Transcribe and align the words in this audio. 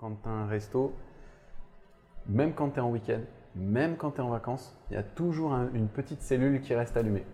quand 0.00 0.22
tu 0.22 0.28
as 0.28 0.32
un 0.32 0.46
resto, 0.46 0.94
même 2.26 2.54
quand 2.54 2.70
tu 2.70 2.78
es 2.78 2.80
en 2.80 2.90
week-end, 2.90 3.20
même 3.54 3.96
quand 3.96 4.12
tu 4.12 4.18
es 4.18 4.20
en 4.20 4.30
vacances, 4.30 4.74
il 4.90 4.94
y 4.94 4.96
a 4.96 5.02
toujours 5.02 5.52
une 5.74 5.88
petite 5.88 6.22
cellule 6.22 6.60
qui 6.62 6.74
reste 6.74 6.96
allumée. 6.96 7.26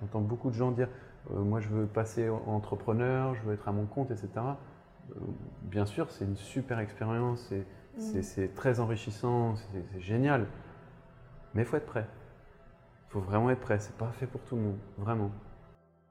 J'entends 0.00 0.20
beaucoup 0.20 0.50
de 0.50 0.54
gens 0.54 0.70
dire 0.70 0.88
euh, 1.32 1.40
Moi, 1.40 1.60
je 1.60 1.68
veux 1.68 1.86
passer 1.86 2.28
entrepreneur, 2.28 3.34
je 3.34 3.42
veux 3.42 3.54
être 3.54 3.68
à 3.68 3.72
mon 3.72 3.86
compte, 3.86 4.10
etc. 4.10 4.28
Euh, 4.36 5.14
bien 5.62 5.86
sûr, 5.86 6.10
c'est 6.10 6.24
une 6.24 6.36
super 6.36 6.78
expérience, 6.78 7.52
c'est 7.96 8.48
mm. 8.48 8.54
très 8.54 8.80
enrichissant, 8.80 9.54
c'est 9.56 10.00
génial. 10.00 10.46
Mais 11.54 11.62
il 11.62 11.64
faut 11.64 11.76
être 11.76 11.86
prêt. 11.86 12.06
Il 13.08 13.12
faut 13.12 13.20
vraiment 13.20 13.50
être 13.50 13.60
prêt. 13.60 13.78
C'est 13.80 13.96
pas 13.96 14.12
fait 14.12 14.26
pour 14.26 14.40
tout 14.42 14.56
le 14.56 14.62
monde, 14.62 14.78
vraiment. 14.98 15.30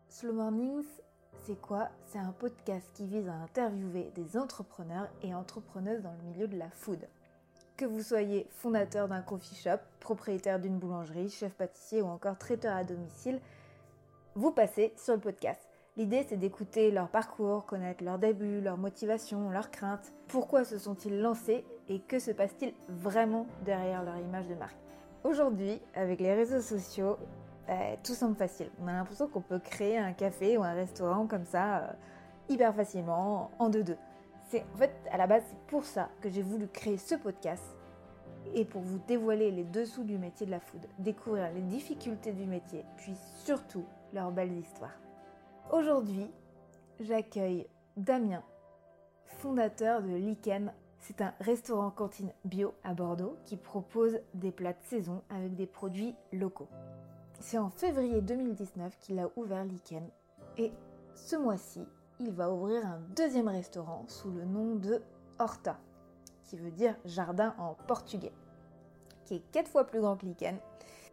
Slow 0.10 0.34
Mornings, 0.34 1.02
c'est 1.44 1.60
quoi? 1.60 1.90
C'est 2.06 2.20
un 2.20 2.32
podcast 2.32 2.90
qui 2.94 3.06
vise 3.06 3.28
à 3.28 3.34
interviewer 3.34 4.12
des 4.16 4.38
entrepreneurs 4.38 5.08
et 5.24 5.34
entrepreneuses 5.34 6.02
dans 6.02 6.12
le 6.12 6.32
milieu 6.32 6.48
de 6.48 6.58
la 6.58 6.70
food. 6.70 7.08
Que 7.78 7.86
vous 7.86 8.02
soyez 8.02 8.48
fondateur 8.52 9.08
d'un 9.08 9.22
coffee 9.22 9.56
shop, 9.56 9.80
propriétaire 10.00 10.60
d'une 10.60 10.78
boulangerie, 10.78 11.30
chef 11.30 11.54
pâtissier 11.54 12.02
ou 12.02 12.08
encore 12.08 12.38
traiteur 12.38 12.76
à 12.76 12.84
domicile, 12.84 13.40
vous 14.36 14.52
passez 14.52 14.94
sur 14.98 15.14
le 15.14 15.20
podcast. 15.20 15.62
L'idée, 15.98 16.26
c'est 16.28 16.38
d'écouter 16.38 16.92
leur 16.92 17.10
parcours, 17.10 17.66
connaître 17.66 18.04
leurs 18.04 18.20
débuts, 18.20 18.62
leurs 18.62 18.78
motivations, 18.78 19.50
leurs 19.50 19.72
craintes, 19.72 20.14
pourquoi 20.28 20.64
se 20.64 20.78
sont-ils 20.78 21.20
lancés 21.20 21.66
et 21.90 22.00
que 22.00 22.20
se 22.20 22.32
passe-t-il 22.32 22.74
vraiment 22.88 23.48
derrière 23.66 24.04
leur 24.04 24.18
image 24.18 24.48
de 24.48 24.56
marque? 24.56 24.78
Aujourd'hui, 25.24 25.82
avec 25.96 26.20
les 26.22 26.34
réseaux 26.34 26.62
sociaux, 26.62 27.18
euh, 27.70 27.96
tout 28.04 28.14
semble 28.14 28.36
facile. 28.36 28.70
On 28.82 28.88
a 28.88 28.94
l'impression 28.94 29.28
qu'on 29.28 29.42
peut 29.42 29.60
créer 29.60 29.98
un 29.98 30.14
café 30.14 30.58
ou 30.58 30.64
un 30.64 30.74
restaurant 30.74 31.28
comme 31.28 31.46
ça 31.46 31.78
euh, 31.78 31.92
hyper 32.50 32.74
facilement, 32.74 33.52
en 33.60 33.70
deux-deux. 33.70 33.98
C'est 34.50 34.66
en 34.74 34.78
fait 34.78 34.92
à 35.12 35.18
la 35.18 35.28
base 35.28 35.44
pour 35.68 35.84
ça 35.84 36.10
que 36.22 36.30
j'ai 36.30 36.42
voulu 36.42 36.68
créer 36.68 36.98
ce 36.98 37.14
podcast 37.14 37.64
et 38.56 38.66
pour 38.66 38.82
vous 38.82 39.00
dévoiler 39.08 39.52
les 39.52 39.64
dessous 39.64 40.04
du 40.04 40.18
métier 40.18 40.48
de 40.48 40.52
la 40.52 40.60
food, 40.60 40.82
découvrir 40.98 41.52
les 41.54 41.62
difficultés 41.62 42.32
du 42.32 42.46
métier, 42.46 42.84
puis 42.98 43.14
surtout 43.44 43.86
leurs 44.14 44.32
belles 44.32 44.58
histoires. 44.58 44.98
Aujourd'hui, 45.72 46.32
j'accueille 47.00 47.68
Damien, 47.96 48.42
fondateur 49.26 50.02
de 50.02 50.16
Liken. 50.16 50.74
C'est 51.02 51.22
un 51.22 51.34
restaurant 51.40 51.92
cantine 51.92 52.34
bio 52.44 52.74
à 52.84 52.94
Bordeaux 52.94 53.38
qui 53.46 53.56
propose 53.56 54.20
des 54.34 54.52
plats 54.52 54.74
de 54.74 54.84
saison 54.84 55.22
avec 55.30 55.56
des 55.56 55.68
produits 55.68 56.16
locaux. 56.34 56.68
C'est 57.42 57.58
en 57.58 57.70
février 57.70 58.22
2019 58.22 58.98
qu'il 59.00 59.18
a 59.20 59.30
ouvert 59.38 59.64
Liken 59.64 60.04
et 60.58 60.74
ce 61.16 61.38
mois-ci, 61.38 61.86
il 62.20 62.32
va 62.32 62.52
ouvrir 62.52 62.86
un 62.86 63.00
deuxième 63.16 63.48
restaurant 63.48 64.04
sous 64.08 64.30
le 64.30 64.44
nom 64.44 64.76
de 64.76 65.02
Horta, 65.40 65.80
qui 66.44 66.58
veut 66.58 66.72
dire 66.72 66.96
jardin 67.06 67.56
en 67.58 67.76
portugais, 67.88 68.34
qui 69.24 69.36
est 69.36 69.52
quatre 69.52 69.70
fois 69.70 69.86
plus 69.86 70.02
grand 70.02 70.18
que 70.18 70.26
Liken, 70.26 70.58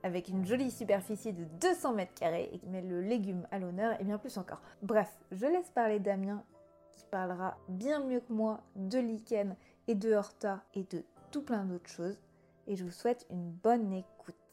avec 0.03 0.29
une 0.29 0.45
jolie 0.45 0.73
superficie 0.73 1.33
de 1.33 1.45
200 1.61 1.95
mètres 1.95 2.15
carrés 2.15 2.51
et 2.53 2.59
qui 2.59 2.69
met 2.69 2.83
le 2.83 3.01
légume 3.01 3.47
à 3.53 3.61
l'honneur 3.61 3.99
et 4.01 4.05
bien 4.05 4.19
plus 4.19 4.37
encore. 4.37 4.63
Bref, 4.83 5.17
je 5.31 5.47
laisse 5.47 5.71
parler 5.71 6.01
Damien 6.01 6.43
qui 6.91 7.05
parlera 7.07 7.57
bien 7.69 8.01
mieux 8.01 8.21
que 8.21 8.33
moi 8.33 8.61
de 8.75 8.99
Liken 8.99 9.55
et 9.87 9.95
de 9.95 10.13
Horta 10.13 10.65
et 10.75 10.83
de 10.83 11.05
tout 11.31 11.43
plein 11.43 11.65
d'autres 11.65 11.89
choses 11.89 12.19
et 12.67 12.75
je 12.75 12.85
vous 12.85 12.91
souhaite 12.91 13.27
une 13.31 13.51
bonne 13.51 13.93
écoute. 13.93 14.46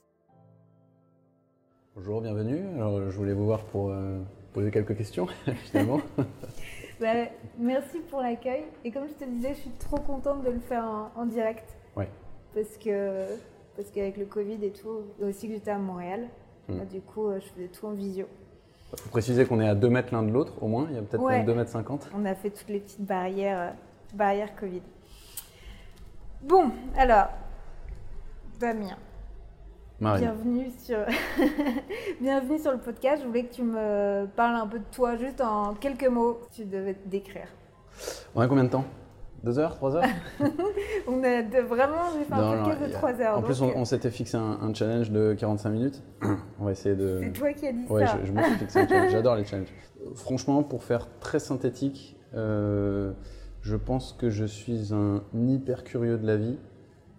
Bonjour, 1.95 2.21
bienvenue. 2.21 2.59
Alors, 2.75 3.11
je 3.11 3.15
voulais 3.15 3.33
vous 3.33 3.45
voir 3.45 3.65
pour 3.65 3.91
euh, 3.91 4.17
poser 4.51 4.71
quelques 4.71 4.97
questions, 4.97 5.27
finalement. 5.65 6.01
Bah, 6.99 7.25
merci 7.59 7.99
pour 8.09 8.21
l'accueil. 8.21 8.63
Et 8.85 8.91
comme 8.91 9.07
je 9.07 9.13
te 9.13 9.29
disais, 9.29 9.49
je 9.55 9.61
suis 9.61 9.69
trop 9.71 9.97
contente 9.97 10.43
de 10.43 10.51
le 10.51 10.59
faire 10.59 10.85
en, 11.15 11.25
direct. 11.25 11.75
Ouais. 11.97 12.07
Parce 12.53 12.77
que 12.77 13.25
parce 13.75 13.89
qu'avec 13.89 14.15
le 14.17 14.25
Covid 14.25 14.63
et 14.63 14.71
tout, 14.71 15.01
et 15.19 15.25
aussi 15.25 15.47
que 15.47 15.55
j'étais 15.55 15.71
à 15.71 15.77
Montréal, 15.79 16.29
hmm. 16.69 16.77
bah, 16.77 16.85
du 16.85 17.01
coup, 17.01 17.27
euh, 17.27 17.39
je 17.41 17.47
faisais 17.47 17.67
tout 17.67 17.87
en 17.87 17.91
visio. 17.91 18.25
Il 18.93 19.01
faut 19.01 19.09
préciser 19.09 19.45
qu'on 19.45 19.59
est 19.59 19.67
à 19.67 19.75
2 19.75 19.89
mètres 19.89 20.13
l'un 20.13 20.23
de 20.23 20.31
l'autre, 20.31 20.53
au 20.61 20.67
moins. 20.67 20.87
Il 20.89 20.95
y 20.95 20.99
a 20.99 21.01
peut-être 21.01 21.25
même 21.25 21.45
2 21.45 21.53
mètres 21.53 21.71
50. 21.71 22.09
On 22.15 22.25
a 22.25 22.35
fait 22.35 22.51
toutes 22.51 22.69
les 22.69 22.79
petites 22.79 23.05
barrières, 23.05 23.59
euh, 23.59 24.15
barrières 24.15 24.55
Covid. 24.55 24.83
Bon, 26.43 26.71
alors, 26.95 27.29
Damien, 28.59 28.97
Bienvenue 30.03 30.69
sur... 30.79 30.97
Bienvenue 32.21 32.59
sur 32.59 32.73
le 32.73 32.77
podcast. 32.77 33.21
Je 33.21 33.27
voulais 33.27 33.45
que 33.45 33.53
tu 33.53 33.63
me 33.63 34.25
parles 34.35 34.57
un 34.57 34.67
peu 34.67 34.79
de 34.79 34.83
toi, 34.91 35.15
juste 35.15 35.39
en 35.39 35.75
quelques 35.75 36.07
mots, 36.07 36.41
tu 36.51 36.65
devais 36.65 36.95
te 36.95 37.07
décrire. 37.07 37.47
On 38.35 38.41
a 38.41 38.47
combien 38.47 38.65
de 38.65 38.69
temps? 38.69 38.83
Deux 39.45 39.57
heures? 39.59 39.75
Trois 39.75 39.95
heures? 39.95 40.03
On 41.07 41.23
a 41.23 41.41
de, 41.41 41.59
vraiment, 41.59 42.11
j'ai 42.17 42.25
fait 42.25 42.33
un 42.33 42.63
podcast 42.63 42.81
de 42.81 42.91
trois 42.91 43.21
heures. 43.21 43.37
En 43.37 43.41
plus, 43.41 43.61
on, 43.61 43.81
euh, 43.81 43.85
s'était 43.85 44.11
fixé 44.11 44.35
un, 44.35 44.73
challenge 44.73 45.09
de 45.09 45.35
45 45.37 45.69
minutes. 45.69 46.03
On 46.59 46.65
va 46.65 46.71
essayer 46.71 46.95
de. 46.95 47.19
C'est 47.21 47.31
toi 47.31 47.53
qui 47.53 47.67
as 47.67 47.71
dit 47.71 47.87
ça. 47.87 47.93
Ouais, 47.93 48.05
je, 48.05 48.27
je 48.27 48.31
me 48.33 48.43
suis 48.43 48.55
fixé 48.55 48.79
un 48.79 48.87
challenge. 48.87 49.11
J'adore 49.11 49.35
les 49.35 49.45
challenges. 49.45 49.73
Franchement, 50.15 50.63
pour 50.63 50.83
faire 50.83 51.07
très 51.19 51.39
synthétique, 51.39 52.17
euh, 52.35 53.13
je 53.61 53.75
pense 53.77 54.11
que 54.11 54.29
je 54.29 54.43
suis 54.43 54.93
un 54.93 55.23
hyper 55.33 55.85
curieux 55.85 56.17
de 56.17 56.27
la 56.27 56.35
vie, 56.35 56.57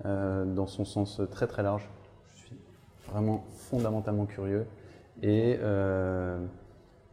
euh, 0.04 0.44
dans 0.44 0.66
son 0.66 0.84
sens 0.84 1.22
très 1.30 1.46
très 1.46 1.62
large 1.62 1.88
vraiment 3.10 3.44
fondamentalement 3.50 4.26
curieux 4.26 4.66
et, 5.22 5.58
euh, 5.60 6.44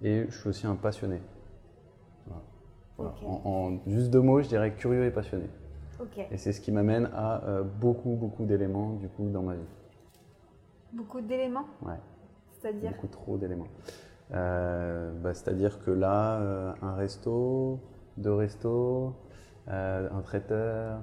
et 0.02 0.26
je 0.30 0.38
suis 0.38 0.50
aussi 0.50 0.68
un 0.68 0.76
passionné. 0.76 1.22
En, 3.26 3.80
juste 3.88 4.12
deux 4.12 4.22
mots, 4.22 4.44
je 4.44 4.48
dirais 4.48 4.74
curieux 4.74 5.06
et 5.06 5.12
passionné. 5.12 5.50
Et 6.32 6.38
c'est 6.38 6.52
ce 6.52 6.62
qui 6.62 6.72
m'amène 6.72 7.10
à 7.14 7.44
euh, 7.46 7.64
beaucoup, 7.64 8.16
beaucoup 8.16 8.46
d'éléments 8.46 8.94
du 8.94 9.08
coup 9.08 9.28
dans 9.30 9.44
ma 9.44 9.56
vie. 9.56 9.68
Beaucoup 10.94 11.22
d'éléments 11.22 11.66
Ouais. 11.82 12.00
C'est-à-dire 12.52 12.92
Beaucoup 12.92 13.08
trop 13.08 13.38
d'éléments. 13.38 13.68
Euh, 14.34 15.12
bah, 15.20 15.34
c'est-à-dire 15.34 15.84
que 15.84 15.92
là, 15.92 16.76
un 16.82 16.94
resto, 16.94 17.80
deux 18.18 18.34
restos, 18.34 19.16
un 19.68 20.22
traiteur, 20.24 21.02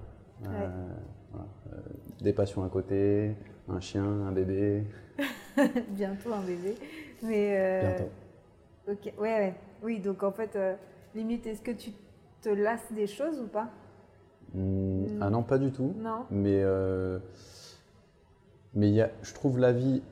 des 2.20 2.32
passions 2.32 2.64
à 2.64 2.68
côté, 2.68 3.36
un 3.70 3.80
chien, 3.80 4.04
un 4.04 4.32
bébé. 4.32 4.84
Bientôt 5.88 6.32
un 6.32 6.42
bébé. 6.42 6.74
Mais 7.22 7.56
euh, 7.58 7.80
Bientôt. 7.96 8.10
Ok, 8.88 9.12
ouais, 9.18 9.38
ouais. 9.38 9.54
Oui, 9.82 9.98
donc 10.00 10.22
en 10.22 10.32
fait, 10.32 10.56
euh, 10.56 10.74
limite, 11.14 11.46
est-ce 11.46 11.62
que 11.62 11.70
tu 11.72 11.90
te 12.42 12.48
lasses 12.48 12.92
des 12.92 13.06
choses 13.06 13.40
ou 13.40 13.46
pas? 13.46 13.68
Mmh, 14.54 15.18
Ah 15.20 15.30
non, 15.30 15.42
pas 15.42 15.58
du 15.58 15.70
tout. 15.70 15.94
Non. 15.98 16.24
Mais, 16.30 16.62
euh, 16.62 17.18
mais 18.74 18.90
y 18.90 19.00
a, 19.00 19.10
je 19.22 19.34
trouve 19.34 19.58
la 19.58 19.72
vie 19.72 20.02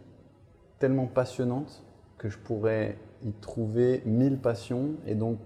tellement 0.79 1.07
passionnante 1.07 1.83
que 2.19 2.29
je 2.29 2.39
pourrais 2.39 2.97
y 3.25 3.33
trouver 3.33 4.03
mille 4.05 4.39
passions 4.39 4.91
et 5.07 5.15
donc 5.15 5.39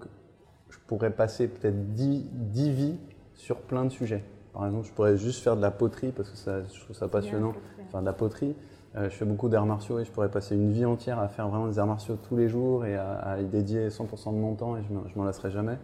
je 0.70 0.78
pourrais 0.86 1.10
passer 1.10 1.48
peut-être 1.48 1.92
dix, 1.94 2.26
dix 2.32 2.70
vies 2.70 2.96
sur 3.34 3.60
plein 3.60 3.84
de 3.84 3.90
sujets. 3.90 4.24
Par 4.52 4.66
exemple, 4.66 4.86
je 4.86 4.92
pourrais 4.92 5.16
juste 5.16 5.42
faire 5.42 5.56
de 5.56 5.62
la 5.62 5.70
poterie 5.70 6.10
parce 6.10 6.30
que 6.30 6.36
ça, 6.36 6.62
je 6.62 6.80
trouve 6.80 6.96
ça 6.96 7.06
passionnant, 7.08 7.52
faire 7.90 8.00
de 8.00 8.06
la 8.06 8.12
poterie. 8.12 8.54
Euh, 8.96 9.04
je 9.04 9.14
fais 9.14 9.24
beaucoup 9.24 9.48
d'arts 9.48 9.66
martiaux 9.66 10.00
et 10.00 10.04
je 10.04 10.10
pourrais 10.10 10.30
passer 10.30 10.56
une 10.56 10.72
vie 10.72 10.84
entière 10.84 11.20
à 11.20 11.28
faire 11.28 11.48
vraiment 11.48 11.68
des 11.68 11.78
arts 11.78 11.86
martiaux 11.86 12.16
tous 12.28 12.36
les 12.36 12.48
jours 12.48 12.84
et 12.84 12.96
à, 12.96 13.38
y 13.40 13.44
dédier 13.44 13.88
100% 13.88 14.32
de 14.32 14.38
mon 14.38 14.54
temps 14.54 14.76
et 14.76 14.82
je 14.82 15.18
m'en 15.18 15.24
lasserai 15.24 15.50
jamais. 15.50 15.78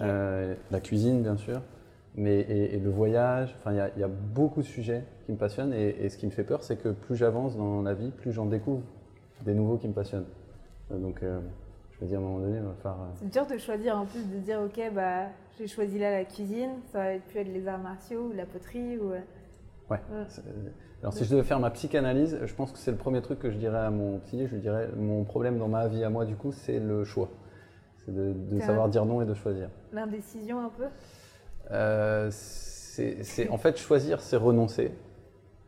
Euh, 0.00 0.54
la 0.70 0.80
cuisine, 0.80 1.22
bien 1.22 1.36
sûr, 1.36 1.60
mais 2.16 2.40
et, 2.40 2.78
le 2.78 2.90
voyage. 2.90 3.54
Enfin, 3.58 3.72
il 3.72 4.00
y, 4.00 4.04
a 4.04 4.08
beaucoup 4.08 4.60
de 4.60 4.66
sujets 4.66 5.04
qui 5.24 5.32
me 5.32 5.36
passionnent 5.38 5.72
et, 5.72 6.08
ce 6.08 6.18
qui 6.18 6.26
me 6.26 6.30
fait 6.30 6.44
peur, 6.44 6.62
c'est 6.62 6.76
que 6.76 6.90
plus 6.90 7.16
j'avance 7.16 7.56
dans 7.56 7.82
la 7.82 7.94
vie, 7.94 8.10
plus 8.10 8.32
j'en 8.32 8.46
découvre 8.46 8.82
des 9.42 9.54
nouveaux 9.54 9.76
qui 9.76 9.88
me 9.88 9.94
passionnent. 9.94 10.26
Euh, 10.90 10.98
donc, 10.98 11.20
je 11.22 12.04
me 12.04 12.08
dis 12.08 12.14
à 12.14 12.18
un 12.18 12.20
moment 12.20 12.40
donné, 12.40 12.60
on 12.60 12.68
va 12.68 12.74
faire. 12.74 12.96
C'est 13.14 13.30
dur 13.30 13.46
de 13.46 13.56
choisir 13.56 13.96
en 13.96 14.04
plus 14.04 14.26
de 14.28 14.38
dire, 14.38 14.60
ok, 14.60 14.92
bah 14.94 15.28
j'ai 15.58 15.66
choisi 15.66 15.98
là 15.98 16.10
la 16.10 16.24
cuisine, 16.24 16.70
ça 16.92 16.98
aurait 16.98 17.20
pu 17.20 17.38
être 17.38 17.52
les 17.52 17.68
arts 17.68 17.78
martiaux 17.78 18.28
ou 18.30 18.32
la 18.36 18.44
poterie 18.44 18.98
ou. 18.98 19.12
Ouais. 19.90 20.00
Alors 21.02 21.12
si 21.12 21.24
je 21.24 21.30
devais 21.30 21.42
faire 21.42 21.60
ma 21.60 21.70
psychanalyse, 21.70 22.38
je 22.42 22.54
pense 22.54 22.72
que 22.72 22.78
c'est 22.78 22.90
le 22.90 22.96
premier 22.96 23.20
truc 23.20 23.38
que 23.38 23.50
je 23.50 23.58
dirais 23.58 23.78
à 23.78 23.90
mon 23.90 24.18
psy. 24.20 24.46
Je 24.46 24.54
lui 24.54 24.60
dirais 24.60 24.88
mon 24.96 25.24
problème 25.24 25.58
dans 25.58 25.68
ma 25.68 25.88
vie 25.88 26.02
à 26.04 26.10
moi 26.10 26.24
du 26.24 26.36
coup, 26.36 26.52
c'est 26.52 26.78
le 26.78 27.04
choix. 27.04 27.28
C'est 28.04 28.14
de, 28.14 28.60
savoir 28.60 28.88
dire 28.88 29.06
non 29.06 29.22
et 29.22 29.26
de 29.26 29.34
choisir. 29.34 29.70
L'indécision 29.92 30.60
un 30.60 30.68
peu? 30.68 30.84
Euh, 31.70 32.28
c'est, 32.30 33.48
En 33.48 33.56
fait, 33.56 33.78
choisir, 33.78 34.20
c'est 34.20 34.36
renoncer. 34.36 34.92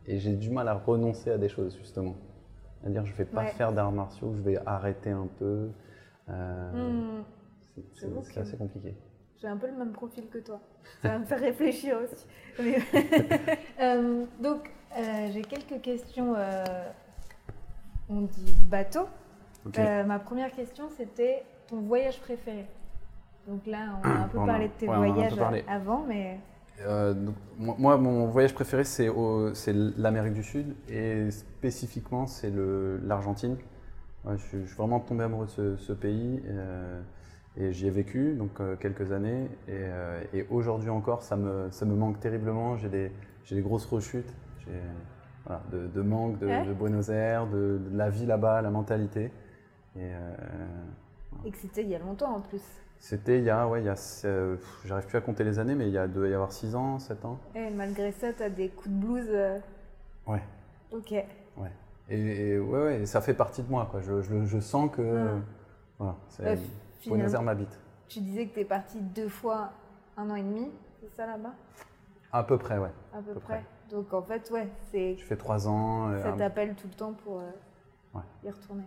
Et 0.07 0.19
j'ai 0.19 0.35
du 0.35 0.51
mal 0.51 0.69
à 0.69 0.75
renoncer 0.75 1.31
à 1.31 1.39
des 1.39 1.49
choses, 1.49 1.77
justement. 1.79 2.15
C'est-à-dire, 2.81 3.05
je 3.07 3.13
ne 3.13 3.17
vais 3.17 3.25
pas 3.25 3.47
faire 3.47 3.73
d'arts 3.73 3.91
martiaux, 3.91 4.35
je 4.35 4.43
vais 4.43 4.59
arrêter 4.67 5.11
un 5.11 5.29
peu. 5.39 5.71
Euh, 6.29 7.21
hmm. 7.21 7.25
C'est, 7.95 8.39
assez 8.39 8.57
compliqué. 8.57 8.95
J'ai 9.41 9.49
un 9.49 9.57
peu 9.57 9.67
le 9.67 9.75
même 9.77 9.93
profil 9.93 10.25
que 10.29 10.39
toi. 10.39 10.61
Ça 11.03 11.09
va 11.09 11.19
me 11.19 11.25
faire 11.25 11.41
réfléchir 11.41 11.99
aussi. 12.03 12.27
Euh, 13.79 14.25
donc, 14.41 14.71
euh, 14.97 15.29
j'ai 15.33 15.43
quelques 15.43 15.83
questions. 15.83 16.35
Euh, 16.37 16.65
on 18.09 18.23
dit 18.23 18.55
bateau. 18.71 19.07
ma 19.77 20.19
première 20.19 20.51
question, 20.53 20.89
c'était 20.97 21.45
ton 21.69 21.81
voyage 21.83 22.19
préféré. 22.21 22.67
Donc 23.47 23.67
là, 23.67 23.99
on 24.03 24.09
a 24.09 24.13
un 24.25 24.29
peu 24.29 24.39
parlé 24.47 24.69
de 24.69 24.73
tes 24.73 24.87
voyages 24.87 25.33
avant, 25.69 26.05
mais. 26.09 26.39
Donc, 27.15 27.35
moi, 27.59 27.97
mon 27.99 28.27
voyage 28.29 28.55
préféré, 28.55 28.85
c'est 28.85 29.11
l'Amérique 29.99 30.35
du 30.35 30.43
Sud 30.43 30.75
et 30.89 31.31
spécifiquement, 31.31 32.27
c'est 32.27 32.53
l'Argentine. 33.03 33.57
Ouais, 34.25 34.37
je, 34.39 34.43
suis- 34.47 34.61
je 34.63 34.67
suis 34.69 34.77
vraiment 34.77 35.01
tombé 35.01 35.25
amoureux 35.25 35.47
de 35.47 35.51
ce, 35.51 35.77
ce 35.77 35.93
pays 35.93 36.43
et 37.57 37.73
j'y 37.73 37.87
ai 37.87 37.91
vécu 37.91 38.35
donc 38.35 38.61
euh, 38.61 38.77
quelques 38.77 39.13
années. 39.13 39.45
Et, 39.69 39.73
euh, 39.73 40.23
et 40.33 40.47
aujourd'hui 40.51 40.91
encore, 40.91 41.23
ça 41.23 41.37
me, 41.37 41.69
ça 41.71 41.85
me 41.87 41.95
manque 41.95 42.21
terriblement. 42.21 42.77
J'ai 42.77 42.89
des, 42.89 43.13
des 43.51 43.61
grosses 43.63 43.87
rechutes 43.87 44.35
voilà, 45.47 45.63
de, 45.71 45.87
de 45.87 46.03
manque 46.03 46.39
de, 46.39 46.47
Ouais. 46.47 46.67
de 46.67 46.73
Buenos 46.73 47.09
Aires, 47.09 47.47
de, 47.47 47.79
de 47.91 47.97
la 47.97 48.11
vie 48.11 48.27
là-bas, 48.27 48.63
la 48.63 48.71
mentalité. 48.71 49.31
Et, 49.97 50.01
euh, 50.01 50.35
Et 51.45 51.51
que 51.51 51.57
c'était 51.57 51.83
il 51.83 51.89
y 51.89 51.95
a 51.95 51.99
longtemps 52.01 52.35
en 52.37 52.41
plus. 52.41 52.61
c'était 52.99 53.39
il 53.39 53.45
y 53.45 53.51
a, 53.51 53.67
ouais, 53.69 53.81
il 53.81 53.87
y 53.87 53.89
a, 53.89 53.95
euh, 54.25 54.57
j'arrive 54.85 55.07
plus 55.07 55.17
à 55.19 55.21
compter 55.21 55.45
les 55.45 55.59
années, 55.61 55.75
mais 55.77 55.87
il 55.87 55.93
y 55.93 55.99
a, 55.99 56.07
doit 56.09 56.29
y 56.29 56.35
avoir 56.35 56.53
6 56.53 56.75
ans, 56.75 56.99
7 56.99 57.25
ans. 57.25 57.39
Et 57.55 57.71
malgré 57.71 58.11
ça, 58.13 58.33
t'as 58.33 58.49
des 58.51 58.69
coups 58.71 58.91
de 58.91 59.01
blues. 59.01 59.27
euh, 59.31 59.59
Ouais. 60.27 60.43
Ok. 60.93 61.13
Et, 61.13 61.27
et 62.51 62.59
ouais, 62.59 62.83
ouais, 62.85 63.07
ça 63.07 63.21
fait 63.21 63.35
partie 63.35 63.63
de 63.63 63.71
moi, 63.71 63.89
quoi. 63.91 64.01
Je, 64.01 64.21
je, 64.23 64.45
je 64.45 64.61
sens 64.61 64.91
que, 64.93 65.27
voilà, 65.99 66.17
Ouais, 66.41 66.59
Buenos 67.11 67.25
Aires 67.33 67.41
finalement, 67.41 67.47
m'habite. 67.47 67.81
tu 68.09 68.21
disais 68.21 68.47
que 68.47 68.55
t'es 68.55 68.65
parti 68.65 69.01
deux 69.01 69.29
fois 69.29 69.71
un 70.17 70.31
an 70.31 70.35
et 70.37 70.43
demi, 70.43 70.71
c'est 71.01 71.11
ça 71.17 71.27
là-bas? 71.27 71.53
À 72.33 72.43
peu 72.43 72.59
près, 72.59 72.79
ouais. 72.79 72.91
À 73.15 73.19
peu, 73.23 73.33
peu 73.35 73.41
près. 73.41 73.65
Donc 73.91 74.13
en 74.13 74.23
fait, 74.23 74.51
ouais, 74.51 74.69
c'est 74.91 75.17
Je 75.17 75.25
fais 75.25 75.37
3 75.37 75.69
ans. 75.69 76.09
euh, 76.11 76.23
ça 76.23 76.31
un- 76.31 76.37
t'appelle 76.37 76.75
tout 76.75 76.89
le 76.89 76.95
temps 76.95 77.13
pour 77.13 77.39
euh, 77.41 77.51
Ouais. 78.15 78.23
y 78.45 78.51
retourner. 78.51 78.85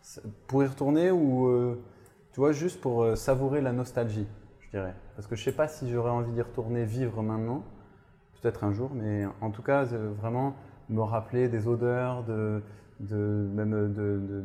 c'est- 0.00 0.22
pour 0.46 0.62
y 0.62 0.66
retourner 0.66 1.10
ou, 1.10 1.46
euh, 1.46 1.80
tu 2.32 2.40
vois, 2.40 2.52
juste 2.52 2.80
pour 2.80 3.02
euh, 3.02 3.14
savourer 3.14 3.60
la 3.60 3.72
nostalgie, 3.72 4.26
je 4.60 4.70
dirais. 4.70 4.94
Parce 5.14 5.26
que 5.28 5.36
je 5.36 5.44
sais 5.44 5.52
pas 5.52 5.68
si 5.68 5.90
j'aurais 5.90 6.10
envie 6.10 6.32
d'y 6.32 6.42
retourner 6.42 6.84
vivre 6.84 7.22
maintenant, 7.22 7.62
peut-être 8.40 8.64
un 8.64 8.72
jour, 8.72 8.90
mais 8.94 9.24
en 9.40 9.50
tout 9.50 9.62
cas, 9.62 9.86
euh, 9.92 10.12
vraiment 10.18 10.54
me 10.88 11.00
rappeler 11.02 11.48
des 11.48 11.68
odeurs, 11.68 12.24
de, 12.24 12.62
de, 13.02 13.16
même 13.54 13.70
de, 13.70 13.86
de- 13.88 14.20
de- 14.20 14.44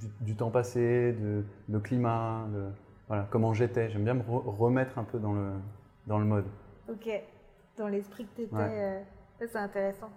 du, 0.00 0.08
du 0.20 0.34
temps 0.36 0.50
passé, 0.50 1.12
de, 1.12 1.42
le 1.68 1.80
climat, 1.80 2.46
de- 2.52 2.68
voilà, 3.08 3.26
comment 3.30 3.52
j'étais. 3.52 3.90
J'aime 3.90 4.04
bien 4.04 4.14
me 4.14 4.22
re- 4.22 4.44
remettre 4.56 4.98
un 4.98 5.04
peu 5.04 5.18
dans 5.18 5.32
le, 5.34 5.50
dans 6.06 6.18
le 6.18 6.24
mode. 6.24 6.46
Ok. 6.90 7.08
Dans 7.76 7.88
l'esprit 7.88 8.24
que 8.26 8.36
t'étais, 8.42 8.54
Ouais. 8.54 8.68
euh, 8.70 9.00
ça 9.40 9.46
c'est 9.48 9.58
intéressant. 9.58 10.10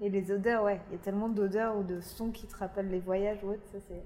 Et 0.00 0.10
les 0.10 0.30
odeurs, 0.30 0.64
ouais, 0.64 0.80
il 0.90 0.92
y 0.92 0.96
a 0.96 1.02
tellement 1.02 1.28
d'odeurs 1.28 1.76
ou 1.78 1.82
de 1.82 2.00
sons 2.00 2.30
qui 2.30 2.46
te 2.46 2.56
rappellent 2.56 2.90
les 2.90 3.00
voyages 3.00 3.38
ou 3.44 3.50
autre, 3.50 3.62
ça 3.72 3.78
c'est. 3.88 4.02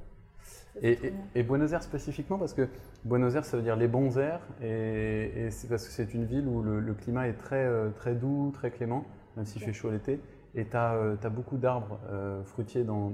Et, 1.35 1.43
Buenos 1.43 1.73
Aires 1.73 1.83
spécifiquement, 1.83 2.39
parce 2.39 2.55
que 2.55 2.69
Buenos 3.05 3.35
Aires, 3.35 3.45
ça 3.45 3.57
veut 3.57 3.63
dire 3.63 3.77
les 3.77 3.89
bons 3.89 4.17
airs, 4.19 4.41
et, 4.63 5.33
et 5.47 5.51
c'est 5.51 5.69
parce 5.69 5.85
que 5.85 5.91
c'est 5.93 6.15
une 6.15 6.25
ville 6.25 6.47
où 6.47 6.63
le, 6.63 6.81
le 6.81 6.95
climat 6.95 7.27
est 7.29 7.35
très, 7.35 7.65
euh, 7.65 7.91
très 7.91 8.15
doux, 8.15 8.51
très 8.55 8.71
clément, 8.71 9.05
même 9.37 9.47
s'il 9.47 9.61
Ok. 9.63 9.67
fait 9.67 9.73
chaud 9.73 9.91
l'été. 9.91 10.21
Et 10.55 10.67
tu 10.67 10.77
as, 10.77 11.31
beaucoup 11.31 11.57
d'arbres 11.57 11.99
euh, 12.11 12.43
fruitiers 12.45 12.85
dans, 12.85 13.13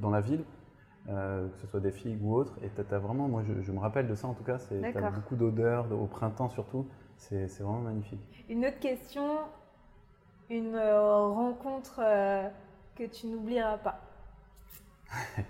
dans 0.00 0.10
la 0.10 0.20
ville, 0.20 0.44
euh, 1.08 1.48
que 1.48 1.58
ce 1.58 1.66
soit 1.66 1.80
des 1.80 1.92
figues 1.92 2.22
ou 2.24 2.34
autres. 2.34 2.54
Et 2.62 2.68
tu 2.70 2.94
as, 2.94 2.98
vraiment, 2.98 3.28
moi 3.28 3.42
je, 3.44 3.60
je 3.62 3.72
me 3.72 3.78
rappelle 3.78 4.08
de 4.08 4.14
ça 4.14 4.26
en 4.28 4.34
tout 4.34 4.44
cas, 4.44 4.58
tu 4.58 4.74
as 4.98 5.10
beaucoup 5.10 5.36
d'odeurs, 5.36 5.86
de- 5.88 5.94
au 5.94 6.06
printemps 6.06 6.48
surtout. 6.48 6.86
C'est 7.16 7.46
vraiment 7.60 7.80
magnifique. 7.80 8.20
Une 8.48 8.64
autre 8.66 8.80
question, 8.80 9.38
une 10.50 10.74
euh, 10.74 11.28
rencontre 11.28 12.00
euh, 12.02 12.48
que 12.96 13.04
tu 13.04 13.26
n'oublieras 13.28 13.78
pas. 13.78 14.00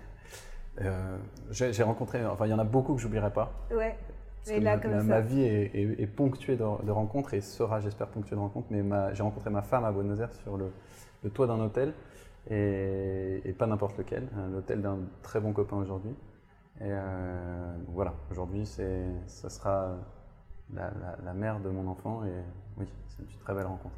Euh, 0.81 1.17
J'ai 1.51 1.83
rencontré, 1.83 2.25
enfin 2.25 2.47
il 2.47 2.49
y 2.49 2.53
en 2.53 2.57
a 2.57 2.63
beaucoup 2.63 2.95
que 2.95 2.99
j'oublierai 2.99 3.31
pas. 3.31 3.51
Ouais. 3.69 3.95
Parce 4.43 4.49
Mais 4.49 4.59
que 4.59 4.63
là, 4.63 4.75
ma, 4.75 4.81
comme 4.81 4.91
ma- 4.91 4.99
ça. 5.01 5.05
ma 5.05 5.21
vie 5.21 5.41
est, 5.43 5.65
est- 5.75 6.01
est 6.01 6.07
ponctuée 6.07 6.55
de, 6.55 6.63
de 6.83 6.91
rencontres 6.91 7.35
et 7.35 7.41
sera, 7.41 7.79
j'espère, 7.79 8.07
ponctuée 8.07 8.35
de 8.35 8.41
rencontres. 8.41 8.67
Mais 8.71 8.81
ma- 8.81 9.13
j'ai 9.13 9.21
rencontré 9.21 9.51
ma 9.51 9.61
femme 9.61 9.85
à 9.85 9.91
Buenos 9.91 10.19
Aires 10.19 10.33
sur 10.33 10.57
le, 10.57 10.71
le 11.23 11.29
toit 11.29 11.47
d'un 11.47 11.59
hôtel, 11.59 11.93
et, 12.49 13.41
et 13.45 13.53
pas 13.53 13.67
n'importe 13.67 13.97
lequel, 13.97 14.27
hein, 14.35 14.49
l'hôtel 14.51 14.81
d'un 14.81 14.97
très 15.21 15.39
bon 15.39 15.53
copain 15.53 15.77
aujourd'hui. 15.77 16.15
Et 16.81 16.85
euh, 16.89 17.75
voilà, 17.89 18.13
aujourd'hui, 18.31 18.65
c'est- 18.65 19.05
ça 19.27 19.49
sera 19.49 19.95
la, 20.73 20.85
la- 20.91 21.17
la 21.23 21.33
mère 21.33 21.59
de 21.59 21.69
mon 21.69 21.87
enfant, 21.87 22.23
et 22.25 22.31
oui, 22.77 22.85
c'est 23.07 23.21
une 23.23 23.39
très 23.39 23.53
belle 23.53 23.67
rencontre. 23.67 23.95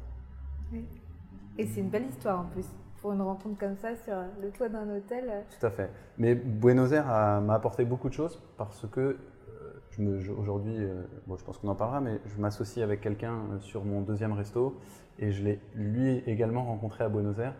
Et 1.58 1.66
c'est 1.66 1.80
une 1.80 1.88
belle 1.88 2.06
histoire 2.06 2.40
en 2.40 2.44
plus. 2.44 2.66
Pour 3.00 3.12
une 3.12 3.22
rencontre 3.22 3.58
comme 3.58 3.76
ça 3.76 3.94
sur 3.96 4.14
le 4.42 4.50
toit 4.50 4.68
d'un 4.68 4.88
hôtel. 4.96 5.24
euh, 5.30 5.40
Tout 5.58 5.66
à 5.66 5.70
fait. 5.70 5.90
Mais 6.18 6.34
Buenos 6.34 6.92
Aires 6.92 7.06
m'a 7.06 7.54
apporté 7.54 7.84
beaucoup 7.84 8.08
de 8.08 8.14
choses 8.14 8.42
parce 8.56 8.86
que 8.90 9.00
euh, 9.00 9.16
je 9.16 9.16
me- 9.60 9.74
je- 9.85 9.85
aujourd'hui, 9.98 10.76
euh, 10.78 11.02
bon, 11.26 11.36
je 11.36 11.44
pense 11.44 11.58
qu'on 11.58 11.68
en 11.68 11.74
parlera, 11.74 12.00
mais 12.00 12.20
je 12.26 12.40
m'associe 12.40 12.82
avec 12.84 13.00
quelqu'un 13.00 13.34
euh, 13.52 13.60
sur 13.60 13.84
mon 13.84 14.00
deuxième 14.00 14.32
resto 14.32 14.78
et 15.18 15.32
je 15.32 15.42
l'ai 15.44 15.60
lui 15.74 16.18
également 16.26 16.64
rencontré 16.64 17.04
à 17.04 17.08
Buenos 17.08 17.38
Aires 17.38 17.54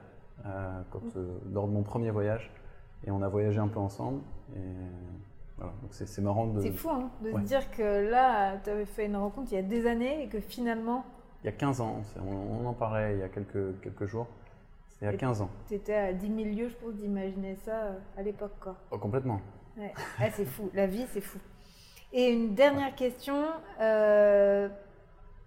euh, 0.45 0.81
quand, 0.91 1.01
euh, 1.17 1.39
lors 1.53 1.67
de 1.67 1.73
mon 1.73 1.83
premier 1.83 2.11
voyage 2.11 2.51
et 3.07 3.11
on 3.11 3.23
a 3.23 3.29
voyagé 3.29 3.59
un 3.59 3.69
peu 3.69 3.79
ensemble. 3.81 4.21
Et 4.55 4.59
voilà, 5.57 5.73
donc 5.83 5.91
c'est 5.93 6.07
c'est 6.07 6.21
marrant 6.23 6.47
de. 6.49 6.61
C'est 6.61 6.71
fou 6.73 6.91
hein, 6.91 7.11
de 7.23 7.31
Ouais. 7.31 7.41
se 7.43 7.47
dire 7.47 7.71
que 7.71 8.11
là, 8.11 8.59
tu 8.63 8.71
avais 8.71 8.85
fait 8.85 9.07
une 9.07 9.17
rencontre 9.17 9.53
il 9.53 9.57
y 9.57 9.59
a 9.59 9.63
des 9.63 9.87
années 9.87 10.23
et 10.25 10.29
que 10.29 10.41
finalement, 10.41 11.05
Il 11.43 11.47
y 11.47 11.49
a 11.49 11.53
15 11.53 11.81
ans, 11.81 12.03
c'est- 12.05 12.21
on, 12.21 12.65
on 12.65 12.67
en 12.69 12.73
parlait 12.75 13.15
il 13.15 13.21
y 13.21 13.23
a 13.23 13.29
quelques, 13.29 13.81
quelques 13.81 14.05
jours. 14.07 14.27
C'était 14.91 15.07
il 15.07 15.09
y 15.09 15.11
a 15.11 15.15
Et- 15.15 15.17
15 15.19 15.41
ans. 15.43 15.51
tu 15.69 15.75
étais 15.75 15.95
à 15.95 16.13
10 16.13 16.27
000 16.27 16.39
lieues, 16.57 16.69
je 16.69 16.75
pense, 16.77 16.95
d'imaginer 16.95 17.55
ça 17.57 17.93
à 18.17 18.23
l'époque. 18.23 18.53
quoi. 18.61 18.75
Oh, 18.91 18.99
complètement. 18.99 19.41
Ouais. 19.79 19.93
Ah, 20.19 20.31
c'est 20.31 20.45
fou, 20.47 20.71
la 20.75 20.87
vie, 20.87 21.05
c'est 21.13 21.21
fou. 21.21 21.39
Et 22.19 22.31
une 22.31 22.55
dernière 22.55 22.95
question, 22.95 23.45
euh, 23.79 24.71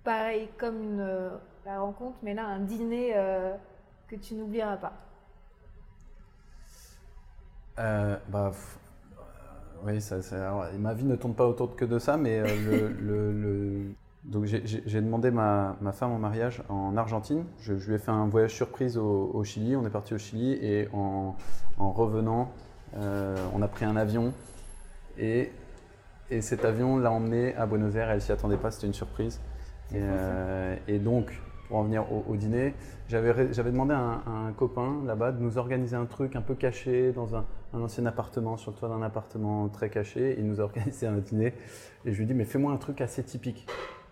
pareil 0.04 0.50
comme 0.60 0.84
une, 0.84 1.00
euh, 1.02 1.30
la 1.66 1.80
rencontre, 1.80 2.16
mais 2.22 2.36
là, 2.36 2.46
un 2.46 2.60
dîner 2.60 3.14
euh, 3.16 3.56
que 4.08 4.16
tu 4.16 4.36
n'oublieras 4.36 4.78
pas. 4.78 4.94
Euh, 7.80 8.18
bah, 8.28 8.52
oui, 9.84 10.00
ça, 10.00 10.22
ça- 10.22 10.48
alors, 10.48 10.66
ma 10.78 10.94
vie 10.94 11.06
ne 11.06 11.16
tourne 11.16 11.34
pas 11.34 11.48
autour 11.48 11.76
que 11.76 11.86
de 11.86 11.98
ça, 11.98 12.18
mais 12.18 12.40
le, 12.42 12.90
le- 13.02 13.32
le- 13.32 13.86
donc 14.26 14.46
j'ai- 14.46 15.02
demandé 15.02 15.32
ma, 15.32 15.76
ma 15.82 15.92
femme 15.92 16.12
en 16.12 16.20
mariage 16.20 16.62
en 16.70 16.96
Argentine. 16.98 17.46
Je, 17.62 17.80
je 17.80 17.88
lui 17.88 17.96
ai 17.96 18.00
fait 18.00 18.12
un 18.12 18.28
voyage 18.28 18.54
surprise 18.54 18.96
au, 18.96 19.32
au 19.34 19.44
Chili. 19.44 19.76
On 19.76 19.88
est 19.88 19.90
parti 19.90 20.14
au 20.14 20.20
Chili 20.20 20.52
et 20.54 20.88
en, 20.94 21.36
en 21.80 21.92
revenant, 21.92 22.52
euh, 22.96 23.36
on 23.56 23.62
a 23.64 23.68
pris 23.68 23.86
un 23.86 23.96
avion 23.96 24.34
et, 25.18 25.52
et 26.32 26.42
cet 26.42 26.66
avion 26.66 26.98
l'a 26.98 27.12
emmené 27.12 27.56
à 27.56 27.66
Buenos 27.66 27.96
Aires. 27.96 28.12
Elle 28.12 28.22
s'y 28.22 28.32
attendait 28.32 28.58
pas, 28.58 28.72
c'était 28.72 28.88
une 28.88 28.94
surprise. 28.94 29.42
Et, 29.92 29.98
euh, 29.98 30.76
et 30.88 31.00
donc, 31.00 31.32
pour 31.68 31.78
en 31.78 31.84
venir 31.84 32.12
au, 32.12 32.24
au 32.28 32.36
dîner, 32.36 32.74
j'avais 33.08 33.34
demandé 33.72 33.94
à 33.94 34.00
un, 34.00 34.14
à 34.26 34.48
un 34.48 34.54
copain 34.54 35.02
là-bas 35.06 35.32
de 35.32 35.42
nous 35.42 35.58
organiser 35.58 35.96
un 35.96 36.06
truc 36.06 36.36
un 36.36 36.42
peu 36.42 36.56
caché 36.56 37.12
dans 37.12 37.36
un, 37.36 37.46
un 37.74 37.82
ancien 37.82 38.06
appartement, 38.06 38.58
sur 38.58 38.72
le 38.72 38.78
toit 38.78 38.90
d'un 38.90 39.02
appartement 39.02 39.68
très 39.70 39.90
caché. 39.90 40.36
Il 40.38 40.46
nous 40.46 40.62
a 40.62 40.64
organisé 40.66 41.08
un 41.08 41.18
dîner 41.18 41.54
et 42.06 42.12
je 42.12 42.18
lui 42.18 42.24
ai 42.24 42.28
dit 42.28 42.34
mais 42.34 42.46
fais-moi 42.46 42.72
un 42.72 42.78
truc 42.78 43.02
assez 43.02 43.24
typique. 43.24 43.68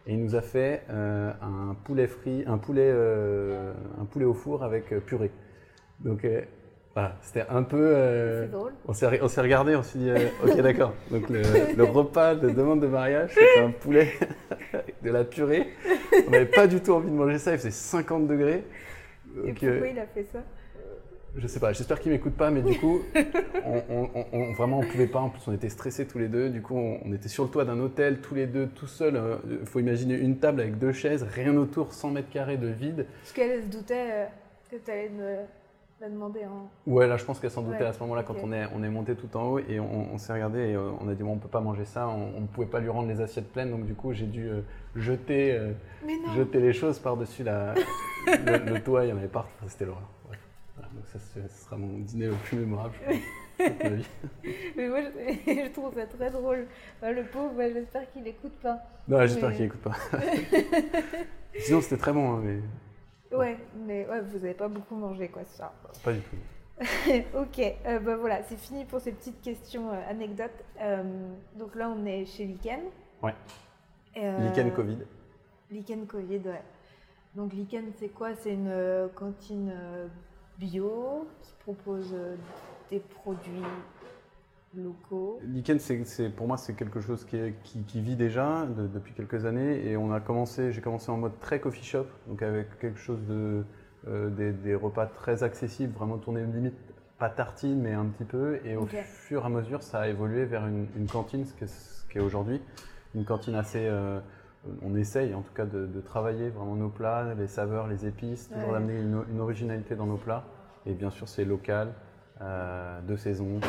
Et 0.07 0.13
il 0.13 0.23
nous 0.23 0.35
a 0.35 0.41
fait 0.41 0.83
euh, 0.89 1.33
un 1.41 1.75
poulet 1.83 2.07
frit, 2.07 2.45
un 2.47 2.57
poulet, 2.57 2.89
euh, 2.89 3.73
un 3.99 4.05
poulet 4.05 4.23
au 4.23 4.33
four 4.33 4.63
avec 4.63 4.89
purée. 5.05 5.31
Donc 5.99 6.25
voilà, 6.97 7.15
c'était 7.21 7.45
un 7.49 7.61
peu. 7.61 7.77
euh, 7.79 8.45
c'est 8.45 8.51
drôle. 8.51 8.73
on 8.87 8.93
s'est 9.27 9.41
regardé, 9.41 9.75
on 9.75 9.83
s'est 9.83 9.99
dit 9.99 10.09
euh, 10.09 10.17
ok 10.43 10.57
d'accord. 10.61 10.93
Donc 11.11 11.29
le, 11.29 11.41
le 11.75 11.83
repas 11.83 12.33
de 12.33 12.49
demande 12.49 12.79
de 12.81 12.87
mariage, 12.87 13.29
c'était 13.35 13.59
un 13.59 13.69
poulet 13.69 14.13
avec 14.73 14.95
de 15.03 15.11
la 15.11 15.23
purée. 15.23 15.67
On 16.27 16.31
n'avait 16.31 16.47
pas 16.47 16.65
du 16.65 16.81
tout 16.81 16.93
envie 16.93 17.11
de 17.11 17.15
manger 17.15 17.37
ça, 17.37 17.51
il 17.51 17.59
faisait 17.59 17.69
50 17.69 18.25
degrés. 18.27 18.63
Et 19.43 19.47
Donc, 19.49 19.61
euh, 19.63 19.71
pourquoi 19.73 19.87
il 19.89 19.99
a 19.99 20.07
fait 20.07 20.23
ça? 20.23 20.39
je 21.35 21.45
sais 21.45 21.59
pas, 21.59 21.71
j'espère 21.71 21.99
qu'il 21.99 22.11
m'écoute 22.11 22.33
pas, 22.33 22.49
mais 22.49 22.63
du 22.63 22.79
coup, 22.79 22.99
on, 23.63 23.83
on- 24.15 24.25
on- 24.33 24.53
vraiment 24.53 24.79
on 24.79 24.83
pouvait 24.83 25.05
pas. 25.05 25.19
En 25.19 25.29
plus, 25.29 25.41
on 25.47 25.53
était 25.53 25.69
stressés 25.69 26.07
tous 26.07 26.17
les 26.17 26.29
deux. 26.29 26.49
Du 26.49 26.63
coup, 26.63 26.75
on, 26.75 26.97
on 27.05 27.13
était 27.13 27.29
sur 27.29 27.43
le 27.43 27.51
toit 27.51 27.63
d'un 27.63 27.79
hôtel, 27.79 28.21
tous 28.21 28.33
les 28.33 28.47
deux, 28.47 28.65
tout 28.65 28.87
seuls. 28.87 29.21
Il 29.47 29.67
faut 29.67 29.79
imaginer 29.79 30.15
une 30.15 30.37
table 30.39 30.61
avec 30.61 30.79
deux 30.79 30.93
chaises, 30.93 31.21
rien 31.31 31.55
autour, 31.57 31.93
100 31.93 32.09
mètres 32.09 32.31
carrés 32.31 32.57
de 32.57 32.69
vide. 32.69 33.05
Parce 33.21 33.33
qu'elle 33.33 33.61
se 33.61 33.67
doutait 33.67 34.07
euh, 34.09 34.25
que 34.71 34.77
tu 34.83 34.89
allais 34.89 35.09
me 35.09 35.35
la 35.99 36.09
demander 36.09 36.41
en. 36.45 36.69
Ouais, 36.89 37.07
là, 37.07 37.17
je 37.17 37.25
pense 37.25 37.39
qu'elle 37.39 37.49
s'en 37.51 37.63
doutait 37.63 37.79
Ouais, 37.79 37.85
à 37.85 37.93
ce 37.93 37.99
moment-là 38.01 38.23
quand 38.23 38.35
on 38.43 38.51
est, 38.53 38.65
on 38.75 38.83
est 38.83 38.89
monté 38.89 39.15
tout 39.15 39.35
en 39.35 39.43
haut 39.47 39.59
et 39.59 39.79
on, 39.79 40.13
on 40.13 40.17
s'est 40.17 40.31
regardé 40.33 40.59
et 40.59 40.75
euh, 40.75 40.91
on 41.01 41.07
a 41.09 41.15
dit 41.15 41.23
bon, 41.23 41.33
on 41.33 41.37
peut 41.37 41.47
pas 41.47 41.59
manger 41.59 41.85
ça, 41.85 42.07
on, 42.07 42.39
ne 42.39 42.45
pouvait 42.47 42.67
pas 42.67 42.79
lui 42.79 42.89
rendre 42.89 43.07
les 43.07 43.19
assiettes 43.19 43.51
pleines, 43.51 43.71
donc 43.71 43.85
du 43.85 43.95
coup, 43.95 44.13
j'ai 44.13 44.27
dû 44.27 44.47
euh, 44.47 44.61
jeter, 44.95 45.53
euh, 45.53 45.71
jeter 46.35 46.59
les 46.59 46.73
choses 46.73 46.99
par-dessus 46.99 47.43
la- 47.43 47.73
le, 48.27 48.73
le 48.73 48.79
toit. 48.83 49.05
Il 49.05 49.09
y 49.09 49.13
en 49.13 49.17
avait 49.17 49.27
partout. 49.27 49.49
Enfin, 49.59 49.69
C'était 49.69 49.85
l'horreur. 49.85 50.07
Voilà, 50.75 50.89
donc 50.93 51.05
ça, 51.07 51.17
ce 51.19 51.63
sera 51.65 51.77
mon 51.77 51.97
dîner 51.99 52.27
le 52.27 52.33
plus 52.33 52.57
mémorable, 52.57 52.93
je 53.01 53.05
pense, 53.05 53.15
de 53.59 53.73
toute 53.73 53.83
ma 53.83 53.89
vie. 53.89 54.07
Mais 54.77 54.87
moi, 54.89 54.99
je, 55.01 55.07
je 55.65 55.71
trouve 55.71 55.93
ça 55.95 56.05
très 56.05 56.29
drôle. 56.29 56.67
Enfin, 57.01 57.11
le 57.11 57.23
pauvre, 57.23 57.53
bah, 57.57 57.71
j'espère 57.73 58.11
qu'il 58.11 58.27
écoute 58.27 58.53
pas. 58.61 58.77
Non, 59.07 59.19
j'espère 59.25 59.49
Mais- 59.49 59.55
qu'il 59.55 59.65
écoute 59.65 59.81
pas. 59.81 59.95
Sinon, 61.59 61.81
c'était 61.81 61.97
très 61.97 62.13
bon, 62.13 62.33
hein, 62.35 62.41
mais 62.43 62.59
Ouais, 63.31 63.57
mais 63.85 64.07
ouais, 64.07 64.21
vous 64.21 64.37
avez 64.37 64.53
pas 64.53 64.67
beaucoup 64.67 64.95
mangé, 64.95 65.27
quoi, 65.27 65.43
ce 65.45 65.57
soir. 65.57 65.73
pas 66.03 66.13
du 66.13 66.21
tout. 66.21 66.37
ok, 67.35 67.59
euh, 67.59 67.99
bah 67.99 68.17
voilà, 68.17 68.43
c'est 68.43 68.57
fini 68.57 68.85
pour 68.85 68.99
ces 68.99 69.11
petites 69.11 69.41
questions 69.41 69.89
euh, 69.89 70.09
anecdotes. 70.09 70.63
Euh, 70.79 71.03
donc 71.57 71.75
là, 71.75 71.89
on 71.89 72.05
est 72.05 72.25
chez 72.25 72.45
Liken. 72.45 72.81
Ouais. 73.23 73.33
Euh, 74.17 74.49
Lichen 74.49 74.71
Covid. 74.71 74.97
Lichen 75.71 76.05
Covid, 76.05 76.41
ouais. 76.45 76.61
Donc 77.35 77.53
Lichen, 77.53 77.91
c'est 77.99 78.09
quoi? 78.09 78.35
C'est 78.35 78.53
une 78.53 79.09
cantine 79.15 79.73
bio 80.57 81.27
qui 81.41 81.53
propose 81.59 82.15
des 82.89 82.99
produits 82.99 83.63
locaux. 84.75 85.39
Lichen, 85.43 85.79
c'est, 85.79 86.29
pour 86.29 86.47
moi, 86.47 86.57
c'est 86.57 86.73
quelque 86.73 86.99
chose 87.01 87.25
qui, 87.25 87.37
est- 87.37 87.55
qui- 87.63 87.83
qui 87.83 88.01
vit 88.01 88.15
déjà 88.15 88.65
de- 88.65 88.87
depuis 88.87 89.13
quelques 89.13 89.45
années. 89.45 89.85
Et 89.87 89.97
on 89.97 90.11
a 90.11 90.19
commencé, 90.19 90.71
j'ai 90.71 90.81
commencé 90.81 91.09
en 91.11 91.17
mode 91.17 91.39
très 91.39 91.59
coffee 91.59 91.83
shop, 91.83 92.05
donc 92.27 92.41
avec 92.41 92.77
quelque 92.79 92.99
chose 92.99 93.19
de, 93.27 93.63
euh, 94.07 94.29
des, 94.29 94.51
des 94.51 94.75
repas 94.75 95.05
très 95.07 95.43
accessibles, 95.43 95.93
vraiment 95.93 96.17
tournés 96.17 96.43
limite 96.45 96.75
pas 97.17 97.29
tartine, 97.29 97.81
mais 97.81 97.93
un 97.93 98.05
petit 98.05 98.25
peu. 98.25 98.59
Et 98.63 98.75
au 98.75 98.85
fur 98.85 99.41
et 99.41 99.45
à 99.45 99.49
mesure, 99.49 99.81
ça 99.81 100.01
a 100.01 100.07
évolué 100.07 100.45
vers 100.45 100.67
une, 100.67 100.87
une 100.95 101.07
cantine, 101.07 101.45
ce 101.45 101.53
qui 101.55 101.63
est, 101.63 101.67
ce 101.67 102.05
qui 102.07 102.19
est 102.19 102.21
aujourd'hui. 102.21 102.61
Une 103.15 103.25
cantine 103.25 103.55
assez. 103.55 103.87
euh, 103.87 104.19
on 104.83 104.95
essaye 104.95 105.33
en 105.33 105.41
tout 105.41 105.53
cas 105.53 105.65
de, 105.65 105.87
de 105.87 106.01
travailler 106.01 106.49
vraiment 106.49 106.75
nos 106.75 106.89
plats, 106.89 107.33
les 107.35 107.47
saveurs, 107.47 107.87
les 107.87 108.05
épices, 108.05 108.49
toujours 108.49 108.69
Ouais. 108.69 108.73
d'amener 108.79 108.99
une, 108.99 109.23
une 109.31 109.39
originalité 109.39 109.95
dans 109.95 110.05
nos 110.05 110.17
plats. 110.17 110.43
Et 110.85 110.93
bien 110.93 111.09
sûr, 111.09 111.27
c'est 111.27 111.45
local, 111.45 111.93
euh, 112.41 112.99
de 113.01 113.15
saison 113.15 113.59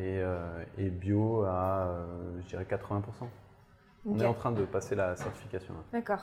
et, 0.00 0.18
euh, 0.22 0.64
et 0.78 0.88
bio 0.88 1.42
à, 1.44 1.86
euh, 1.88 2.40
je 2.42 2.46
dirais, 2.48 2.64
80%. 2.64 3.02
On 4.06 4.18
est 4.18 4.24
en 4.26 4.32
train 4.34 4.52
de 4.52 4.64
passer 4.64 4.94
la 4.94 5.14
certification. 5.14 5.74
D'accord. 5.92 6.22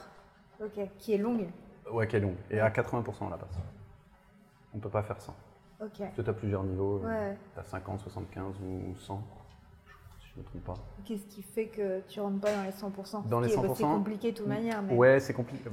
Ok. 0.59 0.79
Qui 0.97 1.13
est 1.13 1.17
longue. 1.17 1.47
Ouais, 1.91 2.07
qui 2.07 2.15
est 2.15 2.19
longue. 2.19 2.35
Et 2.49 2.59
à 2.59 2.69
80% 2.69 3.03
on 3.21 3.29
la 3.29 3.37
passe. 3.37 3.55
On 4.73 4.79
peut 4.79 4.89
pas 4.89 5.03
faire 5.03 5.21
100. 5.21 5.33
Ok. 5.79 5.89
Parce 5.99 6.15
que 6.15 6.21
tu 6.23 6.29
as 6.29 6.33
plusieurs 6.33 6.63
niveaux. 6.63 6.99
Ouais. 6.99 7.37
Tu 7.53 7.59
as 7.59 7.63
50, 7.63 7.99
75 8.01 8.55
ou 8.63 8.95
100. 8.95 9.21
Si 10.19 10.27
je 10.33 10.39
ne 10.39 10.43
me 10.43 10.47
trompe 10.49 10.63
pas. 10.63 10.73
Qu'est-ce 11.05 11.27
qui 11.27 11.43
fait 11.43 11.67
que 11.67 11.99
tu 12.07 12.19
rentres 12.19 12.41
pas 12.41 12.51
dans 12.51 12.63
les 12.63 12.71
100% 12.71 13.27
Dans 13.29 13.39
les 13.39 13.47
Qui 13.49 13.53
est- 13.53 13.57
bah, 13.57 13.67
100%, 13.67 13.75
C'est 13.75 13.83
compliqué 13.83 14.31
de 14.31 14.37
toute 14.37 14.47
manière. 14.47 14.81
Mais... 14.81 14.95
Ouais, 14.95 15.19
c'est 15.19 15.33
compliqué. 15.33 15.63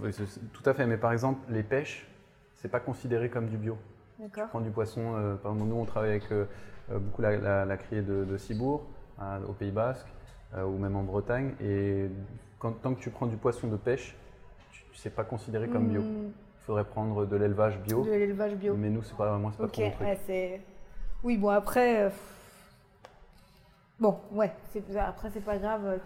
Tout 0.52 0.62
à 0.68 0.74
fait. 0.74 0.86
Mais 0.86 0.98
par 0.98 1.12
exemple, 1.12 1.40
les 1.48 1.62
pêches, 1.62 2.06
c'est 2.56 2.68
pas 2.70 2.80
considéré 2.80 3.30
comme 3.30 3.46
du 3.48 3.56
bio. 3.56 3.78
D'accord. 4.20 4.46
prendre 4.48 4.64
du 4.64 4.70
poisson. 4.70 5.16
euh, 5.16 5.34
par 5.34 5.52
exemple, 5.52 5.70
nous, 5.70 5.76
on 5.76 5.84
travaille 5.86 6.10
avec 6.10 6.30
euh, 6.30 6.44
beaucoup 6.90 7.22
la, 7.22 7.36
la, 7.36 7.64
la 7.64 7.76
criée 7.76 8.02
de, 8.02 8.24
de 8.24 8.36
Cibourg, 8.36 8.82
au 9.48 9.52
Pays 9.52 9.70
Basque, 9.70 10.06
euh, 10.54 10.64
ou 10.64 10.76
même 10.78 10.96
en 10.96 11.02
Bretagne. 11.02 11.54
Et 11.60 12.10
quand, 12.58 12.72
tant 12.72 12.94
que 12.94 13.00
tu 13.00 13.10
prends 13.10 13.26
du 13.26 13.36
poisson 13.36 13.68
de 13.68 13.76
pêche, 13.76 14.16
tu 14.70 14.82
c'est 14.94 15.10
pas 15.14 15.24
considéré 15.24 15.68
comme 15.68 15.88
bio. 15.88 16.00
Hmm, 16.02 16.26
Il 16.60 16.64
faudrait 16.66 16.84
prendre 16.84 17.26
de 17.26 17.36
l'élevage 17.36 17.78
bio. 17.80 18.04
De 18.04 18.10
l'élevage 18.10 18.54
bio. 18.54 18.74
Mais 18.74 18.90
nous, 18.90 19.02
c'est 19.02 19.16
pas, 19.16 19.36
moi, 19.38 19.50
c'est 19.52 19.58
pas 19.58 19.64
Ok. 19.64 19.72
trop 19.72 19.82
mon 19.84 19.90
truc. 19.90 20.06
ouais, 20.06 20.18
c'est. 20.26 20.60
Oui, 21.22 21.36
bon 21.38 21.48
après. 21.50 22.02
euh, 22.04 22.10
Bon, 24.00 24.18
ouais. 24.32 24.52
Après, 24.98 25.30
c'est 25.30 25.40
pas 25.44 25.56
grave. 25.58 25.82
euh, 25.86 25.96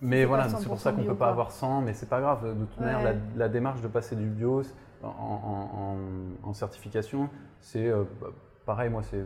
Mais 0.00 0.24
voilà, 0.24 0.48
c'est 0.48 0.66
pour 0.66 0.78
ça 0.78 0.92
100% 0.92 0.96
qu'on 0.96 1.04
peut 1.04 1.16
pas 1.16 1.28
avoir 1.28 1.50
100, 1.50 1.80
mais 1.82 1.92
c'est 1.94 2.08
pas 2.08 2.20
grave. 2.20 2.46
De 2.58 2.64
toute 2.64 2.78
Ouais. 2.78 2.84
manière, 2.86 3.02
la, 3.02 3.14
la 3.36 3.48
démarche 3.48 3.80
de 3.80 3.88
passer 3.88 4.14
du 4.16 4.26
bio 4.26 4.62
en, 5.02 5.08
en- 5.08 5.96
en- 6.44 6.48
en 6.48 6.52
certification, 6.54 7.28
c'est 7.60 7.88
euh, 7.88 8.04
pareil. 8.64 8.90
Moi, 8.90 9.02
c'est 9.02 9.24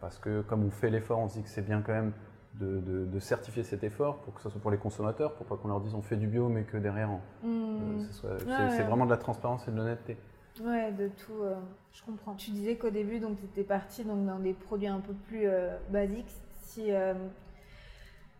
parce 0.00 0.18
que 0.18 0.42
comme 0.42 0.64
on 0.64 0.70
fait 0.70 0.90
l'effort, 0.90 1.18
on 1.18 1.28
se 1.28 1.34
dit 1.34 1.42
que 1.42 1.48
c'est 1.48 1.62
bien 1.62 1.82
quand 1.82 1.92
même 1.92 2.12
de, 2.54 2.80
de- 2.80 3.06
de 3.06 3.18
certifier 3.18 3.62
cet 3.62 3.82
effort 3.82 4.18
pour 4.18 4.34
que 4.34 4.40
ce 4.42 4.50
soit 4.50 4.60
pour 4.60 4.70
les 4.70 4.76
consommateurs, 4.76 5.32
pour 5.34 5.46
pas 5.46 5.56
qu'on 5.56 5.68
leur 5.68 5.80
dise 5.80 5.94
on 5.94 6.02
fait 6.02 6.16
du 6.16 6.26
bio, 6.26 6.48
mais 6.48 6.64
que 6.64 6.76
derrière, 6.76 7.08
euh, 7.44 7.98
soit- 8.10 8.38
c'est 8.40 8.46
ouais. 8.46 8.82
vraiment 8.82 9.06
de 9.06 9.10
la 9.10 9.16
transparence 9.16 9.66
et 9.68 9.70
de 9.70 9.76
l'honnêteté. 9.76 10.16
Ouais, 10.62 10.92
de 10.92 11.08
tout. 11.08 11.42
euh, 11.42 11.54
je 11.94 12.02
comprends. 12.04 12.34
Tu 12.34 12.50
disais 12.50 12.76
qu'au 12.76 12.90
début, 12.90 13.20
donc, 13.20 13.38
tu 13.38 13.44
étais 13.46 13.62
parti 13.62 14.04
donc, 14.04 14.26
dans 14.26 14.38
des 14.38 14.52
produits 14.52 14.86
un 14.88 15.00
peu 15.00 15.14
plus 15.14 15.46
euh, 15.46 15.74
basiques. 15.90 16.30
Si, 16.62 16.90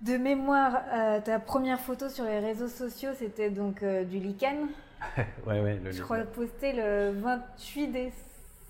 de 0.00 0.16
mémoire, 0.16 0.82
ta 1.24 1.38
première 1.38 1.78
photo 1.80 2.08
sur 2.08 2.24
les 2.24 2.38
réseaux 2.38 2.68
sociaux, 2.68 3.10
c'était 3.14 3.50
donc 3.50 3.84
du 3.84 4.18
lichen. 4.18 4.68
ouais, 5.46 5.60
ouais. 5.60 5.80
Le, 5.84 5.90
Je 5.92 6.02
crois 6.02 6.18
posté 6.20 6.72
le 6.72 7.12
28 7.20 7.88
décembre 7.88 8.16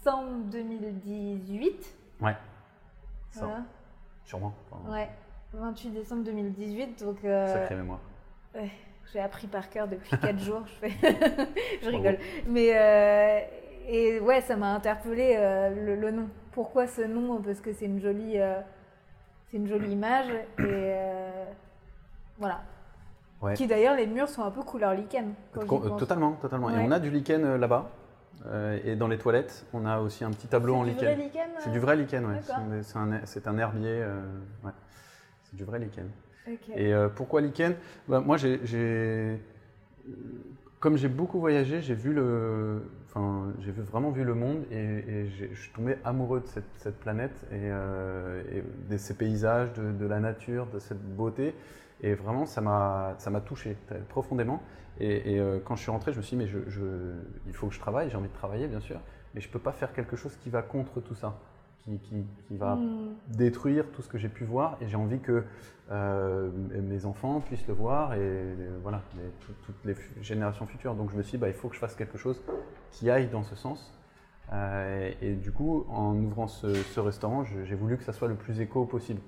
2018. 0.05 1.97
Ouais. 2.21 2.37
Ça, 3.31 3.47
Voilà. 3.47 3.63
sûrement. 4.25 4.53
Enfin, 4.71 4.93
Ouais, 4.93 5.09
28 5.53 5.91
décembre 5.91 6.25
2018. 6.25 7.05
Donc, 7.05 7.25
euh, 7.25 7.47
Sacrée 7.47 7.77
mémoire. 7.77 8.01
Ouais, 8.55 8.71
j'ai 9.13 9.21
appris 9.21 9.47
par 9.47 9.69
cœur 9.71 9.89
depuis 9.89 10.11
4 10.17 10.39
jours. 10.41 10.63
Je, 10.67 10.89
fais... 10.89 10.93
je 11.83 11.89
rigole. 11.89 12.19
Mais 12.47 12.71
euh, 12.77 13.41
et 13.89 14.21
ouais, 14.21 14.41
ça 14.41 14.57
m'a 14.57 14.75
interpellé 14.75 15.35
euh, 15.37 15.71
le, 15.71 15.97
le 15.97 16.11
nom. 16.11 16.29
Pourquoi 16.53 16.87
ce 16.87 17.03
nom? 17.03 17.41
Parce 17.41 17.61
que 17.61 17.73
c'est 17.73 17.87
une 17.87 18.01
jolie, 18.01 18.39
euh, 18.39 18.61
c'est 19.51 19.57
une 19.57 19.67
jolie 19.69 19.93
image 19.93 20.31
et 20.59 20.95
voilà. 22.39 22.61
Ouais. 23.41 23.55
Qui 23.55 23.67
d'ailleurs 23.67 23.97
les 23.97 24.07
murs 24.07 24.29
sont 24.29 24.43
un 24.43 24.51
peu 24.51 24.63
couleur 24.63 24.95
lichen. 24.95 25.35
totalement, 25.99 26.33
totalement. 26.33 26.71
Et 26.71 26.79
on 26.79 26.91
a 26.91 27.01
du 27.01 27.11
lichen 27.11 27.57
là-bas. 27.57 27.91
Euh, 28.47 28.79
et 28.85 28.97
dans 28.97 29.09
les 29.09 29.19
toilettes, 29.19 29.67
on 29.73 29.87
a 29.87 30.01
aussi 30.01 30.25
un 30.25 30.31
petit 30.31 30.49
tableau 30.49 30.75
en 30.75 30.85
C'est 30.85 30.91
du 30.91 30.97
lichen. 30.97 31.15
vrai 31.15 31.17
lichen. 31.25 31.41
C'est 31.59 31.69
euh 31.69 31.73
du 31.73 31.79
vrai 31.79 31.97
lichen, 31.97 32.25
ouais. 32.27 32.41
C'est- 32.43 32.83
C'est 32.83 32.99
un, 32.99 33.21
c'est 33.25 33.47
un 33.47 33.59
herbier. 33.59 34.05
ouais. 34.65 34.71
C'est 35.45 35.57
du 35.57 35.65
vrai 35.65 35.79
lichen. 35.79 36.09
Et 36.75 36.93
euh, 36.93 37.09
pourquoi 37.09 37.41
lichen? 37.41 37.75
Bah, 38.09 38.21
Moi, 38.21 38.37
j'ai, 38.37 38.59
comme 40.81 40.97
j'ai 40.97 41.09
beaucoup 41.09 41.39
voyagé, 41.39 41.81
j'ai 41.81 41.95
vu 41.95 42.13
le, 42.13 42.83
enfin, 43.07 43.53
j'ai 43.61 43.71
vraiment 43.71 44.11
vu 44.11 44.25
le 44.25 44.35
monde 44.35 44.65
et, 44.73 45.29
je 45.29 45.55
suis 45.55 45.71
tombé 45.73 45.97
amoureux 46.05 46.41
de 46.41 46.47
cette, 46.47 46.65
cette 46.79 46.99
planète 46.99 47.37
et, 47.53 47.69
et 48.57 48.65
de 48.91 48.97
ces 48.97 49.15
paysages, 49.15 49.73
de, 49.75 49.93
de 49.93 50.07
la 50.07 50.19
nature, 50.19 50.67
de 50.67 50.81
cette 50.81 51.01
beauté. 51.15 51.55
Et 52.03 52.15
vraiment, 52.15 52.47
ça 52.47 52.61
m'a, 52.61 53.17
touché 53.45 53.77
profondément. 54.09 54.61
Et, 54.99 55.35
et, 55.35 55.39
euh, 55.39 55.59
quand 55.65 55.77
je 55.77 55.83
suis 55.83 55.91
rentré, 55.91 56.13
je 56.13 56.19
me 56.19 56.23
suis 56.23 56.37
dit, 56.37 56.43
mais 56.45 56.49
je, 56.49 56.59
je- 56.69 57.15
il 57.47 57.55
faut 57.55 57.69
que 57.69 57.75
je 57.75 57.81
travaille, 57.81 58.11
j'ai 58.11 58.17
envie 58.17 58.29
de 58.29 58.35
travailler, 58.35 58.67
bien 58.69 58.81
sûr, 58.81 59.01
mais 59.35 59.41
je 59.41 59.49
peux 59.49 59.59
pas 59.59 59.73
faire 59.73 59.93
quelque 59.93 60.17
chose 60.17 60.37
qui 60.37 60.51
va 60.51 60.63
contre 60.63 61.01
tout 61.01 61.15
ça, 61.15 61.39
qui, 61.85 61.99
qui, 62.01 62.25
qui 62.49 62.57
va 62.57 62.75
Hmm. 62.77 63.15
détruire 63.29 63.85
tout 63.93 64.03
ce 64.03 64.09
que 64.09 64.19
j'ai 64.19 64.29
pu 64.29 64.45
voir 64.45 64.77
et 64.81 64.89
j'ai 64.89 64.97
envie 64.97 65.21
que 65.21 65.45
euh, 65.91 66.51
mes 66.83 67.07
enfants 67.07 67.41
puissent 67.41 67.67
le 67.67 67.75
voir 67.75 68.15
et 68.15 68.19
euh, 68.21 68.79
voilà, 68.83 69.03
les- 69.17 69.31
tout- 69.47 69.55
toutes 69.65 69.85
les 69.85 69.95
générations 70.21 70.67
futures. 70.67 70.95
Donc 70.95 71.11
je 71.11 71.17
me 71.17 71.23
suis 71.23 71.33
dit, 71.39 71.41
bah, 71.41 71.49
il 71.49 71.55
faut 71.55 71.69
que 71.69 71.75
je 71.75 71.81
fasse 71.81 71.95
quelque 71.95 72.19
chose 72.19 72.43
qui 72.91 73.11
aille 73.11 73.29
dans 73.29 73.43
ce 73.45 73.55
sens. 73.55 73.93
Et, 74.53 75.17
et 75.23 75.35
du 75.35 75.51
coup, 75.51 75.87
en 75.89 76.15
ouvrant 76.17 76.47
ce, 76.47 76.75
ce 76.75 77.01
restaurant, 77.01 77.45
j'ai 77.45 77.75
voulu 77.75 77.97
que 77.97 78.05
ça 78.05 78.13
soit 78.13 78.29
le 78.29 78.35
plus 78.35 78.61
éco 78.61 78.85
possible. 78.85 79.21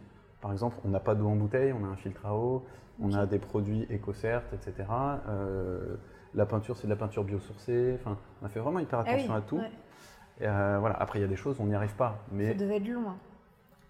Par 0.44 0.52
exemple, 0.52 0.76
on 0.84 0.88
n'a 0.90 1.00
pas 1.00 1.14
d'eau 1.14 1.26
en 1.26 1.36
bouteille, 1.36 1.72
on 1.72 1.86
a 1.86 1.88
un 1.88 1.96
filtre 1.96 2.26
à 2.26 2.34
eau, 2.36 2.66
on 3.00 3.14
a 3.14 3.24
des 3.24 3.38
produits 3.38 3.86
éco-certes, 3.88 4.52
etc. 4.52 4.86
Euh, 5.26 5.96
la 6.34 6.44
peinture, 6.44 6.76
c'est 6.76 6.84
de 6.86 6.92
la 6.92 6.98
peinture 6.98 7.24
biosourcée. 7.24 7.96
Enfin, 7.98 8.18
on 8.42 8.44
a 8.44 8.50
fait 8.50 8.60
vraiment 8.60 8.78
hyper 8.78 8.98
Ah 8.98 9.04
oui, 9.06 9.12
attention 9.14 9.34
à 9.36 9.40
tout. 9.40 9.56
ouais. 9.56 9.70
Et, 10.42 10.46
euh, 10.46 10.76
voilà. 10.80 10.96
Après, 11.00 11.18
il 11.18 11.22
y 11.22 11.24
a 11.24 11.28
des 11.28 11.36
choses, 11.36 11.56
on 11.60 11.64
n'y 11.64 11.74
arrive 11.74 11.94
pas. 11.94 12.18
Mais 12.30 12.48
Ça 12.52 12.58
devait 12.58 12.76
être 12.76 12.86
loin. 12.88 13.16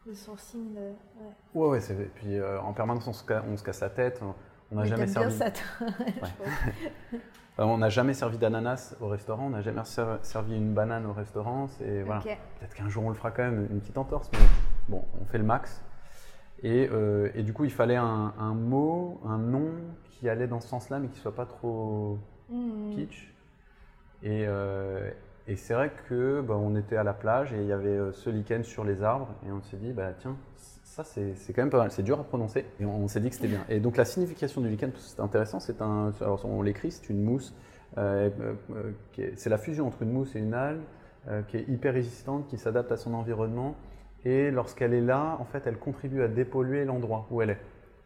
Le 0.07 0.15
sourcing 0.15 0.75
de. 0.75 0.79
Ouais. 0.81 1.33
Ouais, 1.57 1.69
ouais, 1.71 1.81
c'est. 1.81 1.95
et 1.95 2.05
Puis 2.15 2.39
euh, 2.39 2.61
en 2.61 2.73
permanence, 2.73 3.05
on 3.09 3.13
se, 3.13 3.25
ca- 3.27 3.43
on 3.51 3.57
se 3.57 3.65
casse 3.65 3.81
la 3.81 3.91
tête. 3.91 4.21
On- 4.23 4.33
On 4.71 4.77
n'a 4.77 4.83
Mais 4.83 4.89
jamais 4.91 5.05
bien 5.07 5.13
servi. 5.13 5.37
ça, 5.37 5.51
toi, 5.51 5.89
on 7.59 7.79
n'a 7.79 7.89
jamais 7.89 8.15
servi 8.15 8.39
d'ananas 8.39 8.95
au 9.01 9.09
restaurant. 9.09 9.47
On 9.47 9.51
n'a 9.51 9.61
jamais 9.61 9.85
ser- 9.85 10.19
servi 10.23 10.57
une 10.57 10.73
banane 10.73 11.05
au 11.07 11.13
restaurant. 11.13 11.67
C'est 11.67 12.03
voilà. 12.03 12.21
Ok. 12.21 12.39
Peut-être 12.61 12.75
qu'un 12.75 12.89
jour 12.89 13.05
on 13.05 13.09
le 13.09 13.15
fera 13.17 13.33
quand 13.33 13.43
même, 13.43 13.67
une 13.73 13.81
petite 13.81 13.99
entorse, 13.99 14.31
mais 14.33 14.39
bon, 14.89 15.05
on 15.21 15.25
fait 15.27 15.39
le 15.39 15.45
max. 15.45 15.83
Et, 16.63 16.89
euh, 16.91 17.29
et 17.35 17.43
du 17.43 17.53
coup, 17.53 17.65
il 17.65 17.71
fallait 17.73 17.97
un, 17.97 18.33
un 18.39 18.55
mot, 18.55 19.21
un 19.27 19.39
nom 19.39 19.69
qui 20.11 20.29
allait 20.29 20.47
dans 20.47 20.61
ce 20.61 20.69
sens-là, 20.69 20.99
mais 20.99 21.09
qui 21.09 21.19
soit 21.21 21.35
pas 21.35 21.47
trop 21.47 22.19
Hmm. 22.51 22.91
kitsch. 22.95 23.33
Et, 24.23 24.45
euh, 24.47 25.11
et 25.49 25.57
c'est 25.57 25.75
vrai 25.75 25.93
que 26.09 26.43
bah, 26.43 26.55
on 26.57 26.77
était 26.77 26.97
à 26.97 27.05
la 27.05 27.15
plage 27.15 27.53
et 27.53 27.61
il 27.61 27.67
y 27.67 27.73
avait 27.73 27.89
euh, 27.89 28.13
ce 28.13 28.31
lichen 28.31 28.65
sur 28.65 28.85
les 28.85 29.03
arbres 29.03 29.29
et 29.47 29.51
on 29.53 29.63
s'est 29.63 29.77
dit 29.79 29.93
bah 29.93 30.13
tiens 30.19 30.37
ça 30.57 31.05
c'est 31.05 31.35
quand 31.55 31.63
même 31.63 31.71
pas 31.71 31.79
mal, 31.79 31.91
c'est 31.91 32.03
dur 32.03 32.21
à 32.21 32.25
prononcer 32.25 32.67
et 32.81 32.85
on, 32.85 33.05
on 33.05 33.09
s'est 33.09 33.21
dit 33.21 33.29
que 33.31 33.35
c'était 33.35 33.49
bien. 33.49 33.65
Et 33.69 33.81
donc 33.81 33.97
la 33.97 34.05
signification 34.05 34.61
du 34.61 34.69
lichen, 34.69 34.93
c'est 34.97 35.21
intéressant, 35.21 35.59
c'est 35.59 35.83
un, 35.83 36.13
alors 36.21 36.45
on 36.45 36.63
l'écrit, 36.63 36.93
c'est 36.93 37.09
une 37.11 37.23
mousse, 37.23 37.55
euh, 37.99 38.31
c'est 39.37 39.51
la 39.51 39.59
fusion 39.59 39.87
entre 39.87 40.03
une 40.03 40.13
mousse 40.13 40.37
et 40.37 40.39
une 40.39 40.55
algue 40.55 40.83
qui 41.49 41.57
est 41.57 41.67
hyper 41.69 41.95
résistante, 41.95 42.47
qui 42.49 42.59
s'adapte 42.59 42.93
à 42.93 42.99
son 42.99 43.15
environnement 43.15 43.75
et 44.25 44.50
lorsqu'elle 44.50 44.95
est 44.95 45.00
là, 45.00 45.37
en 45.40 45.45
fait, 45.45 45.66
elle 45.66 45.78
contribue 45.78 46.23
à 46.23 46.28
dépolluer 46.28 46.85
l'endroit 46.85 47.26
où 47.31 47.43
elle 47.43 47.50
est. 47.50 47.61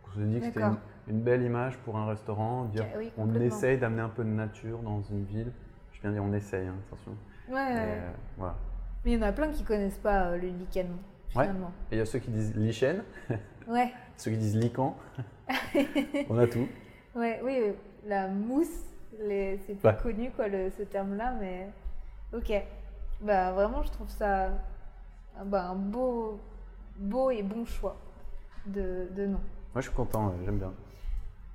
On 0.07 0.19
s'est 0.19 0.25
dit 0.27 0.39
que 0.41 0.47
c'était 0.47 0.61
une, 0.61 0.77
une 1.09 1.21
belle 1.21 1.43
image 1.43 1.77
pour 1.79 1.97
un 1.97 2.07
restaurant, 2.07 2.65
dire 2.65 2.87
oui, 2.97 3.11
on 3.19 3.33
essaye 3.35 3.79
d'amener 3.79 4.03
un 4.03 4.09
peu 4.09 4.25
de 4.25 4.29
nature 4.31 4.79
dans 4.81 5.01
une 5.03 5.25
ville. 5.25 5.53
Je 5.93 6.01
viens 6.01 6.11
de 6.11 6.15
dire 6.17 6.25
on 6.25 6.33
essaye, 6.33 6.67
hein, 6.67 6.75
attention. 6.87 7.13
Ouais, 7.49 7.55
ouais. 7.55 7.75
Euh, 7.77 8.11
voilà. 8.37 8.55
Mais 9.05 9.13
il 9.13 9.19
y 9.19 9.23
en 9.23 9.27
a 9.27 9.33
plein 9.33 9.49
qui 9.49 9.63
connaissent 9.65 9.99
pas 9.99 10.27
euh, 10.29 10.37
le 10.39 10.49
lichen, 10.49 10.87
Ouais. 11.37 11.45
finalement. 11.45 11.73
Et 11.91 11.97
il 11.97 11.99
y 11.99 12.01
a 12.01 12.07
ceux 12.07 12.19
qui 12.19 12.31
disent 12.31 12.55
lichen, 12.57 13.03
Ouais, 13.69 13.93
ceux 14.17 14.31
qui 14.33 14.39
disent 14.39 14.57
lican. 14.57 14.97
on 16.31 16.39
a 16.39 16.47
tout. 16.47 16.67
ouais, 17.15 17.41
oui, 17.45 17.59
euh, 17.61 17.73
la 18.07 18.29
mousse, 18.29 18.85
les... 19.21 19.59
c'est 19.67 19.75
plus 19.75 19.87
Ouais. 19.89 19.97
connu, 20.03 20.31
quoi, 20.31 20.49
le- 20.49 20.71
ce 20.71 20.83
terme-là, 20.83 21.35
mais... 21.41 21.69
Ok. 22.35 22.53
Bah, 23.21 23.53
vraiment, 23.53 23.83
je 23.83 23.91
trouve 23.91 24.09
ça 24.09 24.51
bah, 25.45 25.69
un 25.71 25.75
beau, 25.75 26.39
beau 26.97 27.31
et 27.31 27.43
bon 27.43 27.65
choix 27.65 27.97
de, 28.67 29.09
de 29.15 29.27
nom. 29.27 29.41
Moi 29.75 29.83
je 29.83 29.89
suis 29.89 29.97
content, 29.97 30.29
euh, 30.29 30.45
j'aime 30.45 30.59
bien. 30.59 30.73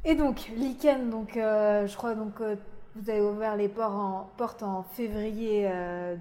Et 0.06 0.16
donc, 0.16 0.50
lichen, 0.56 1.10
donc, 1.10 1.38
euh, 1.38 1.88
je 1.88 1.96
crois, 1.96 2.13
donc, 2.16 2.42
euh, 2.42 2.56
Vous 2.96 3.10
avez 3.10 3.22
ouvert 3.22 3.56
les 3.56 3.70
portes 3.70 3.94
en, 3.94 4.30
portes 4.38 4.63
en 4.63 4.84
février 4.84 5.70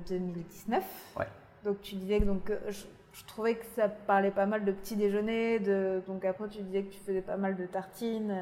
2019. 0.09 0.83
Ouais. 1.19 1.27
Donc 1.65 1.83
tu 1.83 1.97
disais 1.97 2.21
que 2.21 2.25
donc, 2.25 2.51
je, 2.69 2.85
je, 3.13 3.25
trouvais 3.27 3.57
que 3.57 3.65
ça 3.77 3.89
parlait 3.89 4.31
pas 4.31 4.47
mal 4.47 4.65
de 4.65 4.73
petits 4.73 4.97
déjeuners. 4.97 5.59
De, 5.59 6.03
donc 6.07 6.25
après 6.25 6.49
tu 6.49 6.63
disais 6.63 6.83
que 6.85 6.93
tu 6.93 6.99
faisais 7.01 7.21
pas 7.21 7.37
mal 7.37 7.57
de 7.57 7.67
tartines. 7.67 8.35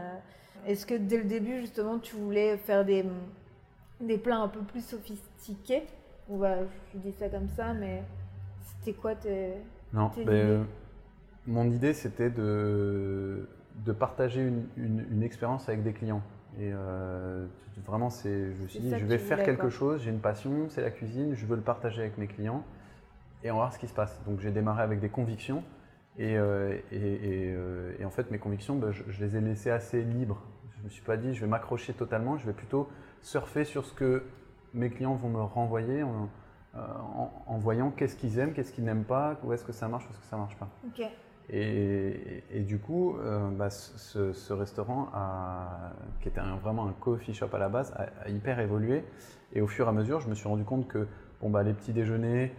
Est-ce 0.67 0.87
que 0.87 0.95
dès 0.95 1.17
le 1.17 1.25
début 1.25 1.61
justement 1.61 1.99
tu 1.99 2.15
voulais 2.15 2.57
faire 2.57 2.85
des, 2.85 3.05
des 4.01 4.19
plats 4.19 4.39
un 4.39 4.49
peu 4.49 4.61
plus 4.61 4.85
sophistiqués? 4.85 5.83
Ou 6.29 6.39
bah, 6.39 6.59
je 6.93 6.99
dis 6.99 7.13
ça 7.13 7.29
comme 7.29 7.49
ça, 7.49 7.75
mais 7.75 8.05
c'était 8.81 8.97
quoi 8.97 9.15
tes... 9.15 9.55
Non, 9.93 10.11
ben, 10.25 10.67
mon 11.47 11.71
idée 11.71 11.95
c'était 11.95 12.31
de, 12.31 13.49
de 13.85 13.93
partager 13.93 14.41
une, 14.41 14.67
une, 14.77 15.23
expérience 15.23 15.69
avec 15.69 15.83
des 15.83 15.93
clients. 15.93 16.23
Et 16.59 16.71
euh, 16.73 17.47
vraiment, 17.87 18.11
c'est, 18.11 18.53
je 18.53 18.63
me 18.63 18.69
suis 18.69 18.81
dit, 18.81 18.91
je 18.97 19.07
vais 19.07 19.19
faire 19.19 19.43
quelque 19.43 19.69
chose, 19.69 20.03
j'ai 20.03 20.11
une 20.11 20.21
passion, 20.21 20.69
c'est 20.69 20.83
la 20.83 20.91
cuisine, 20.91 21.35
je 21.35 21.47
veux 21.47 21.57
le 21.57 21.63
partager 21.63 22.03
avec 22.03 22.19
mes 22.19 22.27
clients 22.27 22.65
et 23.43 23.51
on 23.51 23.55
va 23.55 23.63
voir 23.63 23.73
ce 23.73 23.79
qui 23.79 23.89
se 23.89 23.95
passe. 23.95 24.21
Donc 24.27 24.41
j'ai 24.41 24.51
démarré 24.51 24.83
avec 24.83 25.01
des 25.01 25.09
convictions 25.09 25.63
et, 26.19 26.37
euh, 26.37 26.77
et, 26.93 27.53
euh, 27.55 27.93
et, 27.99 28.05
en 28.05 28.11
fait 28.11 28.31
mes 28.31 28.39
convictions, 28.39 28.77
ben, 28.77 28.93
je, 28.93 29.03
je, 29.09 29.25
les 29.25 29.37
ai 29.37 29.41
laissées 29.41 29.71
assez 29.71 30.03
libres. 30.03 30.43
Je 30.75 30.79
ne 30.81 30.85
me 30.85 30.89
suis 30.89 31.03
pas 31.03 31.17
dit 31.17 31.35
je 31.35 31.41
vais 31.41 31.47
m'accrocher 31.47 31.93
totalement, 31.93 32.37
je 32.39 32.47
vais 32.47 32.53
plutôt 32.53 32.89
surfer 33.23 33.65
sur 33.65 33.85
ce 33.85 33.93
que 33.95 34.25
mes 34.75 34.91
clients 34.91 35.15
vont 35.15 35.29
me 35.29 35.43
renvoyer 35.43 36.03
en, 36.75 37.31
en, 37.47 37.59
voyant 37.59 37.91
qu'est-ce 37.91 38.17
qu'ils 38.17 38.39
aiment, 38.39 38.53
qu'est-ce 38.53 38.73
qu'ils 38.73 38.85
n'aiment 38.85 39.05
pas, 39.05 39.37
où 39.43 39.53
est-ce 39.53 39.65
que 39.65 39.73
ça 39.73 39.89
marche, 39.89 40.07
où 40.07 40.11
est-ce 40.11 40.21
que 40.21 40.27
ça 40.27 40.37
ne 40.37 40.43
marche 40.43 40.57
pas. 40.57 40.69
Et, 41.53 42.61
du 42.61 42.79
coup, 42.79 43.17
euh, 43.17 43.51
bah, 43.51 43.71
ce, 43.71 44.53
restaurant, 44.53 45.09
qui 46.21 46.29
était 46.29 46.41
vraiment 46.63 46.87
un 46.87 46.93
coffee 46.93 47.35
shop 47.35 47.49
à 47.53 47.59
la 47.59 47.69
base, 47.69 47.93
a, 47.97 48.29
hyper 48.29 48.61
évolué. 48.61 49.05
Et 49.53 49.61
au 49.61 49.67
fur 49.67 49.87
et 49.87 49.89
à 49.89 49.93
mesure, 49.93 50.21
je 50.21 50.29
me 50.29 50.35
suis 50.35 50.49
rendu 50.49 50.65
compte 50.65 50.87
que 50.87 51.09
bon, 51.41 51.51
bah, 51.51 51.65
les 51.65 51.73
petits 51.73 51.93
déjeuners, 51.93 52.53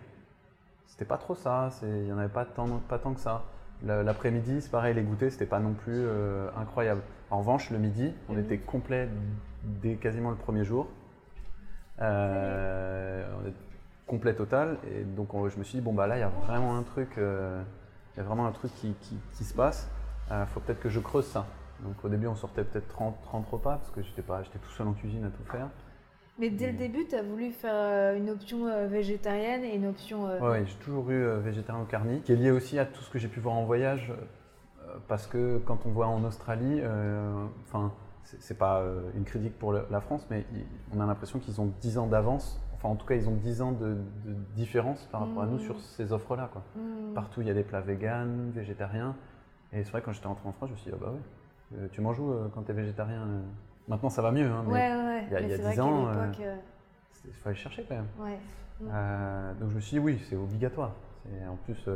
c'était 0.88 1.06
pas 1.06 1.18
trop 1.18 1.36
ça, 1.36 1.70
il 1.84 2.04
n'y 2.04 2.12
en 2.12 2.18
avait 2.18 2.28
pas 2.28 2.44
tant, 2.44 2.68
pas 2.90 3.00
tant 3.00 3.14
que 3.14 3.22
ça. 3.22 3.46
L'après-midi, 3.84 4.62
c'est 4.62 4.70
pareil, 4.70 4.94
les 4.94 5.02
goûters, 5.02 5.32
c'était 5.32 5.46
pas 5.46 5.60
non 5.60 5.74
plus 5.74 5.96
euh, 5.96 6.50
incroyable. 6.58 7.02
En 7.32 7.40
revanche, 7.40 7.72
le 7.72 7.80
midi, 7.80 8.14
on 8.30 8.38
était 8.38 8.58
complet 8.58 9.08
dès 9.64 9.96
quasiment 9.96 10.30
le 10.30 10.36
premier 10.36 10.66
jour. 10.66 10.88
Euh, 12.02 13.26
on 13.42 13.48
complet 14.12 14.36
total. 14.36 14.78
Et 14.94 15.04
donc, 15.04 15.30
je 15.50 15.58
me 15.58 15.64
suis 15.64 15.80
dit, 15.80 15.82
bon, 15.82 15.94
bah 15.94 16.06
là, 16.06 16.18
il 16.18 16.20
y 16.20 16.24
a 16.24 16.32
vraiment 16.46 16.78
un 16.78 16.84
truc. 16.84 17.18
Euh, 17.18 17.64
il 18.14 18.18
y 18.18 18.22
a 18.22 18.24
vraiment 18.24 18.46
un 18.46 18.52
truc 18.52 18.72
qui, 18.76 18.94
qui, 19.34 19.44
se 19.44 19.54
passe. 19.54 19.90
Il 20.30 20.34
euh, 20.34 20.46
faut 20.46 20.60
peut-être 20.60 20.80
que 20.80 20.90
je 20.90 21.00
creuse 21.00 21.26
ça. 21.26 21.46
Donc 21.82 21.96
au 22.04 22.10
début, 22.10 22.28
on 22.28 22.36
sortait 22.36 22.64
peut-être 22.64 22.88
30, 22.90 23.16
30 23.24 23.48
repas 23.50 23.78
parce 23.78 23.90
que 23.90 24.02
j'étais 24.02 24.22
pas, 24.22 24.44
j'étais 24.44 24.60
tout 24.60 24.70
seul 24.72 24.88
en 24.88 24.94
cuisine 24.94 25.24
à 25.26 25.30
tout 25.30 25.44
faire. 25.52 25.68
Mais 26.38 26.50
dès 26.50 26.72
le 26.72 26.78
début, 26.78 27.06
tu 27.08 27.16
as 27.16 27.24
voulu 27.24 27.52
faire 27.52 27.74
euh, 27.74 28.18
une 28.18 28.30
option 28.30 28.68
euh, 28.68 28.88
végétarienne 28.88 29.64
et 29.64 29.76
une 29.76 29.88
option. 29.88 30.26
Oui, 30.42 30.66
j'ai 30.66 30.76
toujours 30.76 31.10
eu 31.10 31.40
végétarien 31.40 31.82
au 31.82 31.86
carni, 31.86 32.22
qui 32.22 32.34
est 32.34 32.36
lié 32.36 32.52
aussi 32.52 32.78
à 32.80 32.86
tout 32.86 33.02
ce 33.02 33.10
que 33.10 33.20
j'ai 33.20 33.28
pu 33.28 33.40
voir 33.40 33.56
en 33.56 33.64
voyage. 33.64 34.12
parce 35.08 35.28
que 35.28 35.60
quand 35.66 35.86
on 35.86 35.90
voit 35.90 36.08
en 36.08 36.24
Australie, 36.24 36.82
enfin, 37.68 37.94
c'est 38.24 38.58
pas 38.58 38.84
une 39.16 39.24
critique 39.24 39.58
pour 39.58 39.74
la 39.74 40.02
France, 40.02 40.26
mais 40.30 40.46
on 40.96 41.00
a 41.00 41.06
l'impression 41.06 41.40
qu'ils 41.40 41.60
ont 41.62 41.72
10 41.82 41.98
ans 41.98 42.08
d'avance 42.08 42.62
Enfin, 42.82 42.94
en 42.94 42.96
tout 42.96 43.06
cas, 43.06 43.14
ils 43.14 43.30
ont 43.30 43.36
10 43.36 43.62
ans 43.62 43.72
de, 43.74 43.96
différence 44.56 45.08
par 45.12 45.22
rapport 45.22 45.44
à 45.44 45.46
nous 45.46 45.60
sur 45.60 45.76
mmh. 45.76 45.82
ces 45.98 46.12
offres-là. 46.12 46.50
Quoi. 46.52 46.64
Mmh. 46.76 47.14
Partout, 47.14 47.42
il 47.42 47.48
y 47.48 47.52
a 47.52 47.54
des 47.54 47.64
plats 47.64 47.82
véganes, 47.82 48.50
végétariens. 48.56 49.16
Et 49.72 49.84
c'est 49.84 49.92
vrai, 49.92 50.02
quand 50.02 50.12
j'étais 50.12 50.28
rentré 50.28 50.50
en 50.50 50.52
France, 50.52 50.70
je 50.70 50.74
me 50.74 50.78
suis 50.80 50.90
dit, 50.90 50.98
ah 51.00 51.04
bah 51.06 51.12
ouais, 51.12 51.78
euh, 51.78 51.88
tu 51.92 52.02
manges 52.02 52.20
où 52.20 52.32
euh, 52.32 52.48
quand 52.54 52.64
tu 52.64 52.72
es 52.72 52.74
végétarien 52.74 53.22
euh? 53.22 53.42
Maintenant, 53.88 54.10
ça 54.10 54.24
va 54.24 54.32
mieux. 54.32 54.48
Hein, 54.48 54.64
mais 54.66 54.74
ouais, 54.74 54.80
ouais, 54.80 55.26
il 55.30 55.50
y 55.50 55.54
a, 55.54 55.58
10 55.72 55.80
ans, 55.80 56.08
il 57.26 57.34
fallait 57.34 57.56
chercher 57.56 57.86
quand 57.88 57.96
même. 57.96 58.08
Mmh. 58.80 59.60
donc 59.60 59.70
je 59.70 59.76
me 59.76 59.80
suis 59.80 59.98
dit, 59.98 60.00
oui, 60.00 60.20
c'est 60.28 60.36
obligatoire. 60.36 60.94
En 61.48 61.58
plus, 61.58 61.88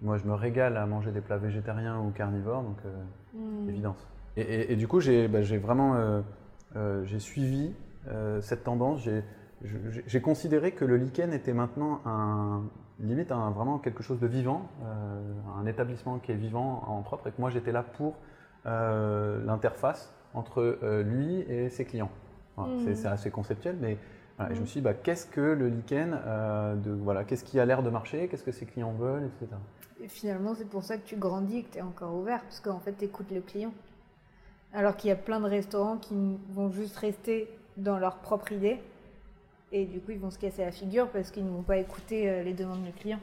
moi, 0.00 0.16
je 0.16 0.26
me 0.26 0.34
régale 0.34 0.76
à 0.76 0.86
manger 0.86 1.10
des 1.10 1.20
plats 1.20 1.38
végétariens 1.38 1.98
ou 1.98 2.10
carnivores, 2.10 2.62
donc 2.62 2.78
évidence. 3.68 4.06
Et, 4.36 4.76
du 4.76 4.86
coup, 4.86 5.00
j'ai 5.00 5.26
bah, 5.26 5.40
vraiment 5.40 6.22
j'ai 7.04 7.18
suivi 7.18 7.74
cette 8.40 8.62
tendance. 8.64 9.02
J'ai 9.02 9.24
j'ai 9.62 10.20
considéré 10.20 10.72
que 10.72 10.84
le 10.84 10.96
lichen 10.96 11.32
était 11.32 11.52
maintenant 11.52 12.00
un, 12.06 12.62
limite 13.00 13.32
un, 13.32 13.50
vraiment 13.50 13.78
quelque 13.78 14.02
chose 14.02 14.18
de 14.18 14.26
vivant, 14.26 14.68
euh, 14.84 15.20
un 15.58 15.66
établissement 15.66 16.18
qui 16.18 16.32
est 16.32 16.36
vivant 16.36 16.82
en 16.86 17.02
propre, 17.02 17.28
et 17.28 17.32
que 17.32 17.40
moi 17.40 17.50
j'étais 17.50 17.72
là 17.72 17.82
pour 17.82 18.14
euh, 18.66 19.44
l'interface 19.44 20.12
entre 20.34 20.78
euh, 20.82 21.02
lui 21.02 21.40
et 21.40 21.68
ses 21.68 21.84
clients. 21.84 22.10
Hmm. 22.56 22.94
C'est 22.94 23.06
assez 23.06 23.30
conceptuel, 23.30 23.76
mais 23.80 23.98
je 24.38 24.44
me 24.44 24.60
hmm. 24.60 24.66
suis 24.66 24.80
dit, 24.80 24.84
bah, 24.84 24.94
qu'est-ce 24.94 25.26
que 25.26 25.40
le 25.40 25.68
lichen, 25.68 26.18
de, 26.82 26.90
voilà, 26.90 27.24
qu'est-ce 27.24 27.44
qui 27.44 27.60
a 27.60 27.66
l'air 27.66 27.82
de 27.82 27.90
marcher, 27.90 28.28
qu'est-ce 28.28 28.44
que 28.44 28.52
ses 28.52 28.64
clients 28.64 28.92
veulent, 28.92 29.24
etc. 29.24 29.52
Et 30.02 30.08
finalement, 30.08 30.54
c'est 30.54 30.68
pour 30.68 30.82
ça 30.82 30.96
que 30.96 31.06
tu 31.06 31.16
grandis 31.16 31.58
et 31.58 31.62
que 31.64 31.72
tu 31.72 31.78
es 31.78 31.82
encore 31.82 32.14
ouvert, 32.14 32.40
parce 32.42 32.60
qu'en 32.60 32.80
fait, 32.80 32.94
tu 32.96 33.04
écoutes 33.04 33.30
le 33.30 33.42
client. 33.42 33.72
Alors 34.72 34.96
qu'il 34.96 35.08
y 35.08 35.12
a 35.12 35.16
plein 35.16 35.40
de 35.40 35.46
restaurants 35.46 35.98
qui 35.98 36.38
vont 36.52 36.70
juste 36.70 36.96
rester 36.96 37.48
dans 37.76 37.98
leur 37.98 38.16
propre 38.16 38.52
idée 38.52 38.80
et 39.72 39.86
du 39.86 40.00
coup, 40.00 40.10
ils 40.10 40.18
vont 40.18 40.30
se 40.30 40.38
casser 40.38 40.64
la 40.64 40.72
figure 40.72 41.08
parce 41.08 41.30
qu'ils 41.30 41.44
ne 41.44 41.50
vont 41.50 41.62
pas 41.62 41.76
écouter 41.76 42.28
euh, 42.28 42.42
les 42.42 42.52
demandes 42.52 42.82
du 42.82 42.92
client. 42.92 43.20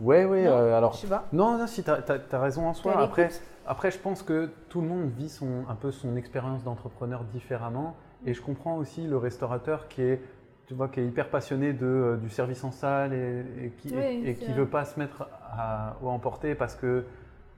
Ouais, 0.00 0.24
ouais. 0.24 0.46
Euh, 0.46 0.76
alors, 0.76 0.92
je 0.92 0.98
sais 0.98 1.06
pas. 1.06 1.26
Non, 1.32 1.58
non, 1.58 1.66
si, 1.66 1.82
tu 1.82 1.90
as, 1.90 2.38
raison 2.38 2.66
en 2.66 2.74
soi. 2.74 3.00
Après, 3.00 3.30
après, 3.66 3.90
je 3.90 3.98
pense 3.98 4.22
que 4.22 4.50
tout 4.68 4.80
le 4.80 4.86
monde 4.86 5.10
vit 5.10 5.28
son, 5.28 5.64
un 5.68 5.74
peu 5.74 5.90
son 5.90 6.16
expérience 6.16 6.62
d'entrepreneur 6.62 7.24
différemment. 7.24 7.96
Et 8.26 8.34
je 8.34 8.42
comprends 8.42 8.76
aussi 8.76 9.06
le 9.06 9.16
restaurateur 9.16 9.88
qui 9.88 10.02
est, 10.02 10.20
tu 10.66 10.74
vois, 10.74 10.88
qui 10.88 11.00
est 11.00 11.06
hyper 11.06 11.30
passionné 11.30 11.72
de, 11.72 11.86
euh, 11.86 12.16
du 12.16 12.30
service 12.30 12.62
en 12.64 12.70
salle 12.70 13.12
et, 13.12 13.72
qui 13.78 13.92
ne 13.94 14.54
veut 14.54 14.68
pas 14.68 14.84
se 14.84 14.98
mettre 14.98 15.28
à, 15.50 15.96
à 16.00 16.04
emporter 16.04 16.54
parce 16.54 16.74
que 16.74 17.04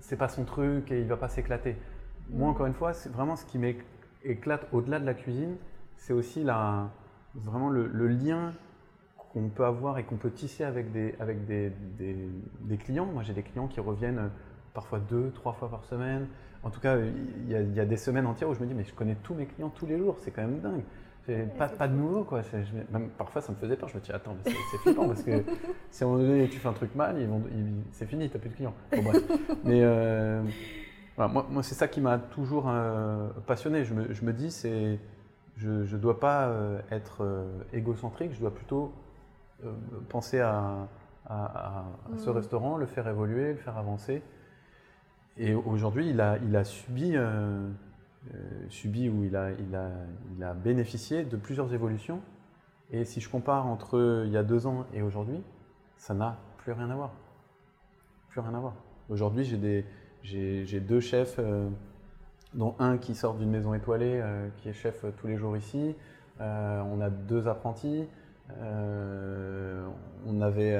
c'est 0.00 0.16
pas 0.16 0.28
son 0.28 0.44
truc 0.44 0.90
et 0.92 1.00
il 1.00 1.06
va 1.06 1.16
pas 1.16 1.28
s'éclater. 1.28 1.76
Moi, 2.30 2.48
mm. 2.48 2.50
encore 2.50 2.66
une 2.66 2.74
fois, 2.74 2.92
c'est 2.92 3.10
vraiment 3.10 3.36
ce 3.36 3.44
qui 3.44 3.58
m'éclate 3.58 4.66
au-delà 4.72 4.98
de 4.98 5.06
la 5.06 5.14
cuisine, 5.14 5.56
c'est 6.00 6.12
aussi 6.14 6.42
la, 6.42 6.88
vraiment 7.34 7.68
le, 7.68 8.08
lien 8.08 8.52
qu'on 9.32 9.48
peut 9.48 9.64
avoir 9.64 9.98
et 9.98 10.04
qu'on 10.04 10.16
peut 10.16 10.30
tisser 10.30 10.64
avec 10.64 10.90
des, 10.92 11.14
avec 11.20 11.46
des, 11.46 11.70
des, 11.98 12.76
clients. 12.78 13.06
Moi, 13.06 13.22
j'ai 13.22 13.34
des 13.34 13.42
clients 13.42 13.68
qui 13.68 13.80
reviennent 13.80 14.30
parfois 14.74 14.98
deux, 14.98 15.30
trois 15.34 15.52
fois 15.52 15.70
par 15.70 15.84
semaine. 15.84 16.26
En 16.62 16.70
tout 16.70 16.80
cas, 16.80 16.96
il 16.98 17.50
y, 17.50 17.54
a, 17.54 17.60
il 17.60 17.74
y, 17.74 17.80
a, 17.80 17.84
des 17.84 17.96
semaines 17.96 18.26
entières 18.26 18.48
où 18.48 18.54
je 18.54 18.60
me 18.60 18.66
dis, 18.66 18.74
mais 18.74 18.84
je 18.84 18.94
connais 18.94 19.16
tous 19.22 19.34
mes 19.34 19.46
clients 19.46 19.70
tous 19.70 19.86
les 19.86 19.98
jours, 19.98 20.16
c'est 20.18 20.30
quand 20.30 20.42
même 20.42 20.60
dingue. 20.60 20.82
Pas, 21.56 21.68
pas 21.68 21.86
de 21.86 21.94
nouveau, 21.94 22.24
quoi. 22.24 22.42
même, 22.90 23.10
parfois, 23.10 23.40
ça 23.40 23.52
me 23.52 23.56
faisait 23.56 23.76
peur. 23.76 23.88
Je 23.88 23.96
me 23.96 24.00
dis, 24.00 24.10
attends, 24.10 24.36
c'est 24.42 24.78
flippant 24.78 25.06
parce 25.06 25.22
que 25.22 25.44
si 25.90 26.02
à 26.02 26.06
un 26.06 26.10
moment 26.10 26.22
donné 26.24 26.48
tu 26.48 26.58
fais 26.58 26.66
un 26.66 26.72
truc 26.72 26.92
mal, 26.96 27.16
c'est 27.92 28.06
fini, 28.06 28.28
tu 28.28 28.36
n'as 28.36 28.40
plus 28.40 28.50
de 28.50 28.54
clients. 28.54 28.74
Mais 29.64 29.82
euh, 29.84 30.42
moi, 31.16 31.46
moi 31.48 31.62
c'est 31.62 31.76
ça 31.76 31.86
qui 31.86 32.00
m'a 32.00 32.18
toujours 32.18 32.64
euh, 32.68 33.28
passionné. 33.46 33.84
Je 33.84 33.94
me, 33.94 34.12
je 34.12 34.24
me 34.24 34.32
dis, 34.32 34.50
c'est 34.50 34.98
je 35.60 35.94
ne 35.94 36.00
dois 36.00 36.18
pas 36.18 36.48
euh, 36.48 36.80
être 36.90 37.22
euh, 37.22 37.44
égocentrique, 37.72 38.32
je 38.32 38.40
dois 38.40 38.54
plutôt 38.54 38.92
euh, 39.64 39.72
penser 40.08 40.40
à, 40.40 40.88
ce 42.16 42.30
mm. 42.30 42.32
restaurant, 42.32 42.76
le 42.76 42.86
faire 42.86 43.06
évoluer, 43.06 43.52
le 43.52 43.58
faire 43.58 43.76
avancer. 43.76 44.22
Et 45.36 45.54
aujourd'hui, 45.54 46.10
il 46.10 46.20
a, 46.20 46.38
il 46.38 46.56
a 46.56 46.64
subi, 46.64 47.14
subi 48.68 49.08
ou 49.08 49.22
il 49.24 49.36
a, 49.36 49.52
il, 49.52 49.74
a, 49.76 49.90
il 50.36 50.42
a 50.42 50.54
bénéficié 50.54 51.24
de 51.24 51.36
plusieurs 51.36 51.72
évolutions. 51.72 52.20
Et 52.90 53.04
si 53.04 53.20
je 53.20 53.28
compare 53.28 53.66
entre 53.66 54.24
il 54.26 54.32
y 54.32 54.36
a 54.36 54.42
deux 54.42 54.66
ans 54.66 54.86
et 54.92 55.02
aujourd'hui, 55.02 55.40
ça 55.96 56.14
n'a 56.14 56.36
plus 56.58 56.72
rien 56.72 56.90
à 56.90 56.96
voir. 56.96 57.12
Plus 58.28 58.40
rien 58.40 58.54
à 58.54 58.58
voir. 58.58 58.74
Aujourd'hui, 59.08 59.44
j'ai 60.24 60.80
deux 60.80 61.00
chefs 61.00 61.38
dont 62.54 62.74
un 62.78 62.98
qui 62.98 63.14
sort 63.14 63.34
d'une 63.34 63.50
maison 63.50 63.74
étoilée, 63.74 64.20
euh, 64.20 64.48
qui 64.58 64.68
est 64.68 64.72
chef 64.72 65.04
tous 65.18 65.26
les 65.26 65.36
jours 65.36 65.56
ici. 65.56 65.94
Euh, 66.40 66.82
on 66.82 67.00
a 67.00 67.10
deux 67.10 67.48
apprentis. 67.48 68.08
Euh, 68.58 69.86
on, 70.26 70.40
avait, 70.40 70.78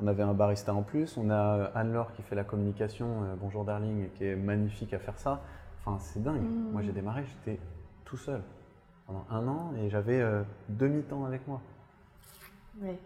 on 0.00 0.06
avait 0.06 0.22
un 0.22 0.34
barista 0.34 0.74
en 0.74 0.82
plus. 0.82 1.16
On 1.16 1.30
a 1.30 1.70
Anne-Laure 1.74 2.12
qui 2.12 2.22
fait 2.22 2.36
la 2.36 2.44
communication, 2.44 3.36
Bonjour 3.40 3.64
Darling, 3.64 4.08
qui 4.14 4.26
est 4.26 4.36
magnifique 4.36 4.94
à 4.94 4.98
faire 4.98 5.18
ça. 5.18 5.42
Enfin, 5.80 5.98
c'est 5.98 6.22
dingue. 6.22 6.42
Mmh. 6.42 6.70
Moi, 6.72 6.82
j'ai 6.82 6.92
démarré, 6.92 7.24
j'étais 7.24 7.58
tout 8.04 8.16
seul 8.16 8.40
pendant 9.06 9.24
un 9.30 9.48
an 9.48 9.72
et 9.80 9.90
j'avais 9.90 10.22
demi-temps 10.68 11.24
avec 11.24 11.48
moi. 11.48 11.60
Oui, 12.80 12.96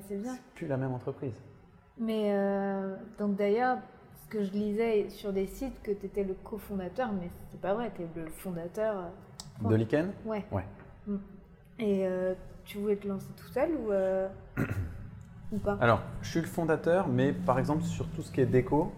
c'est 0.00 0.16
bien. 0.16 0.32
C'est 0.32 0.54
plus 0.54 0.66
la 0.66 0.78
même 0.78 0.94
entreprise. 0.94 1.38
Mais 1.98 2.34
donc 3.18 3.36
d'ailleurs, 3.36 3.78
que 4.32 4.42
je 4.42 4.50
lisais 4.52 5.10
sur 5.10 5.30
des 5.30 5.46
sites 5.46 5.82
que 5.82 5.90
tu 5.90 6.06
étais 6.06 6.24
le 6.24 6.32
cofondateur, 6.42 7.12
mais 7.12 7.28
c'est 7.50 7.60
pas 7.60 7.74
vrai, 7.74 7.92
tu 7.94 8.00
es 8.02 8.06
le 8.16 8.30
fondateur. 8.30 8.96
Euh, 8.96 9.68
de 9.68 9.74
Liken 9.74 10.10
Ouais. 10.24 10.42
ouais. 10.50 10.64
Mm. 11.06 11.16
Et 11.78 12.06
euh, 12.06 12.32
tu 12.64 12.78
voulais 12.78 12.96
te 12.96 13.06
lancer 13.06 13.28
tout 13.36 13.46
seul 13.48 13.70
ou, 13.72 13.92
euh, 13.92 14.28
ou 15.52 15.58
pas? 15.58 15.76
Alors, 15.82 16.00
je 16.22 16.30
suis 16.30 16.40
le 16.40 16.46
fondateur, 16.46 17.08
mais 17.08 17.34
par 17.34 17.58
exemple, 17.58 17.82
sur 17.82 18.06
tout 18.08 18.22
ce 18.22 18.32
qui 18.32 18.40
est 18.40 18.46
déco, 18.46 18.90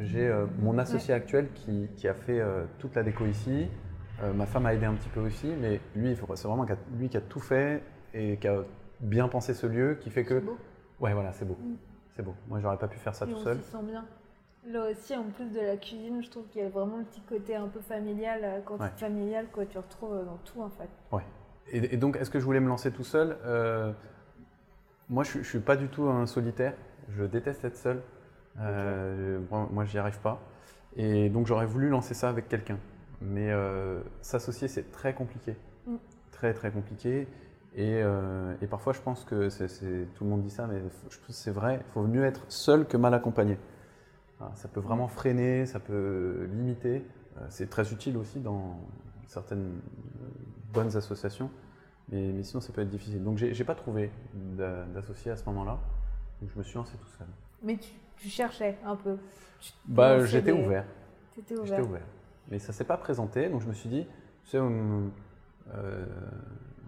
j'ai 0.00 0.32
mon 0.60 0.76
associé 0.78 1.14
actuel 1.14 1.48
qui, 1.54 1.86
qui, 1.96 2.08
a 2.08 2.14
fait 2.14 2.40
toute 2.78 2.94
la 2.96 3.02
déco 3.02 3.26
ici. 3.26 3.68
Ma 4.34 4.46
femme 4.46 4.64
a 4.66 4.74
aidé 4.74 4.86
un 4.86 4.94
petit 4.94 5.10
peu 5.10 5.20
aussi, 5.20 5.48
mais 5.60 5.78
lui, 5.94 6.10
il 6.10 6.16
faut- 6.16 6.34
c'est 6.36 6.48
vraiment 6.48 6.66
lui 6.98 7.10
qui 7.10 7.18
a 7.18 7.20
tout 7.20 7.38
fait 7.38 7.82
et 8.14 8.38
qui 8.38 8.48
a 8.48 8.62
bien 9.00 9.28
pensé 9.28 9.52
ce 9.52 9.66
lieu, 9.66 9.98
qui 10.00 10.08
fait 10.10 10.24
que. 10.24 10.40
C'est 10.40 10.46
beau. 10.46 10.58
Ouais, 11.00 11.12
voilà, 11.12 11.32
c'est 11.32 11.44
beau. 11.44 11.58
Mm. 11.60 11.74
C'est 12.16 12.22
beau. 12.22 12.34
Moi, 12.48 12.60
j'aurais 12.60 12.78
pas 12.78 12.88
pu 12.88 12.98
faire 12.98 13.14
ça 13.14 13.26
Et 13.26 13.28
tout 13.28 13.36
on 13.36 13.44
seul. 13.44 13.58
s'y 13.58 13.70
sent 13.70 13.82
bien. 13.82 14.04
Là 14.66 14.90
aussi, 14.90 15.16
en 15.16 15.24
plus 15.24 15.46
de 15.50 15.60
la 15.60 15.76
cuisine, 15.76 16.22
je 16.22 16.28
trouve 16.30 16.46
qu'il 16.48 16.62
y 16.62 16.64
a 16.64 16.68
vraiment 16.68 16.98
le 16.98 17.04
petit 17.04 17.22
côté 17.22 17.56
un 17.56 17.66
peu 17.68 17.80
familial, 17.80 18.40
euh, 18.44 18.60
quand 18.64 18.78
Ouais. 18.78 18.90
familial 18.96 19.46
que 19.52 19.62
tu 19.62 19.78
retrouves 19.78 20.24
dans 20.24 20.36
tout 20.44 20.60
en 20.60 20.68
fait. 20.68 20.88
Ouais. 21.12 21.22
Et, 21.72 21.94
et 21.94 21.96
donc, 21.96 22.16
est-ce 22.16 22.30
que 22.30 22.38
je 22.38 22.44
voulais 22.44 22.60
me 22.60 22.68
lancer 22.68 22.90
tout 22.90 23.04
seul 23.04 23.36
Euh, 23.44 23.92
Moi, 25.08 25.24
je, 25.24 25.38
ne 25.38 25.42
suis 25.42 25.60
pas 25.60 25.76
du 25.76 25.88
tout 25.88 26.04
un 26.08 26.26
solitaire. 26.26 26.74
Je 27.08 27.24
déteste 27.24 27.64
être 27.64 27.76
seul. 27.76 28.02
Euh, 28.60 29.40
moi, 29.50 29.68
moi, 29.72 29.84
j'y 29.84 29.98
arrive 29.98 30.20
pas. 30.20 30.40
Et 30.96 31.30
donc, 31.30 31.46
j'aurais 31.46 31.66
voulu 31.66 31.88
lancer 31.88 32.14
ça 32.14 32.28
avec 32.28 32.48
quelqu'un. 32.48 32.78
Mais 33.22 33.50
euh, 33.50 34.00
s'associer, 34.20 34.68
c'est 34.68 34.92
très 34.92 35.14
compliqué. 35.14 35.56
Mm. 35.86 35.96
Très, 36.32 36.52
très 36.54 36.70
compliqué. 36.70 37.26
Et, 37.76 38.00
euh, 38.02 38.54
et 38.60 38.66
parfois, 38.66 38.92
je 38.92 39.00
pense 39.00 39.24
que 39.24 39.48
c'est- 39.48 40.06
tout 40.14 40.24
le 40.24 40.30
monde 40.30 40.42
dit 40.42 40.50
ça, 40.50 40.66
mais 40.66 40.80
je 40.80 40.84
pense 41.18 41.26
que 41.26 41.32
c'est 41.32 41.50
vrai. 41.52 41.80
Il 41.88 41.92
faut 41.92 42.02
mieux 42.02 42.24
être 42.24 42.44
seul 42.48 42.86
que 42.86 42.96
mal 42.96 43.14
accompagné. 43.14 43.58
Ça 44.54 44.68
peut 44.68 44.80
vraiment 44.80 45.08
freiner, 45.08 45.66
ça 45.66 45.80
peut 45.80 46.48
limiter. 46.52 47.04
Euh, 47.38 47.46
c'est 47.48 47.68
très 47.68 47.92
utile 47.92 48.16
aussi 48.16 48.40
dans 48.40 48.78
certaines 49.26 49.66
euh, 50.22 50.26
bonnes 50.72 50.96
associations. 50.96 51.50
Mais, 52.10 52.32
mais 52.32 52.42
sinon, 52.42 52.60
ça 52.60 52.72
peut 52.72 52.80
être 52.80 52.88
difficile. 52.88 53.22
Donc, 53.22 53.36
j'ai 53.38 53.64
pas 53.64 53.74
trouvé 53.74 54.10
d'a- 54.34 54.84
d'associé 54.86 55.30
à 55.30 55.36
ce 55.36 55.44
moment-là. 55.46 55.78
Donc, 56.40 56.50
je 56.52 56.58
me 56.58 56.62
suis 56.64 56.74
lancé 56.76 56.96
tout 56.96 57.06
seul. 57.18 57.26
Mais 57.62 57.76
tu, 57.76 57.90
tu 58.16 58.28
cherchais 58.28 58.76
un 58.84 58.96
peu. 58.96 59.16
Tu 59.60 59.72
Bah, 59.86 60.24
j'étais 60.24 60.52
des- 60.52 60.58
ouvert. 60.64 60.84
J'étais 61.36 61.56
ouvert. 61.56 61.86
ouvert. 61.86 62.06
Mais 62.50 62.58
ça 62.58 62.72
s'est 62.72 62.84
pas 62.84 62.96
présenté, 62.96 63.48
donc 63.48 63.60
je 63.62 63.68
me 63.68 63.72
suis 63.74 63.88
dit, 63.88 64.06
tu 64.44 64.50
sais, 64.50 64.58
hum, 64.58 65.12
euh, 65.74 66.04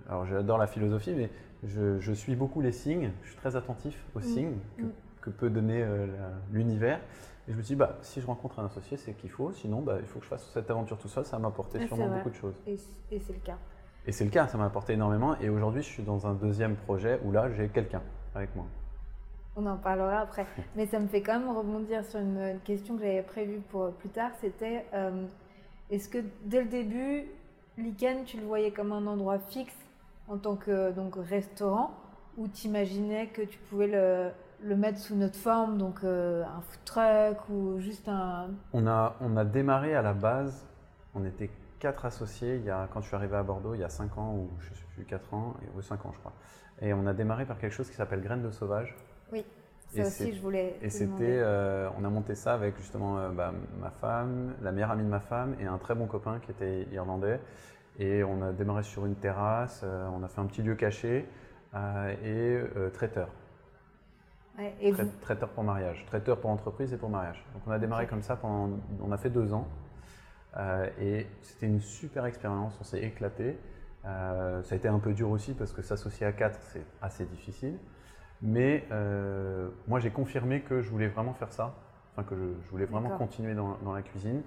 alors 0.09 0.27
j'adore 0.27 0.59
la 0.59 0.67
philosophie, 0.67 1.12
mais 1.15 1.31
je, 1.62 2.01
je 2.01 2.12
suis 2.12 2.35
beaucoup 2.35 2.61
les 2.61 2.73
signes, 2.73 3.12
je 3.23 3.29
suis 3.29 3.37
très 3.37 3.55
attentif 3.55 3.97
aux 4.17 4.19
Mm. 4.19 4.23
signes 4.23 4.57
que, 4.77 4.83
Mm. 4.83 4.93
que 5.21 5.31
peut 5.31 5.51
donner 5.51 5.83
euh, 5.85 6.07
l'univers. 6.51 6.99
Et 7.48 7.52
je 7.52 7.57
me 7.57 7.62
suis 7.62 7.74
dit, 7.74 7.78
bah, 7.78 7.98
si 8.02 8.20
je 8.20 8.26
rencontre 8.26 8.61
un 8.61 8.66
associé, 8.66 8.96
c'est 8.96 9.14
qu'il 9.14 9.31
faut, 9.31 9.52
sinon 9.52 9.81
bah, 9.81 9.96
il 9.98 10.07
faut 10.07 10.20
que 10.20 10.24
je 10.24 10.31
fasse 10.31 10.48
cette 10.55 10.70
aventure 10.70 10.96
tout 10.96 11.09
seul, 11.09 11.24
ça 11.24 11.37
va 11.37 11.42
m'apporter 11.42 11.81
Ah, 11.83 11.87
sûrement 11.87 12.09
beaucoup 12.09 12.31
de 12.31 12.35
choses. 12.37 12.55
Et, 12.66 12.76
c'est 12.76 13.33
le 13.33 13.40
cas. 13.40 13.59
Et 14.07 14.12
c'est 14.12 14.24
le 14.24 14.31
cas, 14.31 14.46
ça 14.46 14.59
m'a 14.59 14.66
apporté 14.66 14.92
énormément. 14.92 15.37
Et 15.40 15.48
aujourd'hui, 15.48 15.83
je 15.83 15.88
suis 15.88 16.02
dans 16.05 16.26
un 16.26 16.35
deuxième 16.35 16.76
projet 16.76 17.20
où 17.24 17.33
là, 17.33 17.50
j'ai 17.52 17.68
quelqu'un 17.68 18.02
avec 18.35 18.55
moi. 18.55 18.66
On 19.57 19.66
en 19.66 19.76
parlera 19.76 20.20
après. 20.20 20.46
Mais 20.76 20.87
ça 20.87 21.00
me 21.00 21.09
fait 21.09 21.20
quand 21.20 21.38
même 21.38 21.50
rebondir 21.50 22.05
sur 22.05 22.20
une, 22.20 22.38
une 22.38 22.61
question 22.61 22.96
que 22.96 23.02
j'avais 23.02 23.22
prévue 23.22 23.61
pour 23.70 23.90
plus 23.92 24.09
tard. 24.09 24.31
C'était 24.40 24.87
euh, 24.94 25.26
est-ce 25.90 26.09
que 26.09 26.18
dès 26.44 26.62
le 26.62 26.68
début, 26.68 27.24
Lichen, 27.76 28.24
tu 28.24 28.38
le 28.38 28.46
voyais 28.46 28.70
comme 28.70 28.92
un 28.92 29.07
endroit 29.07 29.40
fixe 29.40 29.76
en 30.28 30.38
tant 30.38 30.55
que 30.55 30.92
donc, 30.92 31.16
restaurant? 31.16 31.90
Ou 32.38 32.48
t'imaginais 32.48 33.26
que 33.26 33.42
tu 33.42 33.59
pouvais 33.59 33.88
le, 33.88 34.31
le 34.64 34.77
mettre 34.77 34.98
sous 34.98 35.16
notre 35.16 35.37
forme, 35.37 35.79
donc 35.79 36.01
euh, 36.05 36.44
un 36.44 36.61
food 36.61 36.81
truck 36.85 37.48
ou 37.51 37.79
juste 37.81 38.09
un. 38.09 38.51
On 38.72 38.87
a, 38.87 39.16
on 39.20 39.37
a 39.37 39.44
démarré 39.44 39.94
à 39.94 40.03
la 40.03 40.12
base, 40.12 40.66
on 41.14 41.25
était 41.25 41.51
quatre 41.79 42.05
associés 42.05 42.57
il 42.57 42.64
y 42.64 42.70
a, 42.70 42.88
quand 42.92 43.01
je 43.01 43.07
suis 43.09 43.16
arrivé 43.16 43.37
à 43.37 43.42
Bordeaux 43.42 43.75
il 43.75 43.81
y 43.81 43.85
a 43.85 43.88
5 43.88 44.16
ans, 44.18 44.35
ou 44.35 44.48
je 44.61 44.68
sais 44.75 44.85
plus, 44.94 45.05
4 45.05 45.35
ans, 45.35 45.55
ou 45.77 45.83
5 45.83 46.07
ans 46.07 46.12
je 46.14 46.18
crois. 46.20 46.33
Et 46.81 46.92
on 46.94 47.07
a 47.07 47.12
démarré 47.12 47.44
par 47.44 47.59
quelque 47.59 47.72
chose 47.72 47.88
qui 47.90 47.96
s'appelle 47.96 48.20
Graines 48.22 48.42
de 48.42 48.51
Sauvage. 48.51 48.96
Oui, 49.33 49.44
ça 49.88 50.05
c'est- 50.05 50.25
aussi, 50.25 50.35
je 50.37 50.40
voulais. 50.42 50.77
Et 50.81 50.90
c'était, 50.90 51.38
euh, 51.40 51.88
on 51.98 52.05
a 52.05 52.09
monté 52.09 52.35
ça 52.35 52.55
avec 52.55 52.77
justement 52.77 53.18
euh, 53.18 53.29
bah, 53.31 53.53
ma 53.81 53.90
femme, 53.90 54.55
la 54.62 54.72
meilleure 54.72 54.90
amie 54.92 55.05
de 55.05 55.09
ma 55.09 55.20
femme 55.20 55.57
et 55.61 55.66
un 55.66 55.79
très 55.79 55.94
bon 55.94 56.07
copain 56.07 56.38
qui 56.40 56.51
était 56.53 56.87
irlandais. 56.92 57.40
Et 57.98 58.25
on 58.25 58.40
a 58.42 58.53
démarré 58.53 58.85
sur 58.85 59.05
une 59.05 59.16
terrasse, 59.16 59.83
euh, 59.85 60.09
on 60.16 60.22
a 60.22 60.29
fait 60.29 60.40
un 60.40 60.46
petit 60.46 60.62
lieu 60.62 60.75
caché 60.75 61.29
et 62.25 62.59
traiteur. 62.92 63.29
Ouais, 64.59 64.75
et 64.81 64.93
Trai- 64.93 65.05
vous, 65.05 65.11
Traiteur 65.23 65.49
pour 65.51 65.65
mariage, 65.65 66.05
traiteur 66.07 66.38
pour 66.38 66.51
entreprise 66.51 66.93
et 66.93 66.97
pour 66.97 67.09
mariage. 67.09 67.43
Donc 67.55 67.62
on 67.67 67.71
a 67.71 67.79
démarré 67.79 68.07
comme 68.07 68.23
ça 68.23 68.37
pendant, 68.37 68.79
on 69.03 69.12
a 69.12 69.17
fait 69.19 69.31
deux 69.31 69.53
ans 69.53 69.67
Euh, 70.59 70.87
et 71.01 71.27
c'était 71.41 71.65
une 71.67 71.81
super 71.81 72.27
expérience, 72.27 72.77
on 72.79 72.85
s'est 72.85 73.03
éclaté. 73.03 73.57
Euh, 74.05 74.62
ça 74.65 74.75
a 74.75 74.77
été 74.77 74.87
un 74.87 74.99
peu 74.99 75.15
dur 75.15 75.31
aussi 75.31 75.55
parce 75.55 75.73
que 75.73 75.81
s'associer 75.81 76.27
à 76.27 76.33
quatre 76.33 76.59
c'est 76.61 76.85
assez 77.01 77.25
difficile. 77.25 77.79
Mais 78.43 78.85
euh, 78.93 79.71
moi 79.88 79.99
j'ai 80.01 80.11
confirmé 80.11 80.61
que 80.61 80.83
je 80.83 80.91
voulais 80.91 81.09
vraiment 81.09 81.33
faire 81.33 81.51
ça, 81.53 81.75
enfin 82.12 82.25
que 82.29 82.37
je, 82.37 82.43
je 82.67 82.71
voulais 82.71 82.85
vraiment 82.85 83.09
continuer 83.17 83.55
dans, 83.55 83.79
dans 83.83 83.95
la 83.95 84.03
cuisine. 84.03 84.43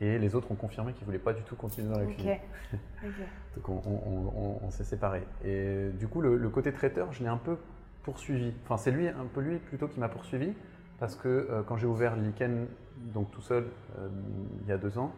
Et 0.00 0.18
les 0.18 0.34
autres 0.34 0.50
ont 0.50 0.56
confirmé 0.56 0.92
qu'ils 0.94 1.02
ne 1.02 1.06
voulaient 1.06 1.18
pas 1.20 1.32
du 1.32 1.42
tout 1.42 1.54
continuer 1.54 1.88
dans 1.92 1.98
la 2.00 2.06
cuisine. 2.06 2.32
Donc 3.56 3.68
on, 3.68 3.82
on- 3.88 4.32
on- 4.36 4.60
on 4.66 4.70
s'est 4.72 4.84
séparés. 4.84 5.22
Et 5.44 5.90
du 5.94 6.08
coup, 6.08 6.20
le, 6.20 6.36
le 6.36 6.48
côté 6.50 6.72
traiteur, 6.72 7.12
je 7.12 7.22
l'ai 7.22 7.28
un 7.28 7.36
peu 7.38 7.56
poursuivi. 8.06 8.54
Enfin, 8.64 8.78
c'est 8.78 8.92
lui, 8.92 9.08
un 9.08 9.26
peu 9.34 9.40
lui 9.40 9.58
plutôt 9.58 9.88
qui 9.88 10.00
m'a 10.00 10.08
poursuivi. 10.08 10.54
Parce 10.98 11.14
que 11.14 11.28
euh, 11.28 11.62
quand 11.62 11.76
j'ai 11.76 11.86
ouvert 11.86 12.16
Lichen, 12.16 12.68
donc 13.12 13.30
tout 13.30 13.42
seul, 13.42 13.66
euh, 13.98 14.08
il 14.62 14.68
y 14.68 14.72
a 14.72 14.78
deux 14.78 14.96
ans, 14.96 15.12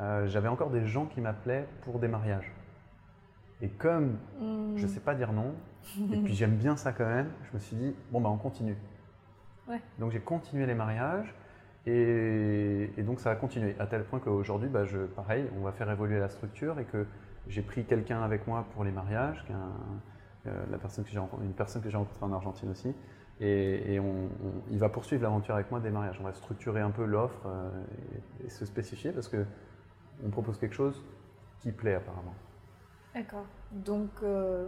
euh, 0.00 0.26
j'avais 0.26 0.48
encore 0.48 0.68
des 0.68 0.84
gens 0.84 1.06
qui 1.06 1.22
m'appelaient 1.22 1.66
pour 1.82 1.98
des 1.98 2.08
mariages. 2.08 2.52
Et 3.62 3.68
comme 3.68 4.18
Hmm. 4.38 4.76
je 4.76 4.82
ne 4.82 4.88
sais 4.88 5.00
pas 5.00 5.14
dire 5.14 5.32
non, 5.32 5.54
et 6.12 6.18
puis 6.18 6.34
j'aime 6.38 6.56
bien 6.56 6.76
ça 6.76 6.92
quand 6.92 7.06
même, 7.06 7.30
je 7.48 7.54
me 7.54 7.60
suis 7.60 7.76
dit, 7.76 7.94
bon, 8.10 8.20
bah 8.20 8.28
on 8.28 8.36
continue. 8.36 8.76
Ouais. 9.68 9.80
Donc 9.98 10.10
j'ai 10.12 10.20
continué 10.20 10.66
les 10.66 10.74
mariages. 10.74 11.32
Et, 11.86 12.90
et 12.96 13.02
donc 13.02 13.20
ça 13.20 13.30
a 13.30 13.36
continué, 13.36 13.76
à 13.78 13.86
tel 13.86 14.04
point 14.04 14.18
qu'aujourd'hui, 14.18 14.68
bah, 14.68 14.84
je, 14.84 14.98
pareil, 14.98 15.46
on 15.58 15.62
va 15.62 15.72
faire 15.72 15.90
évoluer 15.90 16.18
la 16.18 16.28
structure 16.28 16.78
et 16.80 16.84
que 16.84 17.06
j'ai 17.46 17.62
pris 17.62 17.84
quelqu'un 17.84 18.22
avec 18.22 18.46
moi 18.46 18.66
pour 18.74 18.84
les 18.84 18.90
mariages, 18.90 19.44
la 20.44 20.78
personne 20.78 21.04
que 21.04 21.10
j'ai 21.10 21.18
une 21.18 21.52
personne 21.52 21.82
que 21.82 21.90
j'ai 21.90 21.96
rencontrée 21.96 22.24
en 22.24 22.32
Argentine 22.32 22.70
aussi. 22.70 22.94
Et, 23.40 23.94
et 23.94 24.00
on- 24.00 24.04
on- 24.26 24.62
il 24.70 24.78
va 24.78 24.88
poursuivre 24.88 25.22
l'aventure 25.22 25.54
avec 25.54 25.70
moi 25.70 25.80
des 25.80 25.90
mariages. 25.90 26.18
On 26.20 26.24
va 26.24 26.32
structurer 26.34 26.80
un 26.80 26.90
peu 26.90 27.04
l'offre 27.04 27.46
euh, 27.46 27.70
et, 28.42 28.46
et 28.46 28.50
se 28.50 28.64
spécifier 28.64 29.10
parce 29.12 29.28
que 29.28 29.44
on 30.24 30.30
propose 30.30 30.58
quelque 30.58 30.74
chose 30.74 31.02
qui 31.60 31.72
plaît 31.72 31.94
apparemment. 31.94 32.34
D'accord. 33.14 33.46
Donc, 33.72 34.10
euh, 34.22 34.66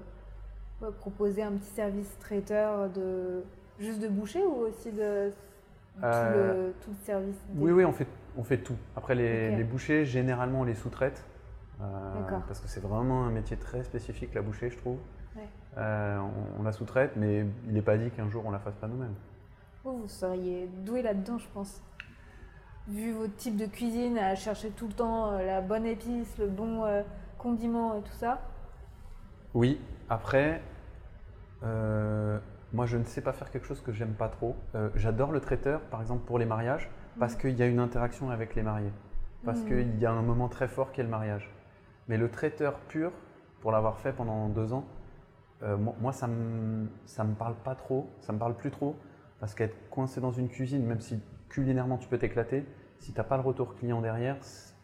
proposer 1.00 1.42
un 1.42 1.52
petit 1.52 1.70
service 1.70 2.18
traiteur 2.18 2.88
de 2.90 3.42
juste 3.78 4.00
de 4.00 4.08
boucher 4.08 4.44
ou 4.44 4.66
aussi 4.66 4.90
de 4.92 5.30
tout, 5.30 6.04
Euh, 6.04 6.66
le, 6.68 6.72
tout 6.82 6.90
le 6.90 7.04
service 7.04 7.36
des- 7.50 7.62
Oui, 7.62 7.72
oui, 7.72 7.84
on 7.84 7.92
fait, 7.92 8.06
on 8.36 8.44
fait 8.44 8.58
tout. 8.58 8.76
Après, 8.96 9.14
les, 9.14 9.50
Ok. 9.50 9.56
les 9.58 9.64
bouchers, 9.64 10.04
généralement, 10.04 10.60
on 10.60 10.64
les 10.64 10.74
sous-traite. 10.74 11.24
euh, 11.80 12.20
D'accord. 12.22 12.42
parce 12.46 12.60
que 12.60 12.68
c'est 12.68 12.80
vraiment 12.80 13.26
un 13.26 13.30
métier 13.30 13.56
très 13.58 13.84
spécifique, 13.84 14.32
la 14.34 14.40
boucher, 14.42 14.70
je 14.70 14.78
trouve. 14.78 14.98
Ouais. 15.36 15.48
Euh, 15.78 16.18
on, 16.18 16.60
on 16.60 16.62
la 16.62 16.72
sous-traite, 16.72 17.12
mais 17.16 17.44
il 17.66 17.72
n'est 17.74 17.82
pas 17.82 17.96
dit 17.98 18.10
qu'un 18.10 18.28
jour 18.30 18.44
on 18.46 18.50
la 18.50 18.58
fasse 18.58 18.76
pas 18.76 18.86
nous-mêmes. 18.88 19.14
Vous, 19.84 19.98
vous 19.98 20.08
seriez 20.08 20.66
doué 20.84 21.02
là-dedans, 21.02 21.38
je 21.38 21.46
pense. 21.52 21.82
Vu 22.88 23.12
votre 23.12 23.34
type 23.36 23.56
de 23.56 23.66
cuisine, 23.66 24.16
à 24.18 24.34
chercher 24.36 24.70
tout 24.70 24.86
le 24.86 24.92
temps 24.92 25.32
euh, 25.32 25.44
la 25.44 25.60
bonne 25.60 25.86
épice, 25.86 26.38
le 26.38 26.46
bon 26.46 26.84
euh, 26.84 27.02
condiment 27.38 27.96
et 27.96 28.02
tout 28.02 28.12
ça. 28.12 28.40
Oui, 29.54 29.80
après, 30.08 30.60
moi 31.62 32.84
je 32.86 32.96
ne 32.96 33.04
sais 33.04 33.22
pas 33.22 33.32
faire 33.32 33.50
quelque 33.50 33.66
chose 33.66 33.80
que 33.80 33.90
j'aime 33.92 34.12
pas 34.12 34.28
trop. 34.28 34.54
J'adore 34.94 35.32
le 35.32 35.40
traiteur, 35.40 35.80
par 35.80 36.00
exemple 36.02 36.24
pour 36.26 36.38
les 36.38 36.44
mariages, 36.44 36.90
parce 37.18 37.34
Mhm. 37.34 37.40
qu'il 37.40 37.56
y 37.58 37.62
a 37.62 37.66
une 37.66 37.78
interaction 37.78 38.30
avec 38.30 38.54
les 38.54 38.62
mariés. 38.62 38.92
Parce 39.44 39.62
Mhm. 39.62 39.66
qu'il 39.68 39.98
y 39.98 40.04
a 40.06 40.12
un 40.12 40.22
moment 40.22 40.48
très 40.48 40.68
fort 40.68 40.92
qui 40.92 41.00
est 41.00 41.04
le 41.04 41.10
mariage. 41.10 41.50
Mais 42.08 42.18
le 42.18 42.30
traiteur 42.30 42.74
pur, 42.88 43.12
pour 43.62 43.72
l'avoir 43.72 43.98
fait 43.98 44.12
pendant 44.12 44.48
deux 44.48 44.72
ans, 44.74 44.84
euh, 45.62 45.76
moi, 46.00 46.12
ça 46.12 46.26
me, 46.26 46.86
ça 47.06 47.24
me 47.24 47.34
parle 47.34 47.54
pas 47.54 47.74
trop, 47.74 48.08
ça 48.20 48.32
me 48.32 48.38
parle 48.38 48.54
plus 48.54 48.70
trop, 48.70 48.96
parce 49.40 49.54
qu'être 49.54 49.76
coincé 49.90 50.20
dans 50.20 50.32
une 50.32 50.48
cuisine, 50.48 50.84
même 50.84 51.00
si 51.00 51.18
culinairement 51.48 51.96
tu 51.98 52.08
peux 52.08 52.18
t'éclater, 52.18 52.64
si 52.98 53.12
t'as 53.12 53.24
pas 53.24 53.36
le 53.36 53.42
retour 53.42 53.74
client 53.74 54.00
derrière, 54.00 54.36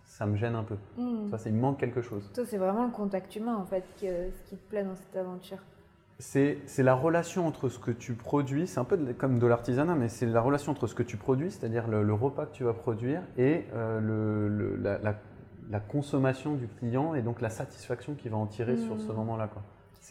ça 0.05 0.27
me 0.27 0.37
gêne 0.37 0.55
un 0.55 0.63
peu. 0.65 0.77
Hmm. 0.99 1.31
Ça, 1.31 1.39
c'est- 1.39 1.51
il 1.51 1.57
manque 1.57 1.79
quelque 1.79 2.03
chose. 2.03 2.31
Toi, 2.35 2.45
c'est 2.47 2.59
vraiment 2.59 2.85
le 2.85 2.91
contact 2.93 3.35
humain, 3.37 3.57
en 3.57 3.65
fait, 3.65 3.85
qui, 3.97 4.09
euh, 4.09 4.31
ce 4.31 4.43
qui 4.51 4.57
te 4.57 4.69
plaît 4.69 4.85
dans 4.85 4.95
cette 4.95 5.17
aventure. 5.17 5.59
C'est 6.19 6.59
la 6.79 6.95
relation 6.95 7.47
entre 7.49 7.69
ce 7.69 7.79
que 7.81 7.91
tu 7.91 8.13
produis, 8.15 8.67
c'est 8.69 8.79
un 8.79 8.85
peu 8.85 8.97
de- 8.97 9.13
comme 9.13 9.39
de 9.41 9.47
l'artisanat, 9.47 9.95
mais 9.97 10.09
c'est 10.09 10.27
la 10.27 10.41
relation 10.41 10.71
entre 10.71 10.87
ce 10.87 10.95
que 10.95 11.03
tu 11.03 11.17
produis, 11.17 11.51
c'est-à-dire 11.51 11.89
le, 11.89 12.03
le 12.05 12.15
repas 12.15 12.47
que 12.47 12.53
tu 12.53 12.63
vas 12.65 12.75
produire, 12.75 13.23
et 13.39 13.65
euh, 13.75 13.99
le- 14.01 14.49
le- 14.49 14.77
la, 14.77 14.99
la- 14.99 15.17
la 15.71 15.81
consommation 15.81 16.55
du 16.55 16.69
client, 16.69 17.15
et 17.15 17.23
donc 17.23 17.41
la 17.41 17.51
satisfaction 17.51 18.15
qu'il 18.15 18.31
va 18.31 18.37
en 18.37 18.47
tirer 18.47 18.77
sur 18.77 19.01
ce 19.01 19.11
moment-là. 19.11 19.49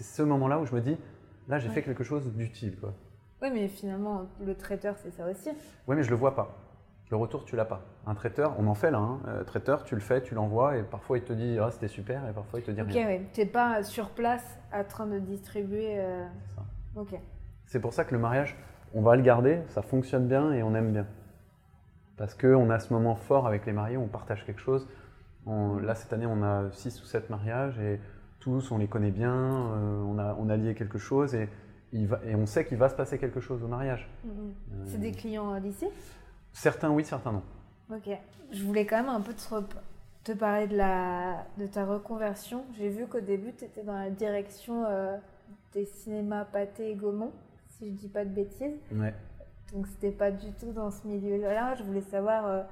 C'est 0.02 0.18
ce 0.18 0.24
moment-là 0.24 0.60
où 0.60 0.66
je 0.66 0.74
me 0.74 0.82
dis, 0.82 0.98
là 1.48 1.60
j'ai 1.60 1.68
Ouais. 1.70 1.76
fait 1.76 1.84
quelque 1.84 2.04
chose 2.04 2.26
d'utile. 2.34 2.76
quoi. 2.80 2.94
Oui, 3.42 3.50
mais 3.54 3.68
finalement, 3.68 4.26
le 4.44 4.56
traiteur, 4.56 4.96
c'est 4.98 5.12
ça 5.12 5.28
aussi. 5.30 5.50
Ouais, 5.88 5.96
mais 5.96 6.02
je 6.04 6.10
le 6.10 6.16
vois 6.16 6.36
pas. 6.36 6.58
Le 7.12 7.18
retour, 7.18 7.44
tu 7.46 7.56
l'as 7.56 7.66
pas. 7.66 7.82
Un 8.08 8.16
traiteur, 8.16 8.56
on 8.58 8.66
en 8.68 8.74
fait 8.74 8.90
là, 8.90 8.98
hein. 9.00 9.20
Euh, 9.28 9.44
traiteur, 9.44 9.84
tu 9.84 9.94
le 9.96 10.02
fais, 10.02 10.22
tu 10.22 10.34
l'envoies, 10.34 10.78
et 10.78 10.84
parfois 10.84 11.18
il 11.18 11.24
te 11.24 11.34
dit, 11.34 11.58
ah 11.62 11.70
c'était 11.70 11.88
super, 11.88 12.28
et 12.28 12.34
parfois 12.34 12.60
il 12.60 12.64
te 12.66 12.72
dit 12.72 12.82
Ok, 12.82 12.88
rien. 12.90 13.06
ouais. 13.08 13.30
Tu 13.34 13.42
n'es 13.42 13.46
pas 13.46 13.84
sur 13.84 14.10
place 14.12 14.58
en 14.74 14.84
train 14.84 15.06
de 15.08 15.20
distribuer. 15.20 16.00
euh, 16.00 16.26
C'est 16.48 16.56
ça. 16.56 16.64
Ok. 16.96 17.20
C'est 17.66 17.80
pour 17.80 17.94
ça 17.94 18.04
que 18.06 18.16
le 18.16 18.20
mariage, 18.22 18.56
on 18.96 19.02
va 19.02 19.16
le 19.16 19.22
garder, 19.22 19.62
ça 19.68 19.82
fonctionne 19.82 20.28
bien 20.28 20.52
et 20.54 20.64
on 20.64 20.74
aime 20.74 20.92
bien. 20.94 21.06
Parce 22.18 22.34
qu'on 22.34 22.70
a 22.70 22.80
ce 22.80 22.94
moment 22.94 23.16
fort 23.16 23.46
avec 23.46 23.66
les 23.66 23.74
mariés, 23.74 23.98
on 23.98 24.08
partage 24.08 24.46
quelque 24.46 24.62
chose. 24.62 24.88
On- 25.46 25.78
là, 25.78 25.96
cette 25.96 26.14
année, 26.14 26.26
on 26.28 26.42
a 26.44 26.72
6 26.72 27.02
ou 27.02 27.06
7 27.06 27.30
mariages 27.30 27.78
et 27.80 28.00
tous, 28.42 28.72
on 28.72 28.78
les 28.78 28.88
connaît 28.88 29.12
bien, 29.12 29.34
euh, 29.34 30.04
on, 30.04 30.18
a, 30.20 30.36
on 30.38 30.50
a 30.50 30.58
lié 30.58 30.76
quelque 30.76 30.98
chose 30.98 31.34
et, 31.36 31.48
il 31.94 32.08
va, 32.08 32.20
et 32.26 32.36
on 32.36 32.46
sait 32.46 32.66
qu'il 32.66 32.78
va 32.78 32.90
se 32.90 32.96
passer 32.96 33.18
quelque 33.18 33.40
chose 33.40 33.64
au 33.64 33.68
mariage. 33.68 34.10
Mhm. 34.26 34.32
Euh, 34.74 34.84
C'est 34.88 34.98
des 35.00 35.12
clients 35.14 35.54
euh, 35.54 35.60
d'ici? 35.62 35.88
Certains 36.52 36.90
oui, 36.90 37.06
certains 37.06 37.32
non. 37.32 37.44
Ok. 37.90 38.10
Je 38.52 38.64
voulais 38.64 38.86
quand 38.86 38.98
même 38.98 39.10
un 39.10 39.22
peu 39.22 39.34
te, 39.34 39.46
te 40.24 40.38
parler 40.38 40.68
de, 40.68 40.76
la, 40.76 41.46
de 41.58 41.68
ta 41.68 41.86
reconversion. 41.86 42.66
J'ai 42.78 42.90
vu 42.90 43.08
qu'au 43.08 43.22
début, 43.22 43.54
tu 43.54 43.64
étais 43.64 43.84
dans 43.84 43.98
la 43.98 44.10
direction 44.10 44.86
euh, 44.86 45.16
des 45.74 45.86
cinémas 45.86 46.44
Pâté 46.44 46.90
et 46.92 46.96
Gaumont, 46.96 47.32
si 47.70 47.88
je 47.88 47.94
dis 47.94 48.10
pas 48.10 48.26
de 48.26 48.30
bêtises. 48.32 48.76
Ouais. 48.94 49.14
Donc, 49.74 49.88
c'était 49.88 50.12
pas 50.12 50.32
du 50.32 50.52
tout 50.60 50.74
dans 50.74 50.92
ce 50.92 51.08
milieu-là. 51.08 51.76
Je 51.76 51.84
voulais 51.84 52.02
savoir 52.02 52.66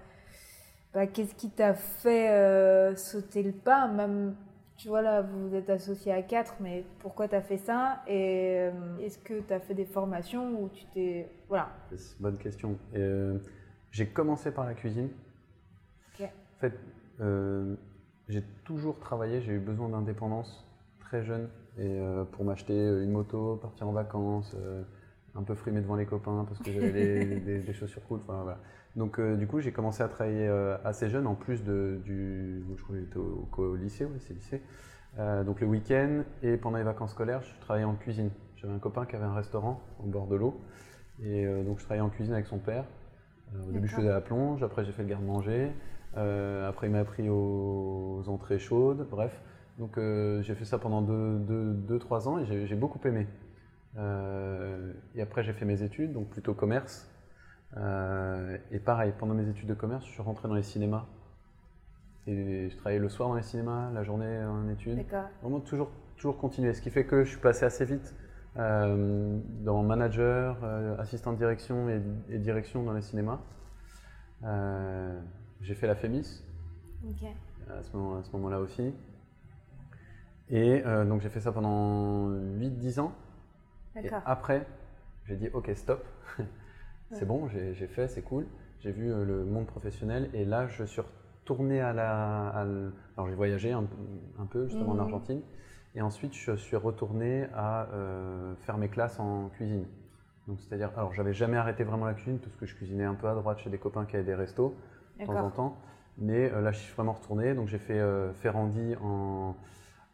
bah, 0.94 1.08
qu'est-ce 1.08 1.34
qui 1.36 1.50
t'a 1.50 1.74
fait 1.74 2.94
sauter 2.98 3.42
le 3.44 3.54
pas. 3.54 3.88
Même, 3.88 4.36
tu 4.80 4.88
vois, 4.88 5.02
là, 5.02 5.22
vous 5.22 5.54
êtes 5.54 5.70
associés 5.70 6.14
à 6.14 6.22
quatre, 6.22 6.56
mais 6.62 6.86
pourquoi 7.00 7.28
tu 7.28 7.36
as 7.36 7.42
fait 7.42 7.58
ça 7.58 8.02
Et 8.08 8.56
euh, 8.58 8.72
est-ce 9.02 9.20
que 9.20 9.42
tu 9.42 9.54
as 9.54 9.60
fait 9.60 9.74
des 9.74 9.86
formations 9.86 10.62
ou 10.62 10.70
tu 10.70 10.86
t'es. 10.86 11.30
Voilà. 11.50 11.70
Bonne 12.22 12.38
question. 12.38 12.78
Euh, 12.96 13.38
j'ai 13.92 14.08
commencé 14.08 14.52
par 14.52 14.66
la 14.66 14.74
cuisine. 14.74 15.10
Ok. 16.14 16.26
En 16.26 16.60
fait, 16.62 16.74
euh, 17.20 17.76
j'ai 18.30 18.42
toujours 18.64 18.98
travaillé, 19.00 19.42
j'ai 19.42 19.52
eu 19.52 19.60
besoin 19.60 19.90
d'indépendance 19.90 20.66
très 21.02 21.24
jeune 21.24 21.50
et 21.78 22.00
pour 22.34 22.46
m'acheter 22.46 22.74
une 22.74 23.12
moto, 23.12 23.56
partir 23.56 23.88
en 23.88 23.94
vacances, 23.94 24.56
un 25.36 25.44
peu 25.44 25.56
frimer 25.56 25.82
devant 25.82 25.96
les 25.96 26.06
copains 26.06 26.46
parce 26.48 26.60
que 26.60 26.72
j'avais 26.72 26.92
des, 26.92 27.40
des- 27.46 27.60
des 27.60 27.74
chaussures 27.74 28.04
cool. 28.08 28.20
Enfin, 28.28 28.42
voilà. 28.44 28.60
Donc 28.96 29.20
euh, 29.20 29.36
du 29.36 29.48
coup, 29.48 29.60
j'ai 29.60 29.72
commencé 29.72 30.02
à 30.04 30.08
travailler 30.08 30.48
euh, 30.48 30.78
assez 30.84 31.10
jeune 31.10 31.28
en 31.28 31.36
plus 31.36 31.64
de, 31.64 32.00
du, 32.04 32.64
je 32.76 32.82
crois 32.84 32.96
que 32.96 33.02
j'étais 33.02 33.18
au, 33.18 33.48
au 33.58 33.76
lycée, 33.76 34.06
oui, 34.06 34.20
c'est 34.20 34.34
lycée. 34.34 34.62
Euh, 35.18 35.44
donc 35.44 35.62
le 35.62 35.68
week-end 35.68 36.24
et 36.44 36.58
pendant 36.58 36.78
les 36.78 36.84
vacances 36.84 37.12
scolaires, 37.12 37.42
je 37.42 37.60
travaillais 37.62 37.86
en 37.86 37.96
cuisine. 37.96 38.30
J'avais 38.56 38.74
un 38.74 38.80
copain 38.80 39.06
qui 39.06 39.16
avait 39.16 39.26
un 39.26 39.34
restaurant 39.34 39.82
au 40.04 40.08
bord 40.08 40.28
de 40.28 40.36
l'eau 40.36 40.60
et 41.24 41.46
donc 41.64 41.80
je 41.80 41.84
travaillais 41.86 42.04
en 42.04 42.10
cuisine 42.10 42.34
avec 42.34 42.46
son 42.46 42.58
père. 42.60 42.86
Au 43.68 43.72
début, 43.72 43.88
je 43.88 43.96
faisais 43.96 44.10
la 44.14 44.22
plonge, 44.22 44.62
après 44.64 44.84
j'ai 44.86 44.92
fait 44.92 45.04
le 45.04 45.10
garde-manger. 45.10 45.72
Après, 46.16 46.88
il 46.88 46.92
m'a 46.92 47.00
appris 47.00 47.30
aux, 47.30 48.20
aux 48.22 48.30
entrées 48.30 48.60
chaudes, 48.60 49.08
bref. 49.10 49.40
Donc, 49.78 49.98
j'ai 50.42 50.56
fait 50.56 50.66
ça 50.66 50.78
pendant 50.78 51.02
2-3 51.02 52.28
ans 52.28 52.40
et 52.40 52.46
j'ai 52.46 52.68
j'ai 52.68 52.76
beaucoup 52.76 53.00
aimé. 53.08 53.28
Euh, 54.00 54.94
et 55.16 55.22
après, 55.22 55.44
j'ai 55.44 55.54
fait 55.54 55.66
mes 55.66 55.84
études, 55.84 56.14
donc 56.14 56.30
plutôt 56.30 56.54
commerce. 56.54 57.08
Euh, 57.78 58.58
et 58.72 58.80
pareil, 58.80 59.14
pendant 59.18 59.34
mes 59.34 59.48
études 59.48 59.68
de 59.68 59.74
commerce, 59.74 60.06
je 60.06 60.12
suis 60.12 60.22
rentré 60.22 60.48
dans 60.48 60.56
les 60.56 60.64
cinémas. 60.64 61.06
Et 62.28 62.70
je 62.70 62.78
travaillais 62.78 63.00
le 63.00 63.10
soir 63.10 63.30
dans 63.30 63.36
les 63.36 63.44
cinémas, 63.44 63.92
la 63.92 64.04
journée 64.04 64.44
en 64.44 64.70
études. 64.70 64.98
D'accord. 64.98 65.30
Vraiment 65.42 65.60
toujours, 65.60 65.92
toujours 66.18 66.38
continuer. 66.38 66.74
Ce 66.74 66.82
qui 66.82 66.90
fait 66.90 67.06
que 67.06 67.24
je 67.24 67.30
suis 67.32 67.40
passé 67.40 67.66
assez 67.66 67.86
vite 67.86 68.16
euh, 68.58 69.38
dans 69.62 69.84
manager, 69.84 70.58
euh, 70.64 70.98
assistant 70.98 71.34
de 71.34 71.38
direction 71.38 71.90
et, 71.90 72.02
et 72.30 72.38
direction 72.40 72.84
dans 72.84 72.94
les 72.94 73.02
cinémas. 73.02 73.40
Euh, 74.44 75.20
j'ai 75.62 75.76
fait 75.76 75.88
la 75.88 75.96
FEMIS 75.96 76.44
à 77.70 77.84
ce 77.84 77.96
moment- 77.96 78.22
moment-là 78.34 78.60
aussi. 78.60 78.94
Et 80.50 80.82
donc 80.82 81.22
j'ai 81.22 81.30
fait 81.30 81.42
ça 81.42 81.52
pendant 81.52 82.30
8-10 82.32 83.00
ans. 83.00 83.14
Et 84.02 84.12
après, 84.26 84.66
j'ai 85.26 85.36
dit 85.36 85.50
ok, 85.54 85.72
stop. 85.76 86.06
c'est 87.12 87.26
Ouais. 87.26 87.28
bon, 87.28 87.48
j'ai 87.50 87.74
fait, 87.88 88.08
c'est 88.08 88.22
cool. 88.22 88.48
J'ai 88.80 88.92
vu 88.92 89.12
euh, 89.12 89.26
le 89.26 89.46
monde 89.46 89.68
professionnel 89.68 90.30
et 90.34 90.46
là, 90.46 90.68
je 90.68 90.84
suis 90.84 91.02
retourné 91.02 91.82
à 91.82 91.94
la. 91.94 92.50
à 92.50 92.64
l- 92.64 92.92
alors 93.18 93.28
j'ai 93.30 93.36
voyagé 93.36 93.72
un, 93.72 93.86
un 94.40 94.46
peu 94.46 94.68
justement 94.68 94.92
Mhm. 94.92 94.94
en 94.94 95.00
Argentine. 95.00 95.42
Et 95.96 96.02
ensuite, 96.02 96.34
je 96.36 96.56
suis 96.56 96.76
retourné 96.76 97.48
à 97.54 97.88
euh, 97.94 98.56
faire 98.58 98.78
mes 98.78 98.90
classes 98.90 99.20
en 99.20 99.50
cuisine. 99.50 99.86
Donc, 100.48 100.60
c'est-à-dire, 100.62 100.92
alors 100.98 101.14
j'avais 101.14 101.34
jamais 101.34 101.58
arrêté 101.58 101.84
vraiment 101.84 102.06
la 102.06 102.14
cuisine 102.14 102.40
parce 102.40 102.56
que 102.56 102.66
je 102.66 102.76
cuisinais 102.76 103.06
un 103.06 103.16
peu 103.16 103.28
à 103.28 103.36
droite 103.36 103.60
chez 103.60 103.70
des 103.70 103.78
copains 103.80 104.06
qui 104.06 104.16
avaient 104.16 104.26
des 104.26 104.36
restos 104.36 104.76
de 105.20 105.26
temps 105.26 105.42
en 105.42 105.52
temps. 105.52 105.78
Mais 106.18 106.52
euh, 106.52 106.62
là, 106.62 106.72
je 106.72 106.80
suis 106.80 106.94
vraiment 106.96 107.14
retourné. 107.14 107.54
Donc, 107.56 107.68
j'ai 107.68 107.80
fait 107.80 108.00
euh, 108.00 108.34
Ferrandi 108.34 108.96
en, 109.04 109.56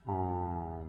en, 0.07 0.83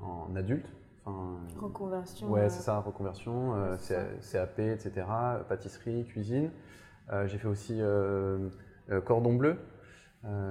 en 0.00 0.34
adulte. 0.36 0.66
Enfin, 1.08 1.38
Reconversion. 1.60 2.30
ouais, 2.30 2.42
euh, 2.42 2.48
c'est 2.48 2.62
ça, 2.62 2.78
reconversion, 2.80 3.54
euh, 3.54 3.76
ouais, 3.76 4.18
CAP, 4.32 4.58
etc., 4.60 5.06
pâtisserie, 5.48 6.04
cuisine. 6.06 6.50
Euh, 7.10 7.26
j'ai 7.26 7.38
fait 7.38 7.48
aussi 7.48 7.80
Cordon 9.06 9.34
Bleu, 9.34 9.56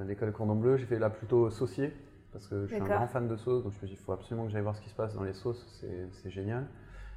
l'école 0.08 0.32
Cordon 0.34 0.56
Bleu. 0.56 0.78
J'ai 0.78 0.86
fait 0.86 1.00
là 1.00 1.10
plutôt 1.10 1.50
saucier 1.50 1.94
parce 2.32 2.48
que 2.48 2.66
je 2.66 2.74
suis 2.74 2.82
un 2.82 2.86
grand 2.86 3.08
fan 3.08 3.28
de 3.28 3.36
sauce. 3.36 3.64
Donc, 3.64 3.74
je 3.74 3.78
me 3.78 3.88
suis 3.88 3.96
dit, 3.96 4.02
il 4.02 4.04
faut 4.06 4.12
absolument 4.12 4.46
que 4.46 4.52
j'aille 4.52 4.62
voir 4.64 4.76
ce 4.76 4.82
qui 4.82 4.90
se 4.90 4.96
passe 4.96 5.14
dans 5.16 5.24
les 5.24 5.34
sauces. 5.34 5.66
C'est- 5.80 6.30
génial. 6.30 6.68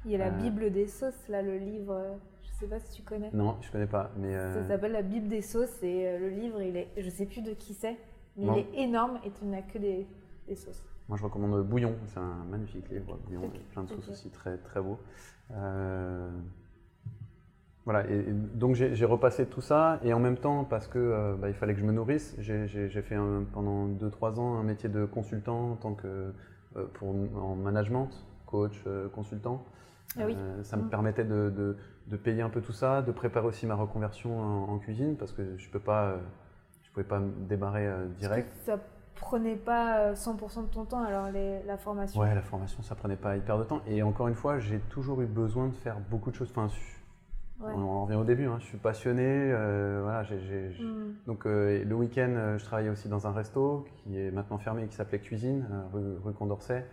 Il 0.05 0.11
y 0.11 0.15
a 0.15 0.17
la 0.19 0.29
Bible 0.31 0.71
des 0.71 0.87
sauces, 0.87 1.27
là, 1.27 1.41
le 1.41 1.57
livre. 1.57 2.17
Je 2.43 2.49
sais 2.53 2.67
pas 2.67 2.79
si 2.79 2.91
tu 2.91 3.01
connais. 3.03 3.29
Non, 3.33 3.57
je 3.61 3.71
connais 3.71 3.87
pas. 3.87 4.11
Mais, 4.17 4.35
euh, 4.35 4.61
Ça 4.61 4.67
s'appelle 4.67 4.91
la 4.91 5.01
Bible 5.01 5.27
des 5.27 5.41
sauces 5.41 5.81
et 5.83 6.17
le 6.19 6.29
livre, 6.29 6.61
il 6.61 6.75
est, 6.77 6.89
je 6.97 7.09
sais 7.09 7.25
plus 7.25 7.41
de 7.41 7.51
qui 7.53 7.73
c'est, 7.73 7.97
mais 8.37 8.45
Non. 8.45 8.55
il 8.55 8.59
est 8.79 8.83
énorme 8.83 9.19
et 9.25 9.31
tu 9.31 9.45
n'as 9.45 9.61
que 9.63 9.77
des, 9.79 10.07
des 10.47 10.55
sauces. 10.55 10.83
Moi, 11.11 11.17
je 11.17 11.25
recommande 11.25 11.61
Bouillon. 11.67 11.93
C'est 12.05 12.19
un 12.21 12.45
magnifique 12.49 12.87
livre, 12.89 13.17
Bouillon, 13.25 13.41
Ok, 13.43 13.49
avec 13.49 13.69
plein 13.71 13.83
de 13.83 13.89
sauces 13.89 14.07
ok. 14.07 14.11
aussi 14.13 14.29
très 14.29 14.55
très 14.55 14.79
beau. 14.81 14.97
Euh, 15.53 16.29
Voilà, 17.83 18.09
et, 18.09 18.15
et 18.19 18.31
donc 18.31 18.75
j'ai 18.75 19.03
repassé 19.05 19.45
tout 19.45 19.59
ça, 19.59 19.99
et 20.03 20.13
en 20.13 20.19
même 20.21 20.37
temps, 20.37 20.63
parce 20.63 20.87
que 20.87 20.97
euh, 20.99 21.35
bah, 21.35 21.49
il 21.49 21.53
fallait 21.53 21.73
que 21.73 21.81
je 21.81 21.85
me 21.85 21.91
nourrisse, 21.91 22.33
j'ai 22.39 23.01
fait 23.01 23.15
un- 23.15 23.43
pendant 23.51 23.87
2-3 23.89 24.39
ans 24.39 24.55
un 24.57 24.63
métier 24.63 24.87
de 24.87 25.03
consultant 25.03 25.71
en 25.71 25.75
tant 25.75 25.95
que 25.95 26.31
euh, 26.77 26.85
pour, 26.93 27.09
en 27.09 27.55
management, 27.55 28.07
coach, 28.45 28.81
consultant. 29.13 29.65
Ah 30.17 30.21
oui. 30.25 30.37
Ça 30.63 30.77
me 30.77 30.83
Mm. 30.83 30.89
permettait 30.89 31.25
de, 31.25 31.49
de- 31.49 31.75
de 32.07 32.15
payer 32.15 32.41
un 32.41 32.49
peu 32.49 32.61
tout 32.61 32.71
ça, 32.71 33.01
de 33.01 33.11
préparer 33.11 33.47
aussi 33.47 33.65
ma 33.67 33.75
reconversion 33.75 34.39
en, 34.39 34.69
en 34.75 34.77
cuisine, 34.79 35.17
parce 35.17 35.33
que 35.33 35.57
je 35.57 35.69
peux 35.69 35.79
pas, 35.79 36.15
je 36.83 36.91
pouvais 36.91 37.03
pas 37.05 37.19
me 37.19 37.31
démarrer 37.49 37.89
direct. 38.17 38.53
Ça 38.63 38.79
prenait 39.15 39.55
pas 39.55 39.99
euh, 39.99 40.13
100% 40.15 40.63
de 40.63 40.67
ton 40.67 40.85
temps, 40.85 41.03
alors 41.03 41.29
les- 41.31 41.61
la 41.63 41.77
formation. 41.77 42.19
Ouais, 42.21 42.33
la 42.35 42.41
formation, 42.41 42.81
ça 42.83 42.95
prenait 42.95 43.15
pas 43.15 43.37
hyper 43.37 43.57
de 43.57 43.63
temps. 43.63 43.81
Et 43.87 44.01
encore 44.03 44.27
une 44.27 44.35
fois, 44.35 44.59
j'ai 44.59 44.79
toujours 44.89 45.21
eu 45.21 45.25
besoin 45.25 45.67
de 45.67 45.75
faire 45.75 45.97
beaucoup 46.09 46.31
de 46.31 46.35
choses. 46.35 46.49
Enfin, 46.51 46.67
je- 46.67 47.01
Ouais. 47.65 47.71
on 47.75 47.81
en 47.81 48.05
revient 48.05 48.15
au 48.17 48.23
début. 48.23 48.47
hein, 48.47 48.57
Je 48.59 48.65
suis 48.65 48.77
passionné. 48.79 49.23
euh, 49.23 49.99
voilà, 50.03 50.23
Mm. 50.23 51.13
Donc 51.27 51.45
euh, 51.45 51.83
le 51.83 51.95
week-end, 51.95 52.29
euh, 52.35 52.57
je 52.57 52.65
travaillais 52.65 52.89
aussi 52.89 53.07
dans 53.07 53.27
un 53.27 53.31
resto 53.31 53.85
qui 53.97 54.17
est 54.19 54.31
maintenant 54.31 54.57
fermé, 54.57 54.87
qui 54.87 54.95
s'appelait 54.95 55.19
Cuisine, 55.19 55.67
euh, 55.71 55.83
rue, 55.93 56.17
rue 56.23 56.33
Condorcet. 56.33 56.85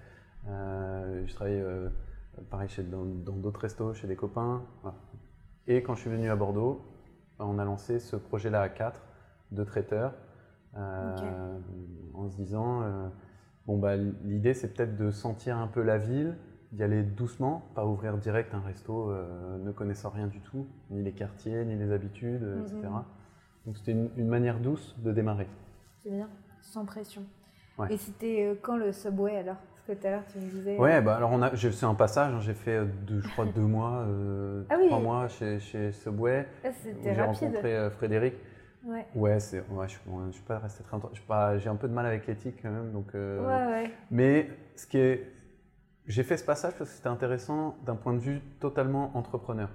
Euh, 0.49 1.23
je 1.27 1.35
travaillais 1.35 1.61
euh, 1.63 1.89
pareil 2.51 2.69
chez, 2.69 2.83
dans 2.83 3.05
d'autres 3.05 3.61
restos, 3.61 3.95
chez 3.95 4.07
des 4.07 4.17
copains. 4.17 4.63
voilà. 4.83 4.97
Et 5.67 5.83
quand 5.83 5.95
je 5.95 6.01
suis 6.03 6.11
venu 6.11 6.29
à 6.31 6.37
Bordeaux, 6.37 6.83
on 7.39 7.59
a 7.59 7.65
lancé 7.65 7.99
ce 7.99 8.17
projet-là 8.17 8.61
à 8.63 8.69
quatre, 8.69 9.03
de 9.53 9.65
traiteurs, 9.65 10.13
euh, 10.77 11.59
en 12.15 12.29
se 12.29 12.37
disant, 12.37 12.83
euh, 12.83 13.09
bon 13.67 13.79
bah 13.79 13.97
l'idée 13.97 14.55
c'est 14.55 14.69
peut-être 14.75 14.97
de 14.97 15.11
sentir 15.11 15.57
un 15.59 15.67
peu 15.67 15.83
la 15.83 15.99
ville, 15.99 16.37
d'y 16.73 16.83
aller 16.83 17.03
doucement, 17.03 17.63
pas 17.75 17.87
ouvrir 17.87 18.19
direct 18.19 18.53
un 18.55 18.61
resto 18.61 19.11
euh, 19.11 19.57
ne 19.59 19.73
connaissant 19.73 20.11
rien 20.11 20.27
du 20.27 20.41
tout, 20.41 20.67
ni 20.91 21.03
les 21.03 21.13
quartiers, 21.13 21.65
ni 21.65 21.77
les 21.77 21.91
habitudes, 21.93 22.43
euh, 22.43 22.57
Mhm. 22.59 22.65
etc. 22.67 22.89
Donc 23.67 23.77
c'était 23.79 23.93
une, 23.93 24.11
une 24.17 24.29
manière 24.29 24.59
douce 24.61 24.95
de 24.99 25.13
démarrer. 25.13 25.49
C'est 26.03 26.11
bien, 26.11 26.29
sans 26.61 26.85
pression. 26.85 27.23
Ouais. 27.79 27.93
Et 27.93 27.97
c'était 27.97 28.59
quand 28.63 28.77
le 28.77 28.93
Subway 28.93 29.37
alors? 29.37 29.57
Parce 29.87 29.99
que 29.99 30.03
tout 30.03 30.07
à 30.07 30.11
l'heure 30.11 30.25
tu 30.31 30.39
me 30.39 30.51
disais. 30.51 30.77
Ouais, 30.79 31.01
bah 31.01 31.17
alors 31.17 31.31
on 31.33 31.41
a, 31.43 31.55
j'ai 31.55 31.71
fait 31.71 31.87
un 31.87 31.95
passage, 31.95 32.35
hein, 32.35 32.41
j'ai 32.41 32.53
fait 32.55 32.85
deux, 33.07 33.21
je 33.21 33.29
crois 33.31 33.47
deux 33.47 33.63
mois, 33.63 34.05
euh, 34.07 34.65
Ah 34.69 34.75
oui. 34.79 34.87
trois 34.89 34.99
mois 35.01 35.29
chez, 35.29 35.61
chez 35.61 35.93
Subway, 35.93 36.47
Ah, 36.65 36.69
c'était 36.73 37.15
j'ai 37.15 37.23
rencontré 37.23 37.89
Frédéric. 37.91 38.35
Ouais. 38.89 39.07
Ouais, 39.15 39.39
c'est, 39.39 39.61
ouais, 39.69 39.87
je, 39.89 39.97
ouais, 40.11 40.25
je 40.29 40.33
suis 40.33 40.43
pas 40.45 40.59
resté 40.59 40.83
très 40.83 40.97
longtemps. 40.97 41.11
J'ai 41.59 41.69
un 41.69 41.77
peu 41.77 41.89
de 41.89 41.93
mal 41.93 42.07
avec 42.07 42.27
l'éthique 42.27 42.61
quand 42.63 42.71
même, 42.71 42.91
donc. 42.93 43.15
euh, 43.15 43.67
ouais, 43.67 43.73
ouais. 43.85 43.91
Mais 44.11 44.49
ce 44.77 44.87
qui 44.87 44.97
est, 44.99 45.31
j'ai 46.07 46.23
fait 46.23 46.37
ce 46.39 46.45
passage 46.45 46.73
parce 46.79 46.89
que 46.91 46.97
c'était 46.97 47.09
intéressant 47.09 47.77
d'un 47.85 47.97
point 47.97 48.15
de 48.15 48.19
vue 48.21 48.41
totalement 48.61 49.17
entrepreneur. 49.17 49.69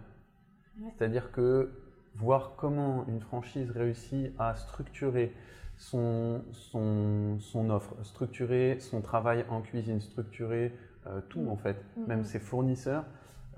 C'est-à-dire 0.97 1.31
que 1.31 1.71
voir 2.15 2.53
comment 2.57 3.05
une 3.07 3.19
franchise 3.21 3.69
réussit 3.71 4.31
à 4.39 4.55
structurer 4.55 5.31
son, 5.77 6.41
son, 6.51 7.37
son 7.39 7.69
offre, 7.69 7.95
structurer 8.03 8.79
son 8.79 9.01
travail 9.01 9.45
en 9.49 9.61
cuisine, 9.61 10.01
structurer 10.01 10.73
euh, 11.07 11.21
tout 11.29 11.41
Mm. 11.41 11.49
en 11.49 11.57
fait, 11.57 11.77
Mhm. 11.97 12.05
même 12.07 12.23
ses 12.23 12.39
fournisseurs, 12.39 13.05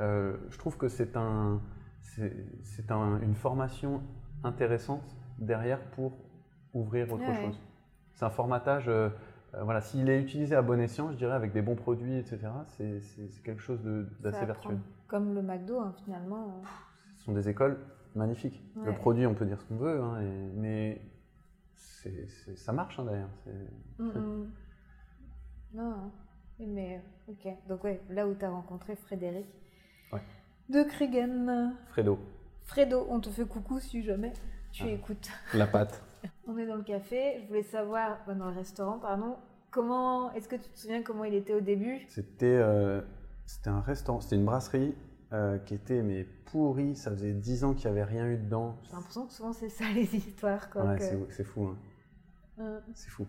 euh, 0.02 0.36
je 0.50 0.58
trouve 0.58 0.78
que 0.78 0.88
c'est 0.90 1.16
un, 1.16 1.62
c'est 2.02 2.92
un- 2.92 3.20
une 3.22 3.36
formation 3.36 4.02
intéressante 4.44 5.16
derrière 5.38 5.80
pour 5.92 6.14
ouvrir 6.74 7.12
autre 7.12 7.28
Ouais. 7.28 7.46
chose. 7.46 7.60
C'est 8.14 8.26
un 8.26 8.30
formatage, 8.30 8.88
euh, 8.88 9.10
euh, 9.54 9.64
voilà, 9.64 9.82
s'il 9.82 10.10
est 10.10 10.22
utilisé 10.22 10.56
à 10.56 10.62
bon 10.62 10.80
escient, 10.80 11.12
je 11.12 11.18
dirais, 11.18 11.34
avec 11.36 11.52
des 11.54 11.62
bons 11.62 11.76
produits, 11.76 12.18
etc., 12.18 12.40
c'est, 12.68 13.00
c'est- 13.02 13.28
c'est 13.30 13.44
quelque 13.44 13.62
chose 13.62 13.82
de- 13.82 14.08
d'assez 14.22 14.46
vertueux. 14.46 14.78
Comme 15.08 15.34
le 15.34 15.42
McDo, 15.42 15.80
hein, 15.80 15.94
finalement. 16.04 16.48
euh. 16.48 16.68
Ce 17.18 17.26
sont 17.26 17.34
des 17.34 17.48
écoles 17.50 17.78
magnifiques. 18.16 18.62
Le 18.84 18.94
produit, 18.94 19.26
on 19.26 19.34
peut 19.34 19.46
dire 19.46 19.60
ce 19.60 19.66
qu'on 19.66 19.78
veut, 19.78 20.02
hein, 20.02 20.22
et- 20.22 20.52
mais 20.56 21.02
c'est- 21.76 22.56
ça 22.56 22.72
marche 22.74 23.00
hein, 23.00 23.06
d'ailleurs. 23.06 23.30
c'est- 23.44 24.04
Mm, 24.04 24.08
mm. 24.08 24.52
Non, 25.74 26.12
mais 26.60 27.02
ok. 27.28 27.48
Donc 27.68 27.84
ouais, 27.84 28.02
là 28.10 28.28
où 28.28 28.34
tu 28.36 28.46
as 28.46 28.50
rencontré 28.50 28.96
Frédéric 28.96 29.46
Ouais. 30.14 30.22
de 30.70 30.84
Kriegen. 30.84 31.74
Fredo, 31.90 32.18
Fredo, 32.64 33.06
on 33.10 33.20
te 33.20 33.30
fait 33.30 33.46
coucou 33.46 33.80
si 33.80 34.02
jamais 34.04 34.32
tu 34.76 34.84
Ah. 34.86 34.92
écoutes. 34.92 35.30
la 35.54 35.68
pâte. 35.68 36.02
On 36.48 36.58
est 36.58 36.66
dans 36.66 36.76
le 36.76 36.84
café. 36.84 37.40
Je 37.42 37.48
voulais 37.48 37.64
savoir, 37.64 38.18
dans 38.28 38.50
le 38.50 38.56
restaurant, 38.56 39.00
pardon, 39.00 39.36
comment, 39.72 40.32
est-ce 40.34 40.48
que 40.48 40.56
tu 40.56 40.70
te 40.70 40.78
souviens 40.78 41.02
comment 41.04 41.24
il 41.24 41.34
était 41.34 41.54
au 41.54 41.62
début? 41.62 42.00
C'était 42.10 42.46
euh, 42.46 43.02
c'était 43.46 43.70
un 43.70 43.82
restaurant, 43.82 44.22
c'était 44.22 44.36
une 44.38 44.46
brasserie 44.46 44.96
euh, 45.34 45.58
qui 45.60 45.74
était 45.76 46.02
mais 46.02 46.24
pourrie. 46.24 46.96
Ça 46.96 47.12
faisait 47.12 47.34
10 47.34 47.64
ans 47.64 47.74
qu'il 47.74 47.90
n'y 47.92 47.98
avait 48.00 48.10
rien 48.10 48.28
eu 48.28 48.38
dedans. 48.38 48.76
J'ai 48.84 48.94
l'impression 48.94 49.26
que 49.28 49.34
souvent 49.34 49.54
c'est 49.54 49.70
ça 49.70 49.86
les 49.96 50.16
histoires. 50.16 50.70
Quoi, 50.70 50.84
Ouais, 50.84 50.98
que- 50.98 51.04
c'est 51.04 51.18
c'est 51.32 51.44
fou. 51.44 51.66
hein. 51.66 51.78
Euh, 52.60 52.80
C'est 52.94 53.10
fou. 53.10 53.26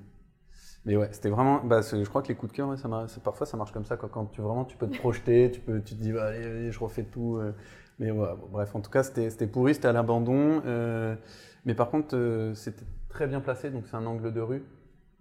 Mais 0.84 0.96
ouais, 0.96 1.08
c'était 1.12 1.30
vraiment. 1.30 1.62
Bah, 1.64 1.82
c'est- 1.82 2.02
je 2.02 2.08
crois 2.08 2.22
que 2.22 2.28
les 2.28 2.36
coups 2.36 2.52
de 2.52 2.56
cœur, 2.56 2.68
ouais, 2.68 2.76
ça 2.76 2.88
parfois 3.22 3.44
ça 3.46 3.56
marche 3.56 3.72
comme 3.72 3.84
ça. 3.84 3.96
Quand, 3.96 4.08
quand 4.08 4.26
tu 4.26 4.40
vraiment 4.40 4.64
tu 4.64 4.76
peux 4.76 4.88
te 4.88 4.96
projeter, 4.98 5.50
tu, 5.50 5.60
peux, 5.60 5.82
tu 5.82 5.96
te 5.96 6.00
dis 6.00 6.12
bah, 6.12 6.26
allez, 6.28 6.44
allez, 6.44 6.70
je 6.72 6.78
refais 6.78 7.02
tout. 7.04 7.36
euh. 7.38 7.52
Mais 7.98 8.10
ouais, 8.10 8.28
bon, 8.38 8.48
bref, 8.50 8.74
en 8.74 8.80
tout 8.80 8.90
cas, 8.90 9.02
c'était 9.02 9.46
pourri, 9.46 9.74
c'était 9.74 9.88
à 9.88 9.92
l'abandon. 9.92 10.62
euh, 10.66 11.16
mais 11.64 11.74
par 11.74 11.90
contre, 11.90 12.14
euh, 12.16 12.54
c'était 12.54 12.84
très 13.08 13.26
bien 13.26 13.40
placé, 13.40 13.70
donc 13.70 13.86
c'est 13.86 13.96
un 13.96 14.06
angle 14.06 14.32
de 14.32 14.40
rue. 14.40 14.62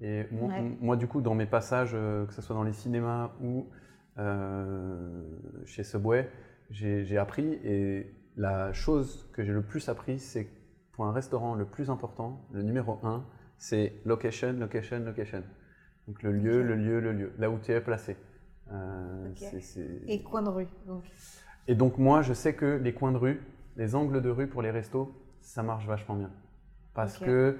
Et 0.01 0.25
moi, 0.31 0.49
Ouais. 0.49 0.77
moi, 0.81 0.95
du 0.97 1.07
coup, 1.07 1.21
dans 1.21 1.35
mes 1.35 1.45
passages, 1.45 1.91
euh, 1.93 2.25
que 2.25 2.33
ce 2.33 2.41
soit 2.41 2.55
dans 2.55 2.63
les 2.63 2.73
cinémas 2.73 3.31
ou 3.41 3.67
euh, 4.17 5.23
chez 5.65 5.83
Subway, 5.83 6.29
j'ai 6.69 7.17
appris. 7.17 7.53
Et 7.63 8.13
la 8.35 8.73
chose 8.73 9.29
que 9.33 9.43
j'ai 9.43 9.53
le 9.53 9.61
plus 9.61 9.87
appris, 9.87 10.19
c'est 10.19 10.45
que 10.45 10.51
pour 10.91 11.05
un 11.05 11.13
restaurant, 11.13 11.55
le 11.55 11.65
plus 11.65 11.89
important, 11.89 12.45
le 12.51 12.61
numéro 12.61 12.99
un, 13.03 13.25
c'est 13.57 13.93
location, 14.05 14.53
location, 14.53 14.99
location. 14.99 15.43
Donc 16.07 16.21
le 16.23 16.31
lieu, 16.33 16.61
le 16.61 16.75
lieu, 16.75 16.99
le 16.99 17.13
lieu, 17.13 17.31
là 17.37 17.49
où 17.49 17.57
tu 17.59 17.71
es 17.71 17.81
placé. 17.81 18.17
Ok. 18.67 19.37
c'est- 19.37 19.59
c'est- 19.61 20.01
Et 20.07 20.23
coin 20.23 20.41
de 20.41 20.49
rue. 20.49 20.67
Donc. 20.87 21.03
Et 21.67 21.75
donc 21.75 21.97
moi, 21.97 22.21
je 22.21 22.33
sais 22.33 22.53
que 22.53 22.79
les 22.83 22.93
coins 22.93 23.11
de 23.11 23.17
rue, 23.17 23.41
les 23.77 23.95
angles 23.95 24.21
de 24.21 24.29
rue 24.29 24.47
pour 24.47 24.61
les 24.61 24.71
restos, 24.71 25.11
ça 25.41 25.63
marche 25.63 25.85
vachement 25.87 26.15
bien. 26.15 26.29
Parce 26.93 27.17
que 27.17 27.57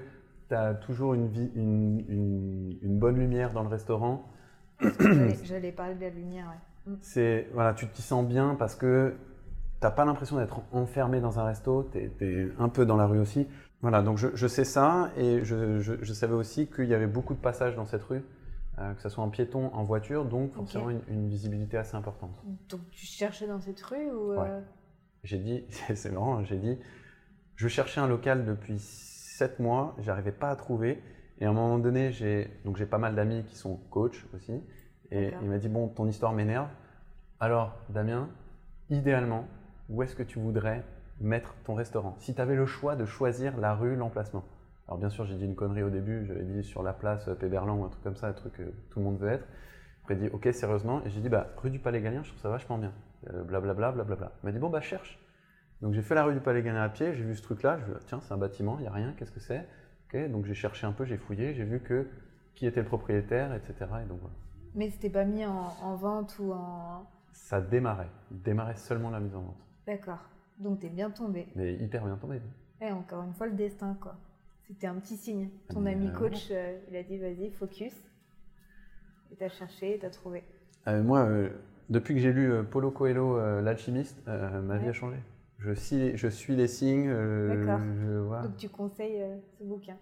tu 0.48 0.54
as 0.54 0.74
toujours 0.74 1.14
une, 1.14 1.28
vie- 1.28 1.50
une, 1.54 2.04
une- 2.08 2.78
une 2.82 2.98
bonne 2.98 3.16
lumière 3.18 3.52
dans 3.52 3.62
le 3.62 3.68
restaurant. 3.68 4.24
J'allais- 5.42 5.72
parler 5.72 5.94
de 5.94 6.00
la 6.00 6.10
lumière, 6.10 6.46
ouais. 6.46 6.92
Mm. 6.92 6.96
C'est 7.00 7.48
voilà, 7.52 7.74
tu 7.74 7.86
t'y 7.88 8.02
sens 8.02 8.24
bien 8.26 8.54
parce 8.58 8.76
que 8.76 9.14
t'as 9.80 9.90
pas 9.90 10.04
l'impression 10.04 10.36
d'être 10.36 10.60
enfermé 10.72 11.20
dans 11.20 11.38
un 11.38 11.44
resto, 11.44 11.88
tu 11.92 11.98
es, 11.98 12.48
un 12.58 12.68
peu 12.68 12.86
dans 12.86 12.96
la 12.96 13.06
rue 13.06 13.18
aussi. 13.18 13.46
Voilà, 13.82 14.02
donc 14.02 14.18
je, 14.18 14.28
je 14.34 14.46
sais 14.46 14.64
ça 14.64 15.10
et 15.18 15.44
je, 15.44 15.78
je- 15.80 15.94
je 16.00 16.12
savais 16.12 16.34
aussi 16.34 16.66
qu'il 16.68 16.86
y 16.86 16.94
avait 16.94 17.06
beaucoup 17.06 17.34
de 17.34 17.38
passages 17.40 17.74
dans 17.76 17.84
cette 17.84 18.02
rue, 18.04 18.22
euh, 18.78 18.94
que 18.94 19.00
ce 19.00 19.08
soit 19.08 19.24
en 19.24 19.30
piéton, 19.30 19.70
en 19.72 19.84
voiture, 19.84 20.24
donc 20.24 20.52
forcément 20.52 20.90
une, 20.90 21.00
une 21.08 21.28
visibilité 21.28 21.76
assez 21.78 21.96
importante. 21.96 22.32
Donc 22.68 22.80
tu 22.90 23.06
cherchais 23.06 23.46
dans 23.46 23.60
cette 23.60 23.80
rue 23.80 24.10
ou 24.10 24.32
euh, 24.32 24.42
Ouais. 24.42 24.62
J'ai 25.24 25.38
dit, 25.38 25.64
c'est 25.94 26.12
marrant, 26.12 26.44
j'ai 26.44 26.58
dit, 26.58 26.78
je 27.56 27.68
cherchais 27.68 28.00
un 28.00 28.06
local 28.06 28.44
depuis 28.44 28.78
7 28.78 29.60
mois, 29.60 29.96
j'arrivais 29.98 30.32
pas 30.32 30.50
à 30.50 30.56
trouver. 30.56 31.02
Et 31.38 31.44
à 31.46 31.50
un 31.50 31.52
moment 31.52 31.78
donné, 31.78 32.12
j'ai 32.12 32.50
donc 32.64 32.76
j'ai 32.76 32.86
pas 32.86 32.98
mal 32.98 33.14
d'amis 33.14 33.44
qui 33.44 33.56
sont 33.56 33.76
coachs 33.90 34.24
aussi. 34.34 34.62
Et 35.10 35.32
il 35.40 35.48
m'a 35.48 35.58
dit, 35.58 35.68
bon, 35.68 35.88
ton 35.88 36.06
histoire 36.06 36.32
m'énerve. 36.32 36.68
Alors, 37.38 37.76
Damien, 37.90 38.28
idéalement, 38.90 39.46
où 39.88 40.02
est-ce 40.02 40.16
que 40.16 40.22
tu 40.22 40.38
voudrais 40.38 40.84
mettre 41.20 41.54
ton 41.64 41.74
restaurant? 41.74 42.16
Si 42.18 42.34
tu 42.34 42.40
avais 42.40 42.56
le 42.56 42.66
choix 42.66 42.96
de 42.96 43.04
choisir 43.04 43.56
la 43.58 43.74
rue, 43.74 43.96
l'emplacement. 43.96 44.44
Alors 44.88 44.98
bien 44.98 45.10
sûr, 45.10 45.24
j'ai 45.24 45.34
dit 45.34 45.44
une 45.44 45.56
connerie 45.56 45.82
au 45.82 45.90
début, 45.90 46.24
j'avais 46.26 46.44
dit 46.44 46.62
sur 46.62 46.82
la 46.82 46.92
place 46.92 47.26
euh, 47.28 47.34
Péberlan 47.34 47.76
ou 47.76 47.84
un 47.84 47.88
truc 47.88 48.02
comme 48.04 48.16
ça, 48.16 48.28
un 48.28 48.32
truc 48.32 48.52
que 48.54 48.62
tout 48.90 48.98
le 49.00 49.04
monde 49.04 49.18
veut 49.18 49.28
être. 49.28 49.46
Après, 50.02 50.14
il 50.14 50.20
dit, 50.20 50.28
ok, 50.28 50.48
sérieusement. 50.52 51.02
Et 51.04 51.10
j'ai 51.10 51.20
dit, 51.20 51.28
bah, 51.28 51.48
rue 51.56 51.70
du 51.70 51.80
Palais 51.80 52.00
Galien, 52.00 52.22
je 52.22 52.28
trouve 52.28 52.40
ça 52.40 52.48
vachement 52.48 52.78
bien. 52.78 52.92
Euh, 53.30 53.42
Blablabla, 53.42 53.90
blablabla. 53.90 54.32
Il 54.42 54.46
m'a 54.46 54.52
dit, 54.52 54.58
bon, 54.60 54.70
bah, 54.70 54.80
cherche. 54.80 55.18
Donc 55.82 55.92
j'ai 55.92 56.02
fait 56.02 56.14
la 56.14 56.24
rue 56.24 56.34
du 56.34 56.40
Palais 56.40 56.62
Galien 56.62 56.82
à 56.82 56.88
pied, 56.88 57.12
j'ai 57.14 57.24
vu 57.24 57.34
ce 57.34 57.42
truc-là, 57.42 57.78
je 57.78 57.92
me 57.92 57.98
tiens, 58.06 58.20
c'est 58.22 58.32
un 58.32 58.38
bâtiment, 58.38 58.78
il 58.78 58.82
n'y 58.82 58.88
a 58.88 58.92
rien, 58.92 59.12
qu'est-ce 59.12 59.32
que 59.32 59.40
c'est? 59.40 59.66
Ok, 60.06 60.30
donc 60.30 60.46
j'ai 60.46 60.54
cherché 60.54 60.86
un 60.86 60.92
peu, 60.92 61.04
j'ai 61.04 61.18
fouillé, 61.18 61.52
j'ai 61.54 61.64
vu 61.64 61.80
que 61.80 62.08
qui 62.54 62.66
était 62.66 62.80
le 62.80 62.86
propriétaire, 62.86 63.52
etc. 63.52 63.74
Et 64.02 64.08
donc 64.08 64.20
voilà. 64.20 64.34
Mais 64.74 64.88
c'était 64.88 65.10
pas 65.10 65.24
mis 65.24 65.44
en, 65.44 65.72
en 65.82 65.96
vente 65.96 66.38
ou 66.38 66.52
en. 66.52 67.06
Ça 67.32 67.60
démarrait, 67.60 68.08
il 68.30 68.40
démarrait 68.40 68.76
seulement 68.76 69.10
la 69.10 69.20
mise 69.20 69.34
en 69.34 69.42
vente. 69.42 69.66
D'accord. 69.86 70.24
Donc 70.58 70.80
t'es 70.80 70.88
bien 70.88 71.10
tombé. 71.10 71.48
Mais 71.54 71.74
hyper 71.74 72.04
bien 72.04 72.16
tombé. 72.16 72.40
Et 72.80 72.90
encore 72.90 73.24
une 73.24 73.34
fois, 73.34 73.46
le 73.46 73.54
destin, 73.54 73.96
quoi. 74.00 74.16
C'était 74.66 74.86
un 74.86 74.96
petit 74.96 75.16
signe. 75.16 75.48
Ton 75.68 75.86
ami 75.86 76.08
euh, 76.08 76.12
coach, 76.12 76.48
euh, 76.50 76.78
il 76.90 76.96
a 76.96 77.02
dit 77.02 77.18
vas-y, 77.18 77.50
focus. 77.50 77.92
Et 79.30 79.36
t'as 79.36 79.48
cherché 79.48 79.94
et 79.94 79.98
t'as 79.98 80.10
trouvé. 80.10 80.42
Euh, 80.88 81.02
moi, 81.02 81.28
depuis 81.88 82.14
que 82.14 82.20
j'ai 82.20 82.32
lu 82.32 82.52
Paulo 82.70 82.90
Coelho, 82.90 83.60
L'Alchimiste, 83.60 84.24
ma 84.26 84.78
vie 84.78 84.88
a 84.88 84.92
changé. 84.92 85.16
Je 85.58 85.72
suis, 85.72 86.16
je 86.16 86.28
suis 86.28 86.54
les 86.56 86.68
signes. 86.68 87.08
D'accord. 87.10 87.80
voilà. 88.26 88.42
Donc 88.46 88.56
tu 88.56 88.68
conseilles 88.68 89.24
ce 89.58 89.64
bouquin. 89.64 89.96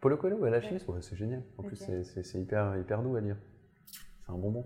Paulo 0.00 0.16
Coelho, 0.16 0.36
ouais, 0.38 0.50
L'Alchimiste, 0.50 0.88
ouais, 0.88 1.02
c'est 1.02 1.16
génial. 1.16 1.42
En 1.58 1.62
plus, 1.62 1.76
c'est- 1.76 2.38
hyper, 2.38 2.76
hyper 2.76 3.02
doux 3.02 3.16
à 3.16 3.20
lire. 3.20 3.36
C'est 3.84 4.32
un 4.32 4.38
bonbon. 4.38 4.64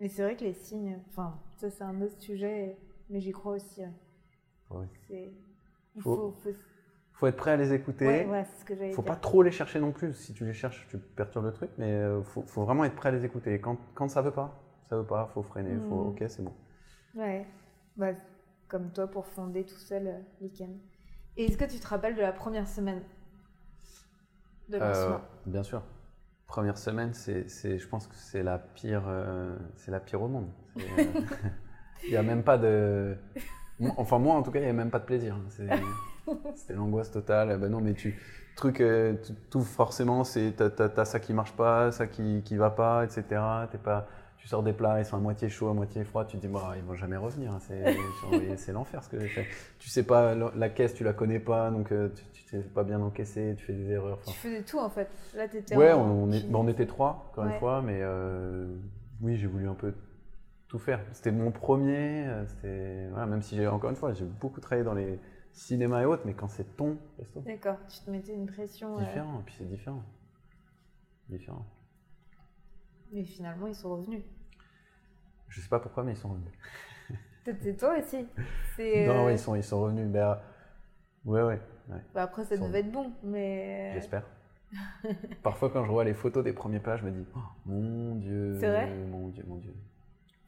Mais 0.00 0.08
c'est 0.08 0.22
vrai 0.22 0.34
que 0.34 0.44
les 0.44 0.54
signes, 0.54 0.98
enfin, 1.08 1.38
ça 1.58 1.68
c'est 1.68 1.84
un 1.84 2.00
autre 2.00 2.18
sujet, 2.18 2.78
mais 3.10 3.20
j'y 3.20 3.32
crois 3.32 3.52
aussi. 3.56 3.82
ouais. 4.70 4.86
Il 5.96 6.02
Faut- 6.02 6.16
faut. 6.16 6.32
faut... 6.32 6.50
faut 7.12 7.26
être 7.26 7.36
prêt 7.36 7.50
à 7.52 7.56
les 7.56 7.72
écouter. 7.72 8.24
Ouais, 8.26 8.44
ce 8.58 8.64
que 8.64 8.74
j'allais 8.74 8.92
faut 8.92 9.02
dire. 9.02 9.12
pas 9.12 9.16
trop 9.16 9.42
les 9.42 9.50
chercher 9.50 9.78
non 9.80 9.92
plus. 9.92 10.12
Si 10.14 10.32
tu 10.32 10.44
les 10.44 10.54
cherches, 10.54 10.86
tu 10.88 10.98
perturbes 10.98 11.44
le 11.46 11.52
truc. 11.52 11.70
Mais 11.78 11.92
euh, 11.92 12.22
faut, 12.22 12.42
faut 12.42 12.64
vraiment 12.64 12.84
être 12.84 12.94
prêt 12.96 13.10
à 13.10 13.12
les 13.12 13.24
écouter. 13.24 13.54
Et 13.54 13.60
quand, 13.60 13.76
quand 13.94 14.08
ça 14.08 14.22
veut 14.22 14.30
pas, 14.30 14.58
ça 14.88 14.96
veut 14.96 15.04
pas, 15.06 15.26
faut 15.34 15.42
freiner. 15.42 15.76
Faut, 15.88 16.04
Mm. 16.04 16.08
ok, 16.08 16.24
c'est 16.28 16.42
bon. 16.42 16.54
Ouais. 17.14 17.46
Bah, 17.96 18.12
comme 18.68 18.90
toi 18.92 19.06
pour 19.08 19.26
fonder 19.26 19.64
tout 19.64 19.74
seul 19.78 20.06
euh, 20.06 20.18
week-end. 20.40 20.70
Et 21.36 21.44
est-ce 21.46 21.56
que 21.58 21.64
tu 21.64 21.78
te 21.78 21.86
rappelles 21.86 22.14
de 22.14 22.20
la 22.22 22.32
première 22.32 22.66
semaine 22.68 23.02
de 24.68 24.76
Euh, 24.76 24.88
lancement? 24.88 25.20
bien 25.46 25.62
sûr. 25.62 25.82
Première 26.46 26.78
semaine, 26.78 27.14
c'est, 27.14 27.46
je 27.78 27.86
pense 27.86 28.06
que 28.08 28.14
c'est 28.16 28.42
la 28.42 28.58
pire, 28.58 29.04
euh, 29.06 29.56
c'est 29.76 29.90
la 29.92 30.00
pire 30.00 30.20
au 30.22 30.28
monde. 30.28 30.48
Euh, 30.78 30.80
Il 32.04 32.10
n'y 32.10 32.16
a 32.16 32.22
même 32.22 32.42
pas 32.42 32.58
de. 32.58 33.16
Enfin, 33.96 34.18
moi, 34.18 34.34
en 34.34 34.42
tout 34.42 34.50
cas, 34.50 34.58
il 34.58 34.64
n'y 34.64 34.68
a 34.68 34.72
même 34.72 34.90
pas 34.90 34.98
de 34.98 35.04
plaisir. 35.04 35.36
C'est- 35.50 35.68
C'était 36.54 36.74
l'angoisse 36.74 37.10
totale. 37.10 37.56
Ben 37.58 37.70
non, 37.70 37.80
mais 37.80 37.94
tu. 37.94 38.18
Truc, 38.56 38.80
euh, 38.80 39.14
tout 39.50 39.62
forcément, 39.62 40.22
c'est 40.24 40.52
t'as, 40.56 41.04
ça 41.04 41.18
qui 41.20 41.32
marche 41.32 41.52
pas, 41.52 41.92
ça 41.92 42.06
qui, 42.06 42.42
qui 42.44 42.56
va 42.56 42.70
pas, 42.70 43.04
etc. 43.04 43.22
T'es 43.70 43.78
pas, 43.78 44.06
tu 44.36 44.48
sors 44.48 44.62
des 44.62 44.72
plats, 44.74 44.98
ils 45.00 45.06
sont 45.06 45.16
à 45.16 45.20
moitié 45.20 45.48
chauds, 45.48 45.68
à 45.70 45.72
moitié 45.74 46.04
froids. 46.04 46.24
Tu 46.26 46.36
te 46.36 46.42
dis, 46.42 46.52
bah, 46.52 46.72
ils 46.76 46.82
vont 46.82 46.94
jamais 46.94 47.16
revenir. 47.16 47.52
hein, 47.52 47.58
C'est, 48.56 48.72
l'enfer 48.72 49.02
ce 49.02 49.08
que 49.08 49.18
j'ai 49.18 49.28
fait. 49.28 49.46
Tu 49.78 49.88
sais 49.88 50.02
pas, 50.02 50.34
la, 50.34 50.68
caisse, 50.68 50.92
tu 50.94 51.04
la 51.04 51.12
connais 51.14 51.38
pas, 51.38 51.70
donc 51.70 51.90
euh, 51.92 52.10
tu, 52.14 52.24
tu 52.32 52.42
sais 52.50 52.58
pas 52.58 52.84
bien 52.84 53.00
encaisser, 53.00 53.54
tu 53.56 53.64
fais 53.64 53.72
des 53.72 53.90
erreurs. 53.92 54.18
Tu 54.26 54.34
faisais 54.34 54.62
tout 54.62 54.78
en 54.78 54.90
fait. 54.90 55.08
Là, 55.34 55.48
t'étais 55.48 55.76
Ouais, 55.76 55.92
en- 55.92 56.00
on, 56.02 56.32
est- 56.32 56.44
on 56.52 56.68
était 56.68 56.86
trois, 56.86 57.28
encore 57.30 57.44
Ouais. 57.44 57.52
une 57.54 57.58
fois, 57.60 57.80
mais 57.80 58.00
euh, 58.02 58.66
oui, 59.22 59.36
j'ai 59.36 59.46
voulu 59.46 59.68
un 59.68 59.74
peu 59.74 59.94
tout 60.68 60.78
faire. 60.78 61.00
C'était 61.12 61.32
mon 61.32 61.50
premier, 61.50 62.26
voilà, 63.10 63.26
même 63.26 63.40
si 63.42 63.56
j'ai 63.56 63.66
encore 63.68 63.88
une 63.90 63.96
fois, 63.96 64.12
j'ai 64.12 64.24
beaucoup 64.24 64.60
travaillé 64.60 64.84
dans 64.84 64.94
les 64.94 65.18
cinémas 65.52 66.02
et 66.02 66.04
autres, 66.04 66.22
mais 66.26 66.34
quand 66.34 66.48
c'est 66.48 66.76
ton 66.76 66.96
resto, 67.18 67.40
D'accord, 67.40 67.76
tu 67.88 68.00
te 68.00 68.10
mettais 68.10 68.34
une 68.34 68.46
pression. 68.46 68.98
euh, 68.98 69.04
différent, 69.04 69.40
et 69.40 69.42
puis 69.44 69.54
c'est 69.58 69.68
différent. 69.68 70.02
Différent. 71.28 71.64
Mais 73.12 73.24
finalement, 73.24 73.66
ils 73.66 73.74
sont 73.74 73.90
revenus. 73.96 74.22
Je 75.48 75.60
sais 75.60 75.68
pas 75.68 75.80
pourquoi, 75.80 76.04
mais 76.04 76.12
ils 76.12 76.16
sont 76.16 76.28
revenus. 76.30 76.52
Peut-être 77.44 77.62
c'est 77.62 77.76
toi 77.76 77.96
aussi. 77.98 78.26
Non, 79.06 79.26
euh, 79.26 79.32
ils 79.32 79.38
sont, 79.38 79.54
ils 79.56 79.64
sont 79.64 79.80
revenus. 79.82 80.06
Mais, 80.08 80.20
euh, 80.20 80.34
ouais, 81.24 81.42
ouais, 81.42 81.60
ouais, 81.88 82.00
bah, 82.14 82.22
après, 82.22 82.44
ça 82.44 82.56
devait 82.56 82.80
être 82.80 82.92
bon, 82.92 83.12
mais. 83.22 83.92
j'espère. 83.94 84.24
Parfois, 85.42 85.70
quand 85.70 85.84
je 85.84 85.90
vois 85.90 86.04
les 86.04 86.14
photos 86.14 86.44
des 86.44 86.52
premiers 86.52 86.78
plats, 86.78 86.96
je 86.96 87.04
me 87.04 87.10
dis, 87.10 87.26
oh, 87.34 87.38
mon 87.66 88.14
Dieu, 88.16 88.56
C'est 88.60 88.68
vrai? 88.68 88.86
mon 89.10 89.28
Dieu, 89.28 89.44
mon 89.48 89.56
Dieu. 89.56 89.74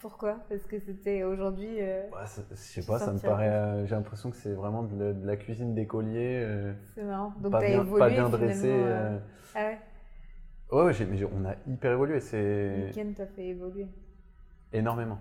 Pourquoi? 0.03 0.37
Parce 0.49 0.65
que 0.65 0.81
c'était 0.81 1.23
aujourd'hui. 1.23 1.81
euh, 1.81 2.03
je 2.51 2.57
sais 2.57 2.85
pas, 2.85 2.99
ça 2.99 3.13
me 3.13 3.21
paraît. 3.21 3.49
euh, 3.49 3.87
j'ai 3.87 3.95
l'impression 3.95 4.31
que 4.31 4.37
c'est 4.37 4.53
vraiment 4.53 4.83
de 4.83 4.99
la, 5.01 5.13
de 5.13 5.25
la 5.25 5.37
cuisine 5.37 5.75
d'écolier. 5.75 6.43
euh, 6.45 6.73
C'est 6.97 7.05
marrant. 7.05 7.33
Donc, 7.41 7.53
pas, 7.53 7.61
t'as 7.61 7.69
bien, 7.69 7.81
évolué. 7.83 7.99
pas 8.01 8.09
bien 8.11 8.29
dressé. 8.29 8.69
euh, 8.69 9.17
euh. 9.17 9.19
Ah 9.55 9.65
ouais 9.67 9.79
Ouais, 10.73 10.93
mais 11.09 11.25
on 11.25 11.45
a 11.45 11.55
hyper 11.69 11.93
évolué. 11.93 12.19
Le 12.33 12.87
week-end 12.87 13.13
t'a 13.17 13.27
fait 13.29 13.47
évoluer. 13.47 13.87
énormément. 14.73 15.19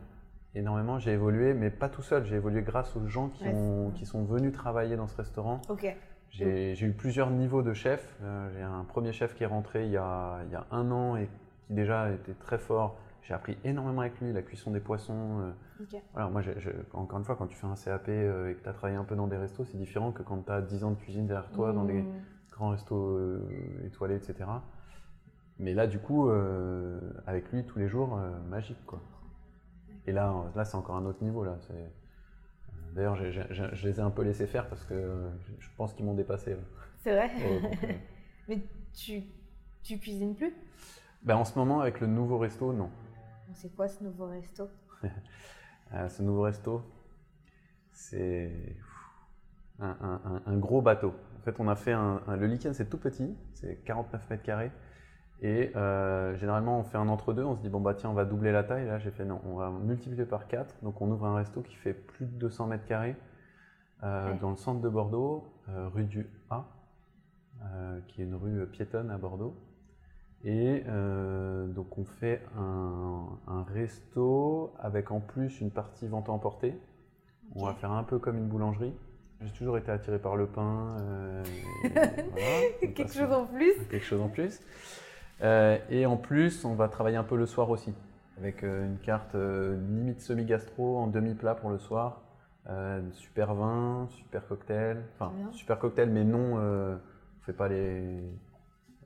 Énormément, 0.55 0.97
j'ai 0.97 1.11
évolué, 1.11 1.53
mais 1.53 1.69
pas 1.69 1.87
tout 1.87 2.01
seul. 2.01 2.25
J'ai 2.25 2.35
évolué 2.37 2.63
grâce 2.63 2.95
aux 2.95 3.05
gens 3.07 3.29
qui, 3.29 3.43
Ouais, 3.45 3.53
ont, 3.53 3.91
qui 3.91 4.05
sont 4.07 4.23
venus 4.23 4.51
travailler 4.51 4.95
dans 4.95 5.07
ce 5.07 5.15
restaurant. 5.15 5.61
Ok. 5.69 5.95
J'ai 6.31 6.73
eu 6.81 6.91
plusieurs 6.93 7.29
niveaux 7.29 7.61
de 7.61 7.73
chef. 7.73 8.17
Euh, 8.23 8.49
j'ai 8.53 8.61
un 8.63 8.83
premier 8.85 9.11
chef 9.13 9.35
qui 9.35 9.43
est 9.43 9.47
rentré 9.47 9.85
il 9.85 9.91
y, 9.91 9.97
a, 9.97 10.39
il 10.47 10.51
y 10.51 10.55
a 10.55 10.65
un 10.71 10.89
an 10.91 11.17
et 11.17 11.27
qui 11.67 11.73
déjà 11.73 12.09
était 12.11 12.33
très 12.33 12.57
fort. 12.57 12.97
J'ai 13.23 13.33
appris 13.33 13.57
énormément 13.63 14.01
avec 14.01 14.19
lui, 14.19 14.33
la 14.33 14.41
cuisson 14.41 14.71
des 14.71 14.79
poissons. 14.79 15.39
euh. 15.41 15.51
Voilà, 16.13 16.29
moi, 16.29 16.41
je- 16.41 16.59
je- 16.59 16.69
encore 16.93 17.19
une 17.19 17.25
fois, 17.25 17.35
quand 17.35 17.47
tu 17.47 17.55
fais 17.55 17.67
un 17.67 17.75
CAP 17.75 18.09
euh, 18.09 18.49
et 18.49 18.55
que 18.55 18.61
tu 18.63 18.69
as 18.69 18.73
travaillé 18.73 18.97
un 18.97 19.03
peu 19.03 19.15
dans 19.15 19.27
des 19.27 19.37
restos, 19.37 19.63
c'est 19.65 19.77
différent 19.77 20.11
que 20.11 20.23
quand 20.23 20.41
tu 20.45 20.51
as 20.51 20.61
10 20.61 20.83
ans 20.83 20.91
de 20.91 20.95
cuisine 20.97 21.27
derrière 21.27 21.49
toi, 21.51 21.71
dans 21.73 21.85
des, 21.85 22.01
Mmh. 22.01 22.07
grand 22.51 22.69
resto 22.69 22.95
euh, 23.17 23.41
étoilé, 23.85 24.15
etc. 24.15 24.35
Mais 25.59 25.73
là, 25.73 25.87
du 25.87 25.99
coup, 25.99 26.29
euh, 26.29 26.99
avec 27.27 27.51
lui 27.51 27.63
tous 27.65 27.79
les 27.79 27.87
jours, 27.87 28.17
euh, 28.17 28.29
magique 28.49 28.83
quoi. 28.85 28.99
Et 30.07 30.11
là, 30.11 30.33
là 30.55 30.65
c'est 30.65 30.75
encore 30.75 30.95
un 30.95 31.05
autre 31.05 31.23
niveau 31.23 31.43
là. 31.43 31.57
D'ailleurs, 32.93 33.15
je 33.15 33.87
les 33.87 33.99
ai 33.99 34.01
un 34.01 34.09
peu 34.09 34.23
laissés 34.23 34.47
faire 34.47 34.67
parce 34.67 34.83
que 34.83 35.29
je 35.59 35.67
pense 35.77 35.93
qu'ils 35.93 36.05
m'ont 36.05 36.13
dépassé. 36.13 36.57
C'est 36.99 37.13
vrai 37.15 37.31
Mais 38.49 38.59
tu, 38.93 39.23
tu 39.83 39.97
cuisines 39.97 40.35
plus? 40.35 40.53
Ben, 41.23 41.35
en 41.35 41.45
ce 41.45 41.57
moment, 41.57 41.79
avec 41.81 42.01
le 42.01 42.07
nouveau 42.07 42.37
resto, 42.37 42.73
non. 42.73 42.89
C'est 43.53 43.75
quoi 43.75 43.87
ce 43.87 44.03
nouveau 44.03 44.25
resto? 44.27 44.69
Euh, 45.93 46.07
ce 46.07 46.21
nouveau 46.23 46.43
resto, 46.43 46.81
c'est 47.91 48.77
un, 49.79 49.89
un- 50.01 50.21
un- 50.23 50.41
un 50.45 50.57
gros 50.57 50.81
bateau. 50.81 51.13
En 51.37 51.41
fait, 51.41 51.59
on 51.59 51.67
a 51.67 51.75
fait 51.75 51.91
un, 51.91 52.21
le 52.37 52.47
Lichen, 52.47 52.73
c'est 52.73 52.89
tout 52.89 52.97
petit, 52.97 53.35
c'est 53.55 53.83
49 53.83 54.29
mètres 54.29 54.43
carrés. 54.43 54.71
Et 55.41 55.73
euh, 55.75 56.33
généralement, 56.37 56.79
on 56.79 56.83
fait 56.85 56.97
un 56.97 57.09
entre-deux, 57.09 57.43
on 57.43 57.57
se 57.57 57.61
dit, 57.61 57.67
bon, 57.67 57.81
bah 57.81 57.93
tiens, 57.93 58.09
on 58.09 58.13
va 58.13 58.23
doubler 58.23 58.53
la 58.53 58.63
taille. 58.63 58.85
Là, 58.85 58.99
j'ai 58.99 59.11
fait, 59.11 59.25
non, 59.25 59.41
on 59.43 59.55
va 59.55 59.69
multiplier 59.69 60.23
par 60.23 60.47
4. 60.47 60.75
Donc, 60.81 61.01
on 61.01 61.11
ouvre 61.11 61.25
un 61.25 61.35
resto 61.35 61.61
qui 61.61 61.75
fait 61.75 61.93
plus 61.93 62.25
de 62.25 62.31
200 62.37 62.67
mètres 62.67 62.85
carrés 62.85 63.17
euh, 64.03 64.31
Ouais. 64.31 64.39
dans 64.39 64.51
le 64.51 64.55
centre 64.57 64.79
de 64.79 64.87
Bordeaux, 64.87 65.45
euh, 65.67 65.89
rue 65.89 66.05
du 66.05 66.25
A, 66.49 66.65
qui 68.07 68.21
est 68.21 68.25
une 68.25 68.35
rue 68.35 68.65
piétonne 68.67 69.11
à 69.11 69.17
Bordeaux. 69.17 69.57
Et 70.43 70.83
euh, 70.87 71.67
donc 71.67 71.97
on 71.97 72.05
fait 72.05 72.41
un, 72.57 73.25
un 73.47 73.63
resto 73.63 74.73
avec 74.79 75.11
en 75.11 75.19
plus 75.19 75.61
une 75.61 75.69
partie 75.71 76.07
vente 76.07 76.29
à 76.29 76.31
emporter. 76.31 76.75
On 77.55 77.65
va 77.65 77.73
faire 77.73 77.91
un 77.91 78.03
peu 78.03 78.17
comme 78.17 78.37
une 78.37 78.47
boulangerie. 78.47 78.93
J'ai 79.41 79.51
toujours 79.51 79.77
été 79.77 79.91
attiré 79.91 80.19
par 80.19 80.35
le 80.35 80.47
pain. 80.47 80.95
euh, 81.01 81.43
et 81.83 81.89
voilà, 81.89 82.57
donc 82.81 82.93
Quelque 82.93 83.13
chose 83.13 83.31
en 83.31 83.45
plus 83.45 83.73
quelque 83.89 84.05
chose 84.05 84.21
en 84.21 84.29
plus. 84.29 84.61
Euh, 85.41 85.77
et 85.89 86.05
en 86.05 86.17
plus, 86.17 86.63
on 86.65 86.75
va 86.75 86.87
travailler 86.87 87.17
un 87.17 87.23
peu 87.23 87.35
le 87.35 87.45
soir 87.47 87.69
aussi, 87.69 87.93
avec 88.37 88.61
une 88.61 88.97
carte 89.03 89.35
limite 89.35 90.21
semi-gastro 90.21 90.97
en 90.97 91.07
demi-plat 91.07 91.55
pour 91.55 91.69
le 91.71 91.79
soir. 91.79 92.21
Super 93.13 93.53
vin, 93.55 94.07
super 94.11 94.47
cocktail. 94.47 95.03
Enfin, 95.15 95.33
super 95.51 95.79
cocktail, 95.79 96.09
mais 96.11 96.23
non, 96.23 96.57
on 96.57 96.99
fait 97.45 97.53
pas 97.53 97.67
les. 97.67 98.21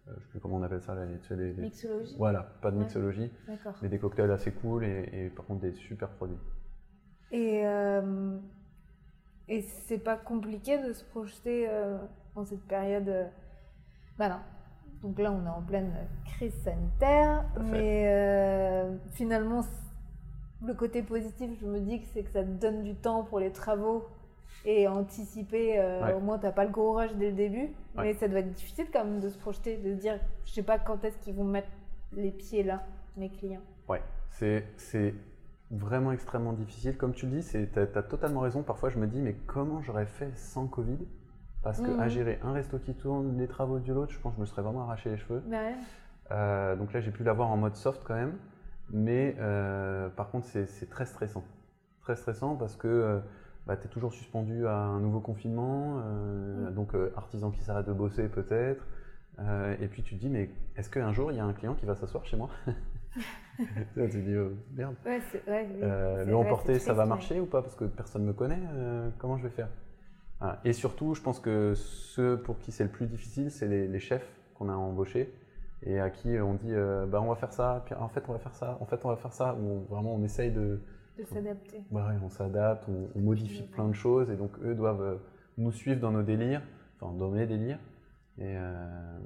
Euh, 0.08 0.12
je 0.18 0.24
sais 0.24 0.30
plus 0.32 0.40
comment 0.40 0.58
on 0.58 0.64
appelle 0.64 0.82
ça, 0.82 0.96
les, 0.96 1.18
tu 1.20 1.28
sais, 1.28 1.36
les- 1.36 1.54
les- 1.54 1.62
Mixologie 1.64 2.16
Voilà, 2.18 2.44
pas 2.62 2.72
de 2.72 2.78
mixologie, 2.78 3.32
mais 3.82 3.90
des 3.90 4.00
cocktails 4.00 4.32
assez 4.32 4.52
cool 4.52 4.84
et, 4.84 5.10
et 5.14 5.30
par 5.30 5.46
contre 5.46 5.62
des 5.62 5.74
super 5.74 6.10
produits. 6.10 6.38
Et, 7.32 7.66
euh, 7.66 8.38
et 9.48 9.62
c'est 9.62 9.98
pas 10.00 10.16
compliqué 10.18 10.78
de 10.82 10.94
se 10.94 11.04
projeter 11.06 11.68
euh, 11.70 11.98
en 12.36 12.46
cette 12.46 12.64
période. 12.64 13.30
Bah 14.18 14.30
non. 14.30 14.40
Donc 15.02 15.20
là, 15.20 15.32
on 15.32 15.46
est 15.46 15.50
en 15.50 15.62
pleine 15.62 15.92
crise 16.26 16.56
sanitaire, 16.64 17.46
mais 17.62 18.06
euh, 18.08 18.96
finalement, 19.12 19.62
le 20.66 20.74
côté 20.74 21.04
positif, 21.04 21.52
je 21.62 21.66
me 21.68 21.80
dis 21.80 22.02
que 22.02 22.08
c'est 22.14 22.24
que 22.24 22.32
ça 22.32 22.44
donne 22.44 22.84
du 22.84 22.96
temps 22.96 23.24
pour 23.24 23.40
les 23.40 23.52
travaux 23.52 24.08
et 24.66 24.88
anticiper. 24.88 25.80
euh, 25.80 26.04
Ouais. 26.06 26.14
Au 26.14 26.20
moins, 26.20 26.38
t'as 26.40 26.52
pas 26.52 26.66
le 26.66 26.72
gros 26.72 26.94
rush 26.94 27.14
dès 27.16 27.30
le 27.30 27.36
début, 27.36 27.70
Ouais. 27.96 28.04
mais 28.04 28.14
ça 28.14 28.28
doit 28.28 28.40
être 28.40 28.52
difficile 28.52 28.88
quand 28.92 29.06
même 29.06 29.20
de 29.22 29.30
se 29.30 29.38
projeter, 29.38 29.78
de 29.78 29.94
se 29.94 30.00
dire, 30.00 30.20
je 30.46 30.52
sais 30.52 30.64
pas 30.64 30.80
quand 30.80 31.04
est-ce 31.06 31.18
qu'ils 31.20 31.36
vont 31.36 31.44
mettre 31.44 31.70
les 32.14 32.32
pieds 32.32 32.64
là, 32.64 32.84
mes 33.18 33.30
clients. 33.30 33.62
Ouais, 33.88 34.02
c'est 34.32 34.66
c'est 34.78 35.14
vraiment 35.72 36.12
extrêmement 36.12 36.54
difficile. 36.54 36.98
Comme 36.98 37.14
tu 37.14 37.26
le 37.28 37.40
dis, 37.40 37.48
tu 37.48 37.80
as, 37.80 37.86
totalement 38.04 38.42
raison. 38.42 38.62
Parfois, 38.64 38.90
je 38.90 38.98
me 39.00 39.08
dis, 39.08 39.22
mais 39.22 39.34
comment 39.48 39.82
j'aurais 39.82 40.06
fait 40.06 40.36
sans 40.38 40.68
Covid? 40.68 40.98
Parce 41.64 41.82
que 41.82 41.90
Mhm. 41.92 42.00
à 42.00 42.08
gérer 42.08 42.40
un 42.44 42.54
resto 42.54 42.78
qui 42.78 42.94
tourne, 42.94 43.38
les 43.40 43.48
travaux 43.48 43.80
de 43.80 43.92
l'autre, 43.94 44.12
je 44.12 44.20
pense 44.20 44.34
que 44.34 44.38
je 44.38 44.42
me 44.42 44.46
serais 44.46 44.62
vraiment 44.62 44.84
arraché 44.84 45.10
les 45.10 45.18
cheveux. 45.18 45.42
Bah 45.48 45.58
ouais. 45.58 45.74
Euh, 46.32 46.76
donc 46.76 46.94
là, 46.94 47.02
j'ai 47.02 47.12
pu 47.12 47.24
l'avoir 47.24 47.50
en 47.52 47.58
mode 47.58 47.76
soft 47.76 48.04
quand 48.04 48.14
même. 48.16 48.38
Mais 48.92 49.36
euh, 49.40 50.10
par 50.10 50.30
contre, 50.30 50.46
c'est 50.46 50.68
c'est 50.68 50.88
très 50.90 51.06
stressant. 51.08 51.44
Très 52.02 52.16
stressant 52.16 52.56
parce 52.56 52.76
que 52.76 52.88
bah, 53.68 53.76
tu 53.78 53.88
es 53.88 53.90
toujours 53.90 54.14
suspendu 54.14 54.68
à 54.68 54.76
un 54.78 55.00
nouveau 55.00 55.20
confinement. 55.20 56.00
euh, 56.04 56.70
Mm. 56.70 56.74
Donc, 56.74 56.94
euh, 56.96 57.12
artisan 57.16 57.52
qui 57.52 57.62
s'arrête 57.62 57.88
de 57.88 57.94
bosser 57.94 58.28
peut-être. 58.30 58.84
Euh, 59.40 59.76
et 59.82 59.88
puis 59.88 60.02
tu 60.04 60.16
te 60.16 60.20
dis, 60.22 60.30
mais 60.30 60.50
est-ce 60.78 60.90
qu'un 60.90 61.12
jour, 61.12 61.32
il 61.32 61.38
y 61.38 61.40
a 61.42 61.46
un 61.46 61.54
client 61.54 61.74
qui 61.76 61.86
va 61.86 61.96
s'asseoir 61.96 62.26
chez 62.26 62.38
moi 62.38 62.50
Tu 63.58 63.64
te 64.10 64.18
dis, 64.18 64.36
oh, 64.38 64.52
merde. 64.76 64.96
Ouais, 65.06 65.20
c'est 65.32 65.44
ouais, 65.50 65.68
oui. 65.70 65.80
C'est- 65.80 66.26
le 66.26 66.36
emporter, 66.36 66.80
ça 66.80 66.94
va 66.94 67.06
marcher 67.06 67.40
ou 67.40 67.46
pas? 67.46 67.62
Parce 67.62 67.76
que 67.76 67.86
personne 67.86 68.24
ne 68.24 68.28
me 68.28 68.34
connaît. 68.34 68.60
comment 69.18 69.38
je 69.38 69.44
vais 69.44 69.50
faire? 69.50 69.70
Voilà. 70.40 70.60
Et 70.66 70.74
surtout, 70.74 71.16
je 71.16 71.22
pense 71.22 71.40
que 71.40 71.74
ceux 71.76 72.38
pour 72.38 72.60
qui 72.60 72.72
c'est 72.74 72.84
le 72.84 72.90
plus 72.90 73.06
difficile, 73.08 73.50
c'est 73.52 73.68
les, 73.68 73.88
les 73.88 74.00
chefs 74.00 74.28
qu'on 74.56 74.68
a 74.70 74.74
embauchés 74.74 75.34
et 75.84 76.00
à 76.00 76.10
qui 76.10 76.38
on 76.40 76.56
dit 76.56 76.74
bah, 77.08 77.22
on 77.22 77.30
va 77.30 77.36
faire 77.36 77.54
ça, 77.54 77.84
puis 77.86 77.96
en 77.96 78.10
fait 78.10 78.24
on 78.28 78.34
va 78.34 78.40
faire 78.40 78.54
ça, 78.56 78.78
en 78.82 78.86
fait 78.86 79.00
on 79.06 79.10
va 79.10 79.16
faire 79.16 79.32
ça. 79.34 79.56
Ou 79.56 79.86
vraiment 79.90 80.14
on 80.14 80.24
essaye 80.24 80.52
de. 80.52 80.82
De 81.18 81.24
s'adapter. 81.26 81.84
bah 81.92 82.08
ouais, 82.08 82.16
on 82.24 82.30
s'adapte, 82.30 82.86
on, 82.90 83.10
on 83.16 83.20
modifie 83.22 83.64
plein 83.64 83.88
de 83.88 83.94
choses 83.94 84.30
et 84.30 84.36
donc 84.36 84.52
eux 84.64 84.76
doivent 84.76 85.02
euh, 85.02 85.16
nous 85.58 85.72
suivre 85.72 86.00
dans 86.02 86.12
nos 86.12 86.24
délires, 86.24 86.62
enfin 87.00 87.14
dans 87.18 87.32
mes 87.32 87.46
délires. 87.48 87.80
Et 88.38 88.56
euh, 88.58 89.20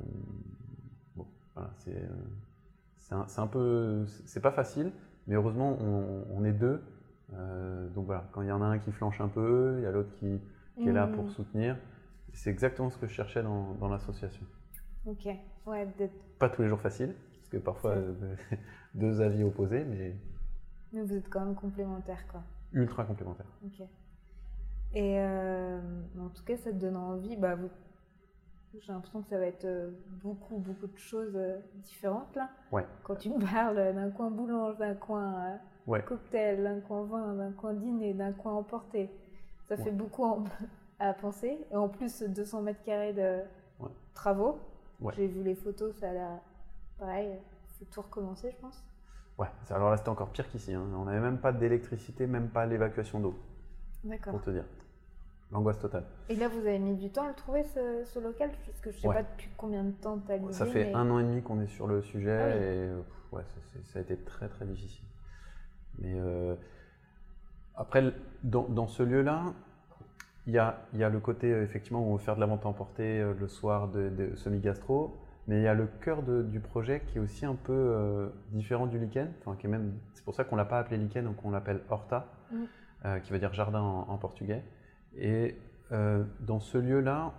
bon, 1.16 1.28
voilà, 1.56 1.72
c'est 1.78 1.96
euh, 1.96 2.08
c'est 3.28 3.40
un, 3.40 3.48
peu. 3.48 4.06
C'est 4.26 4.42
pas 4.42 4.52
facile, 4.52 4.92
mais 5.28 5.36
heureusement 5.36 5.78
on, 5.82 6.26
on 6.32 6.44
est 6.46 6.54
deux. 6.54 6.82
Euh, 7.34 7.88
donc 7.90 8.06
voilà, 8.06 8.30
quand 8.32 8.42
il 8.42 8.48
y 8.48 8.52
en 8.52 8.62
a 8.62 8.66
un 8.66 8.80
qui 8.80 8.92
flanche 8.92 9.22
un 9.22 9.28
peu, 9.30 9.76
il 9.80 9.84
y 9.84 9.86
a 9.88 9.92
l'autre 9.92 10.14
qui, 10.16 10.40
qui 10.80 10.90
est 10.90 10.94
là 10.94 11.08
pour 11.08 11.26
Hmm, 11.26 11.30
soutenir. 11.30 11.78
C'est 12.34 12.50
exactement 12.52 12.90
ce 12.92 12.98
que 12.98 13.08
je 13.08 13.14
cherchais 13.14 13.42
dans, 13.44 13.74
dans 13.76 13.90
l'association. 13.90 14.46
Ok, 15.06 15.28
ouais, 15.66 15.88
Pas 16.38 16.50
tous 16.50 16.62
les 16.62 16.68
jours 16.70 16.80
facile, 16.82 17.16
parce 17.38 17.50
que 17.50 17.58
parfois 17.58 17.96
deux 18.94 19.22
avis 19.22 19.44
opposés, 19.44 19.84
mais 19.86 20.16
mais 20.94 21.02
vous 21.04 21.14
êtes 21.14 21.30
quand 21.30 21.42
même 21.46 21.56
complémentaires, 21.56 22.26
quoi. 22.28 22.42
ultra 22.74 23.04
complémentaires. 23.06 23.46
Ok. 23.66 23.82
Et 24.94 25.20
euh, 25.20 25.80
en 26.20 26.30
tout 26.30 26.44
cas, 26.44 26.58
ça 26.58 26.72
te 26.72 26.76
donne 26.78 26.96
envie. 26.98 27.36
Bah, 27.38 27.56
vous- 27.56 27.70
J'ai 28.80 28.92
l'impression 28.92 29.22
que 29.22 29.30
ça 29.30 29.38
va 29.40 29.46
être 29.46 29.66
euh, 29.66 29.92
beaucoup, 30.24 30.58
beaucoup 30.58 30.88
de 30.88 30.98
choses 30.98 31.36
euh, 31.36 31.60
différentes 31.76 32.36
là. 32.36 32.50
Ouais. 32.72 32.86
Quand 33.04 33.16
tu 33.16 33.30
me 33.30 33.40
parles 33.40 33.76
d'un 33.96 34.10
coin 34.12 34.30
boulange, 34.32 34.78
d'un 34.78 34.96
coin 34.96 35.60
Ouais. 35.88 36.04
cocktail, 36.04 36.62
d'un 36.64 36.80
coin 36.82 37.04
vin, 37.04 37.34
d'un 37.36 37.52
coin 37.52 37.74
dîner, 37.74 38.14
d'un 38.14 38.32
coin 38.34 38.54
emporté, 38.54 39.10
ça 39.68 39.76
fait 39.78 39.92
beaucoup 39.92 40.24
en- 40.24 40.44
à 41.00 41.14
penser. 41.14 41.60
Et 41.72 41.76
en 41.76 41.90
plus, 41.90 42.22
200 42.24 42.62
mètres 42.62 42.84
carrés 42.84 43.14
de 43.14 43.40
travaux. 44.14 44.60
Ouais. 45.00 45.14
J'ai 45.16 45.28
vu 45.28 45.42
les 45.44 45.56
photos, 45.56 45.96
ça 45.96 46.10
a 46.10 46.14
l'air 46.14 46.40
pareil. 46.98 47.40
Faut 47.80 47.86
tout 47.86 48.02
recommencer, 48.02 48.52
je 48.52 48.58
pense. 48.58 48.84
Ouais, 49.40 49.48
alors 49.72 49.90
là 49.90 49.98
c'était 49.98 50.10
encore 50.10 50.30
pire 50.30 50.48
qu'ici. 50.50 50.74
hein. 50.74 50.84
On 50.96 51.06
n'avait 51.06 51.22
même 51.22 51.38
pas 51.40 51.52
d'électricité, 51.54 52.28
même 52.28 52.50
pas 52.50 52.66
l'évacuation 52.66 53.20
d'eau, 53.20 53.40
D'accord. 54.04 54.34
pour 54.34 54.42
te 54.42 54.50
dire. 54.52 54.66
L'angoisse 55.52 55.80
totale. 55.80 56.04
Et 56.30 56.36
là, 56.36 56.48
vous 56.48 56.60
avez 56.60 56.78
mis 56.78 56.94
du 56.96 57.10
temps 57.10 57.24
à 57.26 57.30
le 57.30 57.34
trouver, 57.34 57.64
ce, 57.64 58.04
ce 58.06 58.20
local? 58.20 58.52
Parce 58.68 58.82
que 58.82 58.92
je 58.92 59.00
sais 59.00 59.08
Ouais. 59.08 59.16
pas 59.16 59.24
depuis 59.24 59.50
combien 59.58 59.84
de 59.84 59.90
temps 59.94 60.20
tu 60.20 60.32
as 60.32 60.38
l'idée. 60.38 60.54
Ça 60.54 60.68
fait 60.68 60.86
mais- 60.86 60.94
un 60.94 61.10
an 61.10 61.18
et 61.18 61.24
demi 61.24 61.42
qu'on 61.42 61.60
est 61.62 61.66
sur 61.68 61.88
le 61.88 62.04
sujet 62.04 62.38
Ah 62.40 62.56
oui. 62.56 62.64
et 62.64 62.90
pff, 63.04 63.34
ouais, 63.34 63.42
ça, 63.92 63.98
a 63.98 64.02
été 64.04 64.16
très 64.18 64.48
très 64.48 64.66
difficile. 64.66 65.06
Mais 65.98 66.14
euh, 66.20 66.54
après, 67.76 68.14
dans, 68.44 68.64
dans 68.70 68.86
ce 68.88 69.02
lieu-là, 69.02 69.54
il 70.46 70.54
y 70.54 70.60
a, 70.60 70.82
il 70.94 71.00
y 71.00 71.04
a 71.04 71.10
le 71.10 71.20
côté 71.20 71.52
euh, 71.52 71.64
effectivement 71.64 72.02
où 72.02 72.12
on 72.12 72.16
veut 72.18 72.24
faire 72.24 72.36
de 72.36 72.42
la 72.42 72.46
vente 72.46 72.66
à 72.66 72.70
emporter 72.70 73.20
euh, 73.20 73.34
le 73.34 73.48
soir 73.48 73.88
de, 73.88 74.10
de 74.10 74.36
semi-gastro, 74.36 75.18
mais 75.50 75.58
il 75.62 75.64
y 75.64 75.68
a 75.68 75.74
le 75.74 75.88
cœur 76.02 76.22
de- 76.22 76.44
du 76.44 76.60
projet 76.60 77.02
qui 77.08 77.18
est 77.18 77.20
aussi 77.20 77.44
un 77.44 77.56
peu 77.56 77.74
euh, 77.74 78.30
différent 78.52 78.86
du 78.86 79.00
lichen. 79.00 79.30
Enfin, 79.42 79.58
qui 79.58 79.66
est 79.66 79.70
même, 79.70 79.94
c'est 80.14 80.24
pour 80.24 80.36
ça 80.36 80.44
qu'on 80.44 80.56
l'a 80.56 80.64
pas 80.66 80.78
appelé 80.78 80.98
lichen, 80.98 81.24
donc 81.26 81.44
on 81.44 81.50
l'appelle 81.50 81.82
horta, 81.90 82.28
Mm. 82.52 82.56
euh, 83.06 83.20
qui 83.20 83.32
veut 83.32 83.40
dire 83.40 83.52
jardin 83.54 83.82
en, 83.82 84.08
en 84.10 84.18
portugais. 84.20 84.64
Et 85.18 85.56
euh, 85.92 86.24
dans 86.42 86.60
ce 86.60 86.78
lieu-là, 86.78 87.34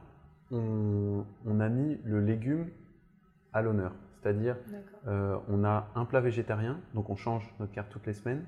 on, 0.50 1.24
on 1.46 1.60
a 1.60 1.68
mis 1.68 2.00
le 2.04 2.20
légume 2.20 2.68
à 3.52 3.62
l'honneur. 3.62 3.92
C'est-à-dire, 4.20 4.56
on 5.06 5.64
a 5.64 5.88
un 5.94 6.04
plat 6.04 6.20
végétarien, 6.20 6.78
donc 6.94 7.08
on 7.10 7.16
change 7.16 7.54
notre 7.60 7.72
carte 7.72 7.90
toutes 7.90 8.06
les 8.06 8.12
semaines, 8.12 8.44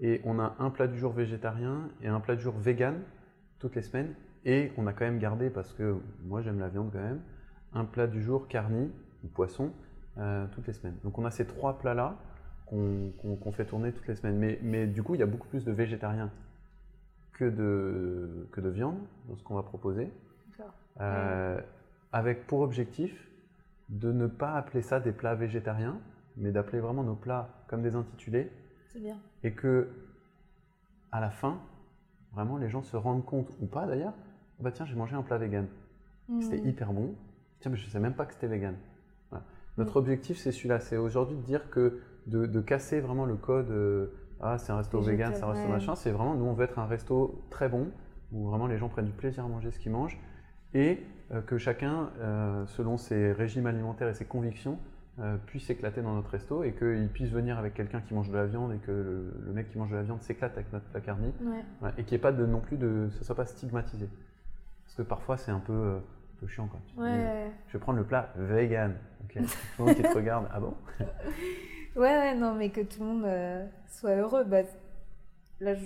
et 0.00 0.20
on 0.24 0.38
a 0.40 0.54
un 0.58 0.70
plat 0.70 0.86
du 0.88 0.98
jour 0.98 1.12
végétarien 1.12 1.88
et 2.02 2.08
un 2.08 2.20
plat 2.20 2.34
du 2.36 2.42
jour 2.42 2.54
vegan 2.58 2.96
toutes 3.60 3.74
les 3.76 3.82
semaines, 3.82 4.12
et 4.44 4.70
on 4.76 4.86
a 4.86 4.92
quand 4.92 5.04
même 5.06 5.18
gardé, 5.18 5.48
parce 5.50 5.72
que 5.72 5.96
moi 6.24 6.42
j'aime 6.42 6.58
la 6.58 6.68
viande 6.68 6.90
quand 6.92 6.98
même, 7.00 7.20
un 7.72 7.84
plat 7.84 8.06
du 8.06 8.22
jour 8.22 8.48
carni, 8.48 8.90
ou 9.24 9.28
poisson, 9.28 9.72
euh, 10.18 10.46
toutes 10.52 10.66
les 10.66 10.72
semaines. 10.72 10.96
Donc 11.04 11.18
on 11.18 11.24
a 11.24 11.30
ces 11.30 11.46
trois 11.46 11.78
plats-là 11.78 12.16
qu'on 12.66 13.52
fait 13.52 13.64
tourner 13.64 13.92
toutes 13.92 14.06
les 14.06 14.14
semaines. 14.14 14.36
Mais, 14.38 14.58
mais 14.62 14.86
du 14.86 15.02
coup, 15.02 15.14
il 15.14 15.18
y 15.18 15.22
a 15.24 15.26
beaucoup 15.26 15.48
plus 15.48 15.64
de 15.64 15.72
végétariens 15.72 16.30
que 17.32 17.44
de, 17.44 18.48
que 18.52 18.60
de 18.60 18.68
viande 18.68 18.98
dans 19.28 19.36
ce 19.36 19.42
qu'on 19.42 19.54
va 19.54 19.62
proposer. 19.64 20.10
Euh, 21.00 21.60
avec 22.12 22.46
pour 22.46 22.60
objectif 22.60 23.28
de 23.88 24.12
ne 24.12 24.26
pas 24.26 24.52
appeler 24.54 24.82
ça 24.82 25.00
des 25.00 25.12
plats 25.12 25.34
végétariens, 25.34 25.98
mais 26.36 26.52
d'appeler 26.52 26.80
vraiment 26.80 27.02
nos 27.02 27.14
plats 27.14 27.48
comme 27.68 27.82
des 27.82 27.94
intitulés, 27.94 28.52
C'est 28.92 29.00
bien. 29.00 29.16
et 29.42 29.52
que 29.54 29.88
à 31.12 31.20
la 31.20 31.30
fin, 31.30 31.58
vraiment 32.32 32.56
les 32.58 32.68
gens 32.68 32.82
se 32.82 32.96
rendent 32.96 33.24
compte, 33.24 33.48
ou 33.60 33.66
pas 33.66 33.86
d'ailleurs, 33.86 34.12
bah 34.60 34.70
tiens, 34.72 34.84
j'ai 34.84 34.94
mangé 34.96 35.16
un 35.16 35.22
plat 35.22 35.38
vegan. 35.38 35.66
C'était 36.40 36.58
Mm. 36.60 36.68
hyper 36.68 36.92
bon. 36.92 37.14
Tiens, 37.60 37.70
mais 37.70 37.76
je 37.76 37.86
ne 37.86 37.90
savais 37.90 38.02
même 38.02 38.14
pas 38.14 38.26
que 38.26 38.32
c'était 38.32 38.46
vegan. 38.46 38.74
Voilà. 39.30 39.44
Notre 39.76 39.96
objectif, 39.96 40.38
c'est 40.38 40.52
celui-là. 40.52 40.80
C'est 40.80 40.96
aujourd'hui 40.96 41.36
de 41.36 41.42
dire 41.42 41.70
que 41.70 42.00
de, 42.26 42.46
de 42.46 42.60
casser 42.60 43.00
vraiment 43.00 43.26
le 43.26 43.36
code 43.36 43.70
euh, 43.70 44.06
Ah, 44.40 44.58
c'est 44.58 44.72
un 44.72 44.76
resto 44.76 45.00
vegan, 45.00 45.34
c'est 45.34 45.42
un 45.42 45.52
resto 45.52 45.68
machin. 45.68 45.94
C'est 45.94 46.10
vraiment, 46.10 46.34
nous, 46.34 46.46
on 46.46 46.54
veut 46.54 46.64
être 46.64 46.78
un 46.78 46.86
resto 46.86 47.44
très 47.50 47.68
bon 47.68 47.88
où 48.32 48.48
vraiment 48.48 48.66
les 48.66 48.78
gens 48.78 48.88
prennent 48.88 49.06
du 49.06 49.12
plaisir 49.12 49.44
à 49.44 49.48
manger 49.48 49.70
ce 49.70 49.78
qu'ils 49.78 49.92
mangent 49.92 50.18
et 50.72 51.00
euh, 51.32 51.40
que 51.42 51.58
chacun, 51.58 52.10
euh, 52.20 52.64
selon 52.66 52.96
ses 52.96 53.32
régimes 53.32 53.66
alimentaires 53.66 54.08
et 54.08 54.14
ses 54.14 54.26
convictions, 54.26 54.78
puisse 55.44 55.66
s'éclater 55.66 56.00
dans 56.00 56.14
notre 56.14 56.30
resto 56.30 56.62
et 56.62 56.72
qu'il 56.72 57.10
puisse 57.12 57.28
venir 57.28 57.58
avec 57.58 57.74
quelqu'un 57.74 58.00
qui 58.00 58.14
mange 58.14 58.30
de 58.30 58.36
la 58.36 58.46
viande 58.46 58.72
et 58.72 58.78
que 58.78 58.90
le, 58.90 59.34
le 59.44 59.52
mec 59.52 59.68
qui 59.68 59.76
mange 59.76 59.90
de 59.90 59.96
la 59.96 60.02
viande 60.02 60.22
s'éclate 60.22 60.54
avec 60.56 60.72
notre 60.72 60.86
plat 60.86 61.00
carni 61.02 61.30
Ouais. 61.82 61.90
Et 61.98 62.04
qu'il 62.04 62.12
n'y 62.12 62.14
ait 62.14 62.22
pas 62.22 62.32
de, 62.32 62.46
non 62.46 62.60
plus 62.60 62.78
de, 62.78 63.10
ça 63.10 63.24
soit 63.24 63.34
pas 63.34 63.44
stigmatisé. 63.44 64.08
Parce 64.84 64.94
que 64.94 65.02
parfois 65.02 65.36
c'est 65.36 65.50
un 65.50 65.58
peu, 65.58 65.98
peu 66.40 66.46
chiant 66.46 66.66
quoi. 66.68 66.80
Tu 66.86 66.94
dis, 66.94 67.00
Ouais. 67.00 67.50
je 67.68 67.72
vais 67.74 67.78
prendre 67.78 67.98
le 67.98 68.04
plat 68.04 68.32
vegan. 68.36 68.96
Ok? 69.24 69.34
Tout 69.34 69.42
le 69.78 69.84
monde 69.84 69.94
qui 69.96 70.02
te 70.02 70.08
regarde, 70.14 70.48
ah 70.52 70.60
bon? 70.60 70.74
Ouais, 71.96 72.02
ouais, 72.16 72.34
non, 72.36 72.54
mais 72.54 72.70
que 72.70 72.82
tout 72.82 73.00
le 73.00 73.06
monde 73.06 73.24
euh, 73.24 73.66
soit 73.88 74.14
heureux. 74.14 74.44
Bah, 74.44 74.62
là, 75.58 75.74
je, 75.74 75.84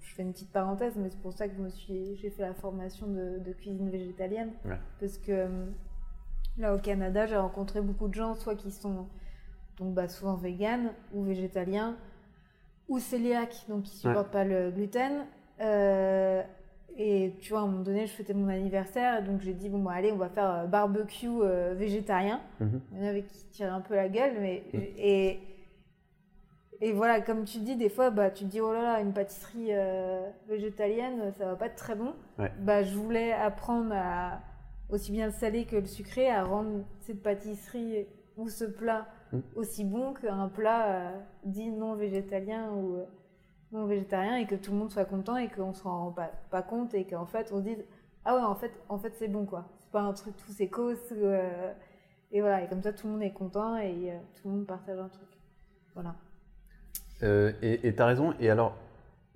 je 0.00 0.14
fais 0.14 0.22
une 0.22 0.32
petite 0.32 0.50
parenthèse, 0.50 0.94
mais 0.96 1.08
c'est 1.08 1.20
pour 1.22 1.32
ça 1.32 1.46
que 1.48 1.54
je 1.54 1.60
me 1.62 1.68
suis, 1.68 2.16
j'ai 2.16 2.30
fait 2.30 2.42
la 2.42 2.52
formation 2.52 3.06
de, 3.06 3.38
de 3.38 3.52
cuisine 3.52 3.90
végétalienne. 3.90 4.50
Ouais. 4.64 4.76
Parce 4.98 5.18
que 5.18 5.30
euh, 5.32 5.66
là, 6.58 6.74
au 6.74 6.78
Canada, 6.78 7.26
j'ai 7.26 7.36
rencontré 7.36 7.80
beaucoup 7.80 8.08
de 8.08 8.14
gens, 8.14 8.34
soit 8.34 8.56
qui 8.56 8.72
sont 8.72 9.06
donc 9.78 9.94
bah, 9.94 10.08
souvent 10.08 10.34
véganes 10.34 10.90
ou 11.12 11.22
végétaliens, 11.22 11.96
ou 12.88 12.98
cœliaques, 12.98 13.64
donc 13.68 13.84
qui 13.84 13.96
supportent 13.96 14.32
pas 14.32 14.44
le 14.44 14.72
gluten. 14.72 15.26
Euh, 15.60 16.42
et 16.96 17.34
tu 17.40 17.50
vois, 17.50 17.60
à 17.60 17.62
un 17.62 17.66
moment 17.66 17.82
donné, 17.82 18.06
je 18.06 18.12
fêtais 18.12 18.34
mon 18.34 18.48
anniversaire, 18.48 19.22
donc 19.24 19.40
j'ai 19.40 19.52
dit, 19.52 19.68
bon, 19.68 19.80
bah, 19.80 19.92
allez, 19.94 20.12
on 20.12 20.16
va 20.16 20.28
faire 20.28 20.50
euh, 20.50 20.66
barbecue 20.66 21.28
euh, 21.28 21.74
végétarien. 21.76 22.40
Mhm. 22.60 22.80
Il 22.92 22.98
y 22.98 23.04
en 23.04 23.08
avait 23.08 23.22
qui 23.22 23.44
tiraient 23.50 23.70
un 23.70 23.80
peu 23.80 23.94
la 23.94 24.08
gueule, 24.08 24.34
mais. 24.40 24.62
Mm. 24.72 24.78
Et, 24.98 25.40
et 26.80 26.92
voilà, 26.92 27.20
comme 27.20 27.44
tu 27.44 27.58
dis, 27.58 27.76
des 27.76 27.88
fois, 27.88 28.10
bah, 28.10 28.30
tu 28.30 28.44
te 28.44 28.50
dis, 28.50 28.60
oh 28.60 28.72
là 28.72 28.82
là, 28.82 29.00
une 29.00 29.12
pâtisserie 29.12 29.68
euh, 29.70 30.28
végétalienne, 30.48 31.32
ça 31.38 31.46
va 31.46 31.56
pas 31.56 31.66
être 31.66 31.76
très 31.76 31.94
bon. 31.94 32.12
Ouais. 32.38 32.52
Bah, 32.60 32.82
je 32.82 32.94
voulais 32.96 33.32
apprendre 33.32 33.92
à, 33.92 34.40
aussi 34.90 35.12
bien 35.12 35.26
le 35.26 35.32
salé 35.32 35.64
que 35.64 35.76
le 35.76 35.86
sucré, 35.86 36.28
à 36.30 36.44
rendre 36.44 36.84
cette 37.00 37.22
pâtisserie 37.22 38.06
ou 38.36 38.48
ce 38.48 38.64
plat 38.64 39.06
Mm. 39.34 39.40
aussi 39.56 39.84
bon 39.84 40.12
qu'un 40.14 40.48
plat 40.48 40.86
euh, 40.86 41.10
dit 41.44 41.70
non 41.70 41.94
végétalien 41.94 42.70
ou 42.72 42.98
non 43.74 43.86
végétarien 43.86 44.36
et 44.36 44.46
que 44.46 44.54
tout 44.54 44.72
le 44.72 44.78
monde 44.78 44.90
soit 44.92 45.04
content 45.04 45.36
et 45.36 45.48
qu'on 45.48 45.74
se 45.74 45.82
rend 45.84 46.14
pas, 46.50 46.62
compte 46.62 46.94
et 46.94 47.04
qu'en 47.06 47.26
fait 47.26 47.50
on 47.52 47.58
se 47.58 47.64
dise 47.64 47.84
ah 48.24 48.36
ouais 48.36 48.42
en 48.42 48.54
fait 48.54 48.72
en 48.88 48.98
fait 48.98 49.12
c'est 49.18 49.28
bon 49.28 49.44
quoi 49.46 49.66
c'est 49.80 49.90
pas 49.92 50.02
un 50.02 50.12
truc 50.14 50.34
tous 50.36 50.60
écos 50.60 50.92
euh, 51.12 51.72
et 52.32 52.40
voilà 52.40 52.62
et 52.64 52.68
comme 52.68 52.82
ça 52.82 52.92
tout 52.92 53.06
le 53.06 53.12
monde 53.14 53.22
est 53.22 53.32
content 53.32 53.76
et 53.76 54.12
euh, 54.12 54.18
tout 54.36 54.48
le 54.48 54.54
monde 54.54 54.66
partage 54.66 54.98
un 54.98 55.08
truc 55.08 55.28
voilà 55.94 56.14
Euh, 57.22 57.52
et 57.62 57.94
tu 57.94 58.02
as 58.02 58.06
raison. 58.06 58.34
Et 58.40 58.50
alors, 58.50 58.74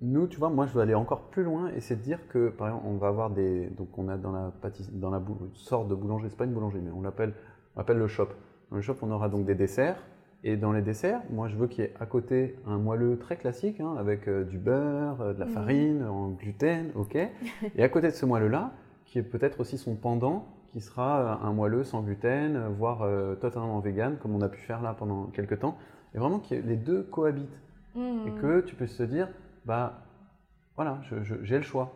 nous, 0.01 0.27
tu 0.27 0.37
vois, 0.37 0.49
moi, 0.49 0.67
je 0.67 0.73
veux 0.73 0.81
aller 0.81 0.95
encore 0.95 1.29
plus 1.29 1.43
loin 1.43 1.69
et 1.69 1.81
c'est 1.81 1.95
de 1.95 2.01
dire 2.01 2.19
que, 2.27 2.49
par 2.49 2.67
exemple, 2.67 2.85
on 2.87 2.97
va 2.97 3.07
avoir 3.07 3.29
des. 3.29 3.67
Donc, 3.71 3.97
on 3.97 4.09
a 4.09 4.17
dans 4.17 4.31
la, 4.31 4.51
pâtiss- 4.61 4.91
dans 4.91 5.09
la 5.09 5.21
sorte 5.53 5.87
de 5.87 5.95
boulangerie, 5.95 6.29
c'est 6.29 6.37
pas 6.37 6.45
une 6.45 6.53
boulangerie, 6.53 6.81
mais 6.81 6.91
on 6.91 7.01
l'appelle 7.01 7.33
on 7.75 7.79
l'appelle 7.79 7.97
le 7.97 8.07
shop. 8.07 8.29
Dans 8.69 8.75
le 8.77 8.81
shop, 8.81 8.97
on 9.01 9.11
aura 9.11 9.29
donc 9.29 9.45
des 9.45 9.55
desserts. 9.55 10.03
Et 10.43 10.55
dans 10.55 10.71
les 10.71 10.81
desserts, 10.81 11.21
moi, 11.29 11.49
je 11.49 11.55
veux 11.57 11.67
qu'il 11.67 11.83
y 11.83 11.87
ait 11.87 11.93
à 11.99 12.05
côté 12.05 12.55
un 12.65 12.77
moelleux 12.77 13.17
très 13.17 13.35
classique, 13.35 13.81
hein, 13.81 13.95
avec 13.97 14.27
euh, 14.27 14.45
du 14.45 14.57
beurre, 14.57 15.19
euh, 15.21 15.33
de 15.33 15.39
la 15.39 15.45
Mhm. 15.45 15.51
farine, 15.51 16.03
en 16.05 16.29
gluten, 16.29 16.91
ok. 16.95 17.15
et 17.75 17.83
à 17.83 17.89
côté 17.89 18.07
de 18.07 18.13
ce 18.13 18.25
moelleux-là, 18.25 18.71
qui 19.05 19.19
est 19.19 19.23
peut-être 19.23 19.59
aussi 19.59 19.77
son 19.77 19.95
pendant, 19.95 20.47
qui 20.71 20.79
sera 20.81 21.19
euh, 21.43 21.45
un 21.47 21.51
moelleux 21.51 21.83
sans 21.83 22.01
gluten, 22.01 22.67
voire 22.77 23.01
euh, 23.01 23.35
totalement 23.35 23.79
vegan, 23.79 24.17
comme 24.17 24.33
on 24.33 24.41
a 24.41 24.47
pu 24.49 24.59
faire 24.61 24.81
là 24.81 24.93
pendant 24.93 25.25
quelques 25.25 25.59
temps. 25.59 25.77
Et 26.15 26.19
vraiment 26.19 26.39
que 26.39 26.55
les 26.55 26.77
deux 26.77 27.03
cohabitent 27.03 27.59
et 28.25 28.31
Mmh. 28.31 28.35
que 28.35 28.61
tu 28.61 28.75
peux 28.75 28.87
se 28.87 29.03
dire, 29.03 29.27
bah 29.65 30.03
voilà, 30.75 30.99
j'ai 31.43 31.57
le 31.57 31.63
choix. 31.63 31.93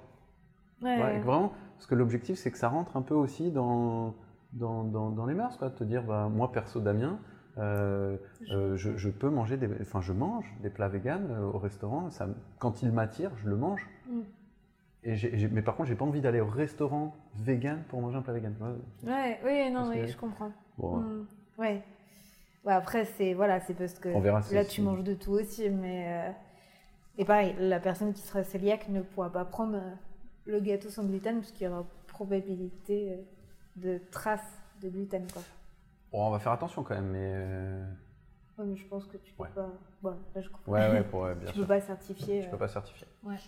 Ouais. 0.81 1.01
Ouais, 1.01 1.17
et 1.17 1.19
que 1.19 1.25
vraiment, 1.25 1.53
parce 1.75 1.87
que 1.87 1.95
l'objectif, 1.95 2.37
c'est 2.37 2.51
que 2.51 2.57
ça 2.57 2.67
rentre 2.69 2.97
un 2.97 3.01
peu 3.01 3.13
aussi 3.13 3.51
dans, 3.51 4.15
dans, 4.53 4.83
dans, 4.83 5.09
dans 5.11 5.25
les 5.25 5.33
mœurs, 5.33 5.57
quoi, 5.57 5.69
de 5.69 5.75
te 5.75 5.83
dire, 5.83 6.03
bah, 6.03 6.29
moi 6.33 6.51
perso, 6.51 6.79
Damien, 6.81 7.19
euh, 7.58 8.18
euh, 8.51 8.76
je, 8.78 8.97
je 8.97 9.10
peux 9.10 9.30
manger 9.30 9.58
des, 9.58 9.70
enfin, 9.82 10.01
je 10.01 10.14
mange 10.14 10.45
des 10.62 10.70
plats 10.70 10.88
véganes 10.88 11.30
euh, 11.32 11.45
au 11.45 11.58
restaurant. 11.60 12.10
Ça, 12.10 12.28
quand 12.60 12.82
il 12.82 12.91
m'attire, 12.91 13.32
je 13.38 13.49
le 13.49 13.56
mange. 13.56 13.88
Mm. 14.08 14.22
Et 15.06 15.47
mais 15.51 15.62
par 15.62 15.76
contre, 15.76 15.89
j'ai 15.89 15.95
pas 15.95 16.06
envie 16.06 16.22
d'aller 16.22 16.39
au 16.39 16.47
restaurant 16.47 17.14
vegan 17.36 17.84
pour 17.89 17.99
manger 18.01 18.18
un 18.18 18.22
plat 18.22 18.34
vegan. 18.34 18.56
Ouais. 18.62 19.12
Ouais, 19.12 19.39
oui, 19.43 19.72
non, 19.72 19.89
oui, 19.89 20.08
je 20.08 20.18
comprends. 20.18 20.51
Bon, 20.78 20.97
Mm. 20.97 21.28
Ouais. 21.58 21.84
Ouais, 22.66 22.74
après, 22.74 23.04
c'est 23.06 23.34
voilà, 23.34 23.60
c'est 23.60 23.74
parce 23.74 23.99
que 23.99 24.08
On 24.10 24.22
verra 24.22 24.41
si- 24.41 24.54
là, 24.56 24.64
tu 24.64 24.82
manges 24.82 25.04
de 25.04 25.14
tout 25.14 25.32
aussi. 25.34 25.70
Mais 25.70 26.34
Et 27.18 27.26
pareil, 27.26 27.54
la 27.60 27.80
personne 27.80 28.14
qui 28.14 28.22
sera 28.22 28.41
cœliaque 28.43 28.88
ne 28.89 29.01
pourra 29.01 29.30
pas 29.32 29.45
prendre 29.45 29.80
le 30.45 30.60
gâteau 30.62 30.89
sans 30.89 31.04
gluten 31.04 31.36
parce 31.41 31.51
qu'il 31.51 31.68
y 31.68 31.70
aura 31.70 31.86
probabilité 32.08 33.20
de 33.76 33.99
traces 34.12 34.62
de 34.82 34.89
gluten. 34.89 35.28
Quoi. 35.32 35.41
Bon, 36.14 36.28
on 36.28 36.30
va 36.30 36.38
faire 36.39 36.51
attention 36.51 36.84
quand 36.84 36.93
même, 36.93 37.07
mais 37.09 37.32
euh, 37.36 37.84
Ouais, 38.59 38.66
mais 38.68 38.76
je 38.76 38.86
pense 38.86 39.05
que 39.05 39.18
tu 39.18 39.34
peux 39.34 39.43
Ouais. 39.43 39.49
pas. 39.55 39.68
Bon, 40.03 40.16
là, 40.36 40.41
je 40.41 40.47
comprends. 40.49 40.72
ouais, 40.72 40.89
ouais, 40.91 41.01
pour, 41.03 41.22
ouais, 41.22 41.34
bien 41.34 41.47
tu 41.47 41.53
sûr. 41.53 41.61
peux 41.64 41.68
pas 41.68 41.82
certifier. 41.82 42.41
Je 42.43 42.47
euh, 42.47 42.51
peux 42.51 42.57
pas 42.57 42.68
certifier. 42.68 43.07
Ouais. 43.24 43.39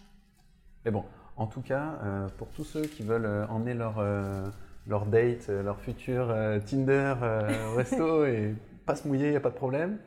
Mais 0.84 0.89
bon, 0.89 1.05
en 1.38 1.45
tout 1.45 1.61
cas, 1.61 1.93
euh, 2.03 2.28
pour 2.38 2.47
tous 2.49 2.63
ceux 2.63 2.82
qui 2.88 3.03
veulent 3.03 3.26
euh, 3.26 3.45
emmener 3.47 3.76
leur, 3.76 3.99
euh, 3.99 4.49
leur 4.88 5.05
date, 5.05 5.47
leur 5.49 5.80
futur 5.80 6.28
euh, 6.32 6.59
Tinder 6.59 7.13
euh, 7.22 7.72
au 7.72 7.76
resto 7.78 8.26
et 8.26 8.55
pas 8.88 8.95
se 8.95 9.07
mouiller, 9.07 9.28
il 9.28 9.32
n'y 9.32 9.38
a 9.38 9.41
pas 9.41 9.51
de 9.51 9.55
problème, 9.55 9.99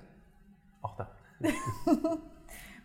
retard. 0.83 1.11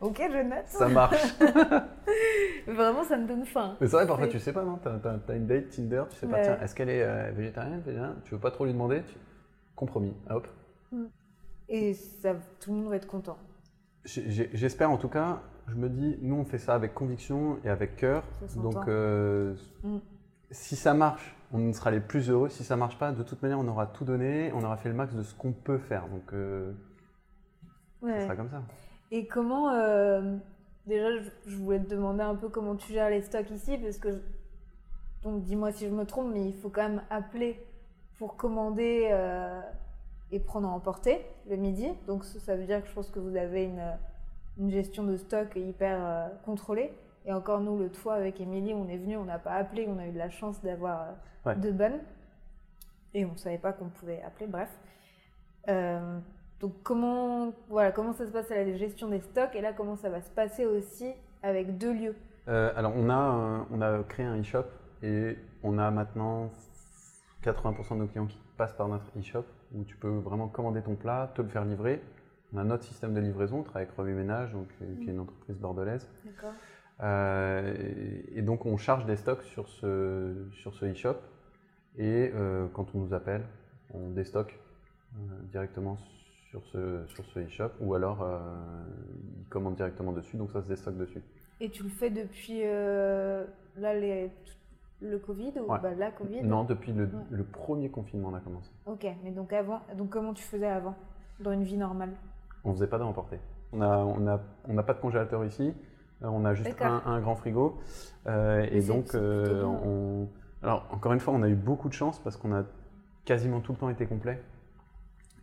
Ok, 0.02 0.18
je 0.20 0.44
note. 0.44 0.68
Ça 0.68 0.90
marche. 0.90 1.16
Vraiment, 2.68 3.04
ça 3.06 3.18
me 3.18 3.26
donne 3.26 3.46
faim. 3.46 3.78
Mais 3.80 3.88
c'est 3.88 3.96
vrai, 3.96 4.06
parfois 4.06 4.28
tu 4.28 4.38
sais 4.38 4.52
pas, 4.52 4.64
non 4.64 4.78
T'as 4.78 5.36
une 5.36 5.48
date 5.48 5.70
Tinder, 5.70 6.04
tu 6.10 6.18
sais 6.18 6.28
pas, 6.28 6.36
Ouais. 6.38 6.42
tiens, 6.44 6.60
est-ce 6.62 6.76
qu'elle 6.76 6.90
est 6.90 7.04
euh, 7.04 7.32
végétarienne, 7.32 7.80
végétarienne? 7.80 8.18
Tu 8.26 8.32
veux 8.34 8.40
pas 8.40 8.52
trop 8.52 8.66
lui 8.66 8.74
demander 8.74 9.02
tu- 9.04 9.16
Compromis, 9.84 10.14
hop. 10.30 10.48
Et 11.68 11.94
ça, 11.94 12.36
tout 12.62 12.72
le 12.72 12.78
monde 12.78 12.90
va 12.90 12.96
être 12.96 13.06
content. 13.06 13.38
J'espère 14.06 14.90
en 14.90 14.98
tout 14.98 15.10
cas, 15.10 15.42
je 15.68 15.76
me 15.76 15.90
dis, 15.90 16.18
nous 16.22 16.36
on 16.36 16.46
fait 16.46 16.58
ça 16.58 16.74
avec 16.74 16.94
conviction 16.94 17.58
et 17.66 17.70
avec 17.70 17.98
cœur. 17.98 18.24
Donc 18.56 18.88
euh, 18.88 19.56
Mm. 19.84 19.98
si 20.52 20.78
ça 20.78 20.94
marche, 20.94 21.36
on 21.52 21.74
sera 21.74 21.92
les 21.92 22.00
plus 22.00 22.30
heureux. 22.30 22.48
Si 22.48 22.64
ça 22.64 22.78
marche 22.78 22.98
pas, 22.98 23.12
de 23.12 23.24
toute 23.24 23.42
manière, 23.42 23.60
on 23.60 23.68
aura 23.68 23.86
tout 23.88 24.06
donné, 24.06 24.54
on 24.54 24.64
aura 24.64 24.78
fait 24.78 24.88
le 24.88 24.96
max 24.96 25.14
de 25.16 25.22
ce 25.22 25.36
qu'on 25.36 25.52
peut 25.52 25.80
faire. 25.80 26.08
Donc 26.08 26.32
euh, 26.32 26.72
ça 28.04 28.22
sera 28.22 28.36
comme 28.38 28.50
ça. 28.50 28.64
Et 29.12 29.28
comment, 29.28 29.70
euh, 29.74 30.38
déjà, 30.88 31.12
je, 31.22 31.30
je 31.52 31.58
voulais 31.58 31.82
te 31.84 31.90
demander 31.90 32.22
un 32.24 32.36
peu 32.36 32.48
comment 32.48 32.78
tu 32.78 32.94
gères 32.94 33.10
les 33.10 33.22
stocks 33.22 33.52
ici, 33.52 33.78
parce 33.80 33.98
que, 33.98 34.12
je- 34.14 34.18
donc 35.24 35.44
dis-moi 35.44 35.74
si 35.74 35.88
je 35.90 35.94
me 35.94 36.06
trompe, 36.06 36.32
mais 36.34 36.46
il 36.48 36.56
faut 36.56 36.70
quand 36.70 36.88
même 36.88 37.02
appeler 37.10 37.60
pour 38.18 38.36
commander 38.38 39.10
euh, 39.12 39.62
et 40.32 40.40
prendre 40.40 40.68
à 40.68 40.72
emporter 40.72 41.26
le 41.50 41.56
midi. 41.56 41.90
Donc 42.08 42.24
ça, 42.24 42.56
veut 42.56 42.66
dire 42.66 42.82
que 42.82 42.90
je 42.90 42.94
pense 42.94 43.10
que 43.10 43.20
vous 43.20 43.36
avez 43.36 43.66
une, 43.66 43.84
une 44.58 44.72
gestion 44.72 45.04
de 45.04 45.18
stock 45.18 45.56
hyper 45.56 45.98
euh, 46.02 46.28
contrôlée. 46.46 46.92
Et 47.26 47.32
encore 47.34 47.62
nous, 47.62 47.78
le 47.78 47.90
toit 47.90 48.16
avec 48.16 48.42
Émilie, 48.42 48.74
on 48.74 48.88
est 48.90 48.98
venu, 48.98 49.16
on 49.18 49.26
n'a 49.26 49.40
pas 49.40 49.54
appelé, 49.54 49.88
on 49.88 49.98
a 49.98 50.08
eu 50.08 50.12
de 50.12 50.18
la 50.18 50.30
chance 50.30 50.62
d'avoir 50.62 51.02
euh, 51.02 51.06
Ouais. 51.46 51.56
deux 51.58 51.74
bonnes. 51.74 52.00
Et 53.14 53.26
on 53.26 53.34
ne 53.34 53.38
savait 53.38 53.58
pas 53.58 53.74
qu'on 53.74 53.90
pouvait 53.90 54.22
appeler, 54.24 54.48
bref. 54.48 54.70
Euh, 55.70 56.18
donc 56.62 56.72
comment, 56.84 57.52
voilà, 57.70 57.92
comment 57.92 58.14
ça 58.14 58.26
se 58.26 58.32
passe 58.32 58.50
à 58.50 58.56
la 58.56 58.78
gestion 58.78 59.10
des 59.10 59.20
stocks? 59.20 59.54
Et 59.56 59.62
là 59.62 59.74
comment 59.74 59.98
ça 59.98 60.10
va 60.10 60.22
se 60.22 60.30
passer 60.30 60.66
aussi 60.66 61.12
avec 61.42 61.78
deux 61.78 61.94
lieux? 61.94 62.16
Alors 62.48 62.94
on 62.96 63.10
a, 63.10 63.66
on 63.72 63.82
a 63.82 64.04
créé 64.04 64.26
un 64.26 64.40
e-shop 64.40 64.66
et 65.02 65.38
on 65.64 65.78
a 65.78 65.92
maintenant 65.92 66.50
80% 67.44 67.96
de 67.96 68.00
nos 68.00 68.08
clients 68.08 68.26
qui 68.26 68.40
passent 68.58 68.74
par 68.74 68.88
notre 68.88 69.06
e-shop 69.20 69.46
où 69.74 69.84
tu 69.84 69.96
peux 69.98 70.10
vraiment 70.10 70.48
commander 70.48 70.82
ton 70.82 70.96
plat, 70.96 71.32
te 71.36 71.42
le 71.42 71.50
faire 71.50 71.66
livrer. 71.66 72.02
On 72.54 72.58
a 72.58 72.64
notre 72.64 72.84
système 72.84 73.14
de 73.14 73.20
livraison, 73.20 73.60
on 73.60 73.64
travaille 73.64 73.84
avec 73.84 73.96
Revue 73.98 74.14
Ménage, 74.14 74.54
donc, 74.54 74.68
euh, 74.82 74.96
qui 75.02 75.10
est 75.10 75.14
une 75.14 75.20
entreprise 75.20 75.58
bordelaise. 75.58 76.08
Euh, 77.02 77.74
et, 78.36 78.42
donc 78.44 78.66
on 78.66 78.78
charge 78.78 79.06
des 79.06 79.16
stocks 79.16 79.42
sur 79.44 79.68
ce, 79.68 80.48
sur 80.62 80.76
ce 80.76 80.86
e-shop 80.86 81.16
et 81.98 82.32
euh, 82.34 82.68
quand 82.74 82.94
on 82.94 83.00
nous 83.00 83.14
appelle, 83.14 83.44
on 83.94 84.10
déstocke 84.10 84.60
euh, 85.16 85.18
directement 85.52 85.98
sur 86.50 86.64
ce, 86.68 87.04
sur 87.08 87.26
ce 87.26 87.40
e-shop 87.40 87.72
ou 87.80 87.96
alors 87.96 88.28
ils 89.40 89.50
commandent 89.50 89.76
directement 89.76 90.12
dessus, 90.12 90.38
donc 90.38 90.52
ça 90.52 90.62
se 90.62 90.68
déstocke 90.68 90.98
dessus. 90.98 91.22
Et 91.60 91.70
tu 91.70 91.82
le 91.82 91.90
fais 91.90 92.12
depuis 92.12 92.62
là 92.62 93.96
les, 93.96 94.30
le 95.04 95.20
Covid 95.20 95.54
ou 95.60 95.72
Ouais. 95.72 95.80
bah, 95.82 95.94
la 95.98 96.12
Covid 96.12 96.42
Non, 96.44 96.64
depuis 96.64 96.94
le, 96.94 97.06
Ouais. 97.06 97.10
le 97.30 97.44
premier 97.44 97.90
confinement 97.90 98.30
on 98.32 98.36
a 98.36 98.40
commencé. 98.40 98.72
Ok, 98.86 99.06
mais 99.24 99.32
donc 99.32 99.54
avant, 99.54 99.82
donc 99.98 100.10
comment 100.10 100.34
tu 100.34 100.44
faisais 100.44 100.68
avant 100.68 100.96
dans 101.40 101.52
une 101.52 101.64
vie 101.64 101.78
normale? 101.78 102.12
On 102.64 102.74
faisait 102.74 102.88
pas 102.88 102.98
d'emporter. 102.98 103.40
On 103.74 103.78
n'a 103.78 103.98
on 104.00 104.28
a, 104.28 104.40
on 104.68 104.74
n'a 104.74 104.84
pas 104.84 104.94
de 104.94 105.00
congélateur 105.00 105.44
ici. 105.46 105.74
Euh, 106.24 106.28
On 106.28 106.46
a 106.46 106.54
juste 106.54 106.82
un, 106.82 107.02
un 107.06 107.20
grand 107.20 107.36
frigo. 107.36 107.80
Euh, 108.28 108.66
et 108.72 108.82
donc, 108.82 109.14
euh, 109.16 109.64
on, 109.66 110.28
Alors, 110.62 110.88
encore 110.92 111.12
une 111.12 111.20
fois, 111.20 111.34
on 111.34 111.42
a 111.44 111.50
eu 111.50 111.56
beaucoup 111.56 111.90
de 111.90 111.94
chance 111.94 112.20
parce 112.20 112.38
qu'on 112.38 112.54
a 112.56 112.64
quasiment 113.26 113.60
tout 113.60 113.74
le 113.74 113.78
temps 113.78 113.90
été 113.90 114.06
complet. 114.06 114.42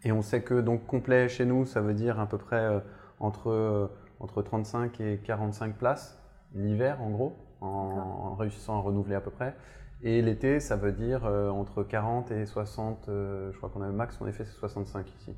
Et 0.04 0.12
on 0.12 0.22
sait 0.22 0.42
que 0.42 0.58
donc 0.60 0.86
complet 0.86 1.28
chez 1.28 1.44
nous, 1.44 1.66
ça 1.66 1.82
veut 1.82 1.92
dire 1.92 2.18
à 2.18 2.26
peu 2.26 2.38
près 2.38 2.60
euh, 2.60 2.80
entre, 3.18 3.90
entre 4.20 4.40
35 4.42 4.98
et 5.00 5.18
45 5.22 5.74
places 5.76 6.18
l'hiver 6.54 7.02
en 7.02 7.10
gros, 7.10 7.36
en, 7.60 7.66
en 7.66 8.34
réussissant 8.34 8.78
à 8.78 8.80
renouveler 8.80 9.14
à 9.14 9.20
peu 9.20 9.30
près. 9.30 9.54
Et 10.02 10.22
l'été, 10.22 10.60
ça 10.60 10.76
veut 10.76 10.92
dire 10.92 11.26
euh, 11.26 11.50
entre 11.50 11.82
40 11.82 12.30
et 12.30 12.46
60, 12.46 13.08
euh, 13.08 13.52
je 13.52 13.56
crois 13.58 13.68
qu'on 13.68 13.82
a 13.82 13.86
le 13.86 13.92
max, 13.92 14.20
en 14.20 14.26
effet, 14.26 14.44
c'est 14.44 14.52
65 14.58 15.06
ici, 15.20 15.36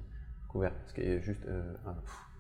couvert, 0.49 0.73
ce 0.87 0.95
qui 0.95 1.01
est 1.01 1.21
juste 1.21 1.45
euh, 1.49 1.63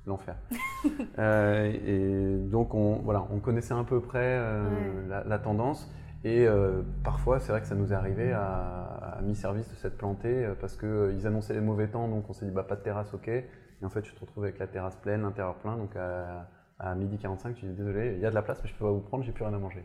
l'enfer. 0.07 0.37
Et 1.19 2.37
donc, 2.51 2.75
on, 2.75 2.97
voilà, 3.03 3.27
on 3.33 3.39
connaissait 3.41 3.75
à 3.75 3.85
peu 3.85 4.01
près 4.01 4.39
Ouais. 4.39 5.09
la, 5.09 5.25
la 5.25 5.39
tendance. 5.39 5.91
Et 6.25 6.47
parfois, 7.03 7.41
c'est 7.41 7.51
vrai 7.51 7.61
que 7.61 7.67
ça 7.67 7.75
nous 7.75 7.93
est 7.93 7.97
arrivé 7.97 8.33
à, 8.33 9.17
à 9.19 9.21
mi-service 9.23 9.69
de 9.69 9.75
s'être 9.75 9.99
planté 9.99 10.29
euh, 10.45 10.55
parce 10.61 10.77
qu'ils 10.77 11.27
annonçaient 11.27 11.55
les 11.55 11.61
mauvais 11.61 11.89
temps, 11.89 12.07
donc 12.07 12.31
on 12.31 12.33
s'est 12.33 12.45
dit 12.47 12.53
bah, 12.53 12.63
pas 12.63 12.77
de 12.77 12.83
terrasse, 12.83 13.13
ok. 13.13 13.27
Et 13.27 13.45
en 13.83 13.89
fait, 13.89 14.03
tu 14.03 14.15
te 14.15 14.21
retrouves 14.21 14.45
avec 14.45 14.61
la 14.61 14.69
terrasse 14.69 14.95
pleine, 14.95 15.23
l'intérieur 15.23 15.57
plein, 15.57 15.77
donc 15.77 15.97
à, 15.97 16.47
à 16.83 16.95
midi 16.95 17.17
45, 17.19 17.55
tu 17.55 17.67
dis 17.67 17.73
désolé, 17.73 18.15
il 18.17 18.21
y 18.21 18.27
a 18.27 18.31
de 18.31 18.35
la 18.35 18.43
place, 18.43 18.61
mais 18.63 18.69
je 18.69 18.75
peux 18.75 18.85
pas 18.85 18.91
vous 18.91 19.01
prendre, 19.01 19.23
j'ai 19.25 19.33
plus 19.33 19.45
rien 19.45 19.55
à 19.55 19.59
manger. 19.59 19.85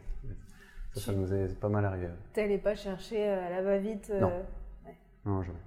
Ça, 0.93 0.99
ça 1.01 1.11
nous 1.13 1.31
est 1.33 1.57
pas 1.59 1.69
mal 1.69 1.85
arrivé. 1.85 2.07
T'allais 2.33 2.57
pas 2.57 2.73
chercher 2.75 3.29
euh, 3.29 3.45
à 3.45 3.49
la 3.49 3.61
va-vite 3.61 4.09
euh, 4.13 4.19
Non. 4.21 4.31
Non, 5.25 5.43
jamais. 5.43 5.59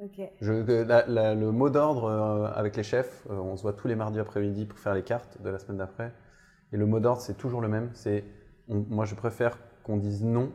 Ok. 0.00 0.20
Je, 0.40 0.62
que 0.62 0.82
la- 0.84 1.06
la- 1.06 1.34
le 1.34 1.50
mot 1.50 1.68
d'ordre 1.70 2.04
euh, 2.04 2.46
avec 2.54 2.76
les 2.76 2.84
chefs, 2.84 3.26
euh, 3.30 3.34
on 3.34 3.56
se 3.56 3.62
voit 3.62 3.72
tous 3.72 3.88
les 3.88 3.96
mardis 3.96 4.20
après-midi 4.20 4.66
pour 4.66 4.78
faire 4.78 4.94
les 4.94 5.02
cartes 5.02 5.42
de 5.42 5.50
la 5.50 5.58
semaine 5.58 5.78
d'après. 5.78 6.12
Et 6.72 6.76
le 6.76 6.86
mot 6.86 7.00
d'ordre, 7.00 7.20
c'est 7.22 7.34
toujours 7.36 7.60
le 7.60 7.68
même. 7.68 7.90
C'est, 7.94 8.22
moi, 8.68 9.04
je 9.04 9.16
préfère 9.16 9.58
qu'on 9.82 9.96
dise 9.96 10.22
non. 10.24 10.52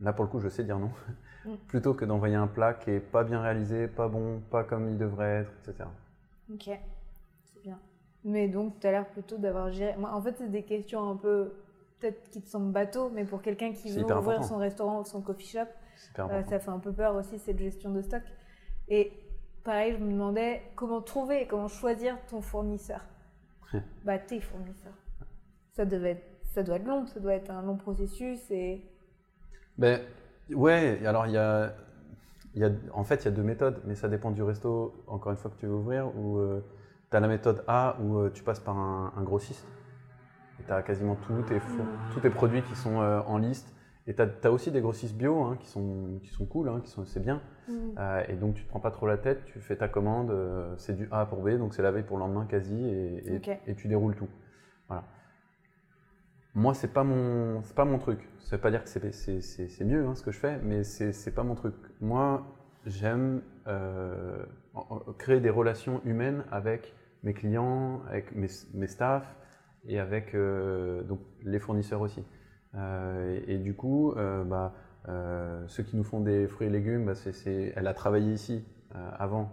Là, 0.00 0.12
pour 0.12 0.24
le 0.24 0.30
coup, 0.30 0.40
je 0.40 0.48
sais 0.48 0.64
dire 0.64 0.78
non. 0.80 0.90
Mm. 1.44 1.54
Plutôt 1.68 1.94
que 1.94 2.04
d'envoyer 2.04 2.34
un 2.34 2.48
plat 2.48 2.74
qui 2.74 2.90
est 2.90 2.98
pas 3.00 3.22
bien 3.22 3.40
réalisé, 3.40 3.86
pas 3.86 4.08
bon, 4.08 4.40
pas 4.50 4.64
comme 4.64 4.88
il 4.88 4.98
devrait 4.98 5.42
être, 5.42 5.52
etc. 5.68 5.88
Ok. 6.52 6.70
Mais 8.24 8.48
donc, 8.48 8.78
tu 8.80 8.86
as 8.86 8.92
l'air 8.92 9.08
plutôt 9.08 9.36
d'avoir 9.36 9.70
géré. 9.72 9.96
Moi, 9.98 10.10
en 10.12 10.22
fait, 10.22 10.36
c'est 10.38 10.50
des 10.50 10.62
questions 10.62 11.08
un 11.10 11.16
peu. 11.16 11.52
Peut-être 12.00 12.30
qui 12.30 12.42
te 12.42 12.48
semblent 12.48 12.72
bateau, 12.72 13.10
mais 13.10 13.24
pour 13.24 13.42
quelqu'un 13.42 13.72
qui 13.72 13.90
veut 13.92 14.02
ouvrir 14.02 14.18
important. 14.18 14.42
son 14.42 14.56
restaurant 14.58 15.00
ou 15.00 15.04
son 15.04 15.20
coffee 15.22 15.46
shop, 15.46 15.66
Euh, 16.18 16.42
ça 16.44 16.58
fait 16.58 16.70
un 16.70 16.80
peu 16.80 16.92
peur 16.92 17.14
aussi 17.14 17.38
cette 17.38 17.58
gestion 17.58 17.90
de 17.92 18.02
stock. 18.02 18.22
Et 18.88 19.12
pareil, 19.62 19.94
je 19.96 20.02
me 20.02 20.10
demandais 20.10 20.62
comment 20.74 21.00
trouver 21.00 21.42
et 21.42 21.46
comment 21.46 21.68
choisir 21.68 22.16
ton 22.28 22.40
fournisseur. 22.40 23.04
bah 24.04 24.18
tes 24.18 24.40
fournisseurs. 24.40 24.92
Ça 25.70 25.84
devait 25.84 26.10
être, 26.10 26.26
ça 26.44 26.62
doit 26.64 26.76
être 26.76 26.86
long, 26.86 27.06
ça 27.06 27.20
doit 27.20 27.34
être 27.34 27.50
un 27.50 27.62
long 27.62 27.76
processus 27.76 28.50
et 28.50 28.82
Ben, 29.78 30.00
ouais, 30.50 31.06
alors 31.06 31.26
il 31.26 31.32
y 31.34 31.38
a, 31.38 31.72
y 32.56 32.64
a, 32.64 32.70
en 32.92 33.04
fait, 33.04 33.22
il 33.22 33.24
y 33.26 33.28
a 33.28 33.30
deux 33.30 33.42
méthodes, 33.44 33.80
mais 33.86 33.94
ça 33.94 34.08
dépend 34.08 34.30
du 34.32 34.42
resto, 34.42 34.92
encore 35.06 35.30
une 35.32 35.38
fois, 35.38 35.50
que 35.52 35.56
tu 35.60 35.66
veux 35.66 35.74
ouvrir, 35.74 36.14
où 36.16 36.38
tu 37.12 37.16
as 37.16 37.20
la 37.20 37.28
méthode 37.28 37.62
A, 37.68 37.96
où 38.00 38.18
euh, 38.18 38.30
tu 38.32 38.42
passes 38.42 38.58
par 38.58 38.76
un, 38.76 39.12
un 39.16 39.22
grossiste, 39.22 39.66
et 40.58 40.64
tu 40.64 40.72
as 40.72 40.82
quasiment 40.82 41.14
tous 41.14 41.42
tes, 41.42 41.60
tous 42.12 42.20
tes 42.20 42.30
produits 42.30 42.62
qui 42.62 42.74
sont 42.74 43.00
euh, 43.02 43.20
en 43.26 43.36
liste, 43.38 43.72
et 44.06 44.14
tu 44.14 44.22
as, 44.22 44.50
aussi 44.50 44.72
des 44.72 44.80
grossistes 44.80 45.14
bio 45.14 45.42
hein, 45.42 45.56
qui, 45.60 45.68
sont, 45.68 46.18
qui 46.22 46.30
sont 46.30 46.46
cool, 46.46 46.68
hein, 46.70 46.80
qui 46.82 46.90
sont, 46.90 47.04
c'est 47.04 47.20
bien, 47.20 47.40
Euh, 47.98 48.24
et 48.28 48.36
donc 48.36 48.54
tu 48.54 48.64
te 48.64 48.68
prends 48.70 48.80
pas 48.80 48.90
trop 48.90 49.06
la 49.06 49.18
tête, 49.18 49.44
tu 49.44 49.60
fais 49.60 49.76
ta 49.76 49.86
commande, 49.86 50.30
euh, 50.30 50.74
c'est 50.78 50.96
du 50.96 51.06
A 51.10 51.26
pour 51.26 51.42
B, 51.42 51.50
donc 51.58 51.74
c'est 51.74 51.82
la 51.82 51.90
veille 51.90 52.02
pour 52.02 52.16
le 52.16 52.22
lendemain 52.24 52.46
quasi, 52.46 52.74
et, 52.82 53.34
et- 53.66 53.74
tu 53.74 53.86
déroules 53.86 54.16
tout. 54.16 54.28
Voilà. 54.88 55.04
Moi, 56.54 56.72
c'est 56.74 56.92
pas 56.92 57.04
mon, 57.04 57.62
pas 57.76 57.84
mon 57.84 57.98
truc. 57.98 58.28
Ça 58.40 58.56
veut 58.56 58.62
pas 58.62 58.70
dire 58.70 58.82
que 58.84 58.88
c'est, 58.90 59.84
mieux 59.84 60.06
hein, 60.06 60.14
ce 60.14 60.22
que 60.22 60.32
je 60.32 60.38
fais, 60.38 60.58
mais 60.62 60.84
c'est, 60.84 61.34
pas 61.34 61.42
mon 61.44 61.54
truc. 61.54 61.74
Moi, 62.00 62.42
j'aime 62.86 63.42
euh, 63.66 64.44
créer 65.18 65.40
des 65.40 65.50
relations 65.50 66.00
humaines 66.04 66.44
avec 66.50 66.94
mes 67.22 67.34
clients, 67.34 68.02
avec 68.08 68.34
mes, 68.34 68.48
mes 68.74 68.86
staffs 68.86 69.36
et 69.86 69.98
avec 69.98 70.34
euh, 70.34 71.02
donc, 71.02 71.20
les 71.44 71.58
fournisseurs 71.58 72.00
aussi. 72.00 72.22
Euh, 72.74 73.40
et, 73.46 73.54
et 73.54 73.58
du 73.58 73.74
coup, 73.74 74.12
euh, 74.12 74.44
bah, 74.44 74.74
ceux 75.66 75.82
qui 75.82 75.96
nous 75.96 76.04
font 76.04 76.20
des 76.20 76.46
fruits 76.46 76.68
et 76.68 76.70
légumes, 76.70 77.06
bah, 77.06 77.14
c'est, 77.14 77.72
elle 77.74 77.86
a 77.86 77.94
travaillé 77.94 78.32
ici 78.32 78.64
avant 79.18 79.50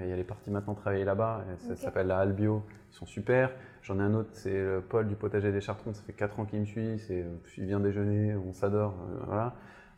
et 0.00 0.08
elle 0.08 0.20
est 0.20 0.24
partie 0.24 0.50
maintenant 0.50 0.74
travailler 0.74 1.04
là-bas. 1.04 1.44
Ça 1.58 1.76
s'appelle 1.76 2.06
la 2.06 2.18
Albio. 2.18 2.62
Ils 2.92 2.94
sont 2.94 3.06
super. 3.06 3.50
J'en 3.82 3.98
ai 3.98 4.02
un 4.02 4.14
autre, 4.14 4.28
c'est 4.32 4.64
Paul 4.88 5.08
du 5.08 5.16
potager 5.16 5.50
des 5.50 5.60
Chartrons. 5.60 5.92
Ça 5.92 6.02
fait 6.02 6.12
4 6.12 6.40
ans 6.40 6.44
qu'il 6.44 6.60
me 6.60 6.64
suit. 6.64 6.98
C'est, 6.98 7.24
il 7.56 7.64
vient 7.64 7.80
déjeuner, 7.80 8.36
on 8.36 8.52
s'adore. 8.52 8.94
voilà. 9.26 9.54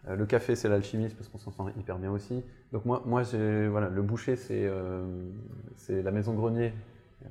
Le 0.09 0.25
café, 0.27 0.55
c'est 0.55 0.69
l'alchimiste 0.69 1.17
parce 1.17 1.29
qu'on 1.29 1.39
s'en 1.39 1.51
sent 1.51 1.73
hyper 1.79 1.99
bien 1.99 2.11
aussi. 2.11 2.43
Donc 2.73 2.87
moi, 2.87 3.03
moi 3.05 3.23
voilà, 3.25 3.89
le 3.89 4.03
boucher, 4.03 4.37
c'est, 4.37 4.71
c'est 5.77 6.03
la 6.03 6.11
maison 6.13 6.33
grenier. 6.33 6.73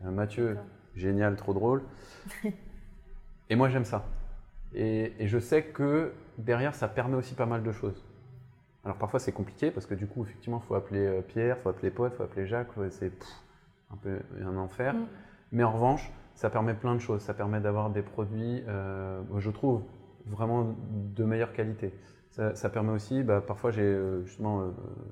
Euh, 0.05 0.11
Mathieu, 0.11 0.57
génial, 0.95 1.35
trop 1.35 1.53
drôle. 1.53 1.83
et 3.49 3.55
moi, 3.55 3.69
j'aime 3.69 3.85
ça. 3.85 4.05
Et, 4.73 5.13
et 5.19 5.27
je 5.27 5.39
sais 5.39 5.63
que 5.63 6.13
derrière, 6.37 6.75
ça 6.75 6.87
permet 6.87 7.15
aussi 7.15 7.35
pas 7.35 7.45
mal 7.45 7.63
de 7.63 7.71
choses. 7.71 8.03
Alors 8.85 8.97
parfois, 8.97 9.19
c'est 9.19 9.31
compliqué 9.31 9.71
parce 9.71 9.85
que 9.85 9.95
du 9.95 10.07
coup, 10.07 10.23
effectivement, 10.23 10.61
il 10.63 10.67
faut 10.67 10.75
appeler 10.75 11.05
euh, 11.05 11.21
Pierre, 11.21 11.57
il 11.57 11.61
faut 11.61 11.69
appeler 11.69 11.89
Paul, 11.89 12.11
il 12.13 12.17
faut 12.17 12.23
appeler 12.23 12.45
Jacques. 12.45 12.71
c'est 12.89 13.13
un 13.91 13.97
peu 13.97 14.19
un 14.41 14.57
enfer. 14.57 14.93
Mm. 14.93 15.05
Mais 15.53 15.63
en 15.63 15.71
revanche, 15.71 16.11
ça 16.35 16.49
permet 16.49 16.73
plein 16.73 16.95
de 16.95 16.99
choses. 16.99 17.21
Ça 17.21 17.33
permet 17.33 17.61
d'avoir 17.61 17.89
des 17.89 18.01
produits, 18.01 18.63
euh, 18.67 19.21
je 19.37 19.51
trouve, 19.51 19.83
vraiment 20.25 20.75
de 21.15 21.23
meilleure 21.23 21.53
qualité. 21.53 21.93
Ça, 22.34 22.55
ça 22.55 22.69
permet 22.69 22.91
aussi, 22.91 23.21
bah, 23.21 23.41
parfois 23.45 23.69
j'ai 23.69 23.84
euh, 23.84 24.25
justement 24.25 24.61
euh, 24.61 24.71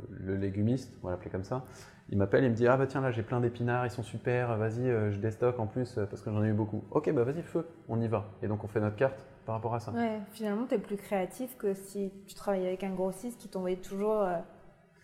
le 0.10 0.36
légumiste, 0.36 0.98
on 1.04 1.06
va 1.06 1.12
l'appeler 1.12 1.30
comme 1.30 1.44
ça, 1.44 1.66
il 2.10 2.18
m'appelle, 2.18 2.44
il 2.44 2.50
me 2.50 2.56
dit 2.56 2.68
Ah 2.68 2.78
bah 2.78 2.88
tiens 2.88 3.00
là 3.02 3.12
j'ai 3.12 3.22
plein 3.22 3.40
d'épinards, 3.40 3.86
ils 3.86 3.92
sont 3.92 4.02
super, 4.02 4.58
vas-y 4.58 4.90
euh, 4.90 5.12
je 5.12 5.20
déstocke 5.20 5.60
en 5.60 5.68
plus 5.68 6.00
parce 6.10 6.24
que 6.24 6.32
j'en 6.32 6.44
ai 6.44 6.48
eu 6.48 6.54
beaucoup. 6.54 6.84
Ok 6.90 7.12
bah 7.14 7.24
vas-y 7.24 7.44
feu, 7.44 7.68
on 7.90 8.02
y 8.02 8.08
va. 8.08 8.26
Et 8.42 8.48
donc 8.48 8.64
on 8.64 8.68
fait 8.68 8.80
notre 8.80 8.96
carte 8.96 9.24
par 9.46 9.54
rapport 9.54 9.76
à 9.76 9.80
ça. 9.80 9.92
ouais, 9.92 10.20
finalement 10.32 10.66
tu 10.66 10.74
es 10.74 10.80
plus 10.80 10.98
créatif 10.98 11.56
que 11.58 11.76
si 11.76 12.12
tu 12.26 12.34
travaillais 12.34 12.68
avec 12.68 12.84
un 12.84 12.94
grossiste 12.94 13.40
qui 13.40 13.50
t'envoyait 13.50 13.78
toujours 13.78 14.28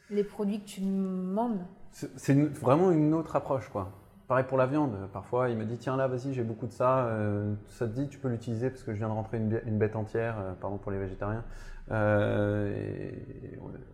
les 0.10 0.24
produits 0.24 0.60
que 0.60 0.66
tu 0.66 0.82
demandes. 0.82 1.60
C'est 1.92 2.34
vraiment 2.60 2.92
une 2.92 3.14
autre 3.14 3.36
approche, 3.36 3.70
quoi. 3.70 3.92
Pareil 4.28 4.46
pour 4.46 4.58
la 4.58 4.66
viande. 4.66 5.10
Parfois, 5.14 5.50
il 5.50 5.58
me 5.58 5.64
dit 5.64 5.78
tiens 5.78 5.96
là, 5.96 6.08
vas-y, 6.08 6.34
j'ai 6.34 6.44
beaucoup 6.44 6.68
de 6.68 6.74
ça. 6.74 7.06
euh, 7.06 7.54
ça 7.70 7.88
te 7.88 7.94
dit, 7.94 8.10
tu 8.10 8.20
peux 8.20 8.28
l'utiliser 8.28 8.70
parce 8.70 8.84
que 8.84 8.94
je 8.94 8.98
viens 8.98 9.08
de 9.08 9.14
rentrer 9.14 9.38
une, 9.38 9.78
bête 9.78 9.96
entière. 9.96 10.36
euh, 10.40 10.54
pardon 10.60 10.78
pour 10.78 10.92
les 10.92 11.00
végétariens. 11.00 11.44
Euh, 11.92 13.12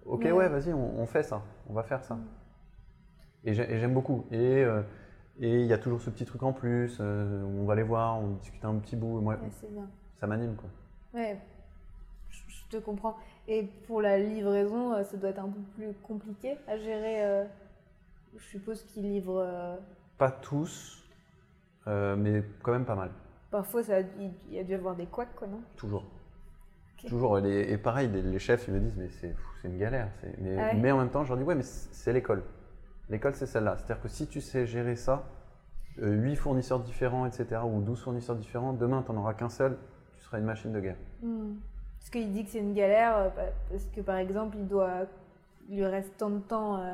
ok, 0.05 0.21
Ouais. 0.25 0.31
ouais, 0.31 0.49
vas-y, 0.49 0.73
on, 0.73 0.99
on 0.99 1.05
fait 1.05 1.23
ça. 1.23 1.41
On 1.69 1.73
va 1.73 1.83
faire 1.83 2.03
ça. 2.03 2.17
Et 3.43 3.53
j'ai- 3.53 3.71
et 3.71 3.79
j'aime 3.79 3.93
beaucoup. 3.93 4.25
Et 4.31 4.63
euh, 4.63 4.81
et 5.39 5.61
il 5.61 5.65
y 5.67 5.73
a 5.73 5.77
toujours 5.77 5.99
ce 6.01 6.09
petit 6.09 6.25
truc 6.25 6.43
en 6.43 6.53
plus. 6.53 6.97
euh, 6.99 7.43
on 7.43 7.65
va 7.65 7.75
les 7.75 7.83
voir, 7.83 8.19
on 8.19 8.29
discute 8.35 8.63
un 8.65 8.75
petit 8.75 8.95
bout. 8.95 9.19
Moi, 9.19 9.33
Ouais, 9.35 9.49
bien. 9.71 9.89
ça 10.19 10.27
m'anime, 10.27 10.55
quoi. 10.55 10.69
Ouais, 11.13 11.39
je, 12.29 12.39
je 12.47 12.77
te 12.77 12.83
comprends. 12.83 13.17
Et 13.47 13.63
pour 13.87 14.01
la 14.01 14.17
livraison, 14.19 14.93
euh, 14.93 15.03
ça 15.03 15.17
doit 15.17 15.29
être 15.31 15.39
un 15.39 15.49
peu 15.49 15.59
plus 15.75 15.93
compliqué 16.03 16.57
à 16.67 16.77
gérer. 16.77 17.23
euh, 17.25 17.45
je 18.37 18.43
suppose 18.45 18.83
qu'ils 18.83 19.03
livrent. 19.03 19.77
Pas 20.17 20.31
tous, 20.31 21.03
mais 21.85 22.43
quand 22.63 22.71
même 22.71 22.85
pas 22.85 22.95
mal. 22.95 23.11
parfois, 23.51 23.83
ça, 23.83 23.99
il, 23.99 24.31
il 24.47 24.53
y 24.55 24.59
a 24.59 24.63
dû 24.63 24.71
y 24.71 24.75
avoir 24.75 24.95
des 24.95 25.05
couacs, 25.05 25.35
quoi, 25.35 25.47
non? 25.47 25.61
Toujours. 25.75 26.03
Toujours. 27.07 27.37
les- 27.39 27.71
et 27.71 27.77
pareil, 27.77 28.09
les, 28.09 28.21
les 28.21 28.39
chefs, 28.39 28.67
ils 28.67 28.73
me 28.73 28.79
disent, 28.79 28.95
mais 28.97 29.09
c'est 29.09 29.35
une 29.67 29.77
galère. 29.77 30.09
Mais, 30.39 30.57
Ah 30.57 30.61
ouais 30.67 30.73
mais 30.75 30.91
en 30.91 30.97
même 30.99 31.09
temps, 31.09 31.23
je 31.23 31.29
leur 31.29 31.37
dis, 31.37 31.43
ouais, 31.43 31.55
mais 31.55 31.63
c'est 31.63 32.13
l'école. 32.13 32.43
L'école, 33.09 33.33
c'est 33.35 33.45
celle-là. 33.45 33.75
C'est-à-dire 33.77 34.01
que 34.01 34.07
si 34.09 34.27
tu 34.27 34.41
sais 34.41 34.65
gérer 34.65 34.95
ça, 34.95 35.23
8 35.97 36.35
fournisseurs 36.35 36.79
différents, 36.79 37.25
etc., 37.25 37.61
ou 37.65 37.81
12 37.81 38.01
fournisseurs 38.01 38.35
différents, 38.35 38.73
demain, 38.73 39.03
tu 39.05 39.11
n'en 39.11 39.21
auras 39.21 39.33
qu'un 39.33 39.49
seul, 39.49 39.77
tu 40.17 40.23
seras 40.23 40.39
une 40.39 40.45
machine 40.45 40.71
de 40.71 40.79
guerre. 40.79 40.95
Hmm. 41.21 41.55
Parce 41.99 42.09
qu'il 42.09 42.31
dit 42.31 42.43
que 42.45 42.49
c'est 42.51 42.59
une 42.59 42.73
galère, 42.73 43.15
euh, 43.17 43.29
pa- 43.29 43.51
parce 43.69 43.85
que 43.85 44.01
par 44.01 44.17
exemple, 44.17 44.57
il, 44.59 44.67
doit, 44.67 45.05
il 45.69 45.77
lui 45.77 45.85
reste 45.85 46.17
tant 46.17 46.29
de 46.29 46.39
temps 46.39 46.77
euh, 46.77 46.93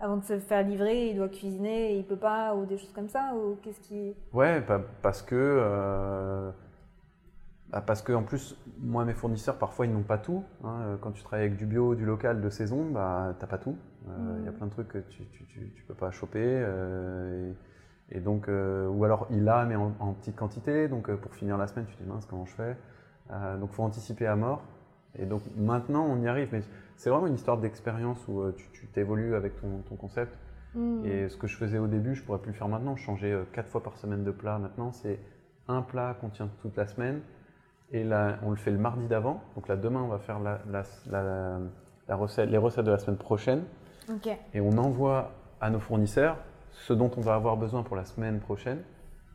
avant 0.00 0.16
de 0.16 0.24
se 0.24 0.38
faire 0.38 0.66
livrer, 0.66 1.10
il 1.10 1.16
doit 1.16 1.28
cuisiner, 1.28 1.96
il 1.96 2.04
peut 2.04 2.16
pas, 2.16 2.54
ou 2.54 2.64
des 2.64 2.78
choses 2.78 2.92
comme 2.92 3.08
ça, 3.08 3.32
ou 3.34 3.56
qu'est-ce 3.62 3.80
qui. 3.80 4.14
Ouais, 4.32 4.60
pa- 4.62 4.80
parce 5.02 5.22
que. 5.22 5.34
euh, 5.36 6.50
bah, 7.72 7.80
parce 7.80 8.02
que 8.02 8.12
en 8.12 8.22
plus, 8.22 8.56
moi, 8.80 9.04
mes 9.04 9.14
fournisseurs, 9.14 9.56
parfois, 9.56 9.86
ils 9.86 9.92
n'ont 9.92 10.02
pas 10.02 10.18
tout. 10.18 10.44
hein. 10.64 10.80
Euh, 10.82 10.96
Quand 11.00 11.12
tu 11.12 11.22
travailles 11.22 11.46
avec 11.46 11.56
du 11.58 11.66
bio, 11.66 11.94
du 11.94 12.04
local, 12.04 12.40
de 12.40 12.50
saison, 12.50 12.90
bah, 12.90 13.34
t'as 13.38 13.46
pas 13.46 13.58
tout. 13.58 13.76
Euh, 14.08 14.36
Il 14.40 14.44
y 14.44 14.48
a 14.48 14.50
Mhm. 14.50 14.56
plein 14.56 14.66
de 14.66 14.70
trucs 14.72 14.88
que 14.88 14.98
tu, 14.98 15.24
tu, 15.26 15.44
tu, 15.46 15.72
tu 15.74 15.84
peux 15.84 15.94
pas 15.94 16.10
choper. 16.10 16.42
euh, 16.44 17.52
et, 18.10 18.16
et 18.16 18.20
donc, 18.20 18.48
euh, 18.48 18.88
ou 18.88 19.04
alors 19.04 19.26
il 19.30 19.48
a, 19.48 19.64
mais 19.66 19.76
en, 19.76 19.92
en 20.00 20.12
petite 20.14 20.36
quantité. 20.36 20.88
Donc, 20.88 21.10
pour 21.14 21.34
finir 21.34 21.56
la 21.58 21.66
semaine, 21.68 21.86
tu 21.86 21.94
te 21.96 22.02
dis 22.02 22.08
mince, 22.08 22.26
comment 22.26 22.44
je 22.46 22.54
fais? 22.54 22.76
Donc, 23.60 23.70
faut 23.70 23.84
anticiper 23.84 24.26
à 24.26 24.34
mort. 24.34 24.62
Et 25.16 25.24
donc, 25.26 25.42
maintenant, 25.56 26.04
on 26.04 26.20
y 26.20 26.26
arrive. 26.26 26.48
Mais 26.52 26.62
c'est 26.96 27.10
vraiment 27.10 27.28
une 27.28 27.34
histoire 27.34 27.58
d'expérience 27.58 28.26
où 28.26 28.50
tu 28.72 28.86
t'évolues 28.88 29.36
avec 29.36 29.60
ton, 29.60 29.82
ton 29.88 29.94
concept. 29.94 30.36
Hmm. 30.74 31.04
Et 31.04 31.28
ce 31.28 31.36
que 31.36 31.46
je 31.46 31.56
faisais 31.56 31.78
au 31.78 31.86
début, 31.86 32.14
je 32.16 32.24
pourrais 32.24 32.40
plus 32.40 32.50
le 32.50 32.56
faire 32.56 32.68
maintenant. 32.68 32.96
Je 32.96 33.02
changeais 33.04 33.36
quatre 33.52 33.68
fois 33.68 33.82
par 33.84 33.96
semaine 33.98 34.24
de 34.24 34.30
plat. 34.32 34.58
Maintenant, 34.58 34.90
c'est 34.90 35.20
un 35.68 35.82
plat 35.82 36.16
qu'on 36.20 36.28
tient 36.30 36.48
toute 36.62 36.76
la 36.76 36.86
semaine. 36.88 37.20
Et 37.92 38.04
là, 38.04 38.38
on 38.44 38.50
le 38.50 38.56
fait 38.56 38.70
le 38.70 38.78
mardi 38.78 39.06
d'avant. 39.06 39.42
Donc 39.56 39.68
là, 39.68 39.76
demain, 39.76 40.00
on 40.02 40.08
va 40.08 40.18
faire 40.18 40.38
la, 40.40 40.60
la- 40.70 40.82
la- 41.10 41.58
la 42.08 42.16
recette, 42.16 42.48
les 42.50 42.58
recettes 42.58 42.84
de 42.84 42.90
la 42.90 42.98
semaine 42.98 43.16
prochaine. 43.18 43.64
Ok. 44.08 44.28
Et 44.54 44.60
on 44.60 44.76
envoie 44.78 45.32
à 45.60 45.70
nos 45.70 45.80
fournisseurs 45.80 46.36
ce 46.72 46.92
dont 46.92 47.10
on 47.16 47.20
va 47.20 47.34
avoir 47.34 47.56
besoin 47.56 47.82
pour 47.82 47.96
la 47.96 48.04
semaine 48.04 48.40
prochaine. 48.40 48.82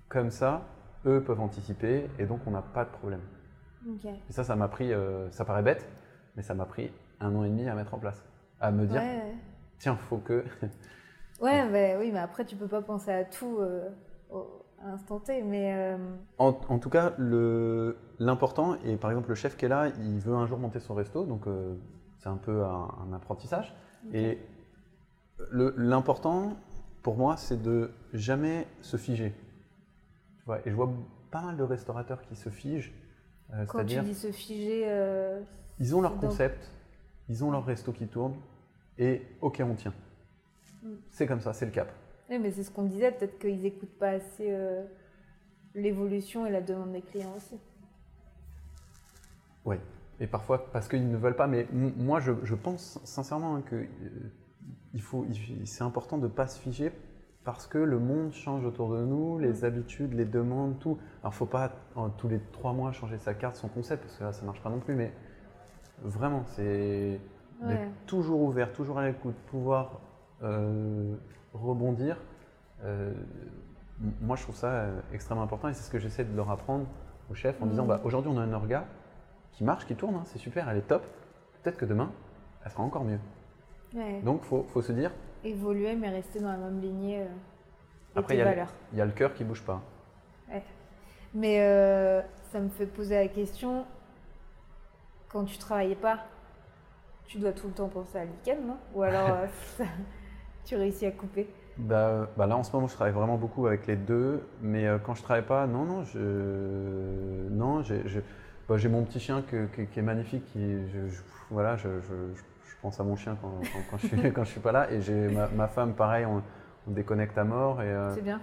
Comme 0.10 0.30
ça, 0.32 0.62
eux 1.06 1.22
peuvent 1.24 1.42
anticiper 1.42 2.10
et 2.20 2.26
donc 2.26 2.40
on 2.48 2.52
n'a 2.52 2.62
pas 2.62 2.86
de 2.86 2.90
problème. 2.90 3.22
Ok. 3.88 4.06
Et 4.06 4.32
ça, 4.34 4.44
ça 4.44 4.56
m'a 4.56 4.68
pris, 4.68 4.92
euh, 4.94 5.30
ça 5.32 5.46
paraît 5.46 5.62
bête, 5.64 5.88
mais 6.36 6.42
ça 6.42 6.54
m'a 6.54 6.66
pris 6.66 6.92
un 7.20 7.36
an 7.36 7.44
et 7.44 7.50
demi 7.50 7.68
à 7.68 7.76
mettre 7.76 7.94
en 7.94 8.00
place. 8.00 8.24
À 8.62 8.72
me 8.72 8.86
dire, 8.86 9.02
Ouais, 9.02 9.18
ouais. 9.18 9.36
tiens, 9.80 9.96
faut 10.10 10.18
que. 10.18 10.44
Ouais, 11.42 11.70
bah 11.70 12.00
oui, 12.00 12.12
mais 12.14 12.20
après, 12.20 12.46
tu 12.46 12.56
peux 12.56 12.68
pas 12.68 12.82
penser 12.82 13.12
à 13.12 13.26
tout 13.26 13.58
euh, 13.60 13.90
au- 14.32 14.65
à 14.86 14.90
l'instant 14.92 15.20
T. 15.20 15.42
Mais 15.42 15.74
euh, 15.76 15.98
En, 16.38 16.58
en 16.70 16.80
tout 16.80 16.90
cas, 16.90 17.14
l'important, 18.20 18.76
et 18.86 18.98
par 18.98 19.12
exemple, 19.12 19.30
le 19.30 19.36
chef 19.36 19.58
qui 19.58 19.66
est 19.66 19.70
là, 19.70 19.88
il 20.00 20.20
veut 20.20 20.36
un 20.36 20.46
jour 20.46 20.58
monter 20.60 20.80
son 20.80 20.94
resto, 20.94 21.26
donc 21.26 21.48
euh, 21.48 21.76
c'est 22.20 22.30
un 22.30 22.38
peu 22.38 22.64
un, 22.64 22.88
un 23.10 23.14
apprentissage. 23.14 23.74
Et 24.14 24.38
l'important, 25.52 26.58
pour 27.02 27.18
moi, 27.18 27.38
c'est 27.38 27.62
de 27.62 27.92
jamais 28.14 28.68
se 28.82 28.98
figer. 28.98 29.34
Tu 30.38 30.44
vois, 30.46 30.60
et 30.66 30.70
je 30.70 30.76
vois 30.76 30.92
pas 31.32 31.42
mal 31.42 31.58
de 31.58 31.64
restaurateurs 31.64 32.22
qui 32.22 32.36
se 32.36 32.50
figent. 32.50 32.94
euh, 33.54 33.66
quand 33.66 33.84
tu 33.86 34.00
dis 34.02 34.14
se 34.14 34.32
figer, 34.32 34.84
euh, 34.88 35.42
ils 35.80 35.96
ont 35.96 36.02
leur 36.02 36.12
donc- 36.14 36.22
concept, 36.22 36.72
ils 37.30 37.44
ont 37.44 37.52
leur 37.52 37.66
resto 37.66 37.92
qui 37.92 38.08
tourne, 38.08 38.36
et 38.98 39.24
ok, 39.42 39.62
on 39.66 39.74
tient. 39.76 39.94
Mm. 40.84 40.90
C'est 41.10 41.28
comme 41.28 41.42
ça, 41.42 41.52
c'est 41.54 41.66
le 41.66 41.72
cap. 41.72 41.92
Oui, 42.30 42.40
mais 42.40 42.52
c'est 42.52 42.64
ce 42.64 42.72
qu'on 42.72 42.84
disait, 42.84 43.12
peut-être 43.12 43.40
qu'ils 43.40 43.62
n'écoutent 43.62 43.98
pas 44.00 44.10
assez 44.12 44.52
euh, 44.52 44.84
l'évolution 45.76 46.46
et 46.46 46.52
la 46.52 46.62
demande 46.62 46.92
des 46.94 47.02
clients 47.02 47.36
aussi. 47.36 47.60
Oui. 49.66 49.78
Et 50.20 50.28
parfois 50.28 50.72
parce 50.72 50.88
qu'ils 50.88 51.10
ne 51.10 51.18
veulent 51.18 51.36
pas, 51.36 51.48
mais 51.48 51.68
moi 51.74 52.20
je, 52.22 52.32
je 52.44 52.56
pense 52.56 53.00
sincèrement 53.04 53.56
hein, 53.58 53.62
que 53.66 53.76
euh, 53.76 53.88
il 54.94 55.02
faut, 55.02 55.26
il- 55.30 55.68
c'est 55.68 55.84
important 55.84 56.18
de 56.18 56.24
ne 56.24 56.32
pas 56.32 56.48
se 56.48 56.60
figer 56.60 56.92
parce 57.44 57.68
que 57.68 57.78
le 57.78 58.00
monde 58.00 58.32
change 58.32 58.66
autour 58.66 58.90
de 58.96 59.04
nous, 59.04 59.38
les 59.40 59.66
habitudes, 59.66 60.14
les 60.14 60.26
demandes, 60.26 60.80
tout. 60.80 60.98
Alors 61.22 61.34
faut 61.34 61.46
pas 61.46 61.74
en, 61.96 62.10
tous 62.10 62.30
les 62.30 62.40
trois 62.54 62.74
mois 62.74 62.92
changer 62.94 63.18
sa 63.18 63.34
carte, 63.34 63.56
son 63.58 63.68
concept, 63.68 64.04
parce 64.04 64.18
que 64.18 64.24
là 64.24 64.34
ça 64.34 64.42
ne 64.42 64.48
marche 64.48 64.62
pas 64.62 64.70
non 64.70 64.80
plus, 64.80 64.96
mais 64.96 65.12
vraiment 66.04 66.44
c'est 66.56 67.20
Ouais. 67.62 67.90
toujours 68.06 68.42
ouvert, 68.42 68.72
toujours 68.74 69.00
à 69.00 69.08
l'écoute, 69.08 69.36
pouvoir 69.48 70.02
euh, 70.44 71.16
rebondir. 71.64 72.18
Euh, 72.84 73.14
moi 74.22 74.36
je 74.36 74.44
trouve 74.44 74.56
ça 74.56 74.68
euh, 74.72 75.00
extrêmement 75.14 75.44
important 75.44 75.70
et 75.70 75.74
c'est 75.74 75.84
ce 75.84 75.90
que 75.90 76.00
j'essaie 76.00 76.26
de 76.26 76.36
leur 76.36 76.52
apprendre 76.52 76.86
au 77.32 77.34
chef 77.34 77.62
en 77.62 77.66
disant 77.66 77.84
Mhm. 77.84 77.88
bah, 77.90 78.02
aujourd'hui 78.04 78.30
on 78.34 78.38
a 78.38 78.42
un 78.42 78.54
orga 78.54 78.86
qui 79.54 79.64
marche, 79.64 79.86
qui 79.86 79.96
tourne, 79.96 80.16
hein, 80.16 80.24
c'est 80.26 80.38
super, 80.40 80.70
elle 80.70 80.78
est 80.78 80.88
top. 80.88 81.04
Peut-être 81.64 81.78
que 81.78 81.86
demain, 81.86 82.12
elle 82.66 82.72
sera 82.72 82.84
encore 82.84 83.06
mieux. 83.06 83.20
Ouais. 83.96 84.20
Donc, 84.22 84.42
il 84.44 84.48
faut, 84.48 84.64
faut 84.70 84.82
se 84.82 84.92
dire, 84.92 85.12
Évoluer, 85.46 85.96
mais 85.96 86.10
rester 86.10 86.40
dans 86.42 86.50
la 86.52 86.58
même 86.58 86.82
lignée 86.82 87.22
euh, 87.22 87.26
Après, 88.16 88.36
il 88.36 88.40
y 88.40 88.42
a 88.42 88.44
le- 88.44 88.50
valeurs. 88.50 88.74
il 88.92 88.98
y 88.98 89.02
a 89.02 89.06
le 89.06 89.12
cœur 89.14 89.34
qui 89.34 89.44
bouge 89.46 89.64
pas. 89.64 89.82
Mais 91.34 91.62
euh, 91.62 92.22
ça 92.52 92.60
me 92.60 92.70
fait 92.70 92.86
poser 92.86 93.16
la 93.16 93.28
question 93.28 93.86
quand 95.30 95.44
tu 95.46 95.58
travaillais 95.58 95.96
pas, 95.96 96.20
tu 97.26 97.40
dois 97.40 97.52
tout 97.52 97.68
le 97.68 97.74
temps 97.74 97.90
penser 97.90 98.18
à 98.20 98.26
le 98.26 98.32
week-end, 98.32 98.62
non? 98.66 98.78
Ou 98.94 99.02
alors 99.04 99.38
tu 100.66 100.76
réussis 100.76 101.06
à 101.06 101.12
couper 101.12 101.48
Bah, 101.78 102.30
bah 102.38 102.48
là, 102.48 102.58
en 102.58 102.64
ce 102.64 102.72
moment, 102.74 102.88
je 102.88 102.94
travaille 102.94 103.14
vraiment 103.14 103.38
beaucoup 103.38 103.68
avec 103.68 103.88
les 103.88 103.96
deux, 103.96 104.42
mais 104.62 104.88
euh, 104.88 104.98
quand 104.98 105.14
je 105.16 105.24
travaille 105.24 105.46
pas, 105.46 105.68
non, 105.68 105.86
non, 105.86 106.04
je, 106.04 107.50
non, 107.52 107.84
j'ai, 107.84 108.02
bah, 108.68 108.76
mon 108.90 109.04
petit 109.04 109.20
chien 109.20 109.42
que- 109.44 109.68
que- 109.68 109.84
qui 109.84 110.00
est 110.00 110.04
magnifique, 110.04 110.44
qui, 110.52 110.60
je, 110.60 111.08
je- 111.08 111.22
voilà, 111.52 111.78
je, 111.78 111.88
je- 112.02 112.42
pense 112.82 113.00
à 113.00 113.04
mon 113.04 113.16
chien 113.16 113.36
quand, 113.42 113.50
quand- 113.62 113.80
quand 113.92 113.98
je 113.98 114.08
suis, 114.08 114.18
quand 114.34 114.44
je 114.44 114.50
suis 114.52 114.60
pas 114.60 114.72
là, 114.72 114.92
et 114.92 115.02
j'ai 115.02 115.28
ma, 115.30 115.48
ma 115.48 115.68
femme, 115.68 115.94
pareil, 115.94 116.26
on, 116.26 116.42
on 116.88 116.92
déconnecte 116.92 117.38
à 117.38 117.44
mort, 117.44 117.82
et 117.82 117.88
euh, 117.88 118.14
C'est 118.14 118.22
bien. 118.22 118.40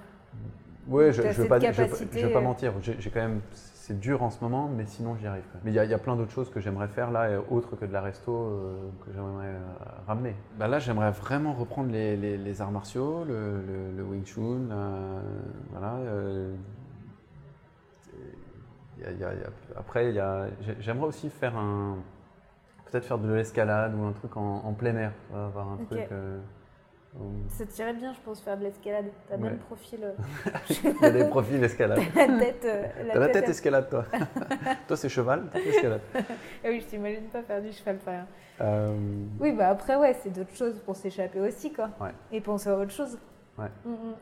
ouais, 0.89 1.13
je, 1.13 1.23
veux 1.23 1.33
cette 1.33 1.49
pas, 1.49 1.61
je, 1.61 1.67
veux 1.67 1.73
pas- 1.73 1.83
capacité, 1.85 2.21
je 2.21 2.27
veux 2.27 2.33
pas 2.33 2.39
euh. 2.39 2.43
mentir, 2.43 2.73
j'ai 2.83 3.11
quand 3.11 3.21
même, 3.21 3.41
c'est 3.83 3.99
dur 3.99 4.23
en 4.23 4.31
ce 4.31 4.41
moment, 4.45 4.69
mais 4.69 4.87
sinon 4.87 5.17
j'y 5.17 5.27
arrive. 5.27 5.43
quand 5.49 5.55
même. 5.55 5.63
Mais 5.65 5.73
il 5.73 5.75
y, 5.75 5.79
a- 5.81 5.85
il 5.85 5.91
y 5.91 5.95
a 5.95 5.99
plein 5.99 6.15
d'autres 6.15 6.31
choses 6.31 6.49
que 6.51 6.61
j'aimerais 6.61 6.87
faire 6.87 7.11
là, 7.11 7.29
autres 7.51 7.75
que 7.75 7.85
de 7.85 7.93
la 7.93 8.01
resto, 8.01 8.33
euh, 8.33 8.77
que 9.05 9.13
j'aimerais 9.13 9.47
euh, 9.49 9.59
ramener. 10.07 10.37
Bah 10.57 10.69
là, 10.69 10.79
j'aimerais 10.79 11.11
vraiment 11.11 11.53
reprendre 11.53 11.91
les, 11.91 12.17
les- 12.17 12.39
les 12.39 12.61
arts 12.63 12.71
martiaux, 12.71 13.25
le, 13.25 13.61
le- 13.67 13.91
le 13.97 14.03
Wing 14.05 14.25
Chun, 14.25 14.71
euh, 14.71 15.21
voilà. 15.73 15.95
euh, 15.97 16.55
il 18.99 19.03
y 19.03 19.07
a- 19.07 19.11
il 19.11 19.19
y 19.19 19.25
a- 19.25 19.33
il 19.35 19.41
y 19.41 19.43
a- 19.43 19.79
après, 19.79 20.11
il 20.11 20.15
y 20.15 20.21
a- 20.21 20.47
j'ai- 20.61 20.77
j'aimerais 20.79 21.09
aussi 21.09 21.29
faire 21.29 21.57
un, 21.57 21.97
peut-être 22.89 23.05
faire 23.05 23.19
de 23.19 23.33
l'escalade 23.33 23.95
ou 23.99 24.05
un 24.05 24.13
truc 24.13 24.37
en, 24.37 24.63
en 24.65 24.73
plein 24.75 24.95
air, 24.95 25.13
avoir 25.35 25.67
un 25.73 25.77
truc. 25.87 25.99
Euh, 27.15 27.19
où- 27.19 27.49
Ça 27.49 27.67
tirait 27.67 27.93
bien, 27.95 28.13
je 28.13 28.21
pense, 28.21 28.41
faire 28.41 28.57
de 28.57 28.63
l'escalade. 28.65 29.07
T'as 29.29 29.37
le 29.37 29.43
Ouais. 29.43 29.51
même 29.51 29.59
profil. 29.59 30.01
euh, 30.03 30.13
il 30.71 31.03
y 31.03 31.05
a 31.05 31.11
des 31.11 31.25
profils 31.27 31.63
escalade. 31.63 32.01
la 32.15 32.27
tête. 32.39 32.65
euh, 32.65 32.85
T'as 33.13 33.19
la 33.19 33.29
tête 33.29 33.45
à- 33.47 33.51
escalade, 33.51 33.89
toi. 33.91 34.05
toi, 34.89 34.97
c'est 34.97 35.09
cheval, 35.09 35.45
c'est 35.53 35.67
escalade. 35.67 36.01
Ah 36.15 36.69
oui, 36.69 36.81
je 36.81 36.87
t'imagine 36.87 37.25
pas 37.25 37.43
faire 37.43 37.61
du 37.63 37.73
cheval, 37.73 37.99
par. 37.99 38.15
Euh, 38.61 38.95
Oui, 39.41 39.53
bah 39.53 39.69
après, 39.69 39.97
ouais, 39.97 40.15
c'est 40.23 40.31
d'autres 40.31 40.55
choses 40.55 40.79
pour 40.81 40.97
s'échapper 40.97 41.41
aussi, 41.41 41.73
quoi. 41.73 41.91
Ouais. 42.01 42.13
Et 42.31 42.41
penser 42.41 42.69
à 42.69 42.77
autre 42.77 42.93
chose. 42.93 43.19
Ouais. 43.59 43.69
Mm, 43.85 43.91
mm. 43.91 44.15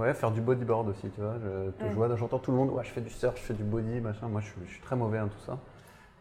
Ouais, 0.00 0.14
faire 0.14 0.30
du 0.30 0.40
bodyboard 0.40 0.88
aussi, 0.90 1.08
tu 1.10 1.20
vois. 1.20 1.34
Je, 1.42 1.70
te 1.70 1.84
vois, 1.92 2.14
j'entends 2.16 2.38
tout 2.38 2.52
le 2.52 2.56
monde, 2.56 2.70
ouais, 2.70 2.84
je 2.84 2.90
fais 2.90 3.00
du 3.00 3.10
surf, 3.10 3.36
je 3.36 3.42
fais 3.42 3.54
du 3.54 3.64
body, 3.64 4.00
machin. 4.00 4.28
Moi, 4.28 4.40
je, 4.40 4.46
suis- 4.46 4.60
je 4.66 4.70
suis 4.74 4.80
très 4.82 4.94
mauvais 4.96 5.18
en 5.18 5.26
tout 5.28 5.38
ça. 5.40 5.58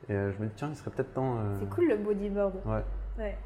Et 0.10 0.14
euh, 0.14 0.32
je 0.32 0.42
me 0.42 0.48
dis, 0.48 0.54
tiens, 0.56 0.70
il 0.72 0.76
serait 0.76 0.90
peut-être 0.92 1.14
temps. 1.14 1.36
euh, 1.38 1.56
C'est 1.60 1.70
cool 1.70 1.88
le 1.90 1.98
bodyboard. 1.98 2.56
Ouais. 2.66 2.82
Ouais. 3.20 3.38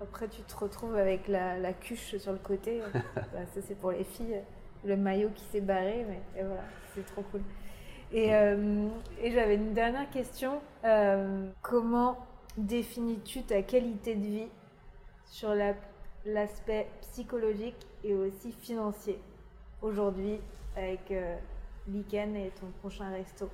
Après, 0.00 0.28
tu 0.28 0.42
te 0.42 0.56
retrouves 0.56 0.96
avec 0.96 1.28
la, 1.28 1.58
la 1.58 1.72
cuche 1.72 2.16
sur 2.16 2.32
le 2.32 2.38
côté. 2.38 2.80
Bah, 3.32 3.40
ça, 3.52 3.60
c'est 3.66 3.74
pour 3.78 3.90
les 3.92 4.04
filles. 4.04 4.40
Le 4.84 4.96
maillot 4.96 5.30
qui 5.34 5.44
s'est 5.46 5.60
barré, 5.62 6.04
mais 6.08 6.20
et 6.40 6.44
voilà, 6.44 6.62
c'est 6.94 7.04
trop 7.06 7.22
cool. 7.32 7.40
Et, 8.12 8.34
euh, 8.34 8.86
et 9.22 9.30
j'avais 9.32 9.54
une 9.56 9.72
dernière 9.72 10.08
question. 10.10 10.60
Euh, 10.84 11.48
comment 11.62 12.18
définis-tu 12.58 13.42
ta 13.42 13.62
qualité 13.62 14.14
de 14.14 14.24
vie 14.26 14.48
sur 15.26 15.54
la- 15.54 15.74
l'aspect 16.26 16.86
psychologique 17.00 17.86
et 18.04 18.14
aussi 18.14 18.52
financier 18.52 19.18
aujourd'hui 19.82 20.38
avec 20.76 21.10
euh, 21.10 21.34
Liken 21.88 22.36
et 22.36 22.50
ton 22.60 22.66
prochain 22.80 23.08
resto? 23.10 23.48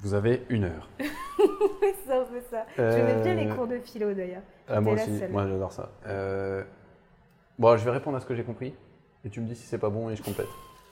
Vous 0.00 0.14
avez 0.14 0.44
une 0.48 0.64
heure. 0.64 0.88
C'est 0.98 2.12
un 2.12 2.24
peu 2.24 2.40
ça. 2.50 2.64
J'aimais 2.76 3.22
bien 3.22 3.34
les 3.34 3.50
Euh, 3.50 3.54
cours 3.54 3.66
de 3.66 3.78
philo 3.80 4.14
d'ailleurs. 4.14 4.42
Ah, 4.68 4.80
moi 4.80 4.94
aussi, 4.94 5.18
seule. 5.18 5.30
moi 5.30 5.46
j'adore 5.46 5.72
ça. 5.72 5.90
Euh, 6.06 6.62
Bon, 7.58 7.76
je 7.76 7.84
vais 7.84 7.90
répondre 7.92 8.16
à 8.16 8.20
ce 8.20 8.26
que 8.26 8.34
j'ai 8.34 8.42
compris. 8.44 8.74
Et 9.24 9.30
tu 9.30 9.40
me 9.40 9.46
dis 9.46 9.54
si 9.54 9.66
c'est 9.66 9.78
pas 9.78 9.88
bon 9.90 10.10
et 10.10 10.16
je 10.16 10.22
complète. 10.22 10.48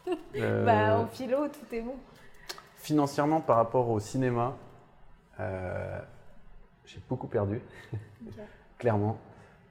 Euh, 0.36 0.64
Bah, 0.64 0.98
en 0.98 1.06
philo, 1.06 1.46
tout 1.48 1.74
est 1.74 1.80
bon. 1.80 1.94
Financièrement, 2.76 3.40
par 3.40 3.56
rapport 3.56 3.88
au 3.88 4.00
cinéma, 4.00 4.56
euh, 5.38 5.98
j'ai 6.84 7.00
beaucoup 7.08 7.28
perdu, 7.28 7.60
clairement. 8.78 9.16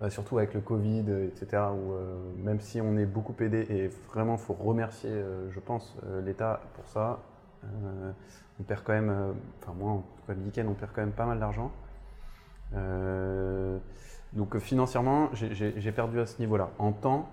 Euh, 0.01 0.09
surtout 0.09 0.37
avec 0.37 0.53
le 0.53 0.61
Covid, 0.61 1.03
euh, 1.09 1.27
etc. 1.27 1.63
Où 1.73 1.91
euh, 1.93 2.15
même 2.37 2.59
si 2.61 2.79
on 2.81 2.97
est 2.97 3.05
beaucoup 3.05 3.35
aidé, 3.43 3.67
et 3.69 3.87
vraiment, 4.13 4.33
il 4.35 4.39
faut 4.39 4.53
remercier, 4.53 5.09
euh, 5.11 5.51
je 5.51 5.59
pense, 5.59 5.95
euh, 6.05 6.21
l'État 6.21 6.61
pour 6.75 6.87
ça. 6.87 7.19
euh, 7.65 8.11
on 8.59 8.63
perd 8.63 8.83
quand 8.83 8.93
même, 8.93 9.09
euh, 9.09 9.31
enfin 9.61 9.73
moi, 9.77 9.91
en 9.91 9.97
tout 9.97 10.23
cas, 10.27 10.33
le 10.33 10.41
week-end, 10.41 10.65
on 10.69 10.73
perd 10.73 10.91
quand 10.93 11.01
même 11.01 11.11
pas 11.11 11.25
mal 11.25 11.39
d'argent. 11.39 11.71
Euh, 12.73 13.77
donc 14.33 14.57
financièrement, 14.59 15.29
j'ai- 15.33 15.91
perdu 15.91 16.19
à 16.19 16.25
ce 16.25 16.39
niveau-là. 16.39 16.69
En 16.79 16.91
temps, 16.93 17.29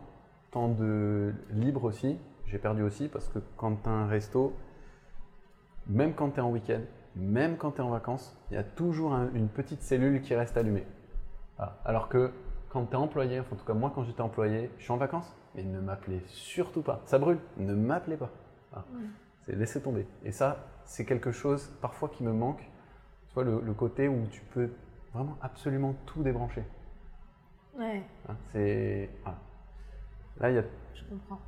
temps 0.50 0.68
de 0.68 1.32
libre 1.50 1.84
aussi, 1.84 2.18
j'ai 2.46 2.58
perdu 2.58 2.82
aussi 2.82 3.08
parce 3.08 3.28
que 3.28 3.38
quand 3.56 3.76
tu 3.82 3.88
as 3.88 3.92
un 3.92 4.06
resto, 4.08 4.52
même 5.86 6.14
quand 6.14 6.30
tu 6.30 6.38
es 6.38 6.42
en 6.42 6.50
week-end, 6.50 6.80
même 7.16 7.56
quand 7.56 7.72
tu 7.72 7.78
es 7.78 7.84
en 7.84 7.90
vacances, 7.90 8.36
il 8.50 8.54
y 8.54 8.56
a 8.56 8.64
toujours 8.64 9.12
un- 9.14 9.30
une 9.34 9.48
petite 9.48 9.82
cellule 9.82 10.20
qui 10.22 10.34
reste 10.34 10.56
allumée. 10.56 10.86
Voilà. 11.56 11.78
Alors 11.84 12.08
que 12.08 12.30
quand 12.70 12.84
tu 12.86 12.92
es 12.92 12.96
employé, 12.96 13.40
enfin, 13.40 13.54
en 13.54 13.58
tout 13.58 13.64
cas 13.64 13.74
moi 13.74 13.92
quand 13.94 14.04
j'étais 14.04 14.20
employé, 14.20 14.70
je 14.78 14.82
suis 14.84 14.92
en 14.92 14.96
vacances, 14.96 15.34
mais 15.54 15.62
ne 15.62 15.80
m'appelez 15.80 16.22
surtout 16.26 16.82
pas. 16.82 17.00
Ça 17.06 17.18
brûle, 17.18 17.38
ne 17.56 17.74
m'appelez 17.74 18.16
pas. 18.16 18.30
Mm. 18.76 18.82
C'est 19.46 19.56
laisser 19.56 19.80
tomber. 19.80 20.06
Et 20.24 20.32
ça, 20.32 20.58
c'est 20.84 21.04
quelque 21.04 21.30
chose 21.32 21.72
parfois 21.80 22.08
qui 22.10 22.22
me 22.22 22.32
manque. 22.32 22.60
Tu 23.28 23.34
vois, 23.34 23.44
le, 23.44 23.60
le 23.60 23.72
côté 23.72 24.08
où 24.08 24.26
tu 24.30 24.42
peux 24.52 24.70
vraiment 25.14 25.36
absolument 25.42 25.94
tout 26.06 26.22
débrancher. 26.22 26.64
Ouais, 27.78 28.02
hein. 28.28 28.34
C'est. 28.52 29.10
voilà. 29.22 29.38
Là, 30.40 30.50
il 30.50 30.54
y 30.56 30.58
a 30.58 30.64
je 30.94 31.04
comprends. 31.04 31.38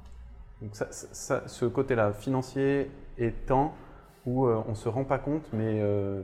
donc 0.63 0.75
ça, 0.75 0.91
ça- 0.93 1.09
ça- 1.13 1.49
ce 1.49 1.65
côté-là, 1.65 2.13
financier 2.13 2.91
et 3.19 3.33
temps, 3.33 3.75
où 4.27 4.47
euh, 4.47 4.63
on 4.67 4.71
ne 4.71 4.75
se 4.75 4.89
rend 4.89 5.05
pas 5.05 5.19
compte, 5.19 5.49
mais 5.53 5.81
euh, 5.83 6.23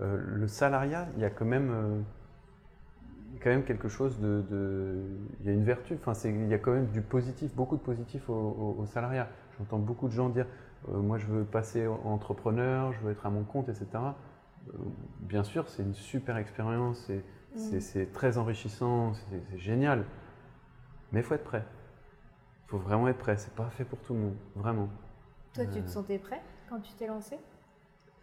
euh, 0.00 0.16
le 0.18 0.46
salariat, 0.48 1.08
il 1.16 1.22
y 1.22 1.24
a 1.24 1.30
quand 1.30 1.44
même, 1.44 2.04
quand 3.42 3.50
même 3.50 3.64
quelque 3.64 3.88
chose 3.88 4.18
de, 4.20 4.42
de- 4.50 5.02
Il 5.40 5.46
y 5.46 5.50
a 5.50 5.52
une 5.52 5.64
vertu, 5.64 5.94
enfin, 5.94 6.12
il 6.28 6.48
y 6.48 6.54
a 6.54 6.58
quand 6.58 6.72
même 6.72 6.86
du 6.88 7.02
positif, 7.02 7.54
beaucoup 7.54 7.76
de 7.76 7.82
positif 7.82 8.28
au, 8.28 8.34
au- 8.34 8.76
au 8.82 8.86
salariat. 8.86 9.28
J'entends 9.58 9.78
beaucoup 9.78 10.08
de 10.08 10.12
gens 10.12 10.28
dire 10.28 10.46
Moi, 10.88 11.18
je 11.18 11.26
veux 11.26 11.44
passer 11.44 11.86
en- 11.86 12.00
entrepreneur, 12.04 12.92
je 12.92 13.00
veux 13.00 13.10
être 13.12 13.26
à 13.26 13.30
mon 13.30 13.42
compte, 13.44 13.68
etc. 13.68 13.86
bien 15.20 15.44
sûr, 15.44 15.68
c'est 15.68 15.82
une 15.82 15.94
super 15.94 16.36
expérience, 16.36 17.10
c'est 17.56 18.02
Mm. 18.08 18.12
très 18.12 18.38
enrichissant, 18.38 19.12
c'est 19.14 19.58
génial. 19.58 20.04
Mais 21.12 21.20
il 21.20 21.22
faut 21.22 21.34
être 21.34 21.44
prêt. 21.44 21.64
Il 22.66 22.70
faut 22.70 22.78
vraiment 22.78 23.08
être 23.08 23.18
prêt. 23.18 23.36
C'est 23.36 23.54
pas 23.54 23.70
fait 23.70 23.84
pour 23.84 23.98
tout 24.00 24.12
le 24.14 24.20
monde, 24.20 24.36
vraiment. 24.54 24.88
Toi, 25.54 25.64
tu 25.66 25.80
te 25.80 25.86
Euh. 25.86 25.88
sentais 25.88 26.18
prêt 26.18 26.42
quand 26.68 26.80
tu 26.80 26.92
t'es 26.94 27.06
lancé? 27.06 27.38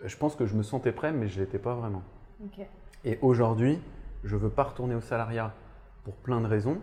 Je 0.04 0.18
pense 0.18 0.36
que 0.36 0.46
je 0.46 0.56
me 0.56 0.64
sentais 0.64 0.92
prêt, 0.92 1.12
mais 1.14 1.28
je 1.28 1.40
l'étais 1.40 1.60
pas 1.60 1.76
vraiment. 1.76 2.04
Ok. 2.44 2.66
Et 3.06 3.18
aujourd'hui, 3.22 3.80
je 4.24 4.36
veux 4.36 4.50
pas 4.50 4.64
retourner 4.64 4.96
au 4.96 5.02
salariat 5.02 5.54
pour 6.04 6.16
plein 6.16 6.42
de 6.42 6.48
raisons, 6.48 6.78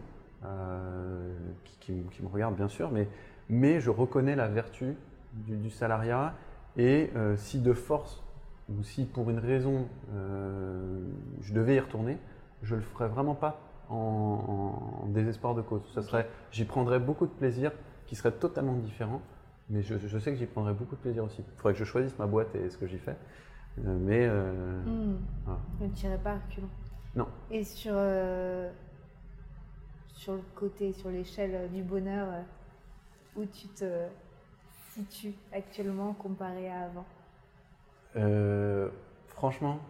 euh, 0.44 1.34
qui, 1.64 1.76
qui 1.78 1.92
me- 1.92 2.08
qui 2.10 2.22
me 2.22 2.28
regardent 2.28 2.56
bien 2.56 2.68
sûr, 2.68 2.90
mais, 2.90 3.08
mais 3.50 3.78
je 3.80 3.90
reconnais 3.90 4.36
la 4.36 4.48
vertu 4.48 4.96
du, 5.34 5.56
du 5.56 5.70
salariat. 5.70 6.34
Et 6.76 7.10
euh, 7.16 7.36
si 7.36 7.60
de 7.60 7.72
force, 7.74 8.22
ou 8.70 8.82
si 8.82 9.04
pour 9.04 9.30
une 9.30 9.38
raison, 9.38 9.88
euh, 10.14 11.00
je 11.42 11.52
devais 11.52 11.76
y 11.76 11.80
retourner, 11.80 12.18
je 12.62 12.74
le 12.74 12.80
ferais 12.82 13.08
vraiment 13.08 13.34
pas 13.34 13.58
en, 13.88 15.02
en 15.02 15.06
désespoir 15.08 15.54
de 15.54 15.62
cause. 15.62 15.82
Ça 15.92 16.02
serait, 16.02 16.28
j'y 16.52 16.64
prendrais 16.64 17.00
beaucoup 17.00 17.26
de 17.26 17.32
plaisir, 17.32 17.72
qui 18.06 18.14
serait 18.16 18.32
totalement 18.32 18.74
différent. 18.74 19.20
Mais 19.68 19.82
je, 19.82 19.96
je 19.98 20.18
sais 20.18 20.32
que 20.32 20.36
j'y 20.38 20.46
prendrais 20.46 20.74
beaucoup 20.74 20.96
de 20.96 21.00
plaisir 21.00 21.24
aussi. 21.24 21.42
Il 21.46 21.56
faudrait 21.56 21.72
que 21.74 21.78
je 21.78 21.84
choisisse 21.84 22.18
ma 22.18 22.26
boîte 22.26 22.54
et 22.56 22.68
ce 22.70 22.76
que 22.76 22.86
j'y 22.86 22.98
fais. 22.98 23.16
Euh, 23.86 23.96
mais 24.00 24.26
euh, 24.26 24.82
Hmm. 24.84 25.16
voilà. 25.44 25.60
Ne 25.80 25.88
tirais 25.88 26.18
pas 26.18 26.32
à 26.32 26.38
reculons. 26.38 26.68
Non. 27.14 27.28
Et 27.50 27.62
sur, 27.64 27.92
euh, 27.94 28.70
sur 30.08 30.34
le 30.34 30.42
côté, 30.56 30.92
sur 30.92 31.08
l'échelle 31.10 31.70
du 31.72 31.82
bonheur, 31.82 32.28
où 33.36 33.44
tu 33.44 33.68
te 33.68 33.84
situes 34.92 35.34
actuellement 35.52 36.12
comparé 36.14 36.68
à 36.68 36.82
avant? 36.86 37.04
Euh, 38.16 38.88
franchement, 39.28 39.80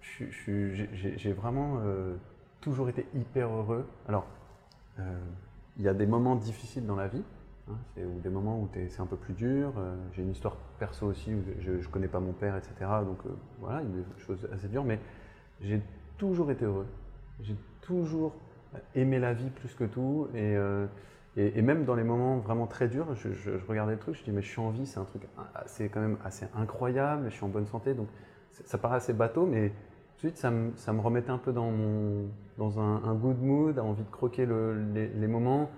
j'ai- 0.00 1.32
vraiment 1.32 1.78
euh, 1.82 2.14
toujours 2.60 2.88
été 2.88 3.06
hyper 3.14 3.48
heureux. 3.48 3.86
Alors, 4.08 4.26
euh, 4.98 5.02
il 5.76 5.82
y 5.82 5.88
a 5.88 5.94
des 5.94 6.06
moments 6.06 6.36
difficiles 6.36 6.86
dans 6.86 6.96
la 6.96 7.08
vie, 7.08 7.22
hein, 7.70 7.74
ou 7.96 8.20
des 8.20 8.28
moments 8.30 8.60
où 8.60 8.68
c'est 8.88 9.00
un 9.00 9.06
peu 9.06 9.16
plus 9.16 9.34
dur. 9.34 9.72
J'ai 10.12 10.22
une 10.22 10.30
histoire 10.30 10.56
perso 10.78 11.06
aussi 11.06 11.34
où 11.34 11.42
je 11.60 11.72
ne 11.72 11.82
connais 11.84 12.08
pas 12.08 12.20
mon 12.20 12.32
père, 12.32 12.56
etc. 12.56 13.04
Donc 13.04 13.18
voilà, 13.60 13.82
il 13.82 13.88
y 13.88 13.92
a 13.92 13.96
des 13.96 14.22
choses 14.22 14.48
assez 14.52 14.68
dures, 14.68 14.84
mais 14.84 15.00
j'ai 15.60 15.80
toujours 16.16 16.50
été 16.50 16.64
heureux. 16.64 16.86
J'ai 17.40 17.56
toujours 17.80 18.34
aimé 18.94 19.18
la 19.18 19.34
vie 19.34 19.50
plus 19.50 19.74
que 19.74 19.84
tout. 19.84 20.28
Et, 20.34 20.56
et, 21.36 21.58
et 21.58 21.62
même 21.62 21.84
dans 21.84 21.94
les 21.94 22.04
moments 22.04 22.38
vraiment 22.38 22.66
très 22.66 22.88
durs, 22.88 23.14
je, 23.14 23.32
je- 23.32 23.58
je 23.58 23.66
regardais 23.66 23.92
le 23.94 23.98
truc, 23.98 24.14
je 24.16 24.24
dis 24.24 24.30
mais 24.32 24.42
je 24.42 24.48
suis 24.48 24.60
en 24.60 24.70
vie, 24.70 24.86
c'est 24.86 24.98
un 25.00 25.04
truc, 25.04 25.22
c'est 25.66 25.88
quand 25.88 26.00
même 26.00 26.18
assez 26.24 26.46
incroyable, 26.56 27.26
je 27.30 27.34
suis 27.34 27.44
en 27.44 27.48
bonne 27.48 27.66
santé, 27.66 27.94
donc 27.94 28.08
ça 28.52 28.78
paraît 28.78 28.96
assez 28.96 29.12
bateau, 29.12 29.46
mais 29.46 29.70
tout 29.70 29.74
de 30.14 30.18
suite 30.18 30.36
ça 30.38 30.50
me, 30.50 30.72
ça 30.76 30.92
me 30.92 31.00
remettait 31.00 31.30
un 31.30 31.38
peu 31.38 31.52
dans, 31.52 31.70
mon, 31.70 32.28
dans 32.58 32.78
un, 32.80 33.02
un 33.04 33.14
good 33.14 33.40
mood, 33.42 33.78
envie 33.78 34.04
de 34.04 34.10
croquer 34.10 34.46
le- 34.46 34.80
les, 34.94 35.08
les 35.08 35.26
moments, 35.26 35.70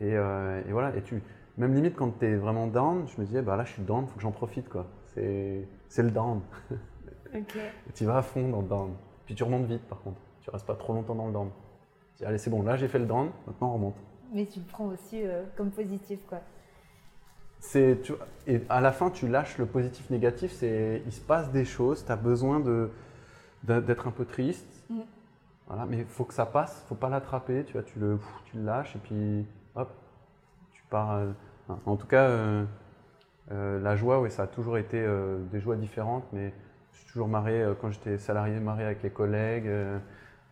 et, 0.00 0.16
euh, 0.16 0.60
et 0.68 0.72
voilà. 0.72 0.94
Et 0.96 1.02
tu, 1.02 1.22
même 1.56 1.72
limite 1.74 1.94
quand 1.96 2.18
tu 2.18 2.26
es 2.26 2.34
vraiment 2.36 2.66
down, 2.66 3.06
je 3.06 3.20
me 3.20 3.26
disais 3.26 3.42
bah 3.42 3.56
là 3.56 3.64
je 3.64 3.72
suis 3.72 3.82
down, 3.82 4.06
faut 4.06 4.16
que 4.16 4.22
j'en 4.22 4.32
profite 4.32 4.68
quoi. 4.68 4.86
C'est 5.14 5.68
c'est 5.88 6.02
le 6.02 6.10
down. 6.10 6.40
Ok. 7.34 7.56
Et 7.56 7.92
tu 7.94 8.04
vas 8.04 8.18
à 8.18 8.22
fond 8.22 8.48
dans 8.48 8.60
le 8.60 8.68
down. 8.68 8.90
Puis 9.26 9.34
tu 9.34 9.42
remontes 9.44 9.66
vite 9.66 9.82
par 9.88 10.00
contre. 10.02 10.20
Tu 10.40 10.50
restes 10.50 10.66
pas 10.66 10.74
trop 10.76 10.92
longtemps 10.94 11.14
dans 11.16 11.26
le 11.26 11.32
down. 11.32 11.50
Tu 12.12 12.18
dis 12.18 12.24
allez 12.24 12.38
c'est 12.38 12.50
bon, 12.50 12.62
là 12.62 12.76
j'ai 12.76 12.88
fait 12.88 12.98
le 12.98 13.06
down, 13.06 13.30
maintenant 13.46 13.70
on 13.70 13.74
remonte. 13.74 13.96
Mais 14.32 14.46
tu 14.46 14.60
le 14.60 14.66
prends 14.66 14.86
aussi 14.86 15.22
euh, 15.24 15.44
comme 15.56 15.70
positif, 15.70 16.20
quoi. 16.26 16.40
C'est, 17.60 18.00
tu 18.02 18.12
et 18.46 18.60
à 18.68 18.80
la 18.80 18.92
fin, 18.92 19.10
tu 19.10 19.26
lâches 19.28 19.58
le 19.58 19.66
positif 19.66 20.10
négatif. 20.10 20.52
C'est, 20.52 21.02
il 21.06 21.12
se 21.12 21.20
passe 21.20 21.50
des 21.50 21.64
choses. 21.64 22.04
Tu 22.04 22.12
as 22.12 22.16
besoin 22.16 22.60
de, 22.60 22.90
de- 23.64 23.80
d'être 23.80 24.06
un 24.08 24.10
peu 24.10 24.24
triste. 24.26 24.66
Mm. 24.90 25.00
Voilà, 25.66 25.86
mais 25.86 25.98
il 25.98 26.04
faut 26.06 26.24
que 26.24 26.34
ça 26.34 26.46
passe. 26.46 26.84
faut 26.88 26.94
pas 26.94 27.08
l'attraper. 27.08 27.64
Tu 27.64 27.74
vois, 27.74 27.82
tu 27.82 27.98
le, 27.98 28.18
tu 28.46 28.58
le 28.58 28.64
lâches 28.64 28.96
et 28.96 28.98
puis 28.98 29.46
hop, 29.76 29.90
tu 30.72 30.82
pars. 30.90 31.12
euh, 31.12 31.32
en 31.86 31.96
tout 31.96 32.06
cas, 32.06 32.28
euh, 32.28 32.64
euh, 33.52 33.80
la 33.80 33.96
joie, 33.96 34.20
oui, 34.20 34.30
ça 34.30 34.44
a 34.44 34.46
toujours 34.46 34.78
été 34.78 35.06
des 35.52 35.60
joies 35.60 35.76
différentes, 35.76 36.24
mais 36.32 36.52
je 36.92 36.98
suis 36.98 37.06
toujours 37.08 37.28
marré 37.28 37.64
quand 37.80 37.90
j'étais 37.90 38.18
salarié, 38.18 38.60
marré 38.60 38.84
avec 38.84 39.02
les 39.02 39.10
collègues. 39.10 39.68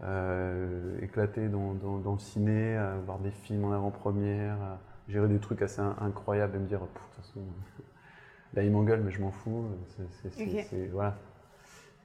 Euh, 0.05 0.97
euh, 0.99 1.05
éclaté 1.05 1.49
dans, 1.49 1.75
dans- 1.75 1.99
dans 1.99 2.13
le 2.13 2.19
ciné, 2.19 2.77
à 2.77 2.97
voir 2.99 3.19
des 3.19 3.31
films 3.31 3.65
en 3.65 3.73
avant-première, 3.73 4.61
à 4.63 4.79
gérer 5.09 5.29
des 5.29 5.39
trucs 5.41 5.63
assez 5.63 5.81
in- 5.81 5.97
incroyables 6.01 6.57
et 6.57 6.61
me 6.61 6.67
dire, 6.67 6.81
de 6.81 6.87
toute 6.87 7.15
façon, 7.25 7.41
là 8.55 8.63
il 8.65 8.71
m'engueule, 8.73 9.03
mais 9.03 9.11
je 9.13 9.21
m'en 9.21 9.33
fous. 9.33 9.67
c'est- 9.97 10.03
c'est- 10.23 10.31
c'est- 10.33 10.59
Ok. 10.59 10.67
c'est- 10.71 10.89
voilà. 10.89 11.17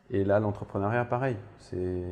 Et 0.10 0.24
là, 0.24 0.40
l'entrepreneuriat, 0.40 1.06
pareil, 1.06 1.38
c'est, 1.60 2.04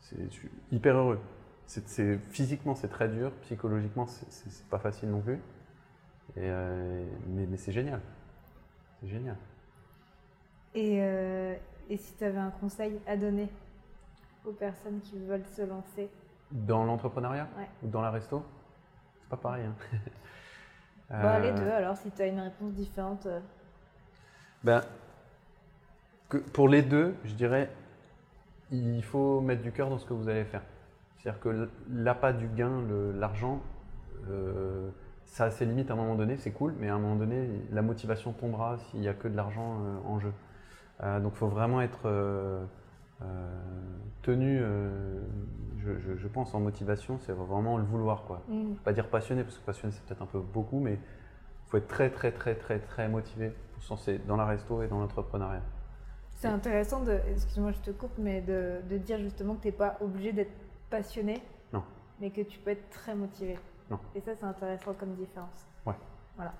c'est- 0.00 0.24
je 0.30 0.34
suis 0.34 0.50
hyper 0.72 0.96
heureux. 0.96 1.20
C'est, 1.66 2.18
physiquement, 2.30 2.74
c'est 2.74 2.88
très 2.88 3.08
dur, 3.08 3.32
psychologiquement, 3.42 4.06
c'est, 4.06 4.64
pas 4.70 4.78
facile 4.78 5.10
non 5.10 5.20
plus. 5.20 5.38
Et, 6.36 6.40
euh, 6.42 7.04
mais, 7.28 7.46
mais 7.46 7.56
c'est 7.56 7.72
génial. 7.72 8.00
C'est 9.00 9.08
génial. 9.08 9.36
Et, 10.74 10.98
euh, 11.02 11.54
et 11.90 11.96
si 11.96 12.14
tu 12.16 12.24
avais 12.24 12.38
un 12.38 12.50
conseil 12.50 13.00
à 13.06 13.16
donner? 13.16 13.48
Aux 14.48 14.52
personnes 14.52 15.00
qui 15.00 15.18
veulent 15.18 15.46
se 15.46 15.62
lancer 15.62 16.08
Dans 16.50 16.84
l'entrepreneuriat 16.84 17.46
Ouais. 17.58 17.68
ou 17.82 17.88
dans 17.88 18.00
la 18.00 18.10
resto, 18.10 18.42
c'est 19.20 19.28
pas 19.28 19.36
pareil. 19.36 19.64
hein. 19.66 19.74
Bah, 21.10 21.38
Les 21.38 21.48
Euh, 21.52 21.56
deux, 21.58 21.70
alors, 21.70 21.96
si 21.96 22.10
tu 22.10 22.20
as 22.22 22.26
une 22.26 22.40
réponse 22.40 22.72
différente. 22.74 23.24
euh, 23.26 23.40
Ben, 24.62 24.82
que 26.28 26.36
pour 26.38 26.68
les 26.68 26.82
deux, 26.82 27.14
je 27.24 27.32
dirais, 27.34 27.70
il 28.70 29.02
faut 29.02 29.40
mettre 29.40 29.62
du 29.62 29.72
cœur 29.72 29.88
dans 29.88 29.98
ce 29.98 30.04
que 30.04 30.12
vous 30.12 30.28
allez 30.28 30.44
faire. 30.44 30.62
C'est-à-dire 31.16 31.40
que 31.40 31.68
l'appât 31.90 32.34
du 32.34 32.46
gain, 32.48 32.82
l'argent, 33.14 33.60
euh, 34.28 34.90
ça 35.24 35.44
a 35.44 35.50
ses 35.50 35.64
limites 35.64 35.90
à 35.90 35.94
un 35.94 35.96
moment 35.96 36.14
donné, 36.14 36.36
c'est 36.36 36.52
cool, 36.52 36.74
mais 36.78 36.88
à 36.88 36.94
un 36.94 36.98
moment 36.98 37.16
donné, 37.16 37.48
la 37.72 37.80
motivation 37.82 38.32
tombera 38.32 38.76
s'il 38.78 39.00
n'y 39.00 39.08
a 39.08 39.14
que 39.14 39.28
de 39.28 39.36
l'argent 39.36 39.78
en 40.06 40.18
jeu. 40.20 40.32
Donc 41.00 41.32
il 41.34 41.38
faut 41.38 41.48
vraiment 41.48 41.80
être 41.80 42.08
tenu, 44.22 44.58
euh, 44.60 45.20
je, 45.78 45.98
je- 45.98 46.16
je 46.16 46.28
pense, 46.28 46.54
en 46.54 46.60
motivation, 46.60 47.18
c'est 47.18 47.32
vraiment 47.32 47.76
le 47.78 47.84
vouloir. 47.84 48.24
Quoi. 48.24 48.42
hmm. 48.48 48.74
Pas 48.84 48.92
dire 48.92 49.08
passionné, 49.08 49.42
parce 49.44 49.58
que 49.58 49.64
passionné 49.64 49.92
c'est 49.92 50.02
peut-être 50.04 50.22
un 50.22 50.26
peu 50.26 50.40
beaucoup, 50.40 50.80
mais 50.80 50.94
il 50.94 51.70
faut 51.70 51.76
être 51.78 51.88
très 51.88 52.10
très 52.10 52.32
très 52.32 52.54
très 52.54 52.78
très 52.78 53.08
motivé 53.08 53.52
pour 53.74 53.82
se 53.82 53.90
lancer 53.90 54.18
dans 54.26 54.36
la 54.36 54.46
resto 54.46 54.82
et 54.82 54.88
dans 54.88 55.00
l'entrepreneuriat. 55.00 55.62
C'est 56.36 56.48
intéressant 56.48 57.02
de, 57.02 57.18
excuse-moi, 57.30 57.72
je 57.72 57.80
te 57.80 57.90
coupe, 57.90 58.12
mais 58.16 58.40
de, 58.40 58.80
de 58.88 58.96
dire 58.98 59.18
justement 59.18 59.54
que 59.56 59.62
tu 59.62 59.68
n'es 59.68 59.72
pas 59.72 59.96
obligé 60.00 60.32
d'être 60.32 60.52
passionné, 60.88 61.42
Non. 61.72 61.82
mais 62.20 62.30
que 62.30 62.42
tu 62.42 62.60
peux 62.60 62.70
être 62.70 62.88
très 62.90 63.14
motivé. 63.16 63.58
Non. 63.90 63.98
Et 64.14 64.20
ça, 64.20 64.32
c'est 64.36 64.44
intéressant 64.44 64.92
comme 64.94 65.14
différence. 65.16 65.66
Ouais. 65.84 65.94
Voilà. 66.36 66.52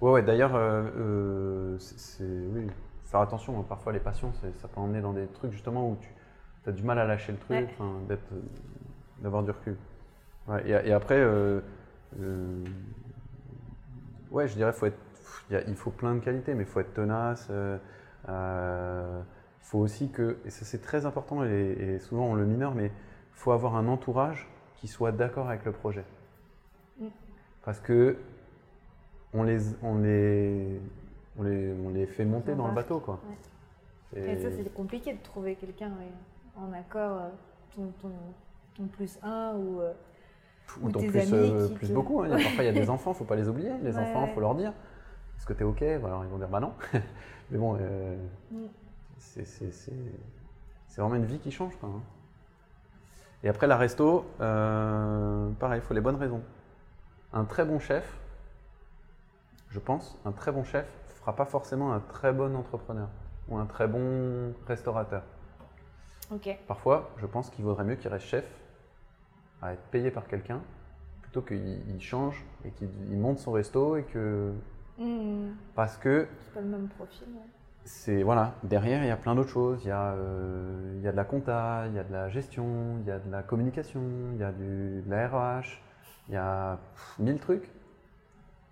Ouais, 0.00 0.10
ouais, 0.12 0.22
d'ailleurs, 0.22 0.54
euh, 0.54 0.82
euh, 0.96 1.78
c'est- 1.78 1.98
c'est- 1.98 2.46
oui, 2.54 2.66
faire 3.12 3.20
attention, 3.20 3.60
hein, 3.60 3.64
parfois 3.68 3.92
les 3.92 4.00
passions, 4.00 4.32
ça 4.32 4.68
peut 4.68 4.80
emmener 4.80 5.02
dans 5.02 5.12
des 5.12 5.26
trucs 5.26 5.52
justement 5.52 5.90
où 5.90 5.96
tu 6.64 6.68
as 6.68 6.72
du 6.72 6.82
mal 6.82 6.98
à 6.98 7.04
lâcher 7.04 7.32
le 7.32 7.38
truc, 7.38 7.68
Ouais. 7.78 7.86
euh, 8.10 8.16
d'avoir 9.20 9.42
du 9.42 9.50
recul. 9.50 9.76
Ouais, 10.48 10.62
et, 10.66 10.88
et 10.88 10.92
après, 10.92 11.18
euh, 11.20 11.60
euh, 12.20 12.64
ouais, 14.30 14.48
je 14.48 14.54
dirais, 14.54 14.72
faut 14.72 14.86
être, 14.86 14.98
il 15.50 15.76
faut 15.76 15.90
plein 15.90 16.14
de 16.14 16.20
qualités, 16.20 16.54
mais 16.54 16.62
il 16.62 16.68
faut 16.68 16.80
être 16.80 16.94
tenace. 16.94 17.48
euh, 17.50 17.78
Il 18.28 19.64
faut 19.66 19.78
aussi 19.78 20.10
que, 20.10 20.38
et 20.46 20.50
ça 20.50 20.64
c'est 20.64 20.80
très 20.80 21.04
important, 21.06 21.44
et, 21.44 21.76
et 21.78 21.98
souvent 21.98 22.24
on 22.26 22.34
le 22.34 22.46
mineur, 22.46 22.74
mais 22.74 22.86
il 22.86 23.36
faut 23.36 23.52
avoir 23.52 23.76
un 23.76 23.86
entourage 23.88 24.48
qui 24.76 24.88
soit 24.88 25.12
d'accord 25.12 25.48
avec 25.48 25.64
le 25.64 25.72
projet. 25.72 26.04
Mm. 26.98 27.06
Parce 27.64 27.78
que 27.80 28.16
on 29.34 29.42
les, 29.44 29.60
on 29.82 29.98
les, 29.98 30.80
on 31.38 31.42
les, 31.42 31.72
on 31.72 31.90
les 31.90 32.06
fait 32.06 32.24
monter 32.24 32.54
dans 32.54 32.68
le 32.68 32.74
bateau, 32.74 33.00
quoi. 33.00 33.20
Et 34.14 34.36
ça, 34.36 34.50
c'est 34.50 34.74
compliqué 34.74 35.14
de 35.14 35.22
trouver 35.22 35.54
quelqu'un 35.56 35.90
en 36.56 36.72
accord, 36.72 37.16
euh, 37.18 37.28
ton, 37.74 37.86
ton, 38.00 38.10
ton 38.76 38.84
plus 38.86 39.18
un 39.22 39.54
ou. 39.56 39.80
euh, 39.80 39.92
ou 40.80 40.86
ou 40.86 40.92
tes 40.92 41.06
plus, 41.06 41.20
amis 41.20 41.30
euh, 41.50 41.68
qui 41.68 41.74
plus 41.74 41.88
te- 41.88 41.92
beaucoup. 41.92 42.22
hein. 42.22 42.28
Parfois, 42.42 42.64
il 42.64 42.66
y 42.66 42.68
a 42.68 42.72
des 42.72 42.90
enfants, 42.90 43.14
faut 43.14 43.24
pas 43.24 43.36
les 43.36 43.48
oublier. 43.48 43.72
Les 43.82 43.96
Ouais, 43.96 44.02
enfants, 44.02 44.26
faut 44.28 44.40
leur 44.40 44.54
dire. 44.54 44.72
Est-ce 45.38 45.46
que 45.46 45.54
tu 45.54 45.60
es 45.60 45.64
OK 45.64 45.82
Alors, 45.82 46.24
ils 46.24 46.30
vont 46.30 46.38
dire 46.38 46.48
bah 46.48 46.60
non. 46.60 46.72
Mais 47.50 47.58
bon, 47.58 47.76
euh, 47.80 48.16
Mm. 48.50 48.66
c'est 49.18 51.00
vraiment 51.00 51.14
une 51.14 51.24
vie 51.26 51.38
qui 51.38 51.50
change. 51.50 51.74
Quoi, 51.76 51.88
hein. 51.88 52.00
Et 53.44 53.48
après, 53.48 53.66
la 53.66 53.76
resto, 53.76 54.24
euh, 54.40 55.48
pareil, 55.58 55.80
il 55.80 55.82
faut 55.86 55.94
les 55.94 56.00
bonnes 56.00 56.16
raisons. 56.16 56.42
Un 57.32 57.44
très 57.44 57.64
bon 57.64 57.78
chef, 57.78 58.18
je 59.70 59.78
pense, 59.80 60.18
un 60.24 60.32
très 60.32 60.52
bon 60.52 60.64
chef 60.64 60.86
fera 61.22 61.34
pas 61.36 61.44
forcément 61.46 61.92
un 61.92 62.00
très 62.00 62.32
bon 62.32 62.54
entrepreneur 62.56 63.08
ou 63.48 63.56
un 63.58 63.66
très 63.66 63.88
bon 63.88 64.52
restaurateur. 64.66 65.22
Parfois, 66.66 67.10
je 67.18 67.26
pense 67.26 67.50
qu'il 67.50 67.64
vaudrait 67.64 67.84
mieux 67.84 67.96
qu'il 67.96 68.10
reste 68.10 68.24
chef 68.26 68.44
à 69.60 69.72
être 69.74 69.82
payé 69.90 70.10
par 70.10 70.26
quelqu'un 70.26 70.60
plutôt 71.22 71.42
qu'il 71.42 71.88
il 71.88 72.00
change 72.00 72.44
et 72.64 72.70
qu'il 72.70 72.88
il 73.10 73.18
monte 73.18 73.38
son 73.38 73.52
resto 73.52 73.96
et 73.96 74.04
que 74.04 74.52
Hmm. 74.98 75.52
parce 75.74 75.96
que 75.96 76.28
C'est 76.44 76.52
pas 76.54 76.60
le 76.60 76.66
même 76.66 76.88
profil. 76.88 77.26
ouais. 77.34 77.40
c'est 77.84 78.22
voilà, 78.22 78.52
derrière 78.62 79.02
il 79.02 79.08
y 79.08 79.10
a 79.10 79.16
plein 79.16 79.34
d'autres 79.34 79.48
choses. 79.50 79.80
Il 79.84 79.88
y, 79.88 79.90
a, 79.90 80.12
euh, 80.12 80.92
il 80.96 81.02
y 81.02 81.08
a 81.08 81.12
de 81.12 81.16
la 81.16 81.24
compta, 81.24 81.84
il 81.88 81.94
y 81.94 81.98
a 81.98 82.04
de 82.04 82.12
la 82.12 82.28
gestion, 82.28 82.98
il 83.00 83.06
y 83.06 83.10
a 83.10 83.18
de 83.18 83.30
la 83.30 83.42
communication, 83.42 84.02
il 84.34 84.38
y 84.38 84.44
a 84.44 84.52
du, 84.52 85.00
de 85.02 85.10
la 85.10 85.28
RH, 85.28 85.80
il 86.28 86.34
y 86.34 86.36
a 86.36 86.78
pff, 86.94 87.18
mille 87.18 87.38
trucs. 87.40 87.70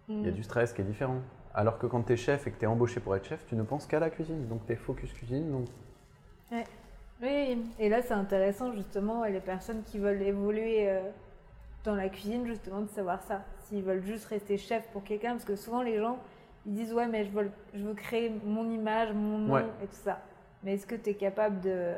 Il 0.09 0.23
y 0.23 0.29
a 0.29 0.31
Mm. 0.31 0.35
du 0.35 0.43
stress 0.43 0.73
qui 0.75 0.83
est 0.83 0.85
différent. 0.85 1.21
Alors 1.55 1.79
que 1.79 1.87
quand 1.87 2.03
tu 2.03 2.13
es 2.13 2.17
chef 2.17 2.47
et 2.47 2.51
que 2.51 2.59
tu 2.59 2.65
es 2.65 2.69
embauché 2.69 3.01
pour 3.01 3.17
être 3.17 3.25
chef, 3.27 3.45
tu 3.47 3.57
ne 3.57 3.63
penses 3.63 3.87
qu'à 3.87 3.99
la 3.99 4.11
cuisine. 4.11 4.47
Donc 4.49 4.67
tu 4.67 4.73
es 4.73 4.77
focus 4.77 5.13
cuisine. 5.13 5.51
Donc... 5.51 5.67
Oui, 7.23 7.63
et 7.79 7.89
là 7.89 8.01
c'est 8.03 8.15
intéressant 8.15 8.73
justement 8.73 9.25
les 9.25 9.41
personnes 9.41 9.83
qui 9.83 9.99
veulent 9.99 10.23
évoluer 10.23 10.89
euh, 10.89 11.03
dans 11.85 11.95
la 11.95 12.09
cuisine 12.09 12.47
justement 12.47 12.81
de 12.81 12.89
savoir 12.89 13.23
ça. 13.23 13.43
S'ils 13.65 13.83
veulent 13.83 14.03
juste 14.03 14.25
rester 14.27 14.57
chef 14.57 14.89
pour 14.89 15.05
quelqu'un, 15.05 15.33
parce 15.33 15.45
que 15.45 15.55
souvent 15.55 15.83
les 15.83 15.99
gens 15.99 16.19
ils 16.67 16.73
disent 16.73 16.95
ouais 16.95 17.07
mais 17.09 17.25
je 17.25 17.31
veux, 17.31 17.51
je 17.75 17.85
veux 17.85 17.95
créer 17.95 18.33
mon 18.45 18.71
image, 18.71 19.13
mon 19.13 19.39
nom 19.39 19.53
Ouais. 19.53 19.65
et 19.83 19.87
tout 19.87 19.95
ça. 20.03 20.21
Mais 20.63 20.75
est-ce 20.75 20.87
que 20.87 20.95
tu 20.95 21.11
es 21.11 21.15
capable 21.15 21.61
de, 21.61 21.93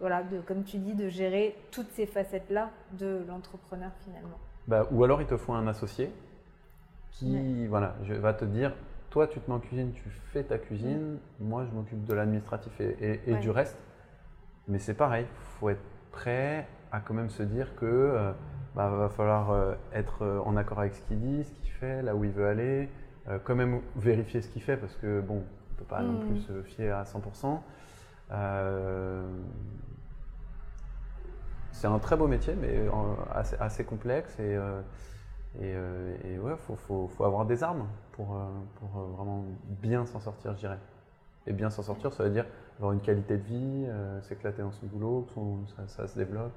voilà, 0.00 0.22
de, 0.24 0.40
comme 0.40 0.64
tu 0.64 0.78
dis, 0.78 0.94
de 0.94 1.08
gérer 1.08 1.56
toutes 1.70 1.90
ces 1.92 2.06
facettes-là 2.06 2.70
de 2.92 3.24
l'entrepreneur 3.28 3.90
finalement? 4.04 4.38
Bah, 4.66 4.86
ou 4.90 5.04
alors 5.04 5.20
il 5.20 5.26
te 5.28 5.36
faut 5.36 5.52
un 5.52 5.66
associé 5.68 6.10
qui 7.18 7.66
voilà, 7.66 7.96
je, 8.04 8.14
va 8.14 8.32
te 8.32 8.44
dire 8.44 8.72
toi 9.10 9.26
tu 9.26 9.40
te 9.40 9.50
mets 9.50 9.56
en 9.56 9.60
cuisine, 9.60 9.92
tu 9.92 10.08
fais 10.32 10.42
ta 10.44 10.58
cuisine, 10.58 11.18
moi 11.40 11.64
je 11.64 11.74
m'occupe 11.74 12.04
de 12.04 12.14
l'administratif 12.14 12.80
et, 12.80 12.96
et- 13.00 13.30
et 13.30 13.32
Ouais. 13.34 13.40
du 13.40 13.50
reste. 13.50 13.76
Mais 14.68 14.78
c'est 14.78 14.94
pareil, 14.94 15.24
il 15.28 15.58
faut 15.58 15.70
être 15.70 15.82
prêt 16.12 16.66
à 16.92 17.00
quand 17.00 17.14
même 17.14 17.30
se 17.30 17.42
dire 17.42 17.74
que 17.76 17.86
euh, 17.86 18.32
bah, 18.74 18.88
va 18.90 19.08
falloir 19.08 19.50
euh, 19.50 19.74
être 19.92 20.22
euh, 20.22 20.40
en 20.44 20.56
accord 20.56 20.80
avec 20.80 20.94
ce 20.94 21.02
qu'il 21.02 21.18
dit, 21.20 21.44
ce 21.44 21.52
qu'il 21.52 21.72
fait, 21.72 22.02
là 22.02 22.14
où 22.14 22.24
il 22.24 22.30
veut 22.32 22.46
aller, 22.46 22.88
quand 23.44 23.54
même 23.54 23.82
vérifier 23.96 24.40
ce 24.40 24.48
qu'il 24.48 24.62
fait 24.62 24.78
parce 24.78 24.94
que 24.96 25.20
bon, 25.20 25.42
on 25.72 25.74
peut 25.78 25.84
pas 25.84 26.02
non 26.02 26.14
Mm. 26.14 26.20
plus 26.20 26.36
se 26.38 26.62
fier 26.62 26.90
à 26.96 27.04
100%. 27.04 27.62
Euh, 28.30 29.26
c'est 31.72 31.86
un 31.88 31.98
très 31.98 32.16
beau 32.16 32.26
métier, 32.26 32.54
mais 32.54 32.86
assez, 33.34 33.56
assez 33.60 33.84
complexe 33.84 34.38
et, 34.38 34.56
et, 35.56 35.72
euh, 35.74 36.16
et 36.24 36.38
ouais, 36.38 36.56
faut, 36.56 36.76
faut, 36.76 37.08
faut 37.08 37.24
avoir 37.24 37.46
des 37.46 37.62
armes 37.62 37.88
pour, 38.12 38.36
euh, 38.36 38.44
pour 38.76 39.00
euh, 39.00 39.06
vraiment 39.16 39.44
bien 39.64 40.04
s'en 40.06 40.20
sortir, 40.20 40.54
je 40.54 40.60
dirais. 40.60 40.78
Et 41.46 41.52
bien 41.52 41.70
s'en 41.70 41.82
sortir, 41.82 42.12
ça 42.12 42.24
veut 42.24 42.30
dire 42.30 42.46
avoir 42.76 42.92
une 42.92 43.00
qualité 43.00 43.38
de 43.38 43.42
vie, 43.42 43.84
euh, 43.88 44.20
s'éclater 44.22 44.62
dans 44.62 44.70
son 44.72 44.86
boulot, 44.86 45.22
que 45.22 45.32
son- 45.32 45.66
ça, 45.68 45.88
ça 45.88 46.06
se 46.06 46.18
développe. 46.18 46.52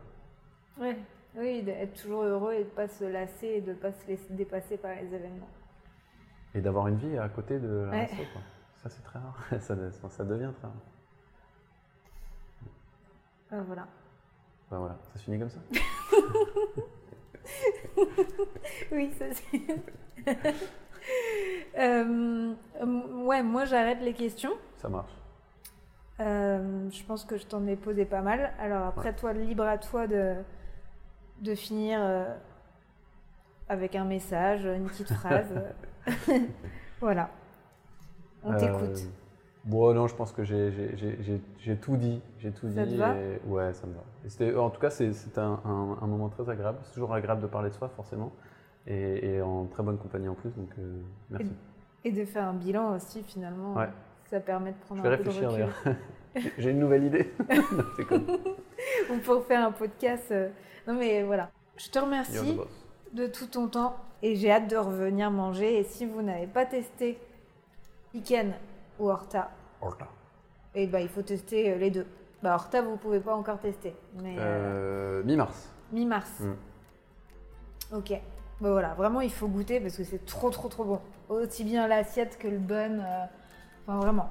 Ouais. 0.79 0.97
Oui, 1.37 1.63
d'être 1.63 1.93
toujours 2.01 2.23
heureux 2.23 2.53
et 2.53 2.65
de 2.65 2.69
pas 2.69 2.89
se 2.89 3.05
lasser 3.05 3.47
et 3.47 3.61
de 3.61 3.73
pas 3.73 3.93
se 3.93 4.05
laisser 4.07 4.33
dépasser 4.33 4.75
par 4.77 4.91
les 4.95 5.05
événements. 5.13 5.47
Et 6.53 6.59
d'avoir 6.59 6.87
une 6.87 6.97
vie 6.97 7.17
à 7.17 7.29
côté 7.29 7.57
de 7.59 7.67
la 7.69 7.91
Ouais. 7.91 8.05
resto, 8.05 8.23
quoi. 8.33 8.41
Ça, 8.83 8.89
c'est 8.89 9.01
très 9.01 9.19
rare. 9.19 9.37
ça, 9.61 10.09
ça- 10.09 10.25
devient 10.25 10.51
très 10.57 10.67
rare. 10.67 10.75
Ah, 13.51 13.61
voilà. 13.65 13.87
Bah 14.69 14.79
voilà, 14.79 14.97
ça 15.13 15.19
se 15.19 15.23
finit 15.23 15.39
comme 15.39 15.49
ça. 15.49 15.59
Oui, 18.91 19.11
ça 19.17 19.25
c'est. 19.31 19.61
Euh, 21.79 22.53
ouais, 23.25 23.41
moi 23.41 23.65
j'arrête 23.65 24.01
les 24.01 24.13
questions. 24.13 24.51
Ça 24.77 24.87
marche. 24.89 25.11
Euh, 26.19 26.89
je 26.91 27.03
pense 27.03 27.25
que 27.25 27.37
je 27.37 27.45
t'en 27.47 27.65
ai 27.65 27.75
posé 27.75 28.05
pas 28.05 28.21
mal. 28.21 28.51
Alors 28.59 28.85
après, 28.85 29.13
toi, 29.15 29.33
libre 29.33 29.63
à 29.63 29.77
toi 29.77 30.05
de, 30.05 30.35
de 31.41 31.55
finir 31.55 31.99
euh, 32.01 32.25
avec 33.69 33.95
un 33.95 34.03
message, 34.05 34.65
une 34.65 34.85
petite 34.85 35.11
phrase. 35.13 35.47
voilà. 36.99 37.29
On 38.43 38.55
t'écoute. 38.55 38.99
Bon, 39.63 39.93
non, 39.93 40.07
je 40.07 40.15
pense 40.15 40.31
que 40.31 40.43
j'ai- 40.43 41.75
tout 41.81 41.97
dit. 41.97 42.21
J'ai 42.39 42.51
tout 42.51 42.69
Ça 42.71 42.85
dit. 42.85 42.93
te 42.95 42.99
va? 42.99 43.15
et- 43.15 43.41
ouais, 43.47 43.73
ça 43.73 43.87
me 43.87 43.93
va. 43.93 44.03
Et 44.45 44.55
en 44.55 44.69
tout 44.69 44.81
cas, 44.81 44.89
c'est 44.89 45.13
c'est 45.13 45.37
un, 45.37 45.59
un- 45.65 45.97
un 46.01 46.07
moment 46.07 46.29
très 46.29 46.47
agréable. 46.49 46.79
C'est 46.83 46.93
toujours 46.93 47.13
agréable 47.13 47.41
de 47.41 47.47
parler 47.47 47.69
de 47.69 47.75
soi, 47.75 47.89
forcément. 47.89 48.31
Et, 48.87 49.35
et 49.35 49.41
en 49.41 49.65
très 49.65 49.83
bonne 49.83 49.97
compagnie 49.97 50.27
en 50.29 50.33
plus. 50.33 50.49
Donc, 50.51 50.69
euh, 50.79 51.01
merci. 51.29 51.51
Et 52.03 52.11
de 52.11 52.25
faire 52.25 52.45
un 52.47 52.53
bilan 52.53 52.95
aussi, 52.95 53.21
finalement. 53.23 53.75
Ouais. 53.75 53.89
Ça 54.29 54.39
permet 54.39 54.71
de 54.71 54.75
Je 54.81 54.85
prendre 54.85 55.01
vais 55.03 55.09
un 55.09 55.17
peu 55.17 55.23
de 55.23 55.29
réfléchir 55.29 55.51
recul. 55.51 55.65
d'ailleurs. 55.83 55.97
J'ai- 56.35 56.53
J'ai 56.57 56.69
une 56.71 56.79
nouvelle 56.79 57.03
idée. 57.03 57.31
Non, 57.49 57.83
c'est 57.97 58.05
cool. 58.05 58.21
On 59.11 59.19
peut 59.19 59.41
faire 59.41 59.67
un 59.67 59.71
podcast. 59.71 60.31
euh, 60.31 60.49
Non, 60.87 60.93
mais 60.95 61.23
voilà. 61.23 61.51
Je 61.77 61.89
te 61.89 61.99
remercie. 61.99 62.57
de 63.13 63.27
tout 63.27 63.47
ton 63.47 63.67
temps 63.67 63.97
et 64.23 64.35
j'ai 64.35 64.49
hâte 64.51 64.69
de 64.69 64.77
revenir 64.77 65.29
manger. 65.29 65.77
Et 65.79 65.83
si 65.83 66.05
vous 66.05 66.21
n'avez 66.21 66.47
pas 66.47 66.65
testé 66.65 67.19
Iken 68.13 68.53
ou 68.99 69.09
Horta, 69.09 69.51
Horta. 69.81 70.07
eh 70.75 70.87
ben, 70.87 70.99
il 70.99 71.09
faut 71.09 71.21
tester 71.21 71.73
euh, 71.73 71.77
les 71.77 71.91
deux. 71.91 72.05
Bah, 72.41 72.55
Horta, 72.55 72.81
vous 72.81 72.95
pouvez 72.97 73.19
pas 73.19 73.35
encore 73.35 73.59
tester, 73.59 73.93
mais 74.21 74.35
euh, 74.39 75.19
Euh, 75.19 75.23
Mi-mars. 75.23 75.69
mi-mars. 75.91 76.39
Mm. 76.39 77.95
Ok. 77.97 78.13
Bah 78.61 78.69
voilà, 78.71 78.93
vraiment, 78.93 79.21
il 79.21 79.31
faut 79.31 79.47
goûter 79.47 79.79
parce 79.81 79.97
que 79.97 80.03
c'est 80.03 80.23
trop, 80.25 80.49
trop, 80.51 80.69
trop 80.69 80.85
bon. 80.85 81.01
Aussi 81.29 81.63
bien 81.63 81.87
l'assiette 81.87 82.37
que 82.37 82.47
le 82.47 82.59
bun. 82.59 82.99
euh, 82.99 83.25
Enfin, 83.87 83.97
vraiment. 83.97 84.29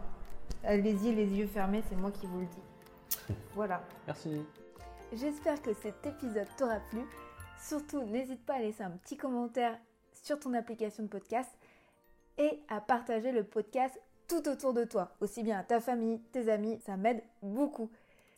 Allez-y, 0.62 1.12
les 1.14 1.26
yeux 1.26 1.46
fermés, 1.48 1.82
c'est 1.88 1.96
moi 1.96 2.10
qui 2.12 2.26
vous 2.26 2.40
le 2.40 2.46
dis. 2.46 3.34
Voilà. 3.54 3.82
Merci. 4.06 4.44
J'espère 5.12 5.60
que 5.60 5.72
cet 5.74 6.06
épisode 6.06 6.46
t'aura 6.56 6.78
plu. 6.90 7.00
Surtout, 7.60 8.02
n'hésite 8.04 8.46
pas 8.46 8.54
à 8.54 8.58
laisser 8.60 8.84
un 8.84 8.90
petit 8.92 9.16
commentaire 9.16 9.76
sur 10.12 10.38
ton 10.38 10.54
application 10.54 11.02
de 11.02 11.08
podcast 11.08 11.50
et 12.38 12.60
à 12.68 12.80
partager 12.80 13.32
le 13.32 13.42
podcast 13.42 14.00
tout 14.28 14.48
autour 14.48 14.72
de 14.72 14.84
toi, 14.84 15.10
aussi 15.20 15.42
bien 15.42 15.58
à 15.58 15.64
ta 15.64 15.80
famille, 15.80 16.20
tes 16.32 16.48
amis, 16.48 16.78
ça 16.86 16.96
m'aide 16.96 17.20
beaucoup. 17.42 17.90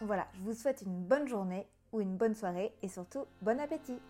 Voilà, 0.00 0.26
je 0.34 0.40
vous 0.42 0.54
souhaite 0.54 0.82
une 0.82 1.04
bonne 1.04 1.28
journée 1.28 1.68
ou 1.92 2.00
une 2.00 2.16
bonne 2.16 2.34
soirée 2.34 2.74
et 2.82 2.88
surtout 2.88 3.26
bon 3.42 3.60
appétit 3.60 4.00